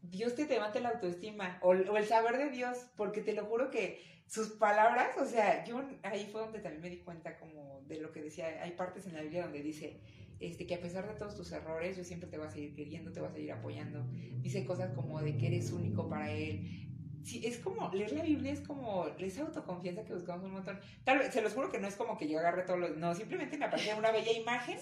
Dios 0.00 0.34
te 0.34 0.46
levanta 0.46 0.80
la 0.80 0.90
autoestima 0.90 1.58
o, 1.60 1.70
o, 1.70 1.96
el 1.96 2.06
saber 2.06 2.38
de 2.38 2.50
Dios, 2.50 2.86
porque 2.96 3.20
te 3.20 3.34
lo 3.34 3.44
juro 3.44 3.70
que 3.70 4.02
sus 4.26 4.50
palabras, 4.50 5.16
o 5.18 5.26
sea, 5.26 5.64
yo 5.64 5.82
ahí 6.02 6.28
fue 6.32 6.40
donde 6.40 6.60
también 6.60 6.82
me 6.82 6.90
di 6.90 6.98
cuenta 6.98 7.38
como 7.38 7.82
de 7.86 8.00
lo 8.00 8.12
que 8.12 8.22
decía, 8.22 8.62
hay 8.62 8.72
partes 8.72 9.06
en 9.06 9.14
la 9.14 9.22
Biblia 9.22 9.42
donde 9.42 9.62
dice, 9.62 10.00
este, 10.40 10.66
que 10.66 10.74
a 10.74 10.80
pesar 10.80 11.06
de 11.08 11.14
todos 11.14 11.36
tus 11.36 11.50
errores, 11.52 11.96
yo 11.96 12.04
siempre 12.04 12.28
te 12.28 12.38
voy 12.38 12.46
a 12.46 12.50
seguir 12.50 12.74
queriendo, 12.74 13.12
te 13.12 13.20
voy 13.20 13.28
a 13.28 13.32
seguir 13.32 13.52
apoyando. 13.52 14.06
Dice 14.40 14.64
cosas 14.64 14.92
como 14.94 15.20
de 15.20 15.36
que 15.36 15.48
eres 15.48 15.72
único 15.72 16.08
para 16.08 16.30
él. 16.30 16.84
Sí, 17.24 17.42
es 17.44 17.58
como, 17.58 17.90
leer 17.92 18.12
la 18.12 18.22
Biblia 18.22 18.52
es 18.52 18.60
como 18.60 19.06
esa 19.18 19.42
autoconfianza 19.42 20.04
que 20.04 20.14
buscamos 20.14 20.44
un 20.44 20.52
montón. 20.52 20.80
Tal 21.04 21.18
vez, 21.18 21.32
se 21.32 21.42
los 21.42 21.52
juro 21.52 21.70
que 21.70 21.78
no 21.78 21.86
es 21.86 21.96
como 21.96 22.16
que 22.16 22.28
yo 22.28 22.38
agarre 22.38 22.62
todos 22.62 22.78
los, 22.78 22.96
no, 22.96 23.14
simplemente 23.14 23.58
me 23.58 23.66
aparece 23.66 23.94
una 23.94 24.12
bella 24.12 24.32
imagen, 24.32 24.78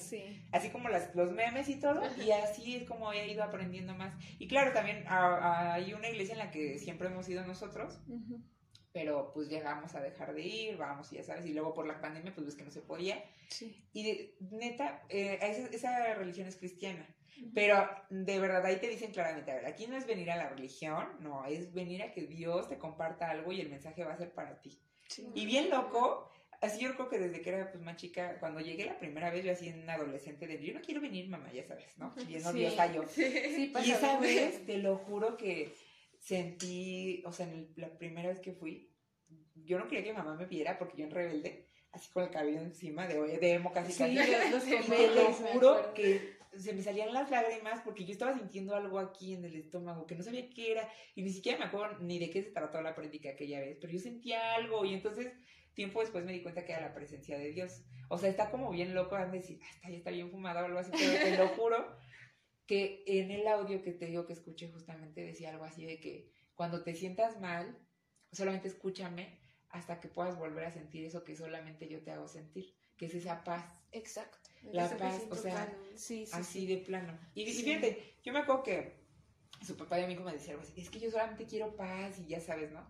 así 0.52 0.70
como 0.70 0.88
las, 0.88 1.12
los 1.16 1.32
memes 1.32 1.68
y 1.68 1.80
todo, 1.80 2.02
y 2.24 2.30
así 2.30 2.76
es 2.76 2.84
como 2.84 3.12
he 3.12 3.32
ido 3.32 3.42
aprendiendo 3.42 3.94
más. 3.94 4.14
Y 4.38 4.46
claro, 4.46 4.72
también 4.72 5.04
hay 5.08 5.92
una 5.92 6.08
iglesia 6.08 6.34
en 6.34 6.38
la 6.38 6.50
que 6.52 6.78
siempre 6.78 7.08
hemos 7.08 7.28
ido 7.28 7.44
nosotros, 7.44 7.98
pero 8.96 9.30
pues 9.34 9.50
llegamos 9.50 9.94
a 9.94 10.00
dejar 10.00 10.32
de 10.32 10.40
ir, 10.40 10.78
vamos, 10.78 11.12
y 11.12 11.16
ya 11.16 11.22
sabes, 11.22 11.44
y 11.44 11.52
luego 11.52 11.74
por 11.74 11.86
la 11.86 12.00
pandemia, 12.00 12.32
pues 12.34 12.46
ves 12.46 12.54
que 12.54 12.64
no 12.64 12.70
se 12.70 12.80
podía. 12.80 13.22
Sí. 13.50 13.84
Y 13.92 14.30
neta, 14.40 15.02
eh, 15.10 15.38
esa, 15.42 16.14
religión 16.14 16.48
es 16.48 16.56
cristiana, 16.56 17.06
pero 17.52 17.86
de 18.08 18.40
verdad 18.40 18.64
ahí 18.64 18.76
te 18.76 18.88
dicen 18.88 19.12
claramente, 19.12 19.50
a 19.50 19.56
ver, 19.56 19.66
aquí 19.66 19.86
no 19.86 19.98
es 19.98 20.06
venir 20.06 20.30
a 20.30 20.36
la 20.36 20.48
religión, 20.48 21.08
no, 21.20 21.44
es 21.44 21.74
venir 21.74 22.02
a 22.04 22.10
que 22.10 22.22
Dios 22.22 22.70
te 22.70 22.78
comparta 22.78 23.28
algo 23.28 23.52
y 23.52 23.60
el 23.60 23.68
mensaje 23.68 24.02
va 24.02 24.14
a 24.14 24.16
ser 24.16 24.32
para 24.32 24.62
ti. 24.62 24.80
Y 25.34 25.44
bien 25.44 25.68
loco, 25.68 26.32
así 26.62 26.80
yo 26.80 26.94
creo 26.94 27.10
que 27.10 27.18
desde 27.18 27.42
que 27.42 27.50
era 27.50 27.70
pues 27.70 27.84
más 27.84 27.96
chica, 27.96 28.38
cuando 28.40 28.60
llegué 28.60 28.86
la 28.86 28.98
primera 28.98 29.28
vez, 29.28 29.44
yo 29.44 29.52
así 29.52 29.68
en 29.68 29.90
adolescente, 29.90 30.46
de 30.46 30.64
yo 30.64 30.72
no 30.72 30.80
quiero 30.80 31.02
venir, 31.02 31.28
mamá, 31.28 31.52
ya 31.52 31.64
sabes, 31.64 31.98
¿no? 31.98 32.14
Bien 32.26 32.42
odiosa 32.46 32.90
yo. 32.90 33.06
Sí, 33.06 33.74
y 33.84 33.90
esa 33.90 34.18
vez, 34.18 34.64
te 34.64 34.78
lo 34.78 34.96
juro 34.96 35.36
que 35.36 35.74
sentí, 36.26 37.22
o 37.24 37.32
sea, 37.32 37.46
en 37.46 37.72
la 37.76 37.96
primera 37.96 38.28
vez 38.28 38.40
que 38.40 38.52
fui, 38.52 38.92
yo 39.54 39.78
no 39.78 39.86
quería 39.86 40.02
que 40.02 40.10
mi 40.10 40.18
mamá 40.18 40.34
me 40.34 40.46
viera 40.46 40.76
porque 40.76 40.96
yo 40.96 41.04
en 41.04 41.12
rebelde, 41.12 41.68
así 41.92 42.10
con 42.10 42.24
el 42.24 42.30
cabello 42.30 42.60
encima 42.60 43.06
de, 43.06 43.38
de 43.38 43.52
emo 43.52 43.72
casi 43.72 43.92
sí, 43.92 43.98
casi. 43.98 44.50
Los 44.50 44.66
me 44.88 45.06
lo 45.14 45.32
juro 45.32 45.94
que 45.94 46.36
se 46.56 46.72
me 46.72 46.82
salían 46.82 47.14
las 47.14 47.30
lágrimas 47.30 47.80
porque 47.84 48.04
yo 48.04 48.10
estaba 48.10 48.34
sintiendo 48.34 48.74
algo 48.74 48.98
aquí 48.98 49.34
en 49.34 49.44
el 49.44 49.54
estómago 49.54 50.04
que 50.04 50.16
no 50.16 50.24
sabía 50.24 50.50
qué 50.50 50.72
era 50.72 50.88
y 51.14 51.22
ni 51.22 51.30
siquiera 51.30 51.58
me 51.58 51.66
acuerdo 51.66 51.98
ni 52.00 52.18
de 52.18 52.30
qué 52.30 52.42
se 52.42 52.50
trató 52.50 52.82
la 52.82 52.96
práctica 52.96 53.30
aquella 53.30 53.60
vez, 53.60 53.78
pero 53.80 53.92
yo 53.92 54.00
sentía 54.00 54.54
algo 54.54 54.84
y 54.84 54.94
entonces 54.94 55.32
tiempo 55.74 56.00
después 56.00 56.24
me 56.24 56.32
di 56.32 56.42
cuenta 56.42 56.64
que 56.64 56.72
era 56.72 56.80
la 56.80 56.94
presencia 56.94 57.38
de 57.38 57.52
Dios. 57.52 57.84
O 58.08 58.18
sea, 58.18 58.30
está 58.30 58.50
como 58.50 58.70
bien 58.70 58.94
loco, 58.94 59.16
de 59.16 59.26
decir, 59.26 59.60
está, 59.74 59.90
ya 59.90 59.96
está 59.96 60.10
bien 60.10 60.30
fumada 60.30 60.62
o 60.62 60.64
algo 60.64 60.78
así, 60.80 60.90
pero 60.92 61.24
te 61.24 61.36
lo 61.36 61.48
juro 61.50 61.96
que 62.66 63.04
en 63.06 63.30
el 63.30 63.46
audio 63.46 63.82
que 63.82 63.92
te 63.92 64.06
digo 64.06 64.26
que 64.26 64.32
escuché 64.32 64.68
justamente 64.68 65.22
decía 65.22 65.50
algo 65.50 65.64
así 65.64 65.84
de 65.84 66.00
que 66.00 66.32
cuando 66.54 66.82
te 66.82 66.94
sientas 66.94 67.40
mal, 67.40 67.78
solamente 68.32 68.68
escúchame 68.68 69.38
hasta 69.68 70.00
que 70.00 70.08
puedas 70.08 70.38
volver 70.38 70.64
a 70.64 70.70
sentir 70.70 71.04
eso 71.04 71.24
que 71.24 71.36
solamente 71.36 71.88
yo 71.88 72.02
te 72.02 72.10
hago 72.10 72.28
sentir, 72.28 72.74
que 72.96 73.06
es 73.06 73.14
esa 73.14 73.44
paz. 73.44 73.84
Exacto. 73.92 74.50
La 74.72 74.88
paz, 74.96 75.22
o 75.30 75.36
sea, 75.36 75.72
así 76.32 76.66
de 76.66 76.78
plano. 76.78 77.16
Y, 77.34 77.46
fíjate, 77.46 78.16
yo 78.24 78.32
me 78.32 78.40
acuerdo 78.40 78.62
que 78.62 78.94
su 79.64 79.76
papá 79.76 80.00
y 80.00 80.04
a 80.04 80.06
mí 80.06 80.16
como 80.16 80.28
me 80.28 80.34
decía 80.34 80.58
es 80.76 80.90
que 80.90 80.98
yo 80.98 81.10
solamente 81.10 81.46
quiero 81.46 81.76
paz 81.76 82.18
y 82.18 82.26
ya 82.26 82.40
sabes, 82.40 82.72
¿no? 82.72 82.84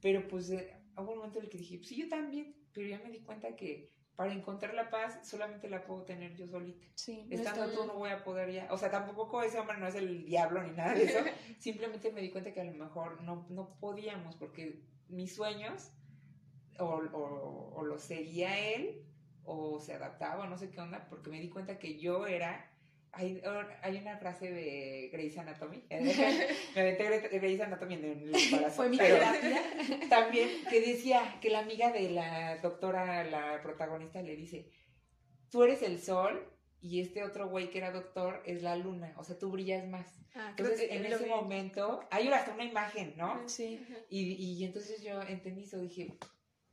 Pero 0.00 0.26
pues 0.26 0.50
eh, 0.50 0.74
hubo 0.96 1.12
un 1.12 1.18
momento 1.18 1.38
en 1.38 1.44
el 1.44 1.50
que 1.50 1.58
dije, 1.58 1.80
sí, 1.84 1.96
yo 1.96 2.08
también, 2.08 2.56
pero 2.72 2.88
ya 2.88 2.98
me 2.98 3.10
di 3.10 3.20
cuenta 3.20 3.54
que 3.54 3.92
para 4.16 4.32
encontrar 4.32 4.74
la 4.74 4.90
paz 4.90 5.18
solamente 5.22 5.68
la 5.68 5.84
puedo 5.84 6.02
tener 6.02 6.36
yo 6.36 6.46
solita. 6.46 6.86
Sí, 6.94 7.26
Estando 7.30 7.68
tú 7.68 7.86
no 7.86 7.94
voy 7.94 8.10
a 8.10 8.24
poder 8.24 8.52
ya, 8.52 8.68
o 8.70 8.78
sea, 8.78 8.90
tampoco 8.90 9.42
ese 9.42 9.58
hombre 9.58 9.78
no 9.78 9.86
es 9.86 9.94
el 9.94 10.24
diablo 10.24 10.62
ni 10.62 10.70
nada 10.72 10.94
de 10.94 11.04
eso, 11.04 11.18
simplemente 11.58 12.12
me 12.12 12.20
di 12.20 12.30
cuenta 12.30 12.52
que 12.52 12.60
a 12.60 12.64
lo 12.64 12.74
mejor 12.74 13.22
no, 13.22 13.46
no 13.50 13.76
podíamos 13.80 14.36
porque 14.36 14.82
mis 15.08 15.34
sueños 15.34 15.90
o, 16.78 16.84
o, 16.84 17.74
o 17.74 17.84
los 17.84 18.02
seguía 18.02 18.58
él 18.74 19.04
o 19.44 19.80
se 19.80 19.94
adaptaba, 19.94 20.46
no 20.46 20.56
sé 20.56 20.70
qué 20.70 20.80
onda, 20.80 21.06
porque 21.08 21.30
me 21.30 21.40
di 21.40 21.48
cuenta 21.48 21.78
que 21.78 21.98
yo 21.98 22.26
era 22.26 22.71
hay, 23.12 23.42
hay 23.82 23.96
una 23.98 24.16
frase 24.16 24.50
de 24.50 25.10
Grey's 25.12 25.36
Anatomy, 25.36 25.84
me 25.90 26.80
aventé 26.80 27.38
Grey's 27.38 27.60
Anatomy 27.60 27.94
en 27.94 28.04
el 28.04 28.34
embarazo, 28.34 28.76
Fue 28.76 28.88
mi 28.88 28.98
también 30.08 30.48
que 30.70 30.80
decía 30.80 31.38
que 31.40 31.50
la 31.50 31.58
amiga 31.58 31.92
de 31.92 32.10
la 32.10 32.56
doctora, 32.58 33.22
la 33.24 33.60
protagonista, 33.62 34.22
le 34.22 34.34
dice, 34.34 34.70
tú 35.50 35.62
eres 35.62 35.82
el 35.82 36.00
sol 36.00 36.50
y 36.80 37.00
este 37.00 37.22
otro 37.22 37.48
güey 37.48 37.70
que 37.70 37.78
era 37.78 37.92
doctor 37.92 38.42
es 38.46 38.62
la 38.62 38.76
luna, 38.76 39.14
o 39.18 39.24
sea, 39.24 39.38
tú 39.38 39.50
brillas 39.50 39.86
más. 39.86 40.06
Ah, 40.34 40.54
entonces, 40.56 40.90
en 40.90 41.04
ese 41.04 41.26
momento, 41.26 42.08
hay 42.10 42.28
hasta 42.28 42.54
una 42.54 42.64
imagen, 42.64 43.14
¿no? 43.18 43.46
Sí. 43.46 43.86
Y, 44.08 44.32
y 44.32 44.64
entonces 44.64 45.02
yo 45.02 45.20
entendí 45.20 45.64
eso, 45.64 45.78
dije, 45.78 46.16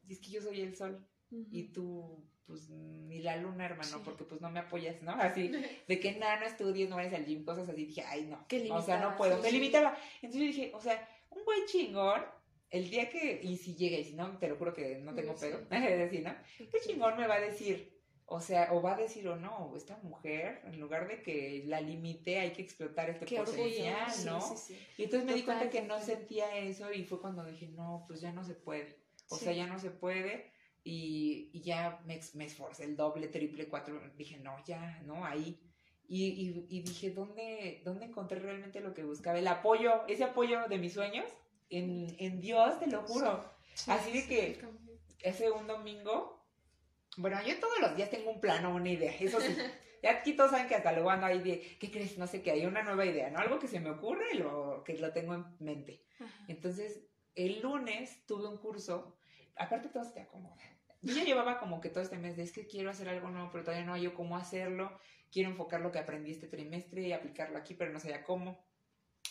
es 0.08 0.20
que 0.20 0.32
yo 0.32 0.42
soy 0.42 0.62
el 0.62 0.76
sol 0.78 1.06
y 1.30 1.74
tú 1.74 2.29
pues 2.50 2.68
ni 2.68 3.20
la 3.20 3.38
luna, 3.38 3.66
hermano, 3.66 4.02
porque 4.04 4.24
pues 4.24 4.42
no 4.42 4.50
me 4.50 4.60
apoyas, 4.60 5.00
¿no? 5.04 5.12
Así, 5.12 5.52
de 5.88 6.00
que 6.00 6.14
nada, 6.14 6.40
no 6.40 6.48
estudies, 6.48 6.90
no 6.90 6.96
vayas 6.96 7.14
al 7.14 7.26
gym, 7.26 7.46
cosas 7.46 7.70
así, 7.70 7.86
dije, 7.86 8.02
ay, 8.02 8.24
no, 8.24 8.44
o 8.76 8.82
sea, 8.82 9.00
no 9.00 9.16
puedo, 9.16 9.40
me 9.40 9.52
limitaba. 9.52 9.96
Entonces 10.16 10.42
yo 10.42 10.48
dije, 10.48 10.72
o 10.74 10.82
sea, 10.82 11.08
un 11.30 11.46
güey 11.46 11.66
chingón, 11.68 12.26
el 12.72 12.90
día 12.90 13.08
que, 13.12 13.40
y 13.44 13.56
si 13.58 13.76
llega, 13.76 14.00
y 14.00 14.04
si 14.04 14.16
no, 14.16 14.36
te 14.40 14.48
lo 14.48 14.56
juro 14.56 14.74
que 14.74 14.98
no 14.98 15.14
tengo 15.14 15.36
pedo, 15.36 15.60
es 15.72 16.00
decir, 16.00 16.24
¿no? 16.24 16.34
¿Qué 16.58 16.80
chingón 16.84 17.18
me 17.18 17.28
va 17.28 17.36
a 17.36 17.40
decir? 17.40 18.00
O 18.26 18.42
sea, 18.42 18.74
o 18.74 18.82
va 18.82 18.96
a 18.96 18.98
decir 18.98 19.28
o 19.28 19.36
no, 19.36 19.74
esta 19.76 19.98
mujer, 19.98 20.62
en 20.66 20.80
lugar 20.80 21.08
de 21.08 21.22
que 21.22 21.64
la 21.68 21.82
limite, 21.82 22.40
hay 22.40 22.52
que 22.52 22.64
explotar 22.64 23.12
este 23.12 23.26
potencial, 23.38 24.12
¿no? 24.26 24.40
y 24.98 25.04
entonces 25.04 25.26
me 25.26 25.36
di 25.36 25.44
cuenta 25.44 25.70
que 25.70 25.84
no 25.84 26.00
sentía 26.00 26.58
eso 26.58 26.92
y 26.92 27.04
fue 27.06 27.22
cuando 27.22 27.46
dije, 27.46 27.68
no, 27.70 28.06
pues 28.08 28.22
ya 28.22 28.32
no 28.32 28.44
se 28.44 28.56
puede. 28.56 28.98
O 29.30 29.38
sea, 29.38 29.54
ya 29.54 29.68
no 29.68 29.78
se 29.78 29.92
puede 29.92 30.52
y, 30.84 31.62
ya 31.62 32.02
me, 32.06 32.20
me, 32.34 32.46
esforcé 32.46 32.86
el 32.86 32.96
doble, 32.96 33.28
triple, 33.28 33.68
cuatro, 33.68 34.02
dije, 34.18 34.38
no, 34.40 34.56
ya, 34.66 35.02
no, 35.06 35.26
ahí. 35.26 35.60
Y, 36.08 36.66
y, 36.70 36.82
dije, 36.82 37.12
¿dónde, 37.12 37.82
¿dónde 37.86 38.06
encontré 38.06 38.40
realmente 38.40 38.80
lo 38.80 38.94
que 38.94 39.04
buscaba? 39.04 39.38
El 39.38 39.48
apoyo, 39.48 40.08
ese 40.08 40.24
apoyo 40.24 40.68
de 40.68 40.78
mis 40.80 40.94
sueños, 40.94 41.26
en, 41.70 42.16
en 42.18 42.42
Dios, 42.42 42.80
te 42.80 42.88
lo 42.88 43.04
juro. 43.04 43.44
Así 43.88 44.12
de 44.12 44.28
que 44.28 44.60
ese 45.22 45.52
un 45.52 45.68
domingo, 45.68 46.44
bueno, 47.18 47.38
yo 47.46 47.60
todos 47.60 47.80
los 47.80 47.96
días 47.96 48.10
tengo 48.10 48.32
un 48.32 48.42
plano, 48.42 48.74
una 48.74 48.90
idea, 48.90 49.14
eso 49.20 49.40
sí. 49.40 49.56
Ya 50.02 50.12
aquí 50.12 50.32
todos 50.32 50.52
saben 50.52 50.70
que 50.70 50.76
hasta 50.76 50.94
luego 50.94 51.10
ando 51.10 51.26
ahí 51.26 51.42
de, 51.42 51.78
¿qué 51.78 51.92
crees? 51.92 52.18
No 52.18 52.26
sé 52.26 52.42
qué, 52.42 52.52
hay 52.52 52.66
una 52.66 52.84
nueva 52.84 53.06
idea, 53.06 53.30
¿no? 53.30 53.40
Algo 53.40 53.60
que 53.60 53.68
se 53.68 53.82
me 53.82 53.90
ocurre, 53.90 54.34
lo, 54.36 54.82
que 54.86 54.98
lo 54.98 55.12
tengo 55.12 55.34
en 55.34 55.44
mente. 55.60 56.06
Entonces, 56.48 57.02
el 57.36 57.62
lunes 57.62 58.26
tuve 58.26 58.48
un 58.48 58.58
curso 58.60 59.19
aparte 59.60 59.90
todo 59.90 60.04
se 60.04 60.14
te 60.14 60.22
acomoda. 60.22 60.56
Yo 61.02 61.24
llevaba 61.24 61.60
como 61.60 61.80
que 61.80 61.90
todo 61.90 62.04
este 62.04 62.18
mes 62.18 62.36
de 62.36 62.44
es 62.44 62.52
que 62.52 62.68
quiero 62.68 62.90
hacer 62.90 63.08
algo 63.08 63.30
nuevo, 63.30 63.50
pero 63.52 63.64
todavía 63.64 63.86
no 63.86 63.94
hay 63.94 64.02
yo 64.02 64.14
cómo 64.14 64.36
hacerlo. 64.36 65.00
Quiero 65.32 65.50
enfocar 65.50 65.82
lo 65.82 65.92
que 65.92 66.00
aprendí 66.00 66.32
este 66.32 66.48
trimestre 66.48 67.04
y 67.04 67.14
aplicarlo 67.14 67.58
aquí, 67.58 67.74
pero 67.74 67.94
no 67.94 68.00
sabía 68.00 68.24
cómo. 68.24 68.60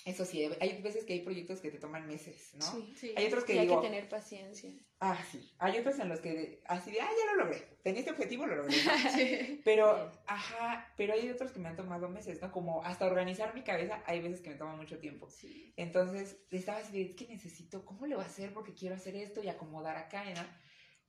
Eso 0.08 0.24
sí, 0.24 0.42
hay 0.58 0.80
veces 0.80 1.04
que 1.04 1.12
hay 1.12 1.20
proyectos 1.20 1.60
que 1.60 1.70
te 1.70 1.78
toman 1.78 2.06
meses, 2.06 2.54
¿no? 2.54 2.64
Sí, 2.64 2.94
sí. 2.96 3.14
Hay 3.14 3.26
otros 3.26 3.44
que 3.44 3.54
y 3.54 3.58
hay 3.58 3.68
que 3.68 3.76
tener 3.76 4.08
paciencia. 4.08 4.72
Ah, 5.00 5.22
sí. 5.30 5.52
Hay 5.58 5.78
otros 5.78 5.98
en 5.98 6.08
los 6.08 6.20
que 6.20 6.62
así 6.64 6.92
de, 6.92 7.02
ah, 7.02 7.10
ya 7.10 7.32
lo 7.34 7.44
logré. 7.44 7.58
Tenía 7.82 8.00
este 8.00 8.12
objetivo, 8.12 8.46
lo 8.46 8.56
logré. 8.56 8.72
sí. 9.14 9.60
Pero, 9.66 10.10
ajá, 10.26 10.94
pero 10.96 11.12
hay 11.12 11.28
otros 11.28 11.52
que 11.52 11.58
me 11.58 11.68
han 11.68 11.76
tomado 11.76 12.08
meses, 12.08 12.40
¿no? 12.40 12.50
Como 12.50 12.82
hasta 12.84 13.06
organizar 13.06 13.54
mi 13.54 13.62
cabeza, 13.62 14.02
hay 14.06 14.22
veces 14.22 14.40
que 14.40 14.48
me 14.48 14.56
toma 14.56 14.76
mucho 14.76 14.98
tiempo. 14.98 15.28
Sí. 15.28 15.74
Entonces, 15.76 16.38
estaba 16.50 16.78
así 16.78 17.04
de, 17.04 17.14
que 17.14 17.28
necesito, 17.28 17.84
¿cómo 17.84 18.06
le 18.06 18.14
voy 18.14 18.24
a 18.24 18.28
hacer? 18.28 18.54
Porque 18.54 18.72
quiero 18.72 18.94
hacer 18.94 19.14
esto 19.14 19.42
y 19.42 19.48
acomodar 19.48 19.98
acá, 19.98 20.24
¿no? 20.24 20.46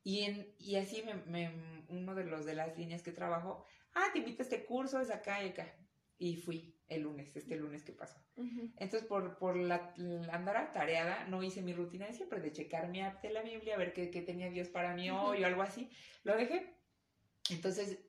Y, 0.03 0.23
en, 0.25 0.53
y 0.57 0.75
así 0.75 1.05
me, 1.25 1.53
uno 1.87 2.15
de 2.15 2.25
los 2.25 2.45
de 2.45 2.55
las 2.55 2.77
líneas 2.77 3.01
que 3.01 3.13
trabajo, 3.13 3.63
ah, 3.93 4.09
te 4.11 4.19
invito 4.19 4.41
a 4.41 4.43
este 4.43 4.65
curso, 4.65 4.99
es 4.99 5.09
acá 5.09 5.41
y 5.41 5.51
acá. 5.51 5.73
Y 6.17 6.35
fui 6.35 6.78
el 6.89 7.03
lunes, 7.03 7.35
este 7.35 7.55
lunes 7.55 7.83
que 7.83 7.91
pasó. 7.93 8.19
Entonces, 8.77 9.03
por, 9.07 9.37
por 9.37 9.55
la, 9.55 9.93
andar 10.31 10.57
atareada, 10.57 11.25
no 11.25 11.43
hice 11.43 11.61
mi 11.61 11.73
rutina 11.73 12.07
de 12.07 12.13
siempre, 12.13 12.41
de 12.41 12.51
checar 12.51 12.89
mi 12.89 13.01
app 13.01 13.21
de 13.21 13.31
la 13.31 13.41
Biblia, 13.41 13.75
a 13.75 13.77
ver 13.77 13.93
qué, 13.93 14.09
qué 14.09 14.21
tenía 14.21 14.49
Dios 14.49 14.69
para 14.69 14.93
mí 14.95 15.09
hoy 15.09 15.43
o 15.43 15.47
algo 15.47 15.61
así. 15.61 15.89
Lo 16.23 16.35
dejé. 16.35 16.75
Entonces, 17.49 17.99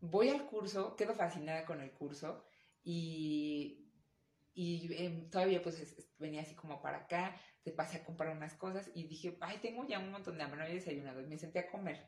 voy 0.00 0.28
al 0.28 0.46
curso, 0.46 0.96
quedo 0.96 1.14
fascinada 1.14 1.64
con 1.64 1.80
el 1.80 1.90
curso 1.92 2.44
y, 2.84 3.90
y 4.54 5.04
em, 5.04 5.28
todavía 5.30 5.62
pues 5.62 6.12
venía 6.18 6.42
así 6.42 6.54
como 6.54 6.80
para 6.80 6.98
acá, 6.98 7.36
te 7.62 7.72
pasé 7.72 7.98
a 7.98 8.04
comprar 8.04 8.36
unas 8.36 8.54
cosas 8.54 8.90
y 8.94 9.06
dije, 9.06 9.36
ay, 9.40 9.58
tengo 9.58 9.86
ya 9.86 9.98
un 9.98 10.10
montón 10.10 10.36
de 10.36 10.44
hambre, 10.44 10.58
no 10.58 10.64
había 10.64 10.76
desayunado 10.76 11.20
y 11.20 11.26
me 11.26 11.38
senté 11.38 11.58
a 11.58 11.70
comer 11.70 12.06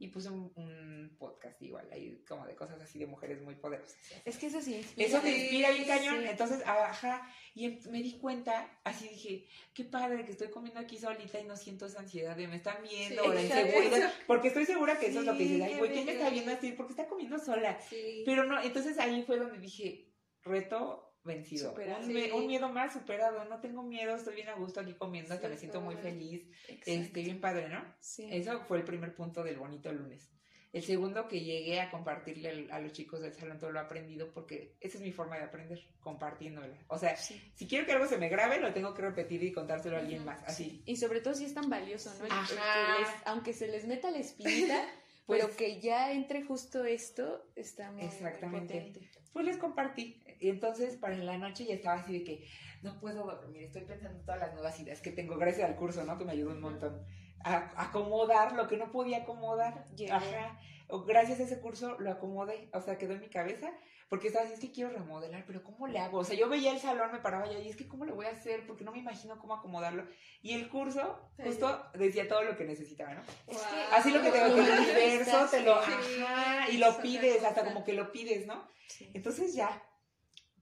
y 0.00 0.08
puse 0.08 0.30
un, 0.30 1.14
podcast 1.18 1.60
igual, 1.60 1.86
ahí 1.92 2.24
como 2.26 2.46
de 2.46 2.54
cosas 2.54 2.80
así 2.80 2.98
de 2.98 3.06
mujeres 3.06 3.42
muy 3.42 3.54
poderosas. 3.54 3.98
Es 4.24 4.38
que 4.38 4.46
eso 4.46 4.62
sí 4.62 4.82
Eso 4.96 5.20
te 5.20 5.30
inspira 5.30 5.70
bien 5.72 5.84
cañón. 5.84 6.26
Entonces, 6.26 6.62
ajá, 6.66 7.30
y 7.54 7.66
em, 7.66 7.78
me 7.90 8.02
di 8.02 8.16
cuenta, 8.18 8.80
así 8.82 9.08
dije, 9.08 9.46
qué 9.74 9.84
padre 9.84 10.24
que 10.24 10.32
estoy 10.32 10.48
comiendo 10.48 10.80
aquí 10.80 10.96
solita 10.96 11.38
y 11.38 11.44
no 11.44 11.54
siento 11.54 11.84
esa 11.84 12.00
ansiedad 12.00 12.34
de 12.34 12.48
me 12.48 12.56
están 12.56 12.82
viendo 12.82 13.22
o 13.24 13.34
la 13.34 13.42
inseguridad. 13.42 14.10
Porque 14.26 14.48
estoy 14.48 14.64
segura 14.64 14.98
que 14.98 15.08
eso 15.08 15.20
es 15.20 15.26
lo 15.26 15.36
que 15.36 15.42
dices, 15.42 15.62
ay, 15.62 15.76
güey, 15.76 15.92
¿quién 15.92 16.06
me 16.06 16.12
está 16.12 16.30
viendo 16.30 16.52
así? 16.52 16.72
Porque 16.72 16.92
está 16.94 17.06
comiendo 17.06 17.38
sola. 17.38 17.78
Pero 18.24 18.44
no, 18.44 18.58
entonces 18.62 18.98
ahí 18.98 19.22
fue 19.24 19.36
donde 19.36 19.58
dije, 19.58 20.14
reto 20.42 21.09
vencido. 21.24 21.74
Un, 22.34 22.46
miedo 22.46 22.68
más 22.68 22.92
superado, 22.92 23.44
no 23.44 23.60
tengo 23.60 23.82
miedo, 23.82 24.14
estoy 24.14 24.34
bien 24.36 24.48
a 24.48 24.54
gusto 24.54 24.80
aquí 24.80 24.94
comiendo, 24.94 25.34
hasta 25.34 25.48
me 25.48 25.56
siento 25.56 25.80
muy 25.80 25.96
feliz, 25.96 26.46
estoy 26.86 27.24
bien 27.24 27.40
padre, 27.40 27.68
¿no? 27.68 27.84
Sí. 28.00 28.28
Eso 28.30 28.60
fue 28.66 28.78
el 28.78 28.84
primer 28.84 29.14
punto 29.14 29.42
del 29.42 29.58
bonito 29.58 29.92
lunes. 29.92 30.30
El 30.72 30.84
segundo 30.84 31.26
que 31.26 31.40
llegué 31.40 31.80
a 31.80 31.90
compartirle 31.90 32.68
a 32.70 32.78
los 32.78 32.92
chicos 32.92 33.20
del 33.20 33.34
salón 33.34 33.58
todo 33.58 33.72
lo 33.72 33.80
aprendido 33.80 34.32
porque 34.32 34.76
esa 34.80 34.98
es 34.98 35.02
mi 35.02 35.10
forma 35.10 35.36
de 35.36 35.42
aprender, 35.42 35.80
compartiéndolo. 35.98 36.72
O 36.86 36.96
sea, 36.96 37.16
si 37.16 37.66
quiero 37.66 37.84
que 37.84 37.92
algo 37.92 38.06
se 38.06 38.18
me 38.18 38.28
grabe, 38.28 38.60
lo 38.60 38.72
tengo 38.72 38.94
que 38.94 39.02
repetir 39.02 39.42
y 39.42 39.52
contárselo 39.52 39.96
a 39.96 39.98
alguien 39.98 40.24
más, 40.24 40.44
así. 40.44 40.80
Y 40.86 40.96
sobre 40.96 41.20
todo 41.20 41.34
si 41.34 41.44
es 41.44 41.54
tan 41.54 41.68
valioso, 41.68 42.12
¿no? 42.20 42.28
aunque 43.24 43.52
se 43.52 43.66
les 43.66 43.84
meta 43.86 44.12
la 44.12 44.18
espinita, 44.18 44.88
pero 45.26 45.46
pues 45.46 45.56
que 45.56 45.80
ya 45.80 46.12
entre 46.12 46.44
justo 46.44 46.84
esto, 46.84 47.50
está 47.56 47.90
muy 47.90 48.04
Exactamente. 48.04 49.10
Pues 49.32 49.44
les 49.44 49.56
compartí 49.56 50.22
y 50.40 50.48
entonces 50.48 50.96
para 50.96 51.16
la 51.16 51.38
noche 51.38 51.64
ya 51.64 51.74
estaba 51.74 52.00
así 52.00 52.18
de 52.18 52.24
que 52.24 52.48
no 52.82 52.98
puedo 52.98 53.24
dormir, 53.24 53.64
estoy 53.64 53.82
pensando 53.82 54.18
en 54.18 54.24
todas 54.24 54.40
las 54.40 54.54
nuevas 54.54 54.78
ideas 54.80 55.00
que 55.00 55.12
tengo 55.12 55.36
gracias 55.36 55.68
al 55.68 55.76
curso, 55.76 56.04
¿no? 56.04 56.16
Que 56.18 56.24
me 56.24 56.32
ayudó 56.32 56.52
un 56.52 56.60
montón. 56.60 57.04
A 57.42 57.72
acomodar 57.76 58.52
lo 58.52 58.66
que 58.66 58.76
no 58.76 58.90
podía 58.90 59.18
acomodar. 59.18 59.86
Ajá. 60.10 60.58
O 60.88 61.04
gracias 61.04 61.40
a 61.40 61.44
ese 61.44 61.60
curso 61.60 61.96
lo 62.00 62.10
acomodé, 62.10 62.68
o 62.72 62.80
sea, 62.80 62.98
quedó 62.98 63.12
en 63.14 63.20
mi 63.20 63.28
cabeza, 63.28 63.70
porque 64.08 64.26
estaba 64.26 64.44
así, 64.44 64.54
es 64.54 64.60
que 64.60 64.72
quiero 64.72 64.90
remodelar, 64.90 65.44
pero 65.46 65.62
¿cómo 65.62 65.86
le 65.86 66.00
hago? 66.00 66.18
O 66.18 66.24
sea, 66.24 66.36
yo 66.36 66.48
veía 66.48 66.72
el 66.72 66.80
salón, 66.80 67.12
me 67.12 67.20
paraba 67.20 67.46
ya 67.46 67.60
y 67.60 67.68
es 67.68 67.76
que 67.76 67.86
¿cómo 67.86 68.04
le 68.04 68.12
voy 68.12 68.26
a 68.26 68.30
hacer? 68.30 68.66
Porque 68.66 68.82
no 68.82 68.90
me 68.90 68.98
imagino 68.98 69.38
cómo 69.38 69.54
acomodarlo. 69.54 70.04
Y 70.42 70.54
el 70.54 70.68
curso 70.68 71.30
justo 71.36 71.86
decía 71.94 72.28
todo 72.28 72.42
lo 72.42 72.56
que 72.56 72.64
necesitaba, 72.64 73.14
¿no? 73.14 73.22
así 73.92 74.10
lo 74.10 74.20
que 74.20 74.32
te 74.32 74.38
que 74.38 74.44
el 74.46 74.52
universo 74.52 75.46
te 75.50 75.62
lo, 75.62 75.76
ajá, 75.76 76.68
y 76.70 76.78
lo 76.78 76.98
pides, 76.98 77.44
hasta 77.44 77.64
como 77.64 77.84
que 77.84 77.92
lo 77.92 78.10
pides, 78.10 78.46
¿no? 78.46 78.68
Entonces 79.14 79.54
ya, 79.54 79.80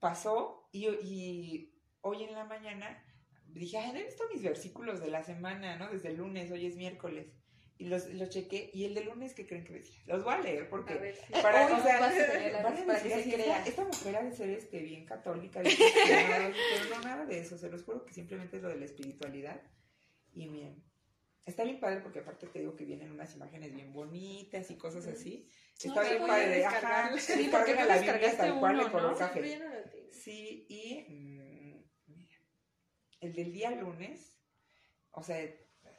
pasó 0.01 0.69
y, 0.73 0.87
y 0.89 1.75
hoy 2.01 2.25
en 2.25 2.35
la 2.35 2.45
mañana 2.45 3.05
dije, 3.49 3.79
ay, 3.79 3.99
he 3.99 4.05
visto 4.05 4.25
mis 4.33 4.43
versículos 4.43 5.01
de 5.01 5.11
la 5.11 5.23
semana, 5.23 5.77
¿no? 5.77 5.91
Desde 5.91 6.09
el 6.11 6.17
lunes, 6.17 6.51
hoy 6.51 6.67
es 6.67 6.77
miércoles. 6.77 7.27
Y 7.81 7.85
los, 7.85 8.13
los 8.15 8.29
chequé, 8.29 8.71
y 8.75 8.87
el 8.87 8.95
de 8.95 9.05
lunes, 9.05 9.35
¿qué 9.35 9.47
creen 9.47 9.63
que 9.63 9.75
decía? 9.75 10.03
Los 10.07 10.25
voy 10.25 10.35
a 10.35 10.41
leer 10.41 10.69
porque 10.69 10.95
para, 11.41 11.65
o 11.67 11.83
sea, 11.83 11.99
para 12.01 12.13
que 13.03 13.11
se 13.23 13.33
crea. 13.33 13.65
Esta, 13.65 13.85
mujer 13.85 14.17
ha 14.17 14.23
de 14.25 14.33
ser 14.33 14.51
este, 14.51 14.81
bien 14.83 15.07
católica, 15.07 15.61
pero 15.63 16.91
no 16.91 17.01
nada 17.03 17.25
de 17.25 17.39
eso, 17.39 17.57
se 17.57 17.71
los 17.71 17.85
juro 17.85 18.05
que 18.05 18.13
simplemente 18.13 18.57
es 18.57 18.63
lo 18.65 18.69
de 18.69 18.79
la 18.79 18.85
espiritualidad. 18.85 19.63
Y 20.35 20.47
miren, 20.47 20.83
está 21.47 21.63
bien 21.63 21.79
padre 21.79 22.01
porque 22.01 22.19
aparte 22.19 22.49
te 22.49 22.59
digo 22.59 22.75
que 22.75 22.85
vienen 22.85 23.13
unas 23.13 23.33
imágenes 23.37 23.73
bien 23.73 23.93
bonitas 23.93 24.73
y 24.73 24.77
cosas 24.77 25.07
así. 25.07 25.49
Está 25.83 26.03
bien 26.03 26.27
padre, 26.27 26.65
ajá. 26.65 27.19
Sí, 27.19 27.49
porque 27.51 27.75
no 27.75 27.85
la 27.85 27.99
Biblia 27.99 28.37
tal 28.37 28.59
cual 28.59 28.79
le 28.79 28.91
color 28.91 29.17
café. 29.17 29.61
Sí, 30.11 30.67
y 30.69 31.05
mm, 31.09 31.85
mira, 32.07 32.37
el 33.21 33.33
del 33.33 33.53
día 33.53 33.71
lunes, 33.71 34.37
o 35.13 35.23
sea, 35.23 35.39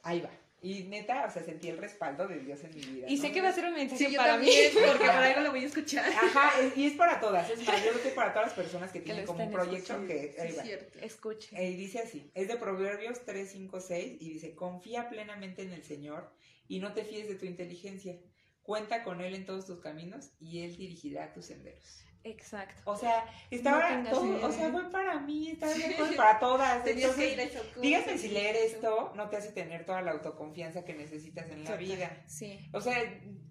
ahí 0.02 0.20
va. 0.20 0.30
Y 0.62 0.82
neta, 0.84 1.24
o 1.26 1.30
sea, 1.30 1.42
sentí 1.42 1.68
el 1.68 1.78
respaldo 1.78 2.28
de 2.28 2.38
Dios 2.40 2.62
en 2.64 2.74
mi 2.74 2.82
vida. 2.82 3.06
Y 3.08 3.16
sé 3.16 3.32
que 3.32 3.40
va 3.40 3.48
a 3.48 3.52
ser 3.52 3.64
un 3.64 3.72
mensaje 3.72 4.14
para 4.14 4.36
mí, 4.36 4.50
porque 4.86 5.06
para 5.06 5.26
algo 5.28 5.40
lo 5.40 5.50
voy 5.52 5.64
a 5.64 5.66
escuchar. 5.66 6.04
Ajá, 6.04 6.52
y 6.76 6.86
es 6.86 6.92
para 6.94 7.18
todas, 7.18 7.48
es 7.48 7.66
más, 7.66 7.82
yo 7.82 7.92
creo 7.92 8.02
que 8.02 8.10
para 8.10 8.34
todas 8.34 8.48
las 8.48 8.56
personas 8.56 8.92
que, 8.92 9.00
tienen 9.00 9.24
como 9.24 9.44
un 9.44 9.50
proyecto 9.50 10.06
que... 10.06 10.36
Ahí 10.38 10.52
va. 10.52 10.62
Cierto. 10.62 10.98
Escuchen. 10.98 11.62
Y 11.62 11.76
dice 11.76 12.00
así, 12.00 12.30
es 12.34 12.48
de 12.48 12.56
Proverbios 12.56 13.24
3, 13.24 13.50
5, 13.50 13.80
6, 13.80 14.16
y 14.20 14.34
dice, 14.34 14.54
confía 14.54 15.08
plenamente 15.08 15.62
en 15.62 15.72
el 15.72 15.82
Señor 15.82 16.30
y 16.68 16.78
no 16.80 16.92
te 16.92 17.04
fíes 17.04 17.26
de 17.28 17.36
tu 17.36 17.46
inteligencia. 17.46 18.18
Cuenta 18.70 19.02
con 19.02 19.20
Él 19.20 19.34
en 19.34 19.44
todos 19.44 19.66
tus 19.66 19.80
caminos 19.80 20.30
y 20.38 20.60
Él 20.60 20.76
dirigirá 20.76 21.32
tus 21.32 21.46
senderos. 21.46 22.04
Exacto. 22.22 22.80
O 22.84 22.96
sea, 22.96 23.26
estaba 23.50 24.04
todo, 24.08 24.46
o 24.46 24.52
sea, 24.52 24.70
fue 24.70 24.88
para 24.92 25.18
mí, 25.18 25.50
estaba 25.50 25.74
bien 25.74 25.94
para 26.16 26.38
todas. 26.38 26.86
Entonces, 26.86 27.52
dígame 27.82 28.16
si 28.16 28.28
leer 28.28 28.54
esto 28.54 29.12
no 29.16 29.28
te 29.28 29.38
hace 29.38 29.50
tener 29.50 29.84
toda 29.84 30.02
la 30.02 30.12
autoconfianza 30.12 30.84
que 30.84 30.94
necesitas 30.94 31.50
en 31.50 31.64
la 31.64 31.74
vida. 31.74 32.22
Sí. 32.28 32.60
O 32.72 32.80
sea, 32.80 32.94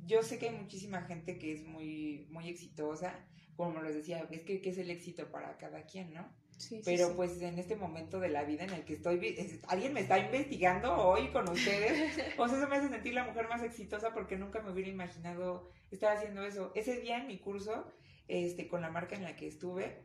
yo 0.05 0.24
sé 0.24 0.39
que 0.39 0.47
hay 0.47 0.55
muchísima 0.55 1.01
gente 1.01 1.38
que 1.38 1.51
es 1.51 1.65
muy, 1.65 2.26
muy 2.30 2.47
exitosa 2.47 3.13
como 3.59 3.82
les 3.82 3.93
decía, 3.93 4.26
es 4.32 4.43
que 4.43 4.61
¿qué 4.61 4.70
es 4.70 4.78
el 4.78 4.89
éxito 4.89 5.30
para 5.30 5.57
cada 5.57 5.84
quien, 5.84 6.13
¿no? 6.13 6.34
Sí, 6.60 6.82
Pero 6.84 7.16
pues 7.16 7.41
en 7.41 7.57
este 7.57 7.78
momento 7.78 8.20
de 8.20 8.28
la 8.28 8.43
vida 8.43 8.66
en 8.66 8.72
el 8.72 8.84
que 8.84 8.93
estoy, 8.93 9.62
alguien 9.70 9.93
me 9.93 10.01
está 10.01 10.20
investigando 10.20 10.93
hoy 10.93 11.30
con 11.30 11.47
ustedes, 11.47 12.20
pues 12.38 12.51
eso 12.51 12.68
me 12.68 12.76
hace 12.76 12.89
sentir 12.89 13.14
la 13.14 13.24
mujer 13.24 13.47
más 13.47 13.64
exitosa 13.64 14.14
porque 14.14 14.38
nunca 14.38 14.62
me 14.62 14.72
hubiera 14.72 14.89
imaginado 14.89 15.72
estar 15.89 16.18
haciendo 16.18 16.43
eso. 16.43 16.74
Ese 16.76 16.99
día 16.99 17.18
en 17.18 17.28
mi 17.28 17.39
curso, 17.39 17.88
este, 18.28 18.68
con 18.68 18.82
la 18.82 18.91
marca 18.91 19.16
en 19.16 19.24
la 19.24 19.38
que 19.38 19.47
estuve, 19.47 20.03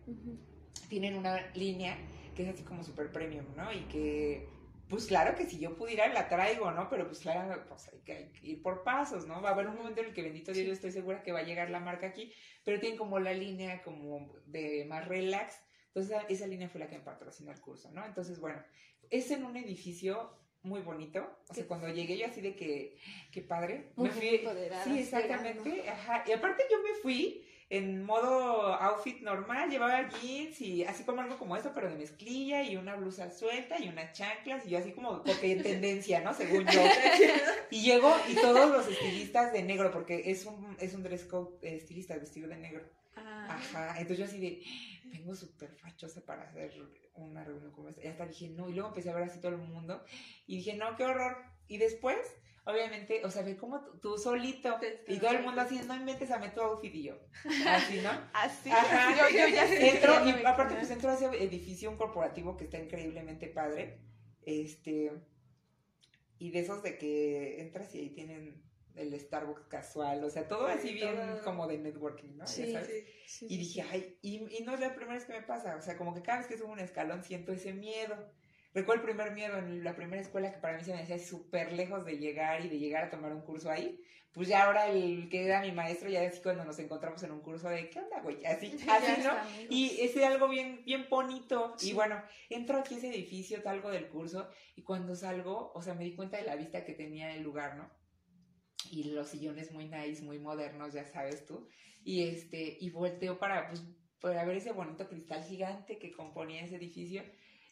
tienen 0.88 1.16
una 1.16 1.50
línea 1.54 1.98
que 2.36 2.44
es 2.44 2.54
así 2.54 2.62
como 2.62 2.84
super 2.84 3.10
premium, 3.10 3.46
¿no? 3.56 3.72
Y 3.72 3.80
que 3.88 4.48
pues 4.88 5.06
claro 5.06 5.34
que 5.34 5.46
si 5.46 5.58
yo 5.58 5.76
pudiera 5.76 6.06
la 6.12 6.28
traigo, 6.28 6.70
¿no? 6.70 6.88
Pero 6.88 7.06
pues 7.06 7.20
claro, 7.20 7.64
pues 7.68 7.88
hay 7.88 8.00
que, 8.00 8.30
ir 8.42 8.62
por 8.62 8.84
pasos, 8.84 9.26
¿no? 9.26 9.40
Va 9.40 9.50
a 9.50 9.52
haber 9.52 9.66
un 9.66 9.76
momento 9.76 10.00
en 10.00 10.08
el 10.08 10.14
que 10.14 10.22
bendito 10.22 10.52
Dios 10.52 10.66
yo 10.66 10.72
estoy 10.72 10.92
segura 10.92 11.22
que 11.22 11.32
va 11.32 11.40
a 11.40 11.44
llegar 11.44 11.70
la 11.70 11.80
marca 11.80 12.06
aquí, 12.06 12.32
pero 12.64 12.80
tienen 12.80 12.98
como 12.98 13.18
la 13.18 13.32
línea 13.32 13.82
como 13.82 14.32
de 14.46 14.84
más 14.88 15.08
relax. 15.08 15.63
Entonces 15.94 16.16
esa, 16.28 16.46
línea 16.48 16.68
fue 16.68 16.80
la 16.80 16.88
que 16.88 16.98
me 16.98 17.04
patrocinó 17.04 17.52
el 17.52 17.60
curso, 17.60 17.90
¿no? 17.92 18.04
Entonces, 18.04 18.40
bueno, 18.40 18.60
es 19.10 19.30
en 19.30 19.44
un 19.44 19.56
edificio 19.56 20.36
muy 20.62 20.80
bonito. 20.80 21.38
O 21.48 21.54
sea, 21.54 21.66
cuando 21.66 21.88
llegué 21.88 22.18
yo 22.18 22.26
así 22.26 22.40
de 22.40 22.56
que, 22.56 22.98
qué 23.30 23.42
padre. 23.42 23.92
Muy 23.94 24.08
me 24.08 24.14
fui, 24.14 24.48
Sí, 24.84 24.98
exactamente. 24.98 25.88
Ajá. 25.88 26.24
Y 26.26 26.32
aparte 26.32 26.64
yo 26.68 26.82
me 26.82 26.94
fui 27.00 27.44
en 27.70 28.04
modo 28.04 28.74
outfit 28.74 29.20
normal, 29.22 29.70
llevaba 29.70 30.08
jeans 30.20 30.60
y 30.60 30.84
así 30.84 31.04
como 31.04 31.22
algo 31.22 31.38
como 31.38 31.56
eso, 31.56 31.72
pero 31.74 31.88
de 31.88 31.96
mezclilla 31.96 32.62
y 32.62 32.76
una 32.76 32.94
blusa 32.94 33.30
suelta 33.30 33.80
y 33.80 33.88
unas 33.88 34.12
chanclas 34.12 34.66
y 34.66 34.70
yo 34.70 34.78
así 34.78 34.92
como 34.92 35.22
porque 35.22 35.52
en 35.52 35.62
tendencia, 35.62 36.20
¿no? 36.20 36.34
Según 36.34 36.66
yo. 36.66 36.82
Y 37.70 37.82
llego 37.82 38.14
y 38.28 38.34
todos 38.36 38.70
los 38.70 38.86
estilistas 38.86 39.52
de 39.52 39.62
negro, 39.62 39.90
porque 39.90 40.30
es 40.30 40.44
un, 40.44 40.76
es 40.78 40.94
un 40.94 41.02
dress 41.02 41.24
code 41.24 41.56
estilista, 41.62 42.16
vestido 42.16 42.48
de 42.48 42.56
negro. 42.56 42.84
Ah. 43.16 43.46
Ajá, 43.50 44.00
entonces 44.00 44.18
yo 44.18 44.24
así 44.26 44.38
de, 44.38 44.62
vengo 45.14 45.34
súper 45.34 45.70
fachosa 45.76 46.20
para 46.24 46.42
hacer 46.42 46.72
una 47.14 47.44
reunión 47.44 47.72
como 47.72 47.88
esta. 47.88 48.02
Y 48.02 48.08
hasta 48.08 48.26
dije, 48.26 48.48
no, 48.48 48.68
y 48.68 48.74
luego 48.74 48.88
empecé 48.88 49.10
a 49.10 49.14
ver 49.14 49.24
así 49.24 49.40
todo 49.40 49.52
el 49.52 49.58
mundo 49.58 50.04
y 50.46 50.56
dije, 50.56 50.74
no, 50.74 50.96
qué 50.96 51.04
horror. 51.04 51.36
Y 51.68 51.78
después 51.78 52.18
obviamente, 52.66 53.24
o 53.24 53.30
sea, 53.30 53.42
ve 53.42 53.56
como 53.56 53.80
tú, 54.00 54.16
solito 54.18 54.78
y 55.06 55.18
todo 55.18 55.30
el 55.30 55.42
mundo 55.42 55.60
así, 55.60 55.80
no 55.86 55.94
inventes 55.94 56.30
a 56.30 56.38
meto 56.38 56.62
outfit 56.62 56.94
y 56.94 57.02
yo. 57.04 57.14
Así, 57.68 58.00
¿no? 58.00 58.10
Así. 58.32 58.70
Ajá. 58.70 59.14
Yo, 59.16 59.36
yo 59.36 59.48
ya 59.48 59.66
entro, 59.66 60.26
y 60.26 60.44
aparte 60.44 60.74
pues 60.74 60.90
entro 60.90 61.10
a 61.10 61.14
ese 61.14 61.26
edificio, 61.26 61.90
un 61.90 61.96
corporativo 61.96 62.56
que 62.56 62.64
está 62.64 62.78
increíblemente 62.78 63.48
padre. 63.48 64.00
Este, 64.46 65.12
y 66.38 66.50
de 66.50 66.60
esos 66.60 66.82
de 66.82 66.98
que 66.98 67.60
entras 67.60 67.94
y 67.94 68.00
ahí 68.00 68.10
tienen 68.10 68.62
el 68.96 69.18
Starbucks 69.18 69.66
casual, 69.68 70.22
o 70.24 70.30
sea, 70.30 70.46
todo 70.46 70.66
así 70.66 70.94
bien 70.94 71.16
como 71.42 71.66
de 71.66 71.78
networking, 71.78 72.36
¿no? 72.36 72.46
Sí, 72.46 72.76
sí, 73.26 73.46
y 73.48 73.56
dije, 73.56 73.82
ay, 73.90 74.18
y, 74.22 74.56
y 74.56 74.62
no 74.64 74.74
es 74.74 74.80
la 74.80 74.94
primera 74.94 75.14
vez 75.14 75.24
que 75.24 75.32
me 75.32 75.42
pasa, 75.42 75.76
o 75.76 75.82
sea, 75.82 75.96
como 75.96 76.14
que 76.14 76.22
cada 76.22 76.38
vez 76.38 76.46
que 76.46 76.58
subo 76.58 76.72
un 76.72 76.80
escalón 76.80 77.22
siento 77.24 77.52
ese 77.52 77.72
miedo 77.72 78.16
Recuerdo 78.74 79.02
el 79.02 79.14
primer 79.14 79.32
miedo 79.32 79.56
en 79.56 79.84
la 79.84 79.94
primera 79.94 80.20
escuela 80.20 80.50
que 80.50 80.58
para 80.58 80.76
mí 80.76 80.82
se 80.82 80.92
me 80.92 80.98
decía 80.98 81.18
súper 81.18 81.72
lejos 81.72 82.04
de 82.04 82.18
llegar 82.18 82.64
y 82.64 82.68
de 82.68 82.80
llegar 82.80 83.04
a 83.04 83.10
tomar 83.10 83.32
un 83.32 83.42
curso 83.42 83.70
ahí. 83.70 84.02
Pues 84.32 84.48
ya 84.48 84.64
ahora 84.64 84.88
el 84.88 85.28
que 85.28 85.44
era 85.44 85.60
mi 85.60 85.70
maestro, 85.70 86.10
ya 86.10 86.26
así 86.26 86.40
cuando 86.42 86.64
nos 86.64 86.76
encontramos 86.80 87.22
en 87.22 87.30
un 87.30 87.40
curso 87.40 87.68
de, 87.68 87.88
¿qué 87.88 88.00
onda, 88.00 88.20
güey? 88.20 88.44
Así, 88.44 88.76
así, 88.90 89.22
¿no? 89.22 89.32
Y 89.70 90.00
ese 90.00 90.26
algo 90.26 90.48
bien, 90.48 90.82
bien 90.84 91.06
bonito. 91.08 91.76
Y 91.82 91.92
bueno, 91.92 92.20
entro 92.50 92.78
aquí 92.78 92.96
a 92.96 92.98
ese 92.98 93.10
edificio, 93.10 93.62
salgo 93.62 93.92
del 93.92 94.08
curso 94.08 94.50
y 94.74 94.82
cuando 94.82 95.14
salgo, 95.14 95.70
o 95.72 95.80
sea, 95.80 95.94
me 95.94 96.02
di 96.02 96.16
cuenta 96.16 96.38
de 96.38 96.42
la 96.42 96.56
vista 96.56 96.84
que 96.84 96.94
tenía 96.94 97.32
el 97.32 97.44
lugar, 97.44 97.76
¿no? 97.76 97.88
Y 98.90 99.04
los 99.04 99.28
sillones 99.28 99.72
muy 99.72 99.86
nice, 99.86 100.22
muy 100.22 100.38
modernos, 100.38 100.92
ya 100.92 101.04
sabes 101.04 101.46
tú. 101.46 101.68
Y 102.04 102.22
este, 102.22 102.76
y 102.80 102.90
volteo 102.90 103.38
para, 103.38 103.68
pues, 103.68 103.82
para 104.20 104.44
ver 104.44 104.56
ese 104.56 104.72
bonito 104.72 105.08
cristal 105.08 105.44
gigante 105.44 105.98
que 105.98 106.12
componía 106.12 106.64
ese 106.64 106.76
edificio 106.76 107.22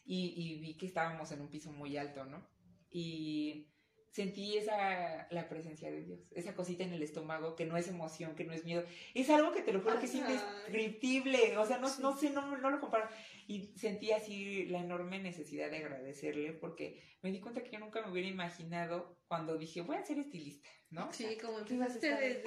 y, 0.05 0.59
vi 0.59 0.75
que 0.75 0.85
estábamos 0.85 1.31
en 1.31 1.41
un 1.41 1.49
piso 1.49 1.71
muy 1.71 1.97
alto, 1.97 2.25
¿no? 2.25 2.45
Y 2.89 3.72
sentí 4.13 4.57
esa, 4.57 5.27
la 5.31 5.49
presencia 5.49 5.89
de 5.89 6.03
Dios, 6.03 6.19
esa 6.35 6.53
cosita 6.53 6.83
en 6.83 6.93
el 6.93 7.01
estómago 7.01 7.55
que 7.55 7.65
no 7.65 7.77
es 7.77 7.87
emoción, 7.87 8.35
que 8.35 8.43
no 8.43 8.53
es 8.53 8.63
miedo, 8.63 8.83
es 9.15 9.27
algo 9.31 9.51
que 9.51 9.63
te 9.63 9.73
lo 9.73 9.81
juro 9.81 9.99
que 9.99 10.05
es 10.05 10.13
indescriptible, 10.13 11.57
o 11.57 11.65
sea, 11.65 11.79
no, 11.79 11.89
no 11.97 12.15
sé, 12.15 12.29
no, 12.29 12.55
no 12.57 12.69
lo 12.69 12.79
comparo. 12.79 13.09
Y 13.47 13.73
sentí 13.75 14.11
así 14.11 14.65
la 14.67 14.81
enorme 14.81 15.19
necesidad 15.19 15.71
de 15.71 15.77
agradecerle 15.77 16.53
porque 16.53 17.01
me 17.23 17.31
di 17.31 17.39
cuenta 17.39 17.63
que 17.63 17.71
yo 17.71 17.79
nunca 17.79 18.03
me 18.03 18.11
hubiera 18.11 18.29
imaginado 18.29 19.17
cuando 19.27 19.57
dije, 19.57 19.81
voy 19.81 19.95
a 19.95 20.05
ser 20.05 20.19
estilista, 20.19 20.69
¿no? 20.91 21.11
Sí, 21.11 21.35
como 21.41 21.57
empezaste 21.57 22.15
desde... 22.15 22.43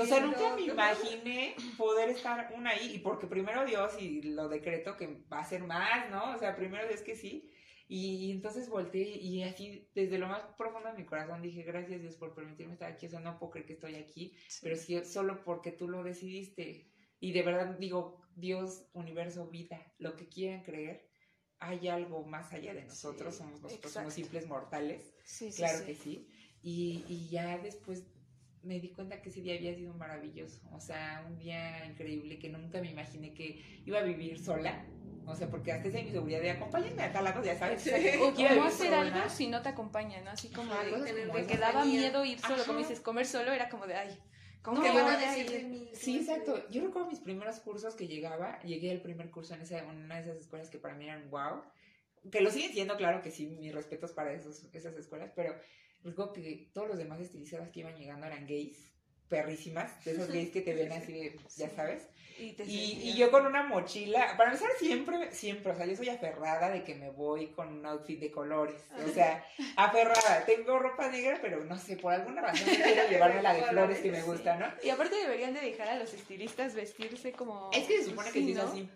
o 0.00 0.06
sea, 0.06 0.20
nunca 0.20 0.56
me 0.56 0.62
imaginé 0.62 1.54
poder 1.78 2.08
estar 2.08 2.52
una 2.52 2.70
ahí, 2.70 2.96
y 2.96 2.98
porque 2.98 3.28
primero 3.28 3.64
Dios 3.64 3.94
y 4.00 4.22
lo 4.22 4.48
decreto 4.48 4.96
que 4.96 5.22
va 5.32 5.38
a 5.38 5.44
ser 5.44 5.62
más, 5.62 6.10
¿no? 6.10 6.34
O 6.34 6.38
sea, 6.38 6.56
primero 6.56 6.88
Dios 6.88 7.02
que 7.02 7.14
sí, 7.14 7.48
y, 7.92 8.30
entonces 8.30 8.68
volteé 8.68 9.16
y 9.16 9.42
así, 9.42 9.90
desde 9.96 10.16
lo 10.16 10.28
más 10.28 10.42
profundo 10.56 10.90
de 10.90 10.96
mi 10.96 11.04
corazón, 11.04 11.42
dije, 11.42 11.64
gracias 11.64 12.00
Dios 12.00 12.14
por 12.14 12.36
permitirme 12.36 12.74
estar 12.74 12.92
aquí. 12.92 13.06
O 13.06 13.10
sea, 13.10 13.18
no 13.18 13.36
puedo 13.36 13.50
creer 13.50 13.66
que 13.66 13.72
estoy 13.72 13.96
aquí, 13.96 14.36
pero 14.62 14.76
sí 14.76 15.04
solo 15.04 15.42
porque 15.42 15.72
tú 15.72 15.88
lo 15.88 16.04
decidiste. 16.04 16.88
Y 17.18 17.32
de 17.32 17.42
verdad 17.42 17.76
digo, 17.80 18.22
Dios, 18.36 18.88
universo, 18.92 19.48
vida, 19.48 19.92
lo 19.98 20.14
que 20.14 20.28
quieran 20.28 20.62
creer, 20.62 21.10
hay 21.58 21.88
algo 21.88 22.24
más 22.24 22.52
allá 22.52 22.74
de 22.74 22.84
nosotros, 22.84 23.34
somos 23.34 23.60
nosotros, 23.60 23.92
somos 23.92 24.14
simples 24.14 24.46
mortales. 24.46 25.12
claro 25.56 25.84
que 25.84 25.96
sí. 25.96 26.28
Y, 26.62 27.04
y 27.08 27.28
ya 27.28 27.58
después 27.58 28.06
me 28.62 28.78
di 28.78 28.92
cuenta 28.92 29.20
que 29.20 29.30
ese 29.30 29.40
día 29.40 29.56
había 29.56 29.74
sido 29.74 29.94
maravilloso. 29.94 30.60
O 30.70 30.78
sea, 30.78 31.26
un 31.28 31.40
día 31.40 31.84
increíble 31.86 32.38
que 32.38 32.50
nunca 32.50 32.80
me 32.80 32.92
imaginé 32.92 33.34
que 33.34 33.82
iba 33.84 33.98
a 33.98 34.04
vivir 34.04 34.38
sola 34.38 34.86
o 35.26 35.34
sea, 35.34 35.48
porque 35.48 35.72
hasta 35.72 35.88
esa 35.88 36.00
inseguridad 36.00 36.40
de 36.40 36.50
acompáñenme 36.50 37.02
a 37.02 37.12
tal 37.12 37.24
lado, 37.24 37.42
ya 37.42 37.58
sabes. 37.58 37.86
O 38.20 38.34
cómo 38.34 38.64
hacer 38.64 38.94
algo 38.94 39.28
si 39.28 39.48
no 39.48 39.62
te 39.62 39.68
acompañan, 39.68 40.24
¿no? 40.24 40.30
Así 40.30 40.50
como 40.50 40.72
de, 40.74 41.46
que 41.46 41.56
daba 41.56 41.84
miedo 41.84 42.24
ir 42.24 42.38
solo, 42.40 42.64
como 42.64 42.78
dices, 42.78 43.00
comer 43.00 43.26
solo 43.26 43.52
era 43.52 43.68
como 43.68 43.86
de, 43.86 43.94
ay, 43.94 44.18
¿cómo 44.62 44.82
que 44.82 44.88
van 44.90 45.06
a 45.06 45.18
decir 45.18 45.50
de 45.50 45.62
mí? 45.64 45.90
Sí, 45.94 46.18
exacto. 46.18 46.68
Yo 46.70 46.82
recuerdo 46.82 47.08
mis 47.08 47.20
primeros 47.20 47.60
cursos 47.60 47.94
que 47.94 48.06
llegaba, 48.06 48.60
llegué 48.62 48.90
al 48.90 49.02
primer 49.02 49.30
curso 49.30 49.54
en, 49.54 49.62
esa, 49.62 49.82
una 49.84 50.16
de 50.16 50.22
esas 50.22 50.36
escuelas 50.38 50.70
que 50.70 50.78
para 50.78 50.94
mí 50.94 51.04
eran 51.04 51.30
wow, 51.30 51.62
que 52.30 52.40
lo 52.40 52.50
siguen 52.50 52.72
siendo, 52.72 52.96
claro 52.96 53.22
que 53.22 53.30
sí, 53.30 53.46
mis 53.46 53.74
respetos 53.74 54.12
para 54.12 54.32
esos, 54.32 54.64
esas 54.72 54.96
escuelas, 54.96 55.32
pero 55.34 55.54
recuerdo 56.02 56.32
que 56.32 56.70
todos 56.72 56.88
los 56.88 56.98
demás 56.98 57.20
estilizadas 57.20 57.70
que 57.70 57.80
iban 57.80 57.96
llegando 57.96 58.26
eran 58.26 58.46
gays 58.46 58.92
perrísimas, 59.28 60.04
de 60.04 60.12
esos 60.12 60.28
gays 60.28 60.50
que 60.50 60.60
te 60.60 60.74
ven 60.74 60.92
así 60.92 61.12
de, 61.12 61.38
ya 61.56 61.70
sabes. 61.70 62.08
Y, 62.40 63.00
y, 63.02 63.16
yo 63.16 63.30
con 63.30 63.46
una 63.46 63.62
mochila, 63.62 64.34
para 64.36 64.52
empezar 64.52 64.70
siempre, 64.78 65.30
siempre, 65.32 65.72
o 65.72 65.76
sea, 65.76 65.86
yo 65.86 65.96
soy 65.96 66.08
aferrada 66.08 66.70
de 66.70 66.82
que 66.84 66.94
me 66.94 67.10
voy 67.10 67.48
con 67.48 67.68
un 67.68 67.86
outfit 67.86 68.18
de 68.18 68.30
colores, 68.30 68.82
o 69.04 69.08
sea, 69.08 69.44
aferrada, 69.76 70.44
tengo 70.46 70.78
ropa 70.78 71.08
negra, 71.08 71.38
pero 71.42 71.64
no 71.64 71.78
sé, 71.78 71.96
por 71.96 72.12
alguna 72.12 72.42
razón 72.42 72.68
quiero 72.74 73.08
llevarme 73.10 73.42
la 73.42 73.54
de 73.54 73.62
flores 73.64 73.98
que 73.98 74.10
me 74.10 74.22
gusta, 74.22 74.56
¿no? 74.56 74.66
Y 74.82 74.90
aparte 74.90 75.16
deberían 75.16 75.52
de 75.54 75.60
dejar 75.60 75.88
a 75.88 75.96
los 75.96 76.12
estilistas 76.14 76.74
vestirse 76.74 77.32
como... 77.32 77.70
Es 77.72 77.86
que 77.86 77.98
se 77.98 78.10
supone 78.10 78.30
que 78.30 78.40
sí 78.40 78.52
es 78.52 78.58
así. 78.58 78.90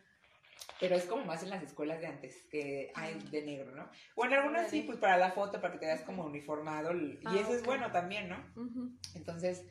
Pero 0.81 0.97
es 0.97 1.05
como 1.05 1.25
más 1.25 1.43
en 1.43 1.51
las 1.51 1.63
escuelas 1.63 2.01
de 2.01 2.07
antes, 2.07 2.47
que 2.51 2.91
hay 2.95 3.15
de 3.31 3.43
negro, 3.43 3.71
¿no? 3.73 3.89
Bueno, 4.17 4.37
algunas 4.37 4.71
sí, 4.71 4.83
pues 4.83 4.99
para 4.99 5.17
la 5.17 5.33
foto, 5.33 5.61
para 5.61 5.73
que 5.73 5.79
te 5.79 5.87
veas 5.87 6.03
como 6.03 6.25
uniformado, 6.25 6.95
y 6.97 7.19
ah, 7.25 7.37
eso 7.41 7.55
es 7.55 7.63
bueno 7.65 7.93
también, 7.93 8.29
¿no? 8.29 8.37
Entonces, 9.15 9.65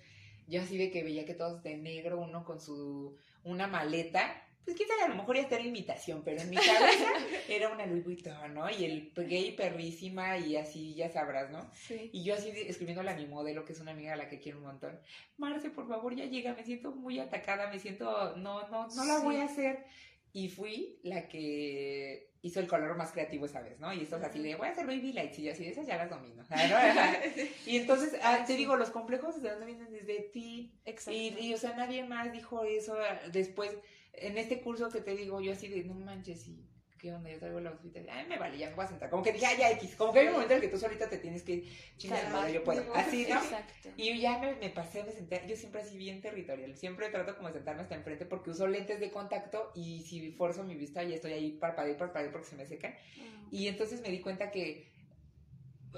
yo 0.48 0.62
así 0.62 0.78
de 0.78 0.92
que 0.92 1.04
veía 1.04 1.26
que 1.26 1.34
todos 1.34 1.62
de 1.64 1.78
negro, 1.78 2.20
uno 2.20 2.46
con 2.46 2.62
su, 2.62 3.18
una 3.44 3.68
maleta, 3.68 4.44
pues 4.64 4.78
quizá 4.78 4.94
a 5.04 5.10
lo 5.10 5.16
mejor 5.16 5.36
ya 5.36 5.42
está 5.42 5.58
en 5.58 5.68
imitación, 5.68 6.22
pero 6.24 6.42
en 6.42 6.50
mi 6.50 6.56
cabeza 6.56 7.12
era 7.50 7.70
una 7.70 7.86
Louis 7.86 8.04
Vuitton, 8.04 8.54
¿no? 8.54 8.70
Y 8.70 8.86
el 8.86 9.12
gay 9.16 9.52
perrísima 9.52 10.38
y 10.38 10.56
así, 10.56 10.96
ya 10.96 11.10
sabrás, 11.10 11.52
¿no? 11.52 11.70
Sí. 11.74 12.10
Y 12.14 12.24
yo 12.24 12.36
así 12.36 12.50
escribiéndole 12.50 13.12
a 13.12 13.16
mi 13.16 13.26
modelo, 13.26 13.66
que 13.66 13.74
es 13.74 13.80
una 13.82 13.92
amiga 13.92 14.14
a 14.14 14.18
la 14.18 14.30
que 14.30 14.40
quiero 14.40 14.60
un 14.60 14.66
montón, 14.66 14.98
Marce, 15.38 15.70
por 15.70 15.88
favor, 15.88 16.16
ya 16.16 16.26
llega, 16.26 16.54
me 16.54 16.64
siento 16.64 16.92
muy 16.92 17.20
atacada, 17.20 17.70
me 17.70 17.80
siento, 17.80 18.38
no, 18.38 18.68
no, 18.70 18.88
no 18.88 19.06
la 19.06 19.20
voy 19.20 19.38
a 19.38 19.46
hacer. 19.46 19.86
Y 20.34 20.50
fui 20.50 21.00
la 21.04 21.28
que 21.28 22.34
hizo 22.42 22.60
el 22.60 22.68
color 22.68 22.98
más 22.98 23.12
creativo 23.12 23.46
esa 23.46 23.62
vez, 23.62 23.80
¿no? 23.80 23.94
Y 23.94 24.02
esto 24.02 24.18
es 24.18 24.24
así 24.24 24.42
de, 24.42 24.56
voy 24.56 24.68
a 24.68 24.72
hacer 24.72 24.86
baby 24.86 25.14
lights 25.14 25.40
y 25.40 25.50
así, 25.50 25.66
esas 25.66 25.88
ya 25.88 25.96
las 25.96 26.10
domino. 26.10 26.44
y 27.66 27.78
entonces, 27.78 28.20
ah, 28.22 28.44
te 28.46 28.56
digo, 28.56 28.76
los 28.76 28.90
complejos 28.90 29.42
de 29.42 29.52
dónde 29.52 29.68
vienen 29.68 29.92
desde 29.92 30.20
ti. 30.34 30.74
Exacto. 30.84 31.12
Y, 31.12 31.38
y, 31.40 31.54
o 31.54 31.58
sea, 31.58 31.76
nadie 31.76 32.04
más 32.04 32.34
dijo 32.34 32.66
eso 32.66 32.98
después, 33.32 33.72
en 34.14 34.38
este 34.38 34.60
curso 34.60 34.90
que 34.90 35.02
te 35.02 35.16
digo, 35.16 35.40
yo 35.40 35.54
así 35.54 35.70
de, 35.70 35.84
no 35.86 35.94
manches, 35.94 36.48
y 36.48 36.68
¿qué 37.04 37.14
onda? 37.14 37.30
Yo 37.30 37.38
traigo 37.38 37.60
la 37.60 37.72
outfit. 37.72 37.98
Ay, 38.10 38.26
me 38.28 38.40
vale, 38.40 38.58
ya 38.58 38.70
me 38.70 38.76
voy 38.76 38.86
a 38.86 38.88
sentar. 38.88 39.10
Como 39.10 39.22
que 39.22 39.34
dije, 39.34 39.46
ya, 39.60 39.70
X. 39.72 39.96
Como 39.98 40.14
que 40.14 40.20
hay 40.20 40.28
un 40.28 40.34
momento 40.34 40.54
en 40.54 40.60
el 40.60 40.62
que 40.62 40.74
tú 40.74 40.80
solita 40.80 41.10
te 41.10 41.18
tienes 41.18 41.44
que 41.44 41.68
chingar, 41.98 42.50
yo 42.50 42.64
puedo. 42.64 42.82
Así, 42.96 43.28
¿no? 43.30 43.36
Exacto. 43.36 43.90
Y 43.98 44.18
ya 44.22 44.40
me, 44.40 44.56
me, 44.56 44.70
pasé, 44.70 45.04
me 45.04 45.12
senté. 45.12 45.44
Yo 45.46 45.58
siempre 45.58 45.82
así 45.82 45.98
bien 45.98 46.22
territorial. 46.22 46.78
Siempre 46.78 47.10
trato 47.10 47.36
como 47.36 47.50
de 47.50 47.56
sentarme 47.56 47.82
hasta 47.82 47.96
enfrente 47.96 48.26
porque 48.26 48.52
uso 48.52 48.68
lentes 48.68 49.02
de 49.02 49.12
contacto 49.12 49.74
y 49.76 50.04
si 50.04 50.32
forzo 50.32 50.64
mi 50.64 50.76
vista 50.76 51.04
ya 51.04 51.16
estoy 51.16 51.34
ahí 51.34 51.52
parpadeo, 51.52 51.98
parpadeo 51.98 52.32
porque 52.32 52.48
se 52.48 52.56
me 52.56 52.66
secan. 52.66 52.94
Ah. 52.94 53.48
Y 53.52 53.68
entonces 53.68 54.00
me 54.00 54.08
di 54.08 54.22
cuenta 54.22 54.50
que, 54.50 54.90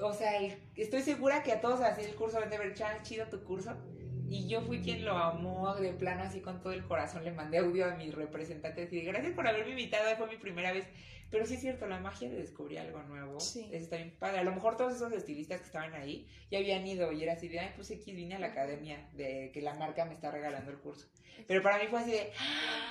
o 0.01 0.11
sea, 0.11 0.31
estoy 0.75 1.03
segura 1.03 1.43
que 1.43 1.51
a 1.51 1.61
todos 1.61 1.81
así 1.81 2.01
el 2.01 2.15
curso 2.15 2.39
de 2.39 2.57
ver, 2.57 2.73
chido 3.03 3.27
tu 3.29 3.43
curso 3.43 3.77
y 4.29 4.47
yo 4.47 4.61
fui 4.61 4.81
quien 4.81 5.05
lo 5.05 5.17
amó 5.17 5.75
de 5.75 5.93
plano 5.93 6.23
así 6.23 6.41
con 6.41 6.61
todo 6.61 6.73
el 6.73 6.83
corazón. 6.83 7.23
Le 7.23 7.31
mandé 7.31 7.59
audio 7.59 7.85
a 7.85 7.95
mi 7.95 8.11
representante 8.11 8.83
y 8.83 8.87
dije, 8.87 9.07
gracias 9.07 9.33
por 9.33 9.47
haberme 9.47 9.71
invitado, 9.71 10.15
fue 10.17 10.27
mi 10.27 10.37
primera 10.37 10.71
vez. 10.71 10.87
Pero 11.31 11.45
sí 11.45 11.55
es 11.55 11.61
cierto, 11.61 11.87
la 11.87 11.99
magia 11.99 12.29
de 12.29 12.35
descubrir 12.35 12.79
algo 12.79 13.01
nuevo 13.03 13.39
sí. 13.39 13.67
está 13.71 13.97
bien 13.97 14.15
padre. 14.17 14.39
A 14.39 14.43
lo 14.43 14.53
mejor 14.53 14.77
todos 14.77 14.93
esos 14.93 15.11
estilistas 15.11 15.59
que 15.59 15.65
estaban 15.65 15.93
ahí 15.95 16.27
ya 16.51 16.59
habían 16.59 16.85
ido 16.85 17.11
y 17.11 17.23
era 17.23 17.33
así 17.33 17.47
de, 17.47 17.59
ay, 17.59 17.73
pues 17.75 17.89
X 17.91 18.15
vine 18.15 18.35
a 18.35 18.39
la 18.39 18.47
academia 18.47 19.09
de 19.13 19.51
que 19.53 19.61
la 19.61 19.73
marca 19.73 20.05
me 20.05 20.13
está 20.13 20.31
regalando 20.31 20.71
el 20.71 20.77
curso. 20.77 21.07
Pero 21.47 21.61
para 21.61 21.77
mí 21.77 21.87
fue 21.87 21.99
así 21.99 22.11
de... 22.11 22.31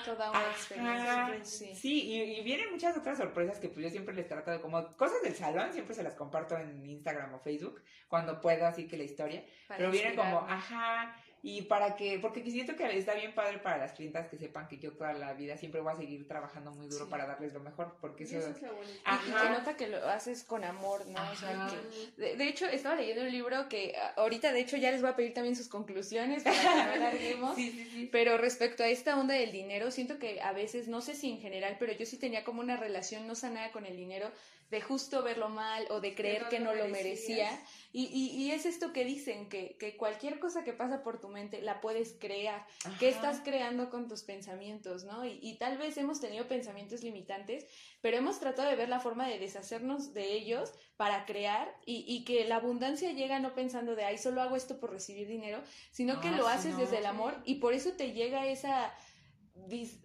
Toda 0.05 0.29
una 0.29 0.51
experiencia. 0.51 1.75
Sí, 1.75 2.11
y, 2.11 2.43
vienen 2.43 2.71
muchas 2.71 2.95
otras 2.95 3.17
sorpresas 3.17 3.59
que 3.59 3.69
pues 3.69 3.83
yo 3.83 3.89
siempre 3.89 4.13
les 4.13 4.27
trato 4.27 4.51
de 4.51 4.61
como 4.61 4.95
cosas 4.95 5.21
del 5.23 5.35
salón, 5.35 5.73
siempre 5.73 5.95
se 5.95 6.03
las 6.03 6.13
comparto 6.13 6.57
en 6.57 6.85
Instagram 6.85 7.33
o 7.33 7.39
Facebook, 7.39 7.81
cuando 8.07 8.39
puedo, 8.39 8.67
así 8.67 8.87
que 8.87 8.97
la 8.97 9.03
historia. 9.03 9.43
pero 9.67 9.89
vienen 9.89 10.15
como, 10.15 10.39
ajá, 10.39 11.15
y 11.47 11.61
para 11.61 11.95
que, 11.95 12.17
porque 12.17 12.41
siento 12.49 12.75
que 12.75 12.97
está 12.97 13.13
bien 13.13 13.35
padre 13.35 13.59
para 13.59 13.77
las 13.77 13.91
clientas 13.91 14.27
que 14.29 14.35
sepan 14.35 14.67
que 14.67 14.79
yo 14.79 14.93
toda 14.93 15.13
la 15.13 15.31
vida 15.33 15.55
siempre 15.57 15.79
voy 15.79 15.93
a 15.93 15.95
seguir 15.95 16.27
trabajando 16.27 16.71
muy 16.71 16.87
duro 16.87 17.07
para 17.07 17.27
darles 17.27 17.53
lo 17.53 17.59
mejor, 17.59 17.95
porque 18.01 18.23
eso, 18.23 18.39
es 18.39 18.63
lo 18.63 18.73
bonito. 18.73 18.99
Y 19.05 19.25
se 19.27 19.49
nota 19.51 19.77
que 19.77 19.87
lo 19.87 20.03
haces 20.09 20.43
con 20.43 20.63
amor, 20.63 21.05
¿no? 21.05 21.21
O 21.31 21.35
sea, 21.35 21.69
que, 22.17 22.35
de, 22.35 22.47
hecho, 22.47 22.65
estaba 22.65 22.95
leyendo 22.95 23.21
un 23.21 23.31
libro 23.31 23.69
que 23.69 23.95
ahorita, 24.15 24.53
de 24.53 24.61
hecho, 24.61 24.75
ya 24.77 24.89
les 24.89 25.01
voy 25.01 25.11
a 25.11 25.15
pedir 25.15 25.35
también 25.35 25.55
sus 25.55 25.67
conclusiones 25.67 26.41
para 26.41 26.59
que 26.59 26.65
no 26.65 26.91
alarguemos, 26.93 27.55
sí, 27.55 27.69
sí, 27.69 27.89
sí. 27.93 28.09
pero 28.11 28.39
respecto 28.39 28.81
a 28.81 28.87
esta 28.87 29.15
onda 29.15 29.35
del 29.35 29.51
dinero, 29.51 29.91
siento 29.91 30.17
que 30.17 30.41
a 30.41 30.51
veces, 30.51 30.87
no 30.87 31.01
sé 31.01 31.13
si 31.13 31.29
en 31.29 31.41
general, 31.41 31.75
pero 31.77 31.93
yo 31.93 32.07
sí 32.07 32.17
tenía 32.17 32.43
como 32.43 32.61
una 32.61 32.75
relación 32.75 33.27
no 33.27 33.35
sanada 33.35 33.71
con 33.71 33.85
el 33.85 33.95
dinero, 33.95 34.31
de 34.71 34.81
justo 34.81 35.21
verlo 35.21 35.49
mal 35.49 35.85
o 35.91 36.01
de 36.01 36.15
creer 36.15 36.49
que 36.49 36.59
no, 36.59 36.73
lo 36.73 36.87
merecía. 36.87 37.51
Y, 37.97 38.07
y, 38.11 38.51
es 38.51 38.65
esto 38.65 38.91
que 38.91 39.05
dicen, 39.05 39.47
que, 39.47 39.77
que, 39.79 39.95
cualquier 39.95 40.37
cosa 40.39 40.65
que 40.65 40.73
pasa 40.73 41.01
por 41.01 41.21
tu 41.21 41.29
mente 41.29 41.61
la 41.61 41.79
puedes 41.79 42.11
crear. 42.19 42.67
¿Qué 42.99 43.07
estás 43.07 43.39
creando 43.39 43.89
con 43.89 44.09
tus 44.09 44.23
pensamientos, 44.23 45.05
no? 45.05 45.23
Y, 45.23 45.39
y, 45.41 45.57
tal 45.59 45.77
vez 45.77 45.95
hemos 45.95 46.19
tenido 46.19 46.45
pensamientos 46.45 47.03
limitantes, 47.03 47.65
pero 48.01 48.17
hemos 48.17 48.37
tratado 48.41 48.69
de 48.69 48.75
ver 48.75 48.89
la 48.89 48.99
forma 48.99 49.29
de 49.29 49.39
deshacernos 49.39 50.13
de 50.13 50.33
ellos 50.33 50.73
para 50.97 51.25
crear 51.25 51.73
y, 51.85 52.25
que 52.25 52.43
la 52.43 52.57
abundancia 52.57 53.13
llega 53.13 53.39
no 53.39 53.55
pensando 53.55 53.95
de, 53.95 54.03
ay, 54.03 54.17
solo 54.17 54.41
hago 54.41 54.57
esto 54.57 54.77
por 54.77 54.91
recibir 54.91 55.27
dinero, 55.27 55.61
sino 55.91 56.19
que 56.19 56.31
lo 56.31 56.47
haces 56.47 56.77
desde 56.77 56.97
el 56.97 57.05
amor 57.05 57.41
y 57.45 57.55
por 57.55 57.73
eso 57.73 57.93
te 57.93 58.11
llega 58.11 58.47
esa 58.47 58.93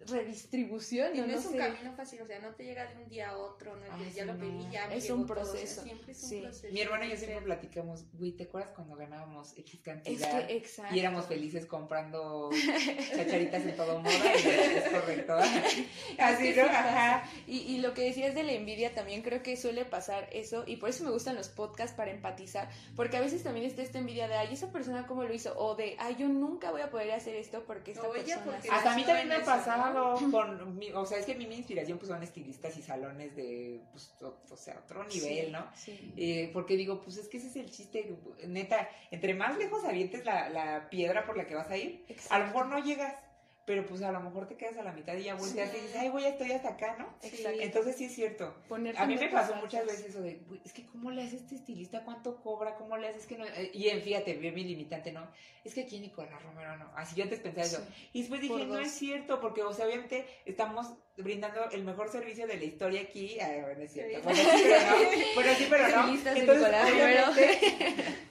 redistribución. 0.07 1.15
Y 1.15 1.19
no, 1.19 1.25
es 1.25 1.45
un 1.45 1.57
camino 1.57 1.93
fácil, 1.93 2.21
o 2.21 2.25
sea, 2.25 2.39
no 2.39 2.53
te 2.55 2.63
llega 2.63 2.85
de 2.85 3.03
un 3.03 3.09
día 3.09 3.29
a 3.29 3.37
otro, 3.37 3.75
no, 3.75 4.09
ya 4.13 4.25
lo 4.25 4.37
pedí, 4.37 4.67
ya 4.71 4.93
es 4.93 5.09
un 5.09 5.25
proceso. 5.25 5.83
siempre 5.83 6.11
es 6.11 6.23
un 6.23 6.41
proceso. 6.41 6.73
Mi 6.73 6.81
hermana 6.81 7.05
y 7.05 7.11
yo 7.11 7.17
siempre 7.17 7.41
platicamos, 7.41 8.05
güey, 8.13 8.31
¿te 8.31 8.43
acuerdas 8.43 8.71
cuando 8.75 8.95
ganábamos 8.95 9.57
X 9.57 9.81
cantidad? 9.81 10.47
y 10.91 10.99
éramos 10.99 11.25
felices 11.25 11.65
comprando 11.65 12.49
chacharitas 13.15 13.63
en 13.63 13.75
todo 13.75 13.99
modo, 13.99 14.13
es 14.35 14.89
correcto. 14.89 15.35
Así, 16.17 16.53
¿no? 16.55 16.63
Ajá. 16.63 17.29
Y, 17.47 17.59
y 17.59 17.77
lo 17.79 17.93
que 17.93 18.03
decías 18.03 18.35
de 18.35 18.43
la 18.43 18.53
envidia 18.53 18.93
también 18.93 19.21
creo 19.21 19.41
que 19.43 19.57
suele 19.57 19.85
pasar 19.85 20.29
eso, 20.31 20.63
y 20.67 20.77
por 20.77 20.89
eso 20.89 21.03
me 21.03 21.11
gustan 21.11 21.35
los 21.35 21.49
podcasts 21.49 21.95
para 21.95 22.11
empatizar, 22.11 22.69
porque 22.95 23.17
a 23.17 23.21
veces 23.21 23.43
también 23.43 23.65
está 23.65 23.81
esta 23.81 23.99
envidia 23.99 24.27
de, 24.27 24.35
ay, 24.35 24.53
esa 24.53 24.71
persona 24.71 25.07
cómo 25.07 25.23
lo 25.23 25.33
hizo, 25.33 25.57
o 25.57 25.75
de, 25.75 25.95
ay, 25.99 26.15
yo 26.17 26.27
nunca 26.27 26.71
voy 26.71 26.81
a 26.81 26.89
poder 26.89 27.11
hacer 27.11 27.35
esto 27.35 27.63
porque 27.65 27.91
esta 27.91 28.09
persona... 28.09 28.59
Hasta 28.71 28.93
a 28.93 28.95
mí 28.95 29.03
también 29.03 29.27
me 29.27 29.39
pasado 29.57 30.15
con, 30.31 30.77
mi, 30.77 30.91
o 30.91 31.05
sea, 31.05 31.19
es 31.19 31.25
que 31.25 31.35
mi, 31.35 31.47
mi 31.47 31.55
inspiración 31.55 31.97
pues 31.97 32.09
son 32.09 32.23
estilistas 32.23 32.77
y 32.77 32.81
salones 32.81 33.35
de, 33.35 33.81
pues, 33.91 34.13
o, 34.21 34.57
sea, 34.57 34.81
otro 34.83 35.03
nivel, 35.05 35.51
¿no? 35.51 35.65
Eh, 36.17 36.49
porque 36.53 36.75
digo, 36.75 37.01
pues 37.01 37.17
es 37.17 37.27
que 37.27 37.37
ese 37.37 37.47
es 37.47 37.55
el 37.55 37.71
chiste, 37.71 38.17
neta, 38.47 38.89
entre 39.11 39.33
más 39.33 39.57
lejos 39.57 39.83
avientes 39.83 40.25
la, 40.25 40.49
la 40.49 40.89
piedra 40.89 41.25
por 41.25 41.37
la 41.37 41.45
que 41.45 41.55
vas 41.55 41.69
a 41.69 41.77
ir, 41.77 42.05
a 42.29 42.39
lo 42.39 42.45
mejor 42.45 42.67
no 42.67 42.79
llegas 42.79 43.15
pero 43.65 43.85
pues 43.85 44.01
a 44.01 44.11
lo 44.11 44.19
mejor 44.19 44.47
te 44.47 44.55
quedas 44.55 44.77
a 44.77 44.83
la 44.83 44.91
mitad 44.91 45.15
y 45.15 45.23
ya 45.23 45.35
volteas 45.35 45.71
y 45.73 45.81
dices, 45.81 45.95
ay, 45.95 46.09
voy, 46.09 46.25
estoy 46.25 46.51
hasta 46.51 46.69
acá, 46.69 46.95
¿no? 46.97 47.07
Exacto. 47.21 47.61
Entonces 47.61 47.95
sí 47.95 48.05
es 48.05 48.15
cierto. 48.15 48.55
a 48.97 49.05
mí 49.05 49.15
me 49.15 49.29
pasó 49.29 49.55
muchas 49.55 49.85
veces 49.85 50.07
eso 50.07 50.21
de, 50.21 50.41
es 50.65 50.73
que 50.73 50.85
¿cómo 50.87 51.11
le 51.11 51.23
hace 51.23 51.37
este 51.37 51.55
estilista? 51.55 52.03
¿Cuánto 52.03 52.41
cobra? 52.41 52.75
¿Cómo 52.75 52.97
le 52.97 53.07
haces? 53.07 53.25
que 53.27 53.37
no? 53.37 53.45
Eh, 53.45 53.71
y 53.73 53.89
en, 53.89 54.01
fíjate, 54.01 54.33
bien 54.33 54.55
mi 54.55 54.63
limitante, 54.63 55.11
¿no? 55.11 55.27
Es 55.63 55.75
que 55.75 55.81
aquí 55.81 55.99
Nicolás 55.99 56.41
Romero 56.43 56.75
no. 56.77 56.91
Así 56.95 57.15
yo 57.15 57.23
antes 57.23 57.39
pensaba 57.39 57.65
eso. 57.65 57.85
Y 58.13 58.21
después 58.21 58.41
dije, 58.41 58.65
no 58.65 58.79
es 58.79 58.91
cierto, 58.91 59.39
porque, 59.39 59.61
o 59.61 59.73
sea, 59.73 59.85
obviamente 59.85 60.25
estamos 60.45 60.87
brindando 61.17 61.69
el 61.71 61.83
mejor 61.83 62.09
servicio 62.09 62.47
de 62.47 62.57
la 62.57 62.63
historia 62.63 63.01
aquí. 63.01 63.39
Ay, 63.39 63.61
bueno, 63.61 63.81
es 63.81 63.91
cierto. 63.91 64.21
Bueno, 64.23 64.39
sí, 64.39 64.47
pero 64.63 64.79
no. 64.87 65.35
Bueno, 65.35 65.55
sí, 65.57 65.67
pero 65.69 65.87
no. 65.89 66.13
Entonces, 66.35 66.73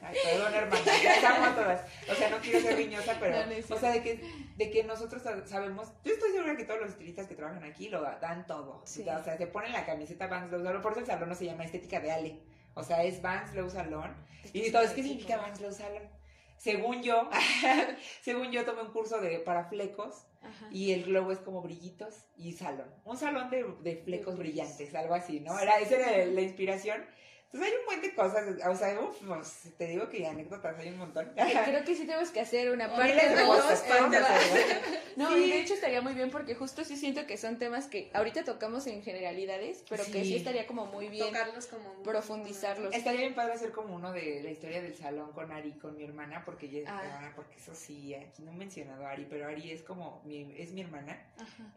Ay, 0.02 0.16
perdón, 0.24 0.54
hermana, 0.54 0.84
ya 1.02 1.14
estamos 1.14 1.54
todas. 1.54 1.80
O 2.10 2.14
sea, 2.14 2.30
no 2.30 2.38
quiero 2.40 2.60
ser 2.60 2.76
riñosa, 2.76 3.16
pero, 3.20 3.36
o 3.70 3.78
sea, 3.78 3.92
de 3.92 4.02
que, 4.02 4.20
de 4.56 4.70
que 4.70 4.84
nosotros 4.84 5.22
sabemos, 5.46 5.88
yo 6.04 6.12
estoy 6.12 6.32
segura 6.32 6.56
que 6.56 6.64
todos 6.64 6.80
los 6.80 6.90
estilistas 6.90 7.26
que 7.26 7.34
trabajan 7.34 7.64
aquí 7.64 7.88
lo 7.88 8.02
dan 8.02 8.46
todo. 8.46 8.82
O 8.82 8.86
sea, 8.86 9.22
se 9.22 9.46
ponen 9.46 9.72
la 9.72 9.86
camiseta 9.86 10.26
Vans 10.26 10.50
Low 10.50 10.80
por 10.80 10.92
eso 10.92 11.00
el 11.00 11.06
salón 11.06 11.28
no 11.28 11.34
se 11.34 11.46
llama 11.46 11.64
Estética 11.64 12.00
de 12.00 12.10
Ale. 12.10 12.40
O 12.74 12.82
sea, 12.82 13.02
es 13.02 13.20
Vans 13.20 13.54
Low 13.54 13.68
Salon. 13.68 14.14
Y 14.52 14.70
todo, 14.70 14.82
¿qué 14.82 15.02
significa 15.02 15.36
Vans 15.36 15.60
Low 15.60 15.72
Salon? 15.72 16.08
Según 16.56 17.02
yo, 17.02 17.28
según 18.22 18.50
yo 18.52 18.64
tomé 18.64 18.82
un 18.82 18.92
curso 18.92 19.20
de 19.20 19.38
para 19.38 19.64
flecos 19.64 20.26
y 20.70 20.92
el 20.92 21.04
globo 21.04 21.32
es 21.32 21.38
como 21.38 21.62
brillitos 21.62 22.26
y 22.36 22.52
salón. 22.52 22.88
Un 23.04 23.16
salón 23.16 23.50
de, 23.50 23.64
de 23.82 23.96
flecos 23.96 24.36
brillantes, 24.38 24.94
algo 24.94 25.14
así, 25.14 25.40
¿no? 25.40 25.58
Era, 25.58 25.78
esa 25.78 25.96
era 25.96 26.26
la 26.26 26.40
inspiración. 26.40 27.04
Entonces 27.52 27.72
hay 27.72 27.78
un 27.80 27.84
montón 27.86 28.02
de 28.02 28.14
cosas, 28.14 28.68
o 28.68 28.76
sea, 28.76 29.00
uf, 29.00 29.16
pues, 29.26 29.74
te 29.76 29.88
digo 29.88 30.08
que 30.08 30.24
anécdotas 30.24 30.78
hay 30.78 30.90
un 30.90 30.98
montón. 30.98 31.32
Creo 31.34 31.84
que 31.84 31.96
sí 31.96 32.06
tenemos 32.06 32.30
que 32.30 32.40
hacer 32.40 32.70
una 32.70 32.88
parte 32.88 33.28
de 33.28 33.42
dos. 33.42 33.84
No, 35.16 35.36
y 35.36 35.50
de 35.50 35.60
hecho 35.60 35.74
estaría 35.74 36.00
muy 36.00 36.14
bien 36.14 36.30
porque 36.30 36.54
justo 36.54 36.84
sí 36.84 36.96
siento 36.96 37.26
que 37.26 37.36
son 37.36 37.58
temas 37.58 37.88
que 37.88 38.10
ahorita 38.14 38.44
tocamos 38.44 38.86
en 38.86 39.02
generalidades, 39.02 39.84
pero 39.88 40.04
que 40.04 40.24
sí 40.24 40.36
estaría 40.36 40.66
como 40.68 40.86
muy 40.86 41.08
bien 41.08 41.26
Tocarlos 41.26 41.66
como 41.66 42.02
profundizarlos. 42.04 42.94
Estaría 42.94 43.20
bien 43.22 43.34
padre 43.34 43.54
hacer 43.54 43.72
como 43.72 43.96
uno 43.96 44.12
de 44.12 44.40
la 44.42 44.50
historia 44.50 44.80
del 44.80 44.96
salón 44.96 45.32
con 45.32 45.50
Ari, 45.50 45.72
con 45.72 45.96
mi 45.96 46.04
hermana, 46.04 46.44
porque 46.44 46.66
ella 46.66 46.78
es 46.78 46.84
mi 46.84 46.90
ah. 46.90 47.02
hermana, 47.04 47.32
porque 47.34 47.56
eso 47.56 47.74
sí, 47.74 48.14
aquí 48.14 48.42
no 48.42 48.52
he 48.52 48.54
mencionado 48.54 49.04
a 49.04 49.10
Ari, 49.10 49.26
pero 49.28 49.48
Ari 49.48 49.72
es 49.72 49.82
como 49.82 50.22
mi, 50.24 50.54
es 50.56 50.70
mi 50.70 50.82
hermana, 50.82 51.20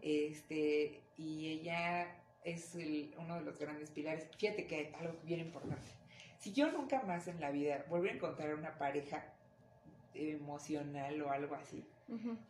este, 0.01 1.01
y 1.17 1.49
ella 1.49 2.22
es 2.45 2.75
uno 3.17 3.35
de 3.35 3.41
los 3.41 3.57
grandes 3.57 3.91
pilares. 3.91 4.27
Fíjate 4.37 4.67
que 4.67 4.75
hay 4.75 4.93
algo 4.99 5.15
bien 5.23 5.39
importante. 5.39 5.87
Si 6.39 6.51
yo 6.51 6.71
nunca 6.71 7.01
más 7.03 7.27
en 7.27 7.39
la 7.39 7.51
vida 7.51 7.85
vuelvo 7.89 8.07
a 8.07 8.11
encontrar 8.11 8.53
una 8.55 8.77
pareja 8.77 9.23
emocional 10.13 11.21
o 11.21 11.31
algo 11.31 11.55
así, 11.55 11.85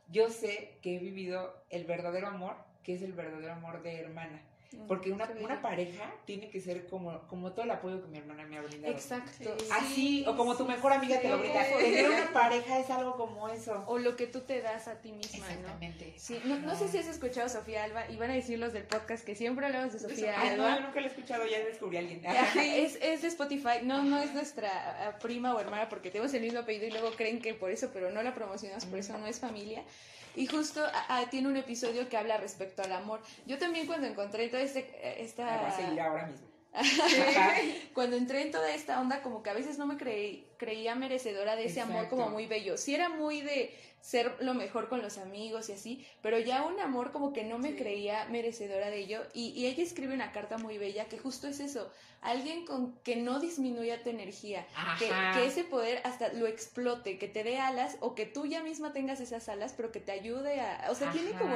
yo 0.10 0.30
sé 0.30 0.78
que 0.82 0.96
he 0.96 1.00
vivido 1.00 1.64
el 1.70 1.86
verdadero 1.86 2.28
amor, 2.28 2.56
que 2.84 2.96
es 2.96 3.02
el 3.02 3.14
verdadero 3.14 3.54
amor 3.54 3.84
de 3.84 4.00
hermana. 4.00 4.41
Porque 4.88 5.12
una, 5.12 5.30
una 5.42 5.62
pareja 5.62 6.14
tiene 6.26 6.50
que 6.50 6.60
ser 6.60 6.88
como, 6.88 7.20
como 7.28 7.52
todo 7.54 7.64
el 7.64 7.72
apoyo 7.72 8.02
que 8.02 8.08
mi 8.08 8.18
hermana 8.18 8.46
me 8.46 8.58
ha 8.58 8.62
brindado. 8.62 8.94
Exacto. 8.94 9.56
Así, 9.72 10.26
o 10.28 10.36
como 10.36 10.58
tu 10.58 10.66
mejor 10.66 10.92
amiga 10.92 11.20
te 11.20 11.30
lo 11.30 11.40
brinda. 11.40 11.64
Tener 11.78 12.10
una 12.10 12.34
pareja 12.34 12.80
es 12.80 12.90
algo 12.90 13.16
como 13.16 13.50
eso. 13.50 13.84
O 13.88 13.98
lo 13.98 14.16
que 14.16 14.28
tú 14.28 14.42
te 14.42 14.62
das 14.62 14.88
a 14.88 14.96
ti 15.02 15.12
misma, 15.12 15.48
Exactamente. 15.48 16.14
Sí, 16.18 16.40
no, 16.46 16.58
no, 16.60 16.76
sé 16.76 16.88
si 16.88 16.98
has 16.98 17.08
escuchado 17.08 17.48
a 17.48 17.50
Sofía 17.50 17.84
Alba, 17.84 18.10
y 18.10 18.18
van 18.18 18.32
a 18.32 18.34
decir 18.34 18.60
los 18.60 18.74
del 18.74 18.84
podcast 18.84 19.24
que 19.26 19.36
siempre 19.36 19.66
hablamos 19.66 19.94
de 19.94 20.00
Sofía 20.00 20.40
Alba. 20.40 20.70
no, 20.70 20.76
yo 20.76 20.86
nunca 20.86 21.00
la 21.00 21.08
he 21.08 21.10
escuchado, 21.10 21.46
ya 21.46 21.60
descubrí 21.60 21.98
a 21.98 22.00
alguien. 22.00 22.22
es, 22.26 22.98
es 23.02 23.22
de 23.22 23.28
Spotify, 23.28 23.84
no, 23.84 24.04
no 24.04 24.20
es 24.20 24.34
nuestra 24.34 25.08
ah, 25.08 25.20
prima 25.20 25.54
o 25.56 25.60
hermana 25.60 25.90
porque 25.90 26.12
tenemos 26.12 26.34
el 26.34 26.42
mismo 26.42 26.60
apellido 26.60 26.88
y 26.88 26.92
luego 26.92 27.12
creen 27.12 27.42
que 27.42 27.54
por 27.54 27.72
eso, 27.72 27.90
pero 27.94 28.12
no 28.12 28.22
la 28.22 28.34
promocionamos, 28.34 28.86
por 28.86 29.00
eso 29.00 29.18
no 29.18 29.28
es 29.28 29.40
familia. 29.40 29.84
Y 30.36 30.48
justo 30.48 30.82
tiene 31.30 31.48
un 31.48 31.58
episodio 31.58 32.10
que 32.10 32.18
habla 32.18 32.38
respecto 32.38 32.82
al 32.82 32.92
amor. 32.92 33.22
Yo 33.46 33.58
también 33.58 33.88
cuando 33.88 34.08
encontré 34.08 34.48
toda 34.50 34.64
este, 34.64 35.22
esta... 35.24 35.46
Me 35.46 35.64
va 35.64 35.68
a 35.68 35.76
seguir 35.76 36.02
ahora 36.02 36.26
mismo. 36.26 36.48
cuando 37.94 38.16
entré 38.16 38.42
en 38.42 38.52
toda 38.52 38.74
esta 38.74 39.00
onda, 39.00 39.22
como 39.22 39.44
que 39.44 39.52
a 39.52 39.54
veces 39.54 39.78
no 39.78 39.86
me 39.86 39.96
creí, 39.96 40.48
creía 40.58 40.96
merecedora 40.96 41.56
de 41.56 41.66
ese 41.66 41.82
amor 41.82 42.10
como 42.10 42.30
muy 42.30 42.48
bello. 42.48 42.78
Sí 42.78 42.96
era 42.96 43.10
muy 43.10 43.42
de 43.42 43.72
ser 44.04 44.36
lo 44.41 44.54
mejor 44.54 44.89
con 44.89 45.01
los 45.01 45.18
amigos 45.18 45.70
y 45.70 45.72
así, 45.72 46.06
pero 46.22 46.38
ya 46.38 46.64
un 46.64 46.78
amor 46.82 47.14
como 47.14 47.32
que 47.32 47.45
no 47.45 47.58
me 47.58 47.78
creía 47.78 48.26
merecedora 48.26 48.89
de 48.89 48.99
ello. 48.99 49.22
Y, 49.34 49.54
y, 49.56 49.66
ella 49.66 49.82
escribe 49.82 50.14
una 50.14 50.34
carta 50.34 50.58
muy 50.58 50.78
bella 50.78 51.06
que 51.06 51.18
justo 51.18 51.47
es 51.47 51.62
eso, 51.62 51.89
alguien 52.20 52.66
con 52.66 52.95
que 52.99 53.16
no 53.16 53.39
disminuya 53.39 54.04
tu 54.04 54.10
energía, 54.10 54.68
que, 54.99 55.10
que, 55.34 55.45
ese 55.45 55.64
poder 55.64 56.01
hasta 56.04 56.34
lo 56.34 56.47
explote, 56.47 57.18
que 57.18 57.30
te 57.30 57.45
dé 57.45 57.62
alas 57.62 57.95
o 58.01 58.14
que 58.14 58.26
tú 58.26 58.45
ya 58.45 58.62
misma 58.62 58.91
tengas 58.91 59.22
esas 59.22 59.47
alas, 59.47 59.74
pero 59.76 59.93
que 59.93 60.01
te 60.01 60.12
ayude 60.12 60.60
a... 60.60 60.91
O 60.91 60.95
sea, 60.95 61.10
tiene 61.14 61.32
como 61.32 61.56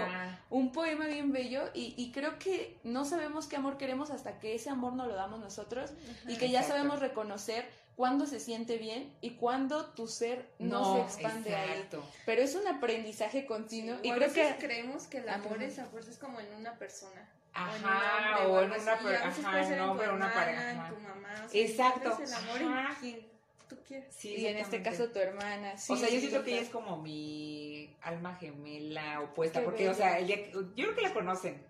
un 0.50 0.72
poema 0.72 1.06
bien 1.08 1.34
bello 1.34 1.70
y, 1.74 1.96
y, 1.98 2.14
creo 2.14 2.40
que 2.40 2.80
no 2.86 3.04
sabemos 3.04 3.48
qué 3.48 3.58
amor 3.58 3.78
queremos 3.78 4.10
hasta 4.10 4.40
que 4.40 4.56
ese 4.56 4.70
amor 4.70 4.94
nos 4.94 5.10
lo 5.10 5.16
damos 5.16 5.42
nosotros 5.42 5.92
y 6.30 6.38
que 6.38 6.50
ya 6.50 6.64
sabemos 6.64 7.02
reconocer 7.02 7.66
cuándo 7.98 8.28
se 8.28 8.40
siente 8.40 8.78
bien 8.78 9.12
y 9.22 9.32
cuándo 9.32 9.88
tu 9.88 10.08
ser 10.08 10.48
no, 10.60 10.96
se 10.96 11.02
expande 11.02 11.54
ahí. 11.54 11.90
Pero 12.26 12.44
es 12.44 12.56
un 12.56 12.68
aprendizaje 12.68 13.46
continuo 13.46 13.98
y 14.04 14.12
creo 14.12 14.32
que 14.32 14.56
creemos 14.60 15.08
que 15.08 15.18
el 15.18 15.28
amor 15.28 15.62
es, 15.62 15.80
es 15.80 16.18
como 16.18 16.40
en 16.40 16.54
una 16.54 16.78
persona. 16.78 17.28
Ajá, 17.54 18.48
o 18.48 18.62
en 18.62 18.66
una, 18.68 19.00
persona, 19.00 19.28
ajá, 19.28 19.68
en 19.68 19.82
un 19.82 19.90
hombre, 19.90 20.10
una 20.10 20.32
pareja. 20.32 20.72
En 20.72 20.94
tu 20.94 21.02
mamá, 21.02 21.48
Exacto. 21.52 22.20
El 22.22 22.34
amor 22.34 22.62
en 22.62 22.96
quién? 23.02 23.28
tú 23.68 23.78
quieres. 23.86 24.14
Sí, 24.16 24.36
y 24.36 24.46
en 24.46 24.58
este 24.58 24.84
caso 24.84 25.10
tu 25.10 25.18
hermana. 25.18 25.74
o 25.74 25.98
sea, 25.98 26.08
yo 26.08 26.20
siento 26.20 26.44
que 26.44 26.52
ella 26.52 26.62
es 26.62 26.70
como 26.70 27.02
mi 27.02 27.98
alma 28.02 28.36
gemela 28.36 29.22
opuesta, 29.22 29.64
porque, 29.64 29.90
o 29.90 29.96
sea, 29.96 30.20
ella, 30.20 30.36
yo 30.54 30.70
creo 30.76 30.96
que 30.96 31.02
la 31.02 31.14
conocen. 31.14 31.66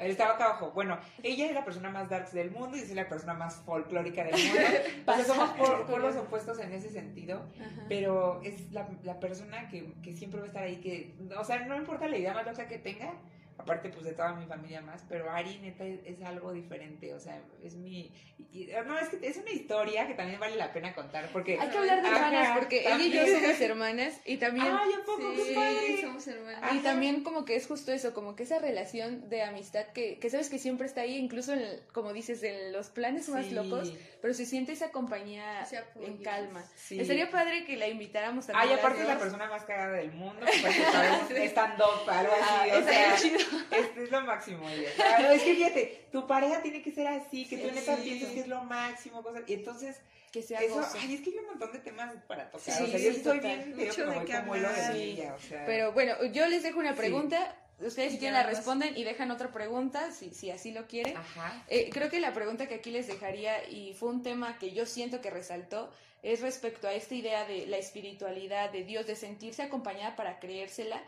Él 0.00 0.10
estaba 0.10 0.34
acá 0.34 0.44
abajo. 0.46 0.72
Bueno, 0.74 0.98
ella 1.22 1.46
es 1.46 1.54
la 1.54 1.64
persona 1.64 1.90
más 1.90 2.08
dark 2.08 2.30
del 2.30 2.50
mundo 2.50 2.76
y 2.76 2.80
es 2.80 2.94
la 2.94 3.08
persona 3.08 3.34
más 3.34 3.56
folclórica 3.56 4.24
del 4.24 4.34
mundo. 4.34 4.60
o 5.06 5.14
sea, 5.14 5.24
somos 5.24 5.50
por, 5.50 6.00
los 6.00 6.16
opuestos 6.16 6.58
en 6.58 6.72
ese 6.72 6.90
sentido. 6.90 7.42
Pero 7.88 8.40
es 8.42 8.72
la, 8.72 8.88
la 9.04 9.20
persona 9.20 9.68
que, 9.68 9.92
que, 10.02 10.14
siempre 10.16 10.40
va 10.40 10.44
a 10.44 10.48
estar 10.48 10.62
ahí. 10.62 10.76
que 10.76 11.14
O 11.38 11.44
sea, 11.44 11.64
no 11.64 11.76
importa 11.76 12.08
la 12.08 12.18
idea 12.18 12.34
más 12.34 12.46
loca 12.46 12.68
que 12.68 12.78
tenga, 12.78 13.12
aparte 13.58 13.90
pues 13.90 14.04
de 14.04 14.12
toda 14.12 14.34
mi 14.34 14.46
familia 14.46 14.80
más, 14.80 15.04
pero 15.08 15.30
Ari 15.30 15.58
neta 15.58 15.84
es, 15.84 16.22
algo 16.22 16.52
diferente, 16.52 17.12
o 17.12 17.20
sea, 17.20 17.42
es 17.62 17.74
mi... 17.74 18.12
no, 18.86 18.98
es 18.98 19.08
que 19.08 19.26
es 19.26 19.36
una 19.36 19.50
historia 19.50 20.06
que 20.06 20.14
también 20.14 20.38
vale 20.38 20.56
la 20.56 20.72
pena 20.72 20.94
contar, 20.94 21.28
porque... 21.32 21.58
Hay 21.58 21.68
que 21.68 21.78
hablar 21.78 22.02
de 22.02 22.08
hermanas, 22.08 22.58
porque 22.58 22.80
ella 22.82 23.02
y 23.02 23.10
yo 23.10 23.26
somos 23.26 23.60
hermanas, 23.60 24.20
y 24.24 24.36
también... 24.36 24.66
¡Ay, 24.68 24.90
¿a 24.92 25.04
poco? 25.04 25.34
Sí, 25.34 25.54
padre! 25.54 26.00
somos 26.00 26.26
hermanas. 26.28 26.74
Y 26.74 26.78
también 26.78 27.24
como 27.24 27.44
que 27.44 27.56
es 27.56 27.66
justo 27.66 27.92
eso, 27.92 28.14
como 28.14 28.36
que 28.36 28.44
esa 28.44 28.60
relación 28.60 29.28
de 29.28 29.42
amistad 29.42 29.86
que, 29.86 30.18
que 30.18 30.30
sabes 30.30 30.50
que 30.50 30.58
siempre 30.58 30.86
está 30.86 31.00
ahí, 31.00 31.16
incluso 31.16 31.52
en, 31.52 31.80
como 31.92 32.12
dices, 32.12 32.42
en 32.44 32.72
los 32.72 32.90
planes 32.90 33.28
más 33.28 33.50
locos, 33.50 33.92
pero 34.20 34.34
se 34.34 34.46
siente 34.46 34.72
esa 34.72 34.90
compañía 34.90 35.66
en 36.00 36.18
calma. 36.18 36.64
Sí. 36.74 37.00
Estaría 37.00 37.30
padre 37.30 37.64
que 37.64 37.76
la 37.76 37.86
invitáramos 37.86 38.46
también. 38.46 38.68
Ay, 38.68 38.78
aparte 38.78 39.02
es 39.02 39.08
la 39.08 39.18
persona 39.18 39.48
más 39.48 39.64
cagada 39.64 39.92
del 39.92 40.12
mundo, 40.12 40.40
porque 40.62 40.82
sabemos 40.82 41.30
stand-up, 41.30 42.08
algo 42.08 42.32
así, 42.32 42.70
ah, 42.70 42.78
o 42.78 42.82
sea... 42.82 43.16
Chido 43.16 43.38
este 43.70 44.02
es 44.04 44.10
lo 44.10 44.20
máximo, 44.22 44.68
ella. 44.68 44.90
es 45.32 45.42
que 45.42 45.54
fíjate, 45.54 46.06
tu 46.10 46.26
pareja 46.26 46.60
tiene 46.62 46.82
que 46.82 46.90
ser 46.90 47.06
así, 47.06 47.46
que 47.46 47.58
tú 47.58 47.74
neta 47.74 47.96
piensas 47.96 48.30
que 48.30 48.40
es 48.40 48.48
lo 48.48 48.64
máximo, 48.64 49.22
cosas. 49.22 49.42
Y 49.46 49.54
entonces, 49.54 50.00
que 50.32 50.42
sea 50.42 50.60
eso, 50.60 50.84
ay, 51.00 51.14
es 51.14 51.20
que 51.20 51.30
hay 51.30 51.38
un 51.38 51.46
montón 51.46 51.72
de 51.72 51.78
temas 51.78 52.14
para 52.26 52.50
tocar. 52.50 52.82
o 52.82 52.86
sea, 52.86 52.98
yo 52.98 53.10
estoy 53.10 53.40
bien, 53.40 53.76
Mucho 53.76 54.06
de 54.06 54.24
que 54.24 54.38
como 54.38 54.54
de 54.54 55.02
ella, 55.02 55.34
o 55.34 55.40
sea. 55.40 55.64
Pero 55.64 55.92
bueno, 55.92 56.24
yo 56.32 56.46
les 56.46 56.62
dejo 56.62 56.78
una 56.78 56.94
pregunta. 56.94 57.56
Ustedes 57.80 58.12
si 58.12 58.18
quieren 58.18 58.34
la 58.34 58.42
responden 58.42 58.96
y 58.96 59.04
dejan 59.04 59.30
otra 59.30 59.52
pregunta, 59.52 60.10
si, 60.10 60.30
si 60.30 60.50
así 60.50 60.72
lo 60.72 60.86
quieren. 60.86 61.16
Ajá. 61.16 61.64
Eh, 61.68 61.90
creo 61.92 62.10
que 62.10 62.18
la 62.18 62.34
pregunta 62.34 62.66
que 62.66 62.74
aquí 62.74 62.90
les 62.90 63.06
dejaría, 63.06 63.68
y 63.68 63.94
fue 63.94 64.08
un 64.08 64.22
tema 64.22 64.58
que 64.58 64.72
yo 64.72 64.84
siento 64.84 65.20
que 65.20 65.30
resaltó, 65.30 65.90
es 66.22 66.40
respecto 66.40 66.88
a 66.88 66.94
esta 66.94 67.14
idea 67.14 67.44
de 67.44 67.66
la 67.66 67.78
espiritualidad, 67.78 68.70
de 68.70 68.82
Dios, 68.82 69.06
de 69.06 69.14
sentirse 69.14 69.62
acompañada 69.62 70.16
para 70.16 70.40
creérsela. 70.40 71.00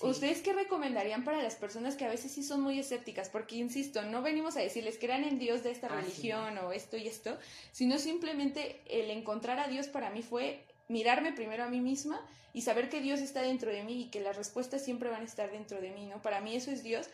¿Ustedes 0.00 0.40
qué 0.40 0.52
recomendarían 0.52 1.22
para 1.22 1.40
las 1.40 1.54
personas 1.54 1.94
que 1.94 2.04
a 2.04 2.08
veces 2.08 2.32
sí 2.32 2.42
son 2.42 2.60
muy 2.60 2.80
escépticas? 2.80 3.28
Porque, 3.28 3.56
insisto, 3.56 4.02
no 4.02 4.20
venimos 4.20 4.56
a 4.56 4.60
decirles 4.60 4.98
crean 4.98 5.22
en 5.22 5.38
Dios 5.38 5.62
de 5.62 5.70
esta 5.70 5.86
ah, 5.86 6.00
religión 6.00 6.58
o 6.58 6.72
esto 6.72 6.96
y 6.96 7.06
esto, 7.06 7.38
sino 7.70 7.98
simplemente 7.98 8.80
el 8.86 9.10
encontrar 9.10 9.60
a 9.60 9.68
Dios 9.68 9.86
para 9.86 10.10
mí 10.10 10.22
fue 10.22 10.64
mirarme 10.88 11.32
primero 11.32 11.64
a 11.64 11.68
mí 11.68 11.80
misma 11.80 12.20
y 12.52 12.62
saber 12.62 12.88
que 12.88 13.00
Dios 13.00 13.20
está 13.20 13.42
dentro 13.42 13.70
de 13.70 13.82
mí 13.82 14.02
y 14.02 14.10
que 14.10 14.20
las 14.20 14.36
respuestas 14.36 14.82
siempre 14.82 15.08
van 15.10 15.22
a 15.22 15.24
estar 15.24 15.50
dentro 15.50 15.80
de 15.80 15.90
mí, 15.90 16.06
¿no? 16.06 16.20
Para 16.20 16.40
mí 16.40 16.54
eso 16.54 16.70
es 16.70 16.82
Dios. 16.82 17.08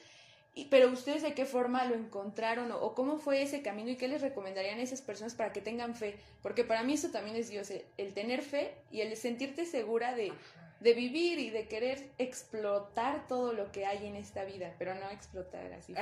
Y, 0.55 0.65
pero 0.67 0.91
ustedes 0.91 1.23
de 1.23 1.35
qué 1.35 1.47
forma 1.47 1.85
lo 1.85 1.95
encontraron 1.95 2.73
o, 2.73 2.95
cómo 2.95 3.19
fue 3.19 3.43
ese 3.43 3.63
camino 3.63 3.91
y 3.91 3.97
qué 3.97 4.09
les 4.09 4.23
recomendarían 4.23 4.81
a 4.81 4.83
esas 4.83 5.03
personas 5.03 5.35
para 5.35 5.53
que 5.53 5.61
tengan 5.61 5.95
fe, 5.95 6.17
porque 6.43 6.65
para 6.65 6.83
mí 6.83 6.95
eso 6.95 7.11
también 7.11 7.37
es 7.37 7.49
Dios, 7.49 7.71
el, 7.71 8.15
tener 8.15 8.43
fe 8.43 8.75
y 8.91 9.03
el 9.03 9.17
sentirte 9.17 9.67
segura 9.67 10.15
de, 10.17 10.33
de 10.81 10.95
vivir 10.95 11.39
y 11.39 11.51
de 11.51 11.69
querer 11.69 12.11
explotar 12.19 13.29
todo 13.29 13.53
lo 13.53 13.71
que 13.71 13.87
hay 13.87 14.07
en 14.07 14.17
esta 14.17 14.43
vida, 14.45 14.75
pero 14.79 14.97
no 14.97 15.09
explotar 15.11 15.73
así. 15.75 15.93
no, 15.93 16.01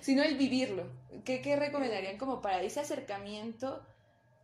sino 0.00 0.22
el 0.22 0.36
vivirlo. 0.36 0.84
¿Qué, 1.24 1.42
¿Qué, 1.42 1.56
recomendarían 1.56 2.16
como 2.18 2.40
para 2.42 2.62
ese 2.62 2.78
acercamiento 2.78 3.84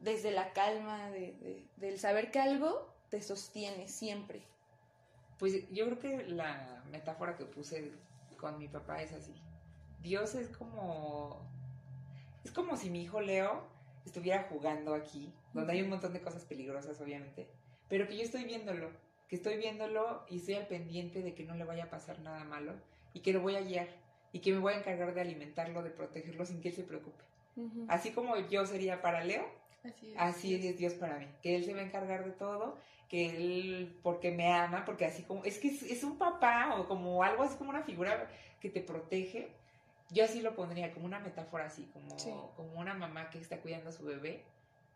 desde 0.01 0.31
la 0.31 0.53
calma, 0.53 1.11
de, 1.11 1.67
del 1.77 1.99
saber 1.99 2.31
que 2.31 2.41
algo 2.41 2.93
te 3.11 3.23
sostiene 3.23 3.89
siempre? 3.89 4.43
Pues 5.39 5.71
yo 5.71 5.87
creo 5.87 5.99
que 5.99 6.27
la 6.29 6.83
metáfora 6.91 7.37
que 7.37 7.45
puse 7.45 7.93
con 8.39 8.59
mi 8.59 8.69
papá 8.69 9.03
es 9.03 9.13
así. 9.13 9.35
Dios 10.03 10.35
es 10.35 10.49
como... 10.49 11.49
Es 12.45 12.53
como 12.53 12.77
si 12.77 12.89
mi 12.91 13.03
hijo 13.03 13.21
Leo 13.21 13.69
estuviera 14.05 14.45
jugando 14.45 14.95
aquí, 14.95 15.33
donde 15.53 15.75
hay 15.75 15.83
un 15.83 15.91
montón 15.91 16.13
de 16.13 16.23
cosas 16.23 16.45
peligrosas, 16.45 17.01
obviamente, 17.01 17.49
pero 17.89 18.09
que 18.09 18.17
yo 18.17 18.23
estoy 18.23 18.45
viéndolo, 18.45 18.91
que 19.29 19.37
estoy 19.37 19.59
viéndolo 19.59 20.25
y 20.29 20.39
estoy 20.39 20.55
al 20.55 20.67
pendiente 20.67 21.23
de 21.23 21.35
que 21.35 21.45
no 21.45 21.55
le 21.55 21.65
vaya 21.65 21.85
a 21.85 21.91
pasar 21.91 22.19
nada 22.21 22.45
malo 22.45 22.73
y 23.13 23.21
que 23.21 23.33
lo 23.33 23.41
voy 23.43 23.57
a 23.57 23.61
guiar 23.61 23.89
y 24.33 24.41
que 24.41 24.53
me 24.53 24.59
voy 24.59 24.73
a 24.73 24.79
encargar 24.79 25.13
de 25.13 25.21
alimentarlo, 25.21 25.83
de 25.83 25.91
protegerlo 25.91 26.47
sin 26.47 26.61
que 26.61 26.69
él 26.69 26.75
se 26.75 26.85
preocupe. 26.85 27.25
Así 27.89 28.13
como 28.13 28.37
yo 28.37 28.65
sería 28.65 29.03
para 29.03 29.23
Leo, 29.23 29.45
así, 30.17 30.55
es, 30.55 30.79
Dios 30.79 30.95
para 30.95 31.19
mí, 31.19 31.27
que 31.43 31.57
él 31.57 31.65
se 31.65 31.75
va 31.75 31.81
a 31.81 31.85
encargar 31.85 32.25
de 32.25 32.33
todo, 32.33 32.79
que 33.09 33.31
él, 33.31 33.99
porque 34.03 34.31
me 34.31 34.53
ama, 34.53 34.85
porque 34.85 35.05
así 35.05 35.23
como, 35.23 35.45
es 35.45 35.59
que 35.59 35.69
es 35.69 36.05
un 36.05 36.19
papá 36.19 36.77
o 36.79 36.87
como 36.87 37.23
algo 37.23 37.43
así 37.43 37.57
como 37.57 37.71
una 37.71 37.83
figura 37.83 38.29
que 38.61 38.71
te 38.71 38.81
protege 38.81 39.61
yo 40.13 40.25
así 40.25 40.41
lo 40.41 40.55
pondría, 40.55 40.93
como 40.93 41.07
una 41.07 41.21
metáfora 41.21 41.67
así, 41.67 41.89
como, 41.93 42.17
como 42.57 42.81
una 42.81 42.95
mamá 42.95 43.31
que 43.31 43.39
está 43.39 43.61
cuidando 43.61 43.91
a 43.91 43.93
su 43.93 44.05
bebé, 44.05 44.43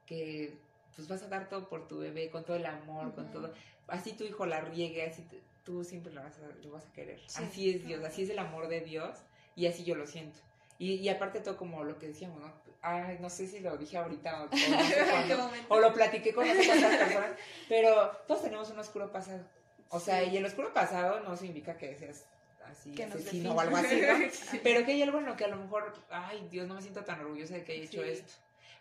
que 0.07 0.59
pues 0.95 1.09
vas 1.09 1.23
a 1.23 1.29
dar 1.29 1.49
todo 1.49 1.69
por 1.69 1.89
tu 1.89 1.99
bebé, 1.99 2.31
con 2.31 2.45
todo 2.45 2.57
el 2.57 2.67
amor, 2.67 3.15
con 3.15 3.31
todo. 3.31 3.53
Así 3.87 4.13
tu 4.13 4.25
hijo 4.25 4.47
la 4.47 4.61
riegue, 4.61 5.05
así 5.05 5.25
tú 5.65 5.85
siempre 5.85 6.13
lo 6.13 6.23
vas 6.23 6.39
a, 6.39 6.65
lo 6.65 6.73
vas 6.73 6.87
a 6.87 6.93
querer. 6.93 7.21
Así 7.37 7.71
es 7.71 7.87
Dios, 7.87 8.05
así 8.05 8.23
es 8.23 8.31
el 8.31 8.39
amor 8.39 8.69
de 8.69 8.81
Dios 8.81 9.19
y 9.55 9.67
así 9.67 9.85
yo 9.85 9.95
lo 9.95 10.07
siento. 10.07 10.39
Y, 10.79 10.95
y 10.95 11.09
aparte 11.09 11.41
todo 11.41 11.57
como 11.57 11.85
lo 11.85 11.99
que 11.99 12.09
decíamos, 12.09 12.41
¿no? 12.41 12.53
Ay, 12.87 13.17
no 13.19 13.31
sé 13.31 13.47
si 13.47 13.61
lo 13.61 13.79
dije 13.79 13.97
ahorita 13.97 14.43
o, 14.43 14.47
no 14.47 15.51
o 15.69 15.81
lo 15.81 15.95
platiqué 15.95 16.35
con 16.35 16.47
otras 16.47 16.67
personas, 16.67 17.31
pero 17.67 18.11
todos 18.29 18.43
tenemos 18.43 18.69
un 18.69 18.79
oscuro 18.79 19.11
pasado. 19.11 19.43
O 19.89 19.99
sea, 19.99 20.23
y 20.23 20.37
el 20.37 20.45
oscuro 20.45 20.73
pasado 20.75 21.21
no 21.21 21.35
significa 21.35 21.79
que 21.79 21.97
seas 21.97 22.27
así 22.67 22.93
que 22.95 23.05
asesino 23.05 23.55
o 23.55 23.61
algo 23.61 23.77
así, 23.77 24.01
¿no? 24.01 24.59
Pero 24.63 24.85
que 24.85 24.93
hay 24.93 25.03
algo 25.03 25.19
en 25.19 25.27
lo 25.27 25.37
que 25.37 25.45
a 25.45 25.49
lo 25.49 25.57
mejor, 25.57 25.95
ay, 26.11 26.47
Dios, 26.51 26.67
no 26.67 26.75
me 26.75 26.83
siento 26.83 27.05
tan 27.05 27.21
orgullosa 27.21 27.55
de 27.55 27.65
que 27.65 27.73
haya 27.73 27.85
hecho 27.85 28.03
esto. 28.03 28.33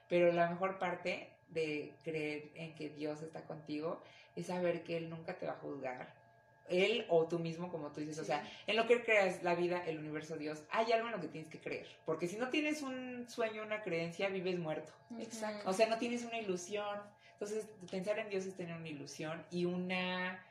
Pero 0.09 0.31
la 0.31 0.49
mejor 0.49 0.79
parte 0.79 1.29
de 1.49 1.93
creer 2.03 2.51
en 2.55 2.75
que 2.75 2.89
Dios 2.89 3.21
está 3.21 3.43
contigo 3.43 4.01
es 4.35 4.47
saber 4.47 4.83
que 4.83 4.97
Él 4.97 5.09
nunca 5.09 5.37
te 5.37 5.45
va 5.45 5.53
a 5.53 5.57
juzgar. 5.57 6.13
Él 6.69 7.05
o 7.09 7.27
tú 7.27 7.39
mismo, 7.39 7.69
como 7.69 7.91
tú 7.91 7.99
dices, 7.99 8.19
o 8.19 8.23
sea, 8.23 8.49
en 8.67 8.75
lo 8.75 8.87
que 8.87 9.03
creas 9.03 9.43
la 9.43 9.55
vida, 9.55 9.83
el 9.85 9.99
universo, 9.99 10.37
Dios, 10.37 10.63
hay 10.71 10.91
algo 10.91 11.07
en 11.07 11.13
lo 11.13 11.21
que 11.21 11.27
tienes 11.27 11.49
que 11.49 11.59
creer. 11.59 11.87
Porque 12.05 12.27
si 12.27 12.37
no 12.37 12.49
tienes 12.49 12.81
un 12.81 13.25
sueño, 13.29 13.63
una 13.63 13.81
creencia, 13.81 14.29
vives 14.29 14.57
muerto. 14.59 14.93
Exacto. 15.19 15.69
O 15.69 15.73
sea, 15.73 15.87
no 15.87 15.97
tienes 15.97 16.23
una 16.23 16.39
ilusión. 16.39 16.99
Entonces, 17.33 17.67
pensar 17.91 18.19
en 18.19 18.29
Dios 18.29 18.45
es 18.45 18.55
tener 18.55 18.75
una 18.75 18.87
ilusión 18.87 19.43
y 19.51 19.65
una, 19.65 20.43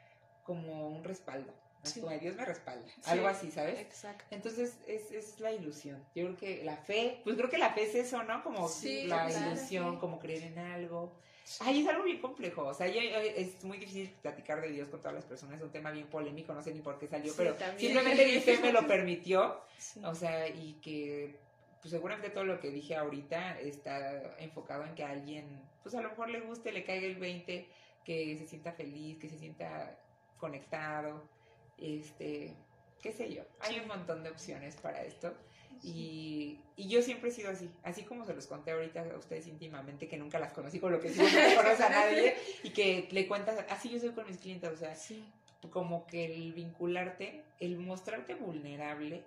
como 0.44 0.88
un 0.88 1.02
respaldo. 1.04 1.52
Como 2.00 2.16
Dios 2.16 2.36
me 2.36 2.44
respalda, 2.44 2.86
algo 3.06 3.26
así, 3.26 3.50
¿sabes? 3.50 3.80
Exacto. 3.80 4.24
Entonces 4.30 4.78
es, 4.86 5.10
es, 5.10 5.40
la 5.40 5.50
ilusión. 5.50 5.98
Yo 6.14 6.26
creo 6.26 6.36
que 6.36 6.64
la 6.64 6.76
fe, 6.76 7.20
pues 7.24 7.36
creo 7.36 7.50
que 7.50 7.58
la 7.58 7.72
fe 7.72 7.82
es 7.84 7.94
eso, 7.96 8.22
¿no? 8.22 8.44
Como 8.44 8.70
la 8.84 9.28
ilusión, 9.28 9.98
como 9.98 10.20
creer 10.20 10.44
en 10.44 10.58
algo. 10.58 11.12
Ay, 11.60 11.82
es 11.82 11.88
algo 11.88 12.04
bien 12.04 12.20
complejo, 12.20 12.64
o 12.64 12.74
sea, 12.74 12.86
es 12.86 13.64
muy 13.64 13.78
difícil 13.78 14.10
platicar 14.22 14.60
de 14.60 14.70
Dios 14.70 14.88
con 14.88 15.00
todas 15.00 15.14
las 15.14 15.24
personas, 15.24 15.56
es 15.56 15.62
un 15.62 15.70
tema 15.70 15.90
bien 15.90 16.06
polémico, 16.06 16.54
no 16.54 16.62
sé 16.62 16.72
ni 16.72 16.80
por 16.80 16.98
qué 16.98 17.08
salió, 17.08 17.32
pero 17.36 17.56
simplemente 17.76 18.24
mi 18.26 18.40
fe 18.40 18.58
me 18.58 18.72
lo 18.72 18.86
permitió, 18.88 19.60
o 20.04 20.14
sea, 20.14 20.48
y 20.48 20.74
que 20.82 21.36
pues 21.80 21.90
seguramente 21.90 22.30
todo 22.30 22.44
lo 22.44 22.60
que 22.60 22.70
dije 22.70 22.94
ahorita 22.94 23.58
está 23.58 24.38
enfocado 24.38 24.84
en 24.84 24.94
que 24.94 25.02
a 25.02 25.10
alguien, 25.10 25.60
pues 25.82 25.94
a 25.96 26.00
lo 26.00 26.10
mejor 26.10 26.30
le 26.30 26.40
guste, 26.40 26.70
le 26.70 26.84
caiga 26.84 27.06
el 27.06 27.16
20, 27.16 27.68
que 28.04 28.38
se 28.38 28.46
sienta 28.46 28.72
feliz, 28.72 29.18
que 29.18 29.28
se 29.28 29.38
sienta 29.38 29.98
conectado, 30.38 31.28
este, 31.78 32.54
qué 33.02 33.12
sé 33.12 33.34
yo, 33.34 33.42
hay 33.60 33.80
un 33.80 33.88
montón 33.88 34.22
de 34.22 34.30
opciones 34.30 34.76
para 34.76 35.02
esto. 35.02 35.34
Y, 35.82 36.58
y, 36.76 36.88
yo 36.88 37.02
siempre 37.02 37.30
he 37.30 37.32
sido 37.32 37.50
así, 37.50 37.70
así 37.82 38.02
como 38.02 38.24
se 38.24 38.34
los 38.34 38.46
conté 38.46 38.72
ahorita 38.72 39.00
a 39.00 39.18
ustedes 39.18 39.46
íntimamente, 39.46 40.08
que 40.08 40.16
nunca 40.16 40.38
las 40.38 40.52
conocí, 40.52 40.78
con 40.78 40.92
lo 40.92 41.00
que 41.00 41.10
sí 41.10 41.20
no 41.20 41.56
conoces 41.56 41.80
a 41.80 41.88
nadie, 41.90 42.34
y 42.62 42.70
que 42.70 43.08
le 43.10 43.26
cuentas, 43.26 43.64
así 43.68 43.90
yo 43.90 43.98
soy 43.98 44.10
con 44.10 44.26
mis 44.26 44.38
clientes, 44.38 44.70
o 44.70 44.76
sea, 44.76 44.94
como 45.70 46.06
que 46.06 46.26
el 46.26 46.52
vincularte, 46.52 47.42
el 47.60 47.78
mostrarte 47.78 48.34
vulnerable, 48.34 49.22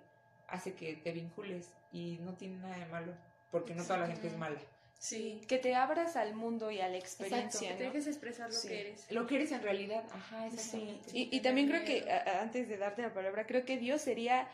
hace 0.48 0.74
que 0.74 0.94
te 0.94 1.12
vincules 1.12 1.70
y 1.92 2.18
no 2.22 2.34
tiene 2.34 2.56
nada 2.56 2.76
de 2.78 2.86
malo, 2.86 3.12
porque 3.50 3.74
no 3.74 3.82
toda 3.82 3.98
la 3.98 4.06
gente 4.08 4.28
es 4.28 4.36
mala. 4.36 4.58
Sí, 4.98 5.42
que 5.46 5.58
te 5.58 5.74
abras 5.74 6.16
al 6.16 6.34
mundo 6.34 6.70
y 6.70 6.80
a 6.80 6.88
la 6.88 6.96
experiencia. 6.96 7.44
Exacto, 7.44 7.68
que 7.68 7.74
te 7.74 7.84
dejes 7.84 8.06
expresar 8.06 8.52
lo 8.52 8.60
que 8.60 8.80
eres. 8.80 9.06
Lo 9.10 9.26
que 9.26 9.36
eres 9.36 9.52
en 9.52 9.62
realidad. 9.62 10.04
Ajá, 10.12 10.50
sí. 10.56 10.98
Y, 11.12 11.28
y 11.36 11.40
también 11.40 11.68
creo 11.68 11.84
que, 11.84 12.10
antes 12.40 12.68
de 12.68 12.78
darte 12.78 13.02
la 13.02 13.12
palabra, 13.12 13.46
creo 13.46 13.64
que 13.64 13.76
Dios 13.76 14.00
sería 14.00 14.48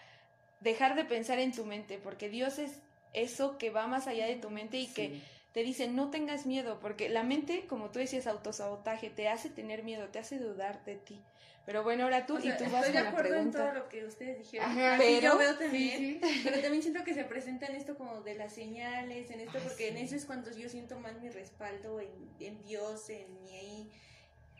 dejar 0.62 0.94
de 0.94 1.04
pensar 1.04 1.38
en 1.38 1.52
tu 1.52 1.64
mente, 1.64 1.98
porque 1.98 2.28
Dios 2.28 2.58
es 2.58 2.72
eso 3.12 3.58
que 3.58 3.70
va 3.70 3.86
más 3.86 4.06
allá 4.06 4.26
de 4.26 4.36
tu 4.36 4.50
mente 4.50 4.78
y 4.78 4.86
que 4.86 5.20
te 5.52 5.62
dice 5.62 5.88
no 5.88 6.10
tengas 6.10 6.46
miedo, 6.46 6.78
porque 6.80 7.08
la 7.08 7.22
mente, 7.22 7.66
como 7.66 7.90
tú 7.90 7.98
decías, 7.98 8.26
autosabotaje, 8.26 9.10
te 9.10 9.28
hace 9.28 9.50
tener 9.50 9.82
miedo, 9.82 10.08
te 10.08 10.18
hace 10.18 10.38
dudar 10.38 10.84
de 10.84 10.96
ti. 10.96 11.20
Pero 11.64 11.84
bueno, 11.84 12.04
ahora 12.04 12.26
tú 12.26 12.38
y 12.38 12.50
tú 12.56 12.64
vas 12.72 12.86
Estoy 12.86 12.92
de 12.92 13.08
acuerdo 13.08 13.36
en 13.36 13.52
todo 13.52 13.72
lo 13.72 13.88
que 13.88 14.04
ustedes 14.04 14.38
dijeron. 14.38 14.68
pero, 14.98 15.20
yo 15.20 15.38
veo 15.38 15.56
también, 15.56 16.20
pero 16.42 16.60
también 16.60 16.82
siento 16.82 17.04
que 17.04 17.14
se 17.14 17.22
presenta 17.22 17.66
en 17.66 17.76
esto 17.76 17.96
como 17.96 18.20
de 18.22 18.34
las 18.34 18.52
señales, 18.52 19.30
en 19.30 19.40
esto, 19.40 19.58
porque 19.62 19.88
en 19.88 19.98
eso 19.98 20.16
es 20.16 20.24
cuando 20.24 20.50
yo 20.56 20.68
siento 20.68 20.98
más 20.98 21.20
mi 21.20 21.28
respaldo 21.28 22.00
en, 22.00 22.10
en 22.40 22.62
Dios, 22.64 23.08
en 23.10 23.32
mi 23.44 23.88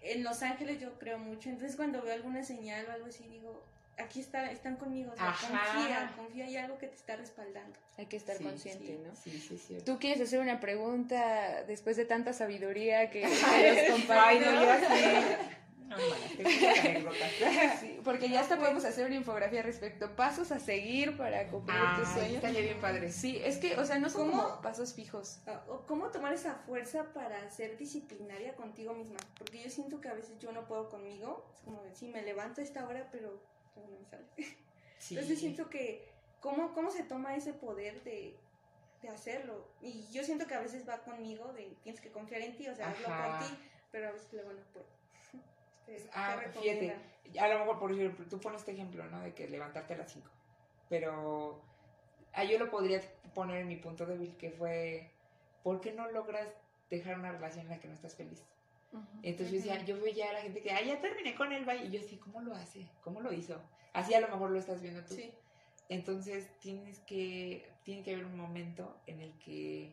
en 0.03 0.24
Los 0.24 0.43
Ángeles 0.43 0.81
yo 0.81 0.99
creo 0.99 1.19
mucho, 1.19 1.49
entonces 1.49 1.77
cuando 1.77 2.03
veo 2.03 2.12
alguna 2.12 2.43
señal 2.43 2.87
o 2.89 2.93
algo 2.93 3.07
así 3.07 3.24
digo, 3.29 3.65
aquí 3.98 4.20
está, 4.20 4.51
están 4.51 4.77
conmigo, 4.77 5.12
o 5.12 5.16
sea, 5.16 5.35
confía, 5.40 6.12
confía, 6.16 6.44
hay 6.47 6.56
algo 6.56 6.78
que 6.78 6.89
te 6.89 6.94
está 6.94 7.16
respaldando. 7.16 7.78
Hay 7.98 8.06
que 8.06 8.16
estar 8.16 8.40
consciente, 8.40 8.98
¿no? 9.06 9.14
Sí, 9.14 9.39
sí, 9.39 9.59
sí. 9.59 9.78
¿Tú 9.85 9.98
quieres 9.98 10.20
hacer 10.20 10.40
una 10.40 10.60
pregunta 10.60 11.64
después 11.64 11.97
de 11.97 12.05
tanta 12.05 12.32
sabiduría 12.32 13.10
que, 13.10 13.23
nos 13.90 14.10
Ay, 14.10 14.40
no, 14.40 14.52
yo 14.52 15.98
sí, 17.81 18.01
porque 18.05 18.28
ya 18.28 18.40
hasta 18.40 18.59
podemos 18.59 18.85
hacer 18.85 19.06
una 19.06 19.14
infografía 19.14 19.62
respecto 19.62 20.14
pasos 20.16 20.52
a 20.52 20.59
seguir 20.59 21.16
para 21.16 21.48
cumplir 21.48 21.78
tus 21.98 22.09
sueños. 22.09 22.36
Está 22.36 22.51
bien 22.51 22.81
padre. 22.81 23.10
Sí, 23.12 23.40
es 23.44 23.59
que, 23.59 23.77
o 23.77 23.85
sea, 23.85 23.98
no 23.98 24.10
son 24.10 24.31
como 24.31 24.60
pasos 24.62 24.94
fijos. 24.94 25.40
Ah, 25.47 25.62
¿Cómo 25.86 26.09
tomar 26.09 26.32
esa 26.32 26.55
fuerza 26.66 27.12
para 27.12 27.48
ser 27.51 27.77
disciplinaria 27.77 28.55
contigo 28.55 28.94
misma? 28.94 29.19
Porque 29.39 29.62
yo 29.62 29.70
siento 29.70 30.01
que 30.01 30.09
a 30.09 30.14
veces 30.14 30.39
yo 30.39 30.52
no 30.52 30.66
puedo 30.66 30.89
conmigo. 30.89 31.47
Es 31.55 31.60
como 31.62 31.82
decir, 31.82 32.12
me 32.12 32.23
levanto 32.23 32.60
a 32.60 32.64
esta 32.64 32.86
hora, 32.86 33.09
pero 33.10 33.43
no 33.81 33.99
me 33.99 34.05
sale. 34.05 34.24
Entonces 35.11 35.39
siento 35.39 35.69
que, 35.69 36.09
¿cómo, 36.40 36.73
¿cómo 36.74 36.90
se 36.90 37.03
toma 37.03 37.36
ese 37.36 37.53
poder 37.53 38.03
de, 38.05 38.36
de 39.03 39.09
hacerlo? 39.09 39.69
Y 39.81 40.07
yo 40.12 40.23
siento 40.24 40.47
que 40.47 40.55
a 40.55 40.61
veces 40.61 40.89
va 40.89 40.99
conmigo, 40.99 41.53
de 41.53 41.77
tienes 41.82 42.01
que 42.01 42.12
confiar 42.12 42.43
en 42.43 42.57
ti, 42.57 42.69
o 42.69 42.74
sea, 42.74 42.90
hazlo 42.90 43.07
por 43.07 43.39
ti, 43.47 43.59
pero 43.90 44.09
a 44.09 44.12
veces 44.12 44.32
luego 44.32 44.53
no 44.53 44.62
puedo. 44.73 44.86
ah, 46.12 46.40
fíjate, 46.53 46.97
a 47.39 47.49
lo 47.49 47.59
mejor, 47.61 47.78
por 47.78 47.93
ejemplo, 47.93 48.27
tú 48.28 48.40
pones 48.40 48.61
este 48.61 48.73
ejemplo, 48.73 49.05
¿no? 49.07 49.20
De 49.20 49.35
que 49.35 49.49
levantarte 49.49 49.94
a 49.94 49.99
las 49.99 50.12
5. 50.12 50.28
Pero 50.89 51.62
ah, 52.32 52.44
yo 52.44 52.59
lo 52.59 52.70
podría 52.70 53.01
poner 53.35 53.61
en 53.61 53.69
mi 53.69 53.77
punto 53.77 54.07
débil, 54.07 54.36
que 54.36 54.51
fue, 54.51 55.11
¿por 55.62 55.81
qué 55.81 55.93
no 55.93 56.11
logras 56.11 56.49
dejar 56.90 57.19
una 57.19 57.32
relación 57.32 57.66
en 57.66 57.70
la 57.70 57.81
que 57.81 57.89
no 57.89 57.94
estás 57.94 58.15
feliz? 58.15 58.43
Entonces 59.23 59.51
yo 59.51 59.59
decía, 59.59 59.85
yo 59.85 60.01
veía 60.01 60.31
a 60.31 60.32
la 60.35 60.40
gente 60.43 60.60
que, 60.60 60.70
ah, 60.73 60.82
ya 60.82 61.01
terminé 61.01 61.35
con 61.35 61.52
él, 61.52 61.64
y 61.85 61.90
yo 61.90 62.01
así, 62.01 62.16
¿cómo 62.16 62.40
lo 62.40 62.55
hace? 62.55 62.86
¿Cómo 63.02 63.20
lo 63.20 63.32
hizo? 63.32 63.60
Así 63.93 64.14
a 64.14 64.20
lo 64.20 64.28
mejor 64.28 64.51
lo 64.51 64.59
estás 64.59 64.82
viendo 64.82 65.02
tú. 65.05 65.14
Sí. 65.14 65.32
Entonces 65.89 66.48
tienes 66.59 67.01
que, 67.01 67.69
tiene 67.85 68.02
que 68.02 68.14
haber 68.14 68.27
un 68.27 68.36
momento 68.36 68.97
en 69.06 69.20
el 69.20 69.32
que 69.39 69.93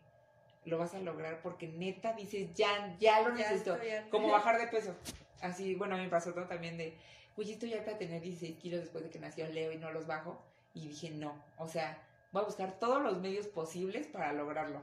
lo 0.65 0.77
vas 0.77 0.93
a 0.93 0.99
lograr 0.99 1.41
porque 1.41 1.67
neta 1.67 2.13
dices, 2.13 2.53
ya, 2.53 2.95
ya 2.99 3.21
lo 3.21 3.33
necesito. 3.33 3.77
Como 4.09 4.29
bajar 4.31 4.59
de 4.59 4.67
peso. 4.67 4.95
Así, 5.41 5.75
bueno, 5.75 5.95
a 5.95 5.97
mí 5.97 6.05
me 6.05 6.09
pasó 6.09 6.33
todo 6.33 6.45
también 6.45 6.77
de, 6.77 6.97
uy, 7.37 7.51
estoy 7.51 7.73
harta 7.73 7.91
de 7.91 7.97
tener 7.97 8.21
16 8.21 8.57
kilos 8.57 8.81
después 8.81 9.03
de 9.03 9.09
que 9.09 9.19
nació 9.19 9.47
Leo 9.47 9.71
y 9.71 9.77
no 9.77 9.91
los 9.91 10.07
bajo. 10.07 10.41
Y 10.73 10.89
dije, 10.89 11.09
no, 11.09 11.41
o 11.57 11.67
sea, 11.67 12.01
voy 12.31 12.43
a 12.43 12.45
buscar 12.45 12.79
todos 12.79 13.01
los 13.01 13.19
medios 13.19 13.47
posibles 13.47 14.07
para 14.07 14.33
lograrlo. 14.33 14.81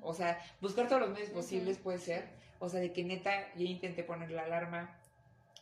O 0.00 0.14
sea, 0.14 0.38
buscar 0.60 0.88
todos 0.88 1.02
los 1.02 1.10
medios 1.10 1.30
posibles 1.30 1.78
puede 1.78 1.98
ser. 1.98 2.28
O 2.64 2.68
sea, 2.68 2.80
de 2.80 2.92
que 2.92 3.04
neta, 3.04 3.52
ya 3.54 3.64
intenté 3.64 4.02
poner 4.02 4.30
la 4.30 4.44
alarma, 4.44 4.98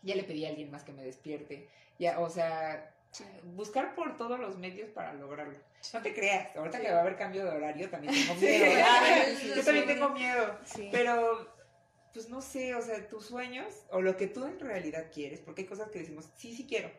ya 0.02 0.14
le 0.14 0.24
pedí 0.24 0.44
a 0.44 0.50
alguien 0.50 0.70
más 0.70 0.84
que 0.84 0.92
me 0.92 1.02
despierte. 1.02 1.68
Ya, 1.98 2.20
o 2.20 2.28
sea, 2.28 2.94
buscar 3.54 3.94
por 3.94 4.16
todos 4.16 4.38
los 4.38 4.56
medios 4.58 4.88
para 4.90 5.12
lograrlo. 5.12 5.58
No 5.92 6.02
te 6.02 6.14
creas, 6.14 6.54
ahorita 6.56 6.80
que 6.80 6.90
va 6.90 6.98
a 6.98 7.00
haber 7.00 7.16
cambio 7.16 7.44
de 7.44 7.50
horario 7.50 7.90
también 7.90 8.14
tengo 8.14 8.34
miedo. 8.34 8.64
Yo 9.56 9.64
también 9.64 9.86
tengo 9.86 10.08
miedo. 10.10 10.58
Pero 10.90 11.52
pues 12.12 12.28
no 12.28 12.42
sé, 12.42 12.74
o 12.74 12.82
sea, 12.82 13.08
tus 13.08 13.26
sueños 13.26 13.84
o 13.90 14.00
lo 14.00 14.16
que 14.16 14.26
tú 14.26 14.44
en 14.44 14.60
realidad 14.60 15.06
quieres, 15.12 15.40
porque 15.40 15.62
hay 15.62 15.66
cosas 15.66 15.90
que 15.90 16.00
decimos, 16.00 16.28
sí, 16.36 16.54
sí 16.54 16.66
quiero, 16.66 16.90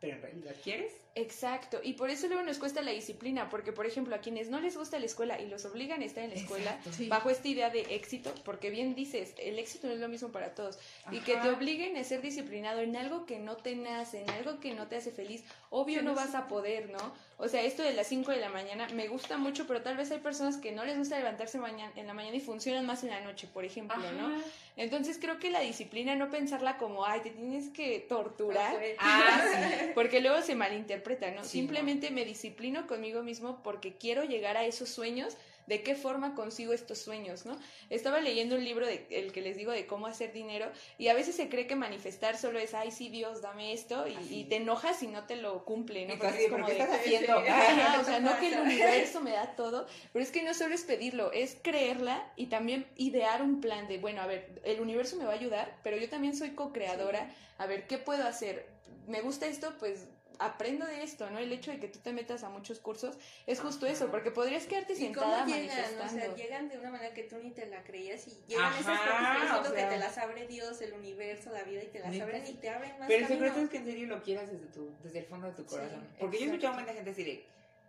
pero 0.00 0.16
en 0.16 0.22
realidad 0.22 0.54
quieres. 0.62 0.92
Exacto, 1.14 1.80
y 1.82 1.94
por 1.94 2.10
eso 2.10 2.28
luego 2.28 2.42
nos 2.42 2.58
cuesta 2.58 2.80
la 2.80 2.92
disciplina, 2.92 3.48
porque 3.50 3.72
por 3.72 3.86
ejemplo 3.86 4.14
a 4.14 4.18
quienes 4.18 4.50
no 4.50 4.60
les 4.60 4.76
gusta 4.76 4.98
la 4.98 5.06
escuela 5.06 5.40
y 5.40 5.48
los 5.48 5.64
obligan 5.64 6.00
a 6.02 6.04
estar 6.04 6.22
en 6.22 6.30
la 6.30 6.36
escuela, 6.36 6.78
bajo 7.08 7.30
esta 7.30 7.48
idea 7.48 7.70
de 7.70 7.80
éxito, 7.94 8.32
porque 8.44 8.70
bien 8.70 8.94
dices, 8.94 9.34
el 9.38 9.58
éxito 9.58 9.88
no 9.88 9.94
es 9.94 10.00
lo 10.00 10.08
mismo 10.08 10.28
para 10.30 10.54
todos, 10.54 10.78
y 11.10 11.18
que 11.20 11.36
te 11.36 11.50
obliguen 11.50 11.96
a 11.96 12.04
ser 12.04 12.22
disciplinado 12.22 12.80
en 12.80 12.96
algo 12.96 13.26
que 13.26 13.38
no 13.38 13.56
te 13.56 13.74
nace, 13.74 14.22
en 14.22 14.30
algo 14.30 14.60
que 14.60 14.74
no 14.74 14.86
te 14.86 14.96
hace 14.96 15.10
feliz, 15.10 15.44
obvio 15.70 16.02
no 16.02 16.14
vas 16.14 16.34
a 16.34 16.46
poder, 16.46 16.90
¿no? 16.90 17.12
O 17.40 17.48
sea, 17.48 17.62
esto 17.62 17.82
de 17.84 17.92
las 17.92 18.08
5 18.08 18.32
de 18.32 18.38
la 18.38 18.48
mañana 18.48 18.88
me 18.94 19.06
gusta 19.06 19.38
mucho, 19.38 19.66
pero 19.66 19.80
tal 19.80 19.96
vez 19.96 20.10
hay 20.10 20.18
personas 20.18 20.56
que 20.56 20.72
no 20.72 20.84
les 20.84 20.98
gusta 20.98 21.18
levantarse 21.18 21.58
mañana, 21.58 21.92
en 21.94 22.06
la 22.06 22.14
mañana 22.14 22.36
y 22.36 22.40
funcionan 22.40 22.84
más 22.84 23.04
en 23.04 23.10
la 23.10 23.20
noche, 23.20 23.48
por 23.52 23.64
ejemplo, 23.64 23.96
¿no? 24.12 24.42
Entonces 24.76 25.18
creo 25.20 25.38
que 25.38 25.50
la 25.50 25.60
disciplina, 25.60 26.14
no 26.14 26.30
pensarla 26.30 26.78
como, 26.78 27.04
ay, 27.04 27.20
te 27.20 27.30
tienes 27.30 27.68
que 27.70 28.00
torturar, 28.08 28.76
ah, 28.98 29.40
porque 29.94 30.20
luego 30.20 30.40
se 30.42 30.54
malinterpreta, 30.98 31.30
¿no? 31.30 31.44
Simplemente 31.44 32.10
me 32.10 32.24
disciplino 32.24 32.86
conmigo 32.86 33.22
mismo 33.22 33.62
porque 33.62 33.96
quiero 33.96 34.24
llegar 34.24 34.56
a 34.56 34.64
esos 34.64 34.88
sueños 34.88 35.36
de 35.68 35.82
qué 35.82 35.94
forma 35.94 36.34
consigo 36.34 36.72
estos 36.72 36.98
sueños, 36.98 37.44
¿no? 37.44 37.58
Estaba 37.90 38.20
leyendo 38.20 38.56
un 38.56 38.64
libro 38.64 38.86
de 38.86 39.06
el 39.10 39.32
que 39.32 39.42
les 39.42 39.54
digo 39.54 39.70
de 39.70 39.86
cómo 39.86 40.06
hacer 40.06 40.32
dinero 40.32 40.66
y 40.96 41.08
a 41.08 41.14
veces 41.14 41.36
se 41.36 41.50
cree 41.50 41.66
que 41.66 41.76
manifestar 41.76 42.38
solo 42.38 42.58
es, 42.58 42.72
ay, 42.72 42.90
sí, 42.90 43.10
Dios, 43.10 43.42
dame 43.42 43.74
esto 43.74 44.06
y, 44.08 44.44
te 44.44 44.56
enojas 44.56 44.98
si 44.98 45.08
no 45.08 45.24
te 45.24 45.36
lo 45.36 45.66
cumple, 45.66 46.06
¿no? 46.06 46.18
Porque 46.18 46.46
es 46.46 46.50
como 46.50 46.66
¿qué 46.66 46.72
estás 46.72 47.00
haciendo? 47.00 47.38
o 48.00 48.04
sea, 48.04 48.20
no 48.20 48.38
que 48.40 48.48
el 48.48 48.60
universo 48.60 49.20
me 49.20 49.32
da 49.32 49.54
todo, 49.56 49.86
pero 50.12 50.22
es 50.22 50.30
que 50.30 50.42
no 50.42 50.54
solo 50.54 50.74
es 50.74 50.84
pedirlo, 50.84 51.32
es 51.32 51.58
creerla 51.60 52.32
y 52.36 52.46
también 52.46 52.86
idear 52.96 53.42
un 53.42 53.60
plan 53.60 53.88
de, 53.88 53.98
bueno, 53.98 54.22
a 54.22 54.26
ver, 54.26 54.62
el 54.64 54.80
universo 54.80 55.16
me 55.16 55.24
va 55.24 55.32
a 55.32 55.36
ayudar, 55.36 55.78
pero 55.84 55.98
yo 55.98 56.08
también 56.08 56.34
soy 56.34 56.50
co-creadora, 56.52 57.30
a 57.58 57.66
ver, 57.66 57.86
¿qué 57.86 57.98
puedo 57.98 58.26
hacer? 58.26 58.66
Me 59.06 59.20
gusta 59.20 59.46
esto, 59.46 59.74
pues 59.78 60.06
aprendo 60.38 60.86
de 60.86 61.02
esto, 61.02 61.28
¿no? 61.30 61.38
El 61.38 61.52
hecho 61.52 61.70
de 61.70 61.78
que 61.78 61.88
tú 61.88 61.98
te 61.98 62.12
metas 62.12 62.44
a 62.44 62.48
muchos 62.48 62.78
cursos 62.78 63.18
es 63.46 63.60
justo 63.60 63.86
eso, 63.86 64.10
porque 64.10 64.30
podrías 64.30 64.66
quedarte 64.66 64.94
sentada 64.94 65.44
cómo 65.44 65.54
llegan? 65.54 66.00
O 66.00 66.08
sea, 66.08 66.34
llegan 66.34 66.68
de 66.68 66.78
una 66.78 66.90
manera 66.90 67.14
que 67.14 67.24
tú 67.24 67.36
ni 67.42 67.50
te 67.50 67.66
la 67.66 67.82
creías 67.82 68.26
y 68.28 68.42
llegan 68.46 68.72
esas 68.74 69.00
cosas 69.00 69.72
que 69.72 69.82
te 69.84 69.98
las 69.98 70.18
abre 70.18 70.46
Dios, 70.46 70.80
el 70.80 70.92
universo, 70.92 71.50
la 71.52 71.62
vida 71.64 71.82
y 71.82 71.88
te 71.88 72.00
las 72.00 72.20
abren 72.20 72.46
y 72.46 72.54
te 72.54 72.70
abren 72.70 72.98
más 72.98 73.08
Pero 73.08 73.26
el 73.26 73.28
secreto 73.28 73.60
es 73.60 73.70
que 73.70 73.76
en 73.78 73.84
serio 73.84 74.06
lo 74.06 74.22
quieras 74.22 74.50
desde 74.50 74.66
tu, 74.66 74.90
desde 75.02 75.20
el 75.20 75.26
fondo 75.26 75.48
de 75.48 75.54
tu 75.54 75.66
corazón. 75.66 76.06
porque 76.18 76.38
yo 76.38 76.44
he 76.44 76.46
escuchado 76.48 76.74
a 76.74 76.80
mucha 76.80 76.92
gente 76.92 77.10
decir, 77.10 77.44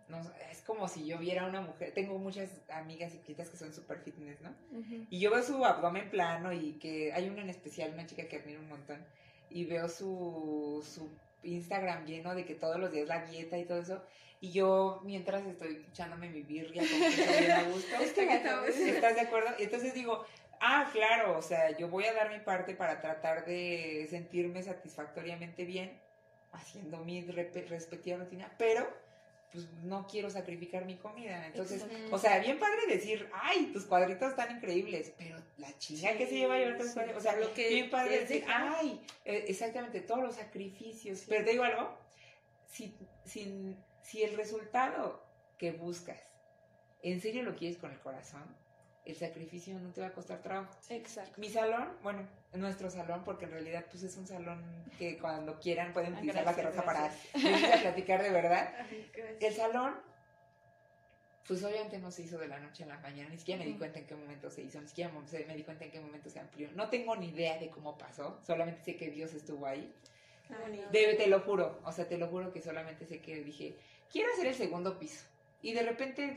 no, 0.08 0.20
es 0.50 0.60
como 0.62 0.88
si 0.88 1.06
yo 1.06 1.18
viera 1.18 1.44
a 1.44 1.48
una 1.48 1.60
mujer, 1.60 1.92
tengo 1.94 2.18
muchas 2.18 2.50
amigas 2.68 3.14
y 3.14 3.18
clientes 3.18 3.48
que 3.48 3.56
son 3.56 3.72
súper 3.72 4.00
fitness, 4.00 4.40
¿no? 4.40 4.54
Y 5.08 5.20
yo 5.20 5.30
veo 5.30 5.42
su 5.42 5.64
abdomen 5.64 6.10
plano 6.10 6.52
y 6.52 6.72
que 6.78 7.12
hay 7.12 7.28
una 7.28 7.42
en 7.42 7.50
especial, 7.50 7.92
una 7.94 8.06
chica 8.06 8.26
que 8.26 8.36
admiro 8.36 8.60
un 8.60 8.68
montón, 8.68 9.04
y 9.50 9.64
veo 9.64 9.88
su, 9.88 10.84
su 10.84 11.10
Instagram 11.42 12.04
lleno 12.06 12.34
de 12.34 12.44
que 12.44 12.54
todos 12.54 12.78
los 12.78 12.92
días 12.92 13.08
la 13.08 13.24
dieta 13.24 13.58
y 13.58 13.64
todo 13.64 13.80
eso. 13.80 14.02
Y 14.40 14.52
yo, 14.52 15.00
mientras 15.04 15.44
estoy 15.44 15.84
echándome 15.90 16.30
mi 16.30 16.42
birria, 16.42 16.82
con 16.82 17.38
bien 17.38 17.50
a 17.50 17.62
gusto. 17.70 17.96
¿Estás 18.00 19.14
de 19.14 19.20
acuerdo? 19.20 19.50
Y 19.58 19.64
entonces 19.64 19.92
digo, 19.92 20.24
ah, 20.60 20.88
claro, 20.92 21.36
o 21.36 21.42
sea, 21.42 21.76
yo 21.76 21.88
voy 21.88 22.04
a 22.04 22.14
dar 22.14 22.30
mi 22.30 22.38
parte 22.40 22.74
para 22.74 23.00
tratar 23.00 23.44
de 23.44 24.06
sentirme 24.08 24.62
satisfactoriamente 24.62 25.64
bien, 25.64 26.00
haciendo 26.52 27.04
mi 27.04 27.22
respectiva 27.22 28.18
rutina, 28.18 28.50
pero 28.56 28.88
pues 29.52 29.68
no 29.82 30.06
quiero 30.06 30.30
sacrificar 30.30 30.84
mi 30.84 30.96
comida. 30.96 31.46
Entonces, 31.46 31.84
o 32.10 32.18
sea, 32.18 32.38
bien 32.38 32.58
padre 32.58 32.86
decir, 32.88 33.28
ay, 33.32 33.70
tus 33.72 33.84
cuadritos 33.84 34.30
están 34.30 34.56
increíbles, 34.56 35.12
pero 35.18 35.36
la 35.58 35.76
chinga 35.78 36.16
que 36.16 36.26
se 36.26 36.36
lleva 36.36 36.54
a 36.54 36.58
llevar 36.58 36.78
tus 36.78 36.92
cuadritos, 36.92 37.18
o 37.18 37.22
sea, 37.22 37.36
lo 37.36 37.52
que 37.52 37.68
bien 37.68 37.90
padre 37.90 38.20
decir, 38.20 38.44
ay, 38.48 39.00
eh, 39.24 39.44
exactamente, 39.48 40.00
todos 40.00 40.22
los 40.22 40.36
sacrificios. 40.36 41.24
Pero 41.28 41.44
te 41.44 41.50
digo 41.52 41.64
algo, 41.64 41.98
si, 42.70 42.94
si, 43.24 43.76
si 44.02 44.22
el 44.22 44.36
resultado 44.36 45.24
que 45.58 45.72
buscas, 45.72 46.20
en 47.02 47.20
serio 47.20 47.42
lo 47.42 47.56
quieres 47.56 47.78
con 47.78 47.90
el 47.90 47.98
corazón, 47.98 48.44
el 49.04 49.16
sacrificio 49.16 49.78
no 49.78 49.92
te 49.92 50.00
va 50.00 50.08
a 50.08 50.12
costar 50.12 50.42
trabajo. 50.42 50.76
Exacto. 50.88 51.40
Mi 51.40 51.48
salón, 51.48 51.88
bueno, 52.02 52.28
nuestro 52.52 52.90
salón, 52.90 53.22
porque 53.24 53.46
en 53.46 53.52
realidad 53.52 53.86
pues 53.90 54.02
es 54.02 54.16
un 54.16 54.26
salón 54.26 54.62
que 54.98 55.18
cuando 55.18 55.58
quieran 55.58 55.92
pueden 55.92 56.14
ah, 56.14 56.18
utilizar 56.18 56.44
la 56.44 56.54
terraza 56.54 56.84
para 56.84 57.10
platicar 57.82 58.22
de 58.22 58.30
verdad. 58.30 58.74
El 59.40 59.54
salón, 59.54 59.94
pues 61.46 61.64
obviamente 61.64 61.98
no 61.98 62.10
se 62.10 62.22
hizo 62.22 62.38
de 62.38 62.48
la 62.48 62.60
noche 62.60 62.84
a 62.84 62.86
la 62.86 62.98
mañana, 62.98 63.30
ni 63.30 63.38
siquiera 63.38 63.58
me 63.58 63.66
di 63.66 63.76
cuenta 63.76 63.98
en 63.98 64.06
qué 64.06 64.14
momento 64.14 64.50
se 64.50 64.62
hizo, 64.62 64.80
ni 64.80 64.88
siquiera 64.88 65.10
me 65.10 65.56
di 65.56 65.64
cuenta 65.64 65.84
en 65.84 65.90
qué 65.90 66.00
momento 66.00 66.28
se 66.30 66.38
amplió. 66.38 66.70
No 66.72 66.90
tengo 66.90 67.16
ni 67.16 67.28
idea 67.28 67.58
de 67.58 67.70
cómo 67.70 67.96
pasó, 67.96 68.38
solamente 68.46 68.82
sé 68.84 68.96
que 68.96 69.10
Dios 69.10 69.32
estuvo 69.34 69.66
ahí. 69.66 69.92
Te 70.90 71.26
lo 71.28 71.40
juro, 71.40 71.80
o 71.84 71.92
sea, 71.92 72.08
te 72.08 72.18
lo 72.18 72.28
juro 72.28 72.52
que 72.52 72.60
solamente 72.60 73.06
sé 73.06 73.20
que 73.20 73.42
dije, 73.42 73.76
quiero 74.10 74.32
hacer 74.32 74.48
el 74.48 74.54
segundo 74.54 74.98
piso. 74.98 75.24
Y 75.62 75.72
de 75.72 75.82
repente 75.82 76.34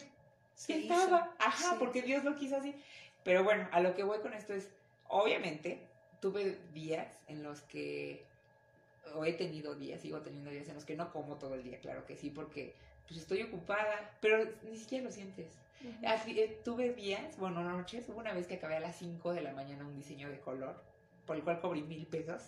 se 0.55 0.79
estaba, 0.79 1.33
ajá, 1.39 1.77
porque 1.79 2.01
Dios 2.01 2.23
lo 2.23 2.35
quiso 2.35 2.57
así. 2.57 2.75
Pero 3.23 3.43
bueno, 3.43 3.67
a 3.71 3.79
lo 3.79 3.95
que 3.95 4.03
voy 4.03 4.19
con 4.19 4.33
esto 4.33 4.53
es, 4.53 4.69
obviamente, 5.07 5.79
tuve 6.19 6.57
días 6.73 7.23
en 7.27 7.43
los 7.43 7.61
que, 7.61 8.23
o 9.15 9.25
he 9.25 9.33
tenido 9.33 9.75
días, 9.75 10.01
sigo 10.01 10.19
teniendo 10.21 10.49
días 10.49 10.67
en 10.67 10.75
los 10.75 10.85
que 10.85 10.95
no 10.95 11.11
como 11.11 11.35
todo 11.35 11.55
el 11.55 11.63
día, 11.63 11.79
claro 11.79 12.05
que 12.05 12.15
sí, 12.15 12.29
porque 12.29 12.73
pues 13.07 13.19
estoy 13.19 13.41
ocupada, 13.41 14.17
pero 14.21 14.49
ni 14.63 14.77
siquiera 14.77 15.05
lo 15.05 15.11
sientes. 15.11 15.47
Eh, 16.01 16.61
tuve 16.63 16.93
días, 16.93 17.37
bueno, 17.37 17.61
noches, 17.61 18.07
hubo 18.07 18.19
una 18.19 18.33
vez 18.33 18.47
que 18.47 18.55
acabé 18.55 18.77
a 18.77 18.79
las 18.79 18.95
5 18.97 19.33
de 19.33 19.41
la 19.41 19.51
mañana 19.51 19.85
un 19.85 19.95
diseño 19.95 20.29
de 20.29 20.39
color 20.39 20.81
por 21.25 21.37
el 21.37 21.43
cual 21.43 21.61
cobré 21.61 21.81
mil 21.81 22.05
pesos. 22.05 22.41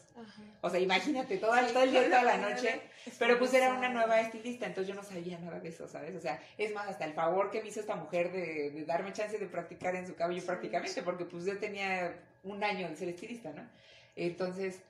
O 0.61 0.69
sea, 0.69 0.79
imagínate, 0.79 1.37
todo, 1.37 1.51
todo 1.71 1.83
el 1.83 1.91
día, 1.91 2.05
toda 2.05 2.23
la 2.23 2.37
noche. 2.37 2.81
Pero 3.17 3.39
pues 3.39 3.53
era 3.53 3.73
una 3.73 3.89
nueva 3.89 4.19
estilista, 4.19 4.65
entonces 4.65 4.93
yo 4.93 4.95
no 4.99 5.07
sabía 5.07 5.39
nada 5.39 5.59
de 5.59 5.69
eso, 5.69 5.87
¿sabes? 5.87 6.15
O 6.15 6.19
sea, 6.19 6.41
es 6.57 6.73
más, 6.73 6.87
hasta 6.89 7.05
el 7.05 7.13
favor 7.13 7.51
que 7.51 7.61
me 7.61 7.69
hizo 7.69 7.79
esta 7.79 7.95
mujer 7.95 8.31
de, 8.31 8.83
darme 8.85 9.13
chance 9.13 9.37
de 9.37 9.45
practicar 9.47 9.95
en 9.95 10.07
su 10.07 10.15
cabello 10.15 10.45
prácticamente, 10.45 11.01
porque 11.03 11.25
pues 11.25 11.45
yo 11.45 11.57
tenía 11.57 12.19
un 12.43 12.63
año 12.63 12.89
de 12.89 12.95
ser 12.95 13.09
estilista, 13.09 13.51
¿no? 13.53 13.67
Entonces, 14.15 14.81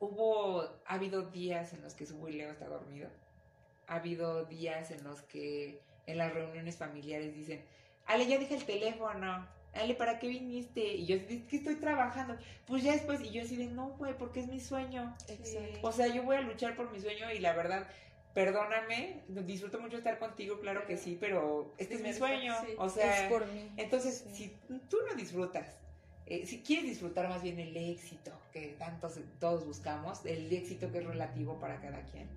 hubo, 0.00 0.62
ha 0.86 0.94
habido 0.94 1.22
días 1.22 1.72
en 1.72 1.82
los 1.82 1.94
que 1.94 2.06
su 2.06 2.26
Leo 2.26 2.50
está 2.50 2.66
dormido. 2.66 3.08
Ha 3.86 3.96
habido 3.96 4.44
días 4.46 4.90
en 4.90 5.04
los 5.04 5.22
que 5.22 5.80
en 6.06 6.18
las 6.18 6.32
reuniones 6.32 6.76
familiares 6.76 7.34
dicen, 7.34 7.62
Ale, 8.06 8.26
ya 8.26 8.38
dije 8.38 8.54
el 8.54 8.64
teléfono. 8.64 9.46
Ale, 9.74 9.94
¿para 9.94 10.18
qué 10.18 10.28
viniste? 10.28 10.94
Y 10.94 11.06
yo, 11.06 11.16
es 11.16 11.42
que 11.44 11.56
estoy 11.56 11.76
trabajando. 11.76 12.36
Pues 12.66 12.82
ya 12.82 12.92
después, 12.92 13.20
y 13.20 13.30
yo 13.30 13.42
así 13.42 13.56
de, 13.56 13.66
no, 13.66 13.90
güey, 13.90 14.16
porque 14.16 14.40
es 14.40 14.48
mi 14.48 14.60
sueño. 14.60 15.14
O 15.82 15.92
sea, 15.92 16.06
yo 16.06 16.22
voy 16.22 16.36
a 16.36 16.40
luchar 16.40 16.76
por 16.76 16.90
mi 16.92 17.00
sueño 17.00 17.32
y 17.32 17.40
la 17.40 17.54
verdad, 17.54 17.88
perdóname, 18.34 19.22
disfruto 19.28 19.80
mucho 19.80 19.96
estar 19.96 20.18
contigo, 20.18 20.60
claro 20.60 20.86
que 20.86 20.96
sí, 20.96 21.16
pero 21.20 21.74
este 21.78 21.94
es 21.94 22.02
mi 22.02 22.12
sueño. 22.12 22.54
O 22.78 22.88
sea, 22.88 23.28
por 23.28 23.46
mí. 23.46 23.70
entonces, 23.76 24.24
si 24.32 24.56
tú 24.88 24.98
no 25.08 25.14
disfrutas, 25.14 25.76
eh, 26.26 26.46
si 26.46 26.62
quieres 26.62 26.86
disfrutar 26.86 27.28
más 27.28 27.42
bien 27.42 27.58
el 27.58 27.76
éxito 27.76 28.32
que 28.52 28.68
tantos 28.78 29.18
todos 29.40 29.66
buscamos, 29.66 30.24
el 30.24 30.52
éxito 30.52 30.90
que 30.90 30.98
es 30.98 31.04
relativo 31.04 31.58
para 31.58 31.80
cada 31.80 32.02
quien. 32.06 32.28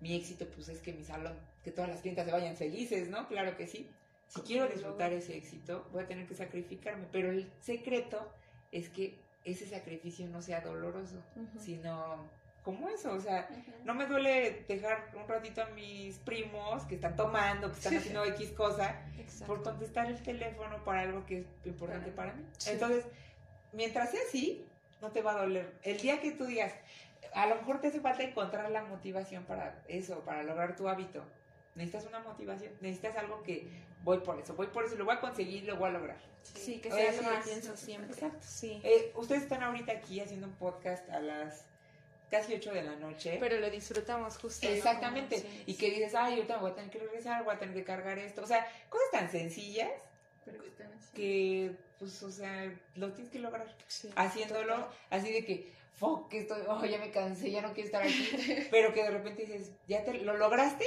Mi 0.00 0.14
éxito, 0.16 0.46
pues 0.52 0.68
es 0.68 0.80
que 0.80 0.92
mi 0.92 1.04
salón, 1.04 1.38
que 1.62 1.70
todas 1.70 1.88
las 1.88 2.00
clientas 2.00 2.26
se 2.26 2.32
vayan 2.32 2.56
felices, 2.56 3.08
¿no? 3.08 3.28
Claro 3.28 3.56
que 3.56 3.68
sí 3.68 3.88
si 4.32 4.40
quiero 4.40 4.66
disfrutar 4.66 5.12
ese 5.12 5.36
éxito, 5.36 5.86
voy 5.92 6.04
a 6.04 6.06
tener 6.06 6.26
que 6.26 6.34
sacrificarme. 6.34 7.06
Pero 7.12 7.30
el 7.30 7.52
secreto 7.60 8.32
es 8.70 8.88
que 8.88 9.20
ese 9.44 9.66
sacrificio 9.66 10.26
no 10.28 10.40
sea 10.40 10.62
doloroso, 10.62 11.22
sino 11.58 12.30
como 12.62 12.88
eso, 12.88 13.12
o 13.12 13.20
sea, 13.20 13.48
no 13.84 13.92
me 13.92 14.06
duele 14.06 14.64
dejar 14.68 15.10
un 15.20 15.28
ratito 15.28 15.62
a 15.62 15.66
mis 15.66 16.18
primos 16.18 16.84
que 16.84 16.94
están 16.94 17.16
tomando, 17.16 17.70
que 17.70 17.76
están 17.76 17.96
haciendo 17.96 18.24
X 18.24 18.52
cosa, 18.52 19.04
por 19.46 19.62
contestar 19.62 20.06
el 20.06 20.22
teléfono 20.22 20.82
para 20.84 21.02
algo 21.02 21.26
que 21.26 21.40
es 21.40 21.46
importante 21.66 22.10
para 22.10 22.32
mí. 22.32 22.44
Entonces, 22.66 23.04
mientras 23.72 24.12
sea 24.12 24.20
así, 24.26 24.64
no 25.02 25.10
te 25.10 25.20
va 25.20 25.32
a 25.32 25.42
doler. 25.42 25.74
El 25.82 26.00
día 26.00 26.20
que 26.20 26.32
tú 26.32 26.46
digas, 26.46 26.72
a 27.34 27.46
lo 27.46 27.56
mejor 27.56 27.80
te 27.80 27.88
hace 27.88 28.00
falta 28.00 28.22
encontrar 28.22 28.70
la 28.70 28.84
motivación 28.84 29.44
para 29.44 29.82
eso, 29.88 30.20
para 30.20 30.42
lograr 30.42 30.74
tu 30.76 30.88
hábito. 30.88 31.22
Necesitas 31.74 32.06
una 32.06 32.20
motivación, 32.20 32.72
necesitas 32.80 33.16
algo 33.16 33.42
que 33.42 33.66
voy 34.04 34.18
por 34.18 34.38
eso, 34.38 34.54
voy 34.54 34.66
por 34.66 34.84
eso, 34.84 34.96
lo 34.96 35.04
voy 35.04 35.14
a 35.14 35.20
conseguir, 35.20 35.64
lo 35.64 35.76
voy 35.76 35.88
a 35.88 35.92
lograr. 35.92 36.18
Sí, 36.42 36.80
que 36.80 36.90
sea 36.90 37.12
lo 37.12 37.22
que 37.22 37.44
pienso 37.44 37.76
siempre. 37.76 38.12
Exacto. 38.12 38.38
Sí. 38.42 38.80
Eh, 38.84 39.12
ustedes 39.16 39.42
están 39.42 39.62
ahorita 39.62 39.92
aquí 39.92 40.20
haciendo 40.20 40.48
un 40.48 40.54
podcast 40.54 41.08
a 41.08 41.20
las 41.20 41.64
casi 42.30 42.54
8 42.54 42.72
de 42.72 42.82
la 42.82 42.96
noche. 42.96 43.36
Pero 43.38 43.60
lo 43.60 43.70
disfrutamos 43.70 44.36
justo. 44.38 44.68
Exactamente. 44.68 45.44
y 45.66 45.74
que 45.74 45.90
dices, 45.90 46.14
ay, 46.14 46.34
ahorita 46.34 46.58
voy 46.58 46.72
a 46.72 46.74
tener 46.74 46.90
que 46.90 46.98
regresar, 46.98 47.44
voy 47.44 47.54
a 47.54 47.58
tener 47.58 47.74
que 47.74 47.84
cargar 47.84 48.18
esto. 48.18 48.42
O 48.42 48.46
sea, 48.46 48.66
cosas 48.88 49.10
tan 49.12 49.30
sencillas 49.30 49.90
que, 51.14 51.76
pues, 51.98 52.22
o 52.22 52.30
sea, 52.30 52.72
lo 52.96 53.12
tienes 53.12 53.30
que 53.30 53.38
lograr. 53.38 53.66
Haciéndolo 54.16 54.88
así 55.10 55.30
de 55.30 55.44
que, 55.44 55.72
fuck, 55.94 56.28
que 56.28 56.40
estoy, 56.40 56.62
oh, 56.68 56.84
ya 56.84 56.98
me 56.98 57.10
cansé, 57.10 57.50
ya 57.50 57.62
no 57.62 57.72
quiero 57.72 57.86
estar 57.86 58.02
aquí. 58.02 58.28
pero 58.70 58.92
que 58.92 59.02
de 59.04 59.10
repente 59.10 59.46
dices, 59.46 59.70
ya 59.86 60.02
te 60.04 60.14
lo 60.14 60.36
lograste 60.36 60.86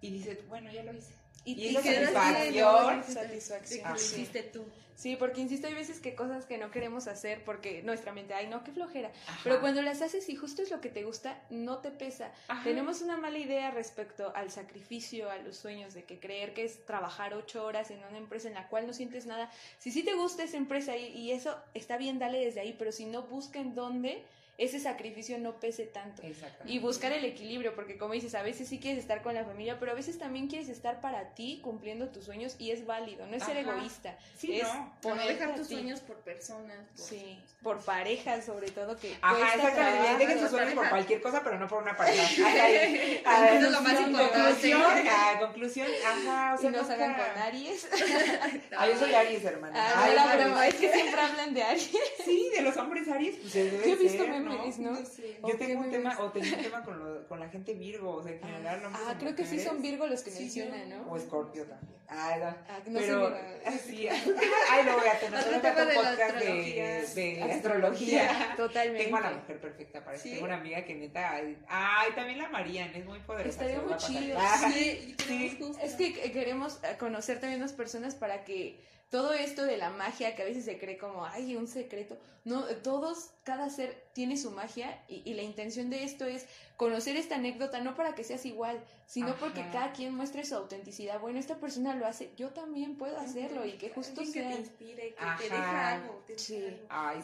y 0.00 0.10
dices, 0.10 0.46
bueno, 0.48 0.70
ya 0.72 0.82
lo 0.82 0.92
hice. 0.92 1.14
Y, 1.44 1.52
y, 1.52 1.74
satisfacción. 1.74 3.04
satisfacción. 3.04 3.90
lo 3.90 3.96
hiciste 3.96 4.42
tú. 4.42 4.64
Sí, 4.96 5.14
porque 5.14 5.42
insisto, 5.42 5.66
hay 5.66 5.74
veces 5.74 6.00
que 6.00 6.14
cosas 6.14 6.46
que 6.46 6.56
no 6.56 6.70
queremos 6.70 7.06
hacer 7.06 7.44
porque 7.44 7.82
nuestra 7.82 8.12
mente, 8.12 8.32
ay, 8.32 8.48
no, 8.48 8.64
qué 8.64 8.72
flojera. 8.72 9.12
Pero 9.44 9.60
cuando 9.60 9.82
las 9.82 10.00
haces 10.00 10.26
y 10.30 10.36
justo 10.36 10.62
es 10.62 10.70
lo 10.70 10.80
que 10.80 10.88
te 10.88 11.04
gusta, 11.04 11.38
no 11.50 11.78
te 11.78 11.90
pesa. 11.90 12.32
Tenemos 12.64 13.02
una 13.02 13.18
mala 13.18 13.38
idea 13.38 13.70
respecto 13.70 14.34
al 14.34 14.50
sacrificio, 14.50 15.30
a 15.30 15.36
los 15.36 15.58
sueños, 15.58 15.92
de 15.92 16.04
que 16.04 16.18
creer 16.18 16.54
que 16.54 16.64
es 16.64 16.86
trabajar 16.86 17.34
ocho 17.34 17.64
horas 17.64 17.90
en 17.90 18.02
una 18.04 18.16
empresa 18.16 18.48
en 18.48 18.54
la 18.54 18.68
cual 18.68 18.86
no 18.86 18.94
sientes 18.94 19.26
nada. 19.26 19.50
Si 19.78 19.92
sí 19.92 20.02
te 20.02 20.14
gusta 20.14 20.44
esa 20.44 20.56
empresa 20.56 20.96
y, 20.96 21.08
y 21.08 21.32
eso 21.32 21.54
está 21.74 21.98
bien, 21.98 22.18
dale 22.18 22.42
desde 22.42 22.60
ahí, 22.60 22.74
pero 22.78 22.90
si 22.90 23.04
no, 23.04 23.24
busca 23.24 23.58
en 23.58 23.74
dónde 23.74 24.24
ese 24.58 24.80
sacrificio 24.80 25.38
no 25.38 25.60
pese 25.60 25.84
tanto. 25.84 26.22
Y 26.64 26.78
buscar 26.78 27.12
el 27.12 27.24
equilibrio, 27.24 27.74
porque 27.74 27.98
como 27.98 28.14
dices, 28.14 28.34
a 28.34 28.42
veces 28.42 28.68
sí 28.68 28.78
quieres 28.78 28.98
estar 28.98 29.22
con 29.22 29.34
la 29.34 29.44
familia, 29.44 29.78
pero 29.78 29.92
a 29.92 29.94
veces 29.94 30.18
también 30.18 30.48
quieres 30.48 30.68
estar 30.68 31.00
para 31.00 31.34
ti 31.34 31.60
cumpliendo 31.62 32.08
tus 32.08 32.24
sueños 32.24 32.56
y 32.58 32.70
es 32.70 32.86
válido, 32.86 33.26
no 33.26 33.36
es 33.36 33.44
ser 33.44 33.56
egoísta. 33.58 34.16
Sí, 34.36 34.58
es 34.58 34.68
no. 35.02 35.14
dejar 35.26 35.54
tus 35.54 35.68
sueños 35.68 36.00
por 36.00 36.16
personas. 36.20 36.78
sí, 36.94 37.38
por 37.62 37.84
parejas 37.84 38.44
sobre 38.44 38.70
todo 38.70 38.96
que... 38.96 39.16
Ajá, 39.20 39.54
exactamente, 39.54 40.24
dejen 40.24 40.40
sus 40.40 40.50
sueños 40.50 40.74
por 40.74 40.88
cualquier 40.88 41.20
cosa, 41.20 41.42
pero 41.42 41.58
no 41.58 41.68
por 41.68 41.82
una 41.82 41.96
pareja. 41.96 42.46
Ajá, 43.26 43.56
Eso 43.56 43.66
es 43.66 43.72
lo 43.72 43.80
más 43.82 44.00
importante. 44.00 44.38
Conclusión, 44.38 44.82
ajá, 44.82 45.38
conclusión, 45.40 45.88
ajá, 46.06 46.54
o 46.54 46.58
sea, 46.58 46.70
no 46.70 46.84
salgan 46.84 47.14
con 47.14 47.42
Aries. 47.42 47.88
ah, 48.78 48.86
yo 48.88 48.98
soy 48.98 49.12
Aries, 49.12 49.44
hermana. 49.44 49.74
Ah, 49.76 50.08
la 50.14 50.36
broma, 50.36 50.66
es 50.66 50.74
que 50.76 50.92
siempre 50.92 51.20
hablan 51.20 51.52
de 51.52 51.62
Aries. 51.62 51.90
Sí, 52.24 52.50
de 52.54 52.62
los 52.62 52.76
hombres 52.76 53.08
Aries, 53.08 53.36
pues 53.36 53.52
Yo 53.52 53.60
he 53.60 53.96
visto 53.96 54.24
¿no? 54.46 55.48
Yo 55.48 55.56
tengo 55.58 55.80
un 55.80 55.90
tema, 55.90 56.16
o 56.20 56.30
tengo 56.30 56.56
un 56.56 56.62
tema 56.62 56.82
con, 56.82 56.98
lo, 56.98 57.28
con 57.28 57.40
la 57.40 57.48
gente 57.48 57.74
Virgo, 57.74 58.16
o 58.16 58.22
sea, 58.22 58.32
en 58.32 58.40
general. 58.40 58.80
Ah, 58.84 59.08
ah 59.08 59.16
creo 59.18 59.34
que 59.34 59.44
sí 59.44 59.58
son 59.60 59.82
Virgo 59.82 60.06
los 60.06 60.22
que 60.22 60.30
mencionan, 60.30 60.88
¿no? 60.88 61.10
O 61.10 61.16
Escorpio 61.16 61.64
también. 61.64 61.96
Ah, 62.08 62.36
no. 62.38 62.46
Ah, 62.46 62.80
no 62.86 63.00
pero, 63.00 63.36
sí, 63.84 64.08
ay, 64.08 64.84
lo 64.84 64.96
voy 64.96 65.08
a 65.08 65.18
tener. 65.18 65.40
Otro 65.40 65.60
tema 65.60 65.84
de 65.84 65.94
podcast 65.94 66.36
de, 66.36 67.06
de, 67.14 67.42
astrología. 67.42 68.54
Totalmente. 68.56 69.04
Tengo 69.04 69.16
a 69.16 69.20
la 69.20 69.30
mujer 69.32 69.60
perfecta 69.60 70.04
para 70.04 70.16
eso. 70.16 70.24
Tengo 70.24 70.44
una 70.44 70.56
amiga 70.56 70.84
que 70.84 70.94
neta, 70.94 71.34
ay, 71.68 72.12
también 72.14 72.38
la 72.38 72.48
Marian, 72.48 72.94
es 72.94 73.04
muy 73.04 73.18
poderosa. 73.20 73.48
Estaría 73.48 73.80
muy 73.80 73.96
chido. 73.96 74.38
Sí, 74.72 75.14
sí. 75.26 75.58
Es 75.82 75.94
que 75.94 76.12
queremos 76.32 76.80
conocer 76.98 77.40
también 77.40 77.60
las 77.60 77.72
personas 77.72 78.14
para 78.14 78.44
que 78.44 78.84
todo 79.10 79.32
esto 79.32 79.64
de 79.64 79.76
la 79.76 79.90
magia 79.90 80.34
que 80.34 80.42
a 80.42 80.44
veces 80.44 80.64
se 80.64 80.78
cree 80.78 80.98
como, 80.98 81.24
ay, 81.24 81.56
un 81.56 81.68
secreto, 81.68 82.18
no, 82.44 82.64
todos, 82.82 83.30
cada 83.44 83.70
ser 83.70 84.05
tiene 84.16 84.38
su 84.38 84.50
magia 84.50 84.98
y, 85.08 85.34
la 85.34 85.42
intención 85.42 85.90
de 85.90 86.02
esto 86.02 86.24
es 86.24 86.46
conocer 86.76 87.16
esta 87.16 87.36
anécdota 87.36 87.80
no 87.80 87.94
para 87.94 88.14
que 88.14 88.24
seas 88.24 88.44
igual, 88.44 88.82
sino 89.06 89.36
porque 89.36 89.64
cada 89.72 89.92
quien 89.92 90.14
muestre 90.14 90.44
su 90.44 90.54
autenticidad. 90.54 91.20
Bueno, 91.20 91.38
esta 91.38 91.56
persona 91.56 91.94
lo 91.94 92.06
hace, 92.06 92.32
yo 92.36 92.50
también 92.50 92.96
puedo 92.96 93.18
hacerlo 93.18 93.64
y 93.64 93.72
que 93.72 93.90
justo 93.90 94.24
sea... 94.24 94.48
Que 94.48 94.54
te 94.54 94.60
inspire, 94.60 95.14
que 95.14 95.48
te 95.48 95.54
deja 95.54 95.92
algo. 95.94 96.24
sí. 96.36 96.76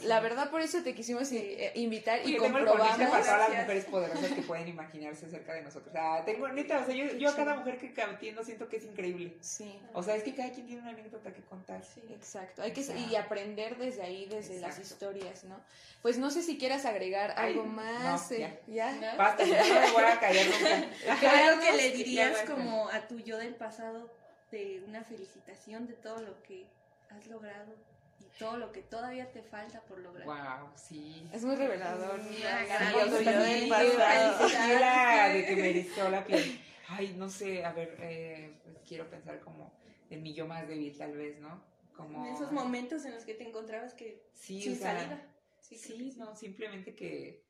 La 0.05 0.21
verdad 0.21 0.51
por 0.51 0.61
eso 0.61 0.83
te 0.83 0.95
quisimos 0.95 1.31
eh, 1.33 1.73
invitar 1.75 2.21
y 2.21 2.33
tengo 2.33 2.45
comprobamos. 2.45 2.97
Tengo 2.97 3.11
para 3.11 3.25
todas 3.25 3.51
las 3.51 3.61
mujeres 3.61 3.85
poderosas 3.87 4.33
que 4.33 4.43
pueden 4.43 4.69
imaginarse 4.69 5.27
acerca 5.27 5.55
de 5.55 5.63
nosotros. 5.63 5.89
O 5.89 5.93
sea, 5.93 6.25
tengo, 6.25 6.49
neta, 6.49 6.81
o 6.81 6.87
sea, 6.87 6.95
yo, 6.95 7.17
yo 7.17 7.31
a 7.31 7.37
cada 7.37 7.57
mujer 7.57 7.79
que 7.79 7.93
entiendo 8.03 8.45
siento 8.45 8.69
que 8.69 8.77
es 8.77 8.85
increíble. 8.85 9.37
Sí. 9.41 9.79
O 9.93 10.03
sea, 10.03 10.17
es 10.17 10.23
que 10.23 10.35
cada 10.35 10.51
quien 10.51 10.67
tiene 10.67 10.83
una 10.83 10.91
anécdota 10.91 11.33
que 11.33 11.43
contar. 11.43 11.85
Sí. 11.85 12.03
Exacto. 12.11 12.63
Hay 12.63 12.73
que 12.73 12.83
y 12.83 13.17
aprender 13.17 13.77
desde 13.79 14.03
ahí, 14.03 14.27
desde 14.27 14.61
las 14.61 14.79
historias, 14.79 15.45
¿no? 15.45 15.61
Pues 16.03 16.19
no 16.19 16.31
sé 16.31 16.43
si 16.43 16.59
quieras 16.59 16.85
agregar 16.85 17.33
algo 17.37 17.65
más. 17.65 18.31
No, 18.31 18.37
eh, 18.37 18.61
ya. 18.67 19.01
¿Ya? 19.01 19.17
Basta, 19.17 19.42
no 19.47 19.81
me 19.81 19.91
voy 19.93 20.05
a 20.05 20.21
callar 20.21 20.47
nunca. 20.47 21.19
Creo 21.21 21.61
que 21.61 21.73
le 21.77 21.91
dirías 21.93 22.43
como 22.49 22.89
a 22.89 23.07
tu 23.09 23.19
yo 23.19 23.39
del 23.39 23.55
pasado 23.55 24.11
de 24.51 24.83
una 24.87 25.03
felicitación 25.03 25.87
de 25.87 25.95
todo 25.95 26.21
lo 26.21 26.43
que 26.43 26.67
has 27.11 27.27
logrado 27.27 27.75
y 28.21 28.39
todo 28.39 28.59
lo 28.59 28.73
que 28.73 28.83
todavía 28.83 29.31
te 29.33 29.43
falta 29.43 29.81
por 29.83 29.99
lograr. 29.99 30.27
Wow, 30.27 30.71
sí. 30.77 31.27
Es 31.33 31.45
muy 31.45 31.57
revelador. 31.57 32.21
Sí, 32.23 32.43
yo 33.25 33.41
del 33.41 33.69
pasado. 33.69 34.49
de 34.49 35.45
que 35.47 35.57
me 35.57 35.71
erizó 35.71 36.09
la 36.09 36.25
piel. 36.25 36.61
Ay, 36.89 37.15
no 37.17 37.31
sé, 37.31 37.65
a 37.65 37.73
ver, 37.73 37.97
eh, 38.01 38.61
pues 38.65 38.77
quiero 38.87 39.09
pensar 39.09 39.41
como 39.41 39.73
en 40.11 40.23
mi 40.23 40.35
yo 40.35 40.47
más 40.47 40.69
débil 40.69 40.97
tal 40.97 41.17
vez, 41.17 41.39
¿no? 41.39 41.63
Como... 41.97 42.27
En 42.27 42.35
esos 42.35 42.53
momentos 42.53 43.05
en 43.07 43.15
los 43.15 43.25
que 43.25 43.35
te 43.35 43.49
encontrabas 43.49 43.95
que 43.95 44.23
sí, 44.35 44.61
sin 44.61 44.79
salida. 44.79 45.27
Sí, 45.61 46.15
no, 46.19 46.37
simplemente 46.37 46.95
que, 46.95 47.43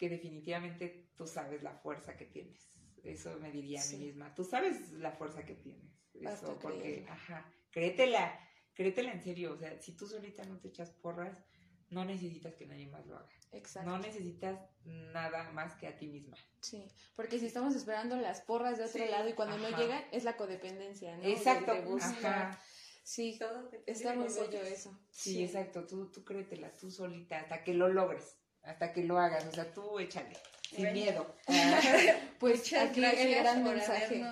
que 0.00 0.08
definitivamente 0.08 1.10
tú 1.14 1.26
sabes 1.26 1.62
la 1.62 1.74
fuerza 1.74 2.16
que 2.16 2.24
tienes. 2.24 2.72
Eso 3.04 3.38
me 3.38 3.52
diría 3.52 3.82
a 3.82 3.86
mí 3.88 3.96
misma. 3.98 4.34
Tú 4.34 4.44
sabes 4.44 4.92
la 4.92 5.12
fuerza 5.12 5.44
que 5.44 5.56
tienes. 5.56 5.92
Eso, 6.14 6.58
porque, 6.58 7.04
ajá, 7.06 7.46
créetela, 7.70 8.40
créetela 8.72 9.12
en 9.12 9.22
serio. 9.22 9.52
O 9.52 9.58
sea, 9.58 9.78
si 9.78 9.94
tú 9.94 10.06
solita 10.06 10.42
no 10.46 10.58
te 10.58 10.68
echas 10.68 10.90
porras, 10.90 11.36
no 11.90 12.06
necesitas 12.06 12.54
que 12.54 12.64
nadie 12.64 12.86
más 12.86 13.06
lo 13.06 13.18
haga. 13.18 13.28
Exacto. 13.52 13.90
No 13.90 13.98
necesitas 13.98 14.58
nada 14.84 15.50
más 15.52 15.74
que 15.76 15.86
a 15.86 15.98
ti 15.98 16.06
misma. 16.06 16.38
Sí, 16.62 16.88
porque 17.14 17.38
si 17.38 17.44
estamos 17.44 17.74
esperando 17.74 18.16
las 18.16 18.40
porras 18.40 18.78
de 18.78 18.84
otro 18.84 19.04
lado 19.04 19.28
y 19.28 19.34
cuando 19.34 19.58
no 19.58 19.68
llegan, 19.76 20.02
es 20.12 20.24
la 20.24 20.38
codependencia, 20.38 21.14
¿no? 21.18 21.24
Exacto. 21.24 21.72
Ajá. 22.00 22.58
Sí, 23.02 23.38
está 23.86 24.14
muy 24.14 24.28
bello 24.28 24.62
eso. 24.62 24.98
Sí, 25.10 25.44
exacto, 25.44 25.86
tú, 25.86 26.10
tú 26.10 26.24
créetela, 26.24 26.74
tú 26.74 26.90
solita, 26.90 27.40
hasta 27.40 27.64
que 27.64 27.74
lo 27.74 27.88
logres, 27.88 28.38
hasta 28.62 28.92
que 28.92 29.04
lo 29.04 29.18
hagas, 29.18 29.44
o 29.46 29.52
sea, 29.52 29.72
tú 29.72 29.98
échale, 29.98 30.36
sin 30.62 30.92
miedo. 30.92 31.34
pues 32.38 32.72
aquí 32.74 33.04
el 33.04 33.34
gran 33.34 33.64
mensaje. 33.64 34.22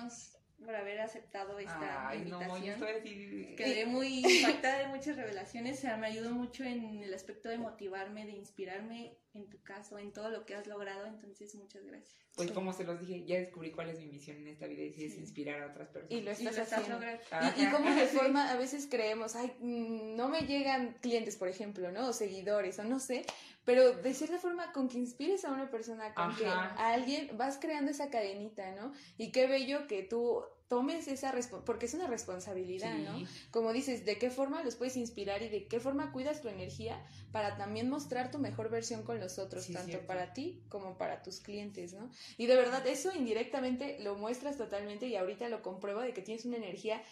por 0.63 0.75
haber 0.75 1.01
aceptado 1.01 1.57
esta 1.57 2.09
Ay, 2.09 2.19
invitación. 2.19 2.47
no, 2.47 2.57
yo 2.63 2.73
estoy 2.73 2.89
así... 2.89 3.55
Quedé 3.55 3.85
muy 3.85 4.23
impactada 4.25 4.79
de 4.79 4.87
muchas 4.87 5.15
revelaciones, 5.15 5.79
o 5.79 5.81
sea, 5.81 5.97
me 5.97 6.07
ayudó 6.07 6.31
mucho 6.31 6.63
en 6.63 7.03
el 7.03 7.13
aspecto 7.13 7.49
de 7.49 7.57
motivarme, 7.57 8.25
de 8.25 8.33
inspirarme, 8.33 9.17
en 9.33 9.49
tu 9.49 9.61
caso, 9.61 9.97
en 9.97 10.11
todo 10.11 10.29
lo 10.29 10.45
que 10.45 10.55
has 10.55 10.67
logrado, 10.67 11.05
entonces 11.05 11.55
muchas 11.55 11.85
gracias. 11.85 12.19
Pues 12.35 12.51
como 12.51 12.71
se 12.71 12.85
los 12.85 13.01
dije, 13.01 13.25
ya 13.25 13.37
descubrí 13.37 13.71
cuál 13.71 13.89
es 13.89 13.99
mi 13.99 14.05
misión 14.05 14.37
en 14.37 14.47
esta 14.47 14.65
vida 14.65 14.83
y 14.83 14.93
si 14.93 15.05
es 15.05 15.17
inspirar 15.17 15.61
a 15.61 15.67
otras 15.67 15.89
personas. 15.89 16.17
Y 16.17 16.21
lo 16.21 16.31
Y 16.31 16.33
estás 16.33 16.55
lo 16.55 16.63
estás 16.63 16.79
haciendo. 16.79 17.05
Y, 17.05 17.63
y 17.63 17.69
como 17.69 17.93
de 17.93 18.05
forma, 18.07 18.49
a 18.49 18.55
veces 18.55 18.87
creemos, 18.89 19.35
ay, 19.35 19.51
mm, 19.59 20.15
no 20.15 20.29
me 20.29 20.41
llegan 20.41 20.95
clientes, 21.01 21.35
por 21.35 21.49
ejemplo, 21.49 21.91
¿no? 21.91 22.07
O 22.07 22.13
seguidores, 22.13 22.79
o 22.79 22.85
no 22.85 22.99
sé, 22.99 23.25
pero 23.69 23.93
de 23.93 24.13
cierta 24.15 24.39
forma, 24.39 24.71
con 24.71 24.89
que 24.89 24.97
inspires 24.97 25.45
a 25.45 25.51
una 25.51 25.69
persona, 25.69 26.11
con 26.15 26.35
que 26.35 26.47
a 26.47 26.73
alguien 26.91 27.29
vas 27.37 27.59
creando 27.61 27.91
esa 27.91 28.09
cadenita, 28.09 28.71
¿no? 28.71 28.93
Y 29.19 29.31
qué 29.31 29.45
bello 29.45 29.85
que 29.85 30.01
tú 30.01 30.41
tomes 30.67 31.07
esa 31.07 31.31
responsabilidad, 31.31 31.65
porque 31.67 31.85
es 31.85 31.93
una 31.93 32.07
responsabilidad, 32.07 32.95
Sí. 32.95 33.03
¿no? 33.03 33.27
Como 33.51 33.71
dices, 33.71 34.05
de 34.05 34.17
qué 34.17 34.31
forma 34.31 34.63
los 34.63 34.75
puedes 34.75 34.97
inspirar 34.97 35.43
y 35.43 35.49
de 35.49 35.67
qué 35.67 35.79
forma 35.79 36.11
cuidas 36.11 36.41
tu 36.41 36.47
energía 36.47 36.99
para 37.31 37.57
también 37.57 37.89
mostrar 37.91 38.31
tu 38.31 38.39
mejor 38.39 38.71
versión 38.71 39.03
con 39.03 39.19
los 39.19 39.37
otros, 39.37 39.65
Sí, 39.65 39.73
tanto 39.73 39.89
cierto. 39.89 40.07
para 40.07 40.33
ti 40.33 40.63
como 40.69 40.97
para 40.97 41.21
tus 41.21 41.39
clientes, 41.39 41.93
¿no? 41.93 42.09
Y 42.37 42.47
de 42.47 42.55
verdad, 42.55 42.87
eso 42.87 43.11
indirectamente 43.15 43.99
lo 43.99 44.15
muestras 44.15 44.57
totalmente 44.57 45.05
y 45.05 45.15
ahorita 45.15 45.47
lo 45.47 45.61
compruebo 45.61 46.01
de 46.01 46.11
que 46.13 46.23
tienes 46.23 46.45
una 46.45 46.57
energía. 46.57 47.03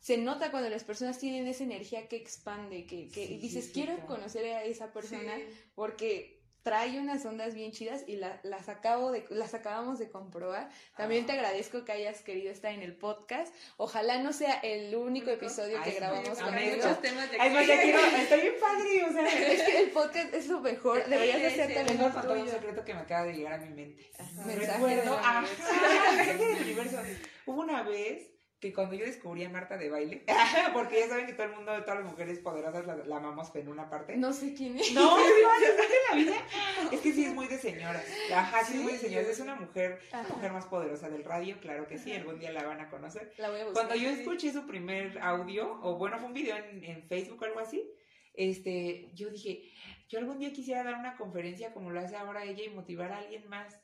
Se 0.00 0.16
nota 0.16 0.50
cuando 0.50 0.68
las 0.70 0.84
personas 0.84 1.18
tienen 1.18 1.46
esa 1.48 1.64
energía 1.64 2.08
que 2.08 2.16
expande, 2.16 2.86
que, 2.86 3.08
que 3.08 3.26
Sí, 3.26 3.36
dices, 3.38 3.66
sí, 3.66 3.72
quiero 3.72 3.94
cierto. 3.94 4.14
conocer 4.14 4.44
a 4.54 4.64
esa 4.64 4.92
persona 4.92 5.36
Sí. 5.36 5.44
porque 5.74 6.38
trae 6.62 6.98
unas 7.00 7.24
ondas 7.24 7.54
bien 7.54 7.72
chidas 7.72 8.04
y 8.06 8.16
la- 8.16 8.40
las 8.42 8.68
acabo 8.68 9.10
de 9.10 9.24
las 9.30 9.54
acabamos 9.54 9.98
de 9.98 10.10
comprobar. 10.10 10.68
También 10.98 11.24
Ah. 11.24 11.26
te 11.28 11.32
agradezco 11.32 11.84
que 11.84 11.92
hayas 11.92 12.20
querido 12.20 12.50
estar 12.52 12.72
en 12.72 12.82
el 12.82 12.94
podcast. 12.94 13.54
Ojalá 13.78 14.20
no 14.22 14.34
sea 14.34 14.54
el 14.60 14.94
único 14.94 15.30
Único. 15.30 15.30
episodio 15.30 15.82
que 15.82 15.90
Ay, 15.90 15.96
grabamos 15.96 16.36
sí, 16.36 16.44
con 16.44 16.58
ellos. 16.58 16.76
muchos 16.84 17.00
temas 17.00 17.30
de 17.30 17.40
Ay, 17.40 17.50
no, 17.54 17.62
ya 17.62 17.80
quiero, 17.80 17.98
está 18.00 18.36
bien 18.36 18.54
padre, 18.60 19.04
o 19.04 19.12
sea... 19.12 19.52
Es 19.52 19.62
que 19.62 19.78
el 19.78 19.90
podcast 19.92 20.34
es 20.34 20.46
lo 20.48 20.60
mejor. 20.60 21.06
Deberías 21.06 21.40
de 21.40 21.48
Sí, 21.48 21.54
hacer 21.54 21.68
sí, 21.68 21.74
también 21.74 21.96
Tengo 21.98 22.10
el 22.10 22.16
un 22.16 22.38
tuyo. 22.44 22.52
secreto 22.52 22.84
que 22.84 22.94
me 22.94 23.00
acaba 23.00 23.26
de 23.26 23.32
llegar 23.32 23.52
a 23.54 23.58
mi 23.58 23.70
mente. 23.74 24.10
Mensaje 24.44 24.56
Recuerdo, 24.72 25.00
del 25.02 25.08
ajá, 25.24 25.40
mensaje 25.40 26.36
del 26.44 26.62
universo. 26.62 26.98
Hubo 27.46 27.60
una 27.62 27.82
vez 27.82 28.30
que 28.60 28.72
cuando 28.72 28.96
yo 28.96 29.04
descubrí 29.04 29.44
a 29.44 29.50
Marta 29.50 29.76
de 29.76 29.88
baile, 29.88 30.24
porque 30.72 30.98
ya 30.98 31.08
saben 31.08 31.26
que 31.26 31.32
todo 31.32 31.46
el 31.46 31.52
mundo, 31.54 31.72
todas 31.84 32.00
las 32.00 32.10
mujeres 32.10 32.40
poderosas 32.40 32.84
la, 32.86 32.96
la 32.96 33.16
amamos 33.18 33.54
en 33.54 33.68
una 33.68 33.88
parte. 33.88 34.16
No 34.16 34.32
sé 34.32 34.52
quién 34.54 34.76
es. 34.76 34.92
No, 34.92 35.02
no, 35.16 35.24
de 35.24 35.28
la 36.10 36.16
vida. 36.16 36.36
Es 36.92 37.00
que 37.00 37.12
sí 37.12 37.24
es 37.24 37.34
muy 37.34 37.46
de 37.46 37.58
señoras. 37.58 38.04
Ajá, 38.34 38.64
sí, 38.64 38.78
es 38.78 38.82
muy 38.82 38.92
de 38.94 38.98
señoras. 38.98 39.28
Es 39.28 39.40
una 39.40 39.54
mujer, 39.54 40.00
la 40.10 40.22
mujer 40.24 40.52
más 40.52 40.66
poderosa 40.66 41.08
del 41.08 41.22
radio, 41.24 41.58
claro 41.60 41.86
que 41.86 41.98
sí, 41.98 42.12
algún 42.12 42.38
día 42.40 42.50
la 42.50 42.64
van 42.64 42.80
a 42.80 42.88
conocer. 42.90 43.32
La 43.36 43.50
voy 43.50 43.60
a 43.60 43.64
buscar. 43.66 43.86
Cuando 43.86 44.02
yo 44.02 44.10
escuché 44.10 44.52
su 44.52 44.66
primer 44.66 45.18
audio, 45.20 45.78
o 45.82 45.96
bueno, 45.96 46.18
fue 46.18 46.26
un 46.26 46.34
video 46.34 46.56
en, 46.56 46.82
en 46.82 47.02
Facebook 47.08 47.42
o 47.42 47.44
algo 47.44 47.60
así, 47.60 47.88
este, 48.34 49.10
yo 49.14 49.30
dije, 49.30 49.70
yo 50.08 50.18
algún 50.18 50.38
día 50.38 50.52
quisiera 50.52 50.82
dar 50.82 50.94
una 50.94 51.16
conferencia 51.16 51.72
como 51.72 51.90
lo 51.90 52.00
hace 52.00 52.16
ahora 52.16 52.44
ella 52.44 52.64
y 52.64 52.70
motivar 52.70 53.12
a 53.12 53.18
alguien 53.18 53.48
más. 53.48 53.78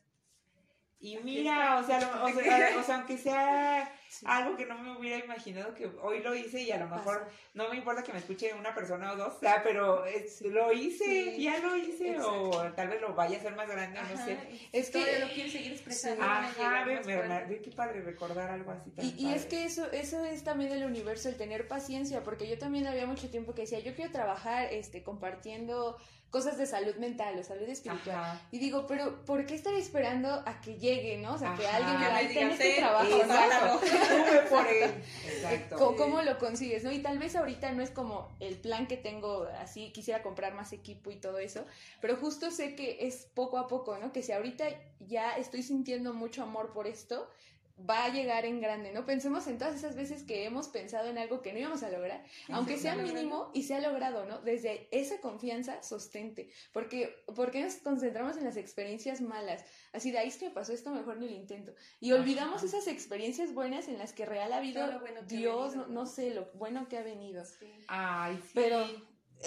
Y 0.99 1.17
mira, 1.17 1.77
o 1.77 1.83
sea, 1.85 1.99
lo- 1.99 2.23
o 2.25 2.29
sea, 2.41 2.77
o 2.79 2.83
sea, 2.83 2.95
aunque 2.95 3.17
sea 3.17 3.93
Sí. 4.07 4.25
algo 4.29 4.55
que 4.55 4.65
no 4.65 4.77
me 4.77 4.97
hubiera 4.97 5.23
imaginado 5.23 5.73
que 5.73 5.87
hoy 6.01 6.19
lo 6.21 6.33
hice 6.35 6.61
y 6.61 6.71
a 6.71 6.77
lo 6.77 6.87
mejor 6.87 7.19
Pasa. 7.25 7.31
no 7.53 7.69
me 7.69 7.75
importa 7.77 8.01
que 8.03 8.13
me 8.13 8.19
escuche 8.19 8.53
una 8.53 8.73
persona 8.73 9.11
o 9.11 9.15
dos, 9.15 9.33
o 9.35 9.39
sea, 9.39 9.61
pero 9.63 10.05
es- 10.05 10.41
lo 10.41 10.71
hice, 10.71 11.03
Sí. 11.35 11.43
ya 11.43 11.57
lo 11.59 11.75
hice, 11.75 12.17
o 12.19 12.51
tal 12.73 12.87
vez 12.89 13.01
lo 13.01 13.13
vaya 13.13 13.37
a 13.37 13.39
hacer 13.39 13.55
más 13.55 13.67
grande, 13.67 13.99
no 14.01 14.25
sé. 14.25 14.37
Es 14.71 14.89
que- 14.89 15.19
lo 15.19 15.27
quieres 15.29 15.51
seguir 15.51 15.71
expresando. 15.73 16.23
a 16.23 16.39
Ajá, 16.45 16.83
ve, 16.85 16.99
ve 17.47 17.61
qué 17.61 17.71
padre 17.71 18.01
recordar 18.01 18.49
algo 18.51 18.71
así 18.71 18.89
tan 18.91 19.05
Y, 19.05 19.15
y 19.17 19.33
es 19.33 19.45
que 19.45 19.65
eso, 19.65 19.91
eso 19.91 20.23
es 20.23 20.43
también 20.43 20.69
del 20.71 20.83
universo, 20.85 21.27
el 21.29 21.35
tener 21.35 21.67
paciencia, 21.67 22.23
porque 22.23 22.47
yo 22.47 22.57
también 22.57 22.87
había 22.87 23.05
mucho 23.05 23.29
tiempo 23.29 23.53
que 23.53 23.61
decía, 23.63 23.79
yo 23.79 23.95
quiero 23.95 24.11
trabajar 24.11 24.71
este, 24.71 25.03
compartiendo 25.03 25.97
cosas 26.29 26.57
de 26.57 26.65
salud 26.65 26.95
mental 26.95 27.37
o 27.39 27.43
salud 27.43 27.67
espiritual. 27.69 28.15
Ajá. 28.17 28.41
Y 28.51 28.59
digo, 28.59 28.85
pero 28.87 29.23
¿por 29.23 29.45
qué 29.45 29.55
estar 29.55 29.73
esperando 29.73 30.29
a 30.45 30.59
que 30.59 30.77
llegue, 30.77 31.17
no? 31.17 31.35
O 31.35 31.37
sea, 31.37 31.55
que 31.55 31.65
Ajá. 31.65 31.77
alguien 31.77 31.93
me 31.97 31.99
Que 31.99 32.05
diga, 32.05 32.11
me 32.13 32.17
"Ay, 32.19 32.27
digan, 32.27 32.43
ten 32.43 32.51
este 32.51 32.63
"Ten, 32.71 32.77
trabajo. 32.83 33.15
Exacto, 33.21 33.65
¿no?". 33.65 33.79
Tuve 33.97 34.41
por 34.49 34.67
él. 34.67 34.91
Exacto. 35.27 35.75
¿Cómo, 35.77 35.97
cómo 35.97 36.21
lo 36.21 36.37
consigues, 36.37 36.83
no? 36.83 36.91
Y 36.91 36.99
tal 36.99 37.17
vez 37.17 37.35
ahorita 37.35 37.71
no 37.71 37.83
es 37.83 37.89
como 37.89 38.35
el 38.39 38.55
plan 38.55 38.87
que 38.87 38.97
tengo 38.97 39.47
así, 39.59 39.91
quisiera 39.91 40.21
comprar 40.21 40.53
más 40.53 40.73
equipo 40.73 41.11
y 41.11 41.15
todo 41.15 41.39
eso, 41.39 41.65
pero 42.01 42.15
justo 42.15 42.51
sé 42.51 42.75
que 42.75 43.07
es 43.07 43.27
poco 43.33 43.57
a 43.57 43.67
poco, 43.67 43.97
¿no? 43.97 44.11
Que 44.11 44.23
si 44.23 44.31
ahorita 44.31 44.65
ya 44.99 45.37
estoy 45.37 45.63
sintiendo 45.63 46.13
mucho 46.13 46.43
amor 46.43 46.71
por 46.73 46.87
esto, 46.87 47.29
va 47.77 48.05
a 48.05 48.09
llegar 48.09 48.45
en 48.45 48.61
grande, 48.61 48.91
¿no? 48.93 49.05
Pensemos 49.05 49.47
en 49.47 49.57
todas 49.57 49.75
esas 49.75 49.95
veces 49.95 50.23
que 50.23 50.45
hemos 50.45 50.69
pensado 50.69 51.09
en 51.09 51.17
algo 51.17 51.41
que 51.41 51.51
no 51.51 51.59
íbamos 51.59 51.83
a 51.83 51.89
lograr, 51.89 52.23
aunque 52.49 52.77
sea 52.77 52.95
mínimo 52.95 53.51
y 53.53 53.63
se 53.63 53.75
ha 53.75 53.81
logrado, 53.81 54.25
¿no? 54.25 54.39
Desde 54.41 54.87
esa 54.91 55.19
confianza 55.19 55.83
sostente, 55.83 56.49
porque 56.71 57.13
porque 57.35 57.61
nos 57.61 57.75
concentramos 57.75 58.37
en 58.37 58.45
las 58.45 58.55
experiencias 58.55 59.19
malas, 59.19 59.65
así 59.91 60.11
de 60.11 60.19
ahí 60.19 60.29
es 60.29 60.37
que 60.37 60.47
me 60.47 60.55
pasó 60.55 60.71
esto, 60.71 60.91
mejor 60.91 61.17
ni 61.17 61.27
lo 61.27 61.35
intento, 61.35 61.73
y 61.99 62.11
Ajá. 62.11 62.21
olvidamos 62.21 62.63
esas 62.63 62.87
experiencias 62.87 63.53
buenas 63.53 63.87
en 63.89 63.97
las 63.97 64.13
que 64.13 64.25
real 64.25 64.53
ha 64.53 64.57
habido 64.57 64.81
Todo 64.81 64.93
lo 64.93 64.99
bueno 65.01 65.19
que 65.27 65.35
ha 65.35 65.39
Dios, 65.39 65.71
venido. 65.73 65.87
no, 65.87 65.93
no 65.93 66.05
sé, 66.05 66.29
lo 66.33 66.45
bueno 66.53 66.87
que 66.87 66.97
ha 66.97 67.03
venido. 67.03 67.43
Sí. 67.43 67.73
Ay, 67.87 68.37
sí. 68.41 68.51
Pero 68.53 68.85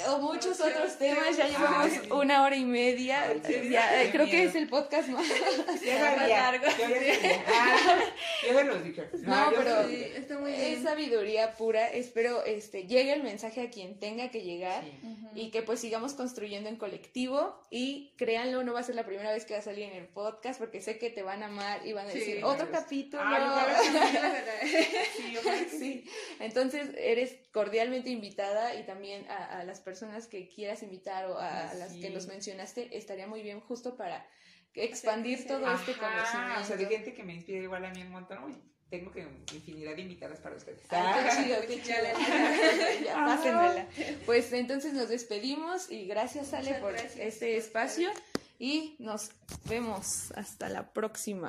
o 0.06 0.18
muchos 0.18 0.60
otros 0.60 0.96
temas, 0.98 1.36
ya 1.36 1.48
llevamos 1.48 1.90
Ay. 1.92 2.08
una 2.10 2.42
hora 2.42 2.56
y 2.56 2.64
media, 2.64 3.22
Ay, 3.24 3.40
sí, 3.44 3.68
ya, 3.70 3.88
qué 3.90 4.02
eh, 4.04 4.10
creo 4.12 4.26
que 4.26 4.44
es 4.44 4.54
el 4.54 4.68
podcast 4.68 5.08
más, 5.08 5.26
largo. 6.28 6.66
Ah. 7.48 8.00
No, 9.24 9.50
yo 9.52 9.58
pero- 9.58 9.88
Sí, 9.88 10.02
está 10.16 10.38
muy 10.38 10.52
Es 10.52 10.82
sabiduría 10.82 11.52
pura, 11.54 11.88
espero 11.88 12.44
este 12.44 12.86
llegue 12.86 13.12
el 13.12 13.22
mensaje 13.22 13.62
a 13.62 13.70
quien 13.70 13.98
tenga 13.98 14.30
que 14.30 14.42
llegar. 14.42 14.82
Sí. 14.84 14.92
Ujú. 15.30 15.38
Y 15.38 15.50
que 15.50 15.62
pues 15.62 15.80
sigamos 15.80 16.14
construyendo 16.14 16.68
en 16.68 16.76
colectivo 16.76 17.60
y 17.70 18.14
créanlo, 18.16 18.62
no 18.62 18.72
va 18.72 18.80
a 18.80 18.82
ser 18.82 18.94
la 18.94 19.04
primera 19.06 19.32
vez 19.32 19.44
que 19.44 19.54
va 19.54 19.60
a 19.60 19.62
salir 19.62 19.84
en 19.84 19.96
el 19.96 20.08
podcast 20.08 20.58
porque 20.60 20.80
sé 20.80 20.98
que 20.98 21.10
te 21.10 21.22
van 21.22 21.42
a 21.42 21.46
amar 21.46 21.86
y 21.86 21.92
van 21.92 22.06
a 22.08 22.10
Sí. 22.12 22.18
decir 22.18 22.44
otro 22.44 22.66
Ay, 22.66 22.72
capítulo. 22.72 23.22
Que 25.42 25.68
Sí, 25.70 25.78
Sí, 25.78 26.04
entonces 26.40 26.90
eres 26.96 27.36
cordialmente 27.52 28.10
invitada 28.10 28.74
y 28.74 28.84
también 28.84 29.28
a, 29.30 29.60
a 29.60 29.64
las 29.64 29.80
personas 29.80 30.26
que 30.26 30.48
quieras 30.48 30.82
invitar 30.82 31.26
o 31.26 31.38
a, 31.38 31.70
Ay, 31.70 31.78
las 31.78 31.92
que 31.94 32.10
nos 32.10 32.26
mencionaste, 32.26 32.96
estaría 32.96 33.26
muy 33.26 33.42
bien 33.42 33.60
justo 33.60 33.96
para 33.96 34.26
expandir 34.74 35.38
crecer. 35.38 35.58
todo 35.60 35.72
este 35.74 35.92
Ajá, 35.92 36.00
conocimiento. 36.00 36.60
O 36.62 36.64
sea, 36.64 36.76
de 36.76 36.86
gente 36.86 37.14
que 37.14 37.22
me 37.22 37.34
inspira 37.34 37.58
igual 37.62 37.84
a 37.84 37.90
mí 37.90 38.02
un 38.02 38.10
montón. 38.10 38.62
Tengo 38.90 39.12
que 39.12 39.26
infinidad 39.54 39.94
de 39.96 40.02
invitadas 40.02 40.38
para 40.40 40.56
ustedes. 40.56 40.80
Ay, 40.88 41.24
qué 41.24 41.42
chido, 41.42 41.60
qué 41.66 41.82
chido. 41.82 43.04
Ya, 43.04 43.14
pásenmela. 43.14 43.86
Pues 44.24 44.52
entonces 44.52 44.94
nos 44.94 45.08
despedimos 45.08 45.90
y 45.90 46.06
gracias 46.06 46.54
Ale 46.54 46.68
Muchas 46.68 46.80
por 46.80 46.92
gracias 46.92 47.16
este 47.18 47.56
espacio 47.56 48.10
y 48.58 48.96
nos 48.98 49.30
vemos 49.68 50.32
hasta 50.32 50.68
la 50.68 50.92
próxima. 50.92 51.46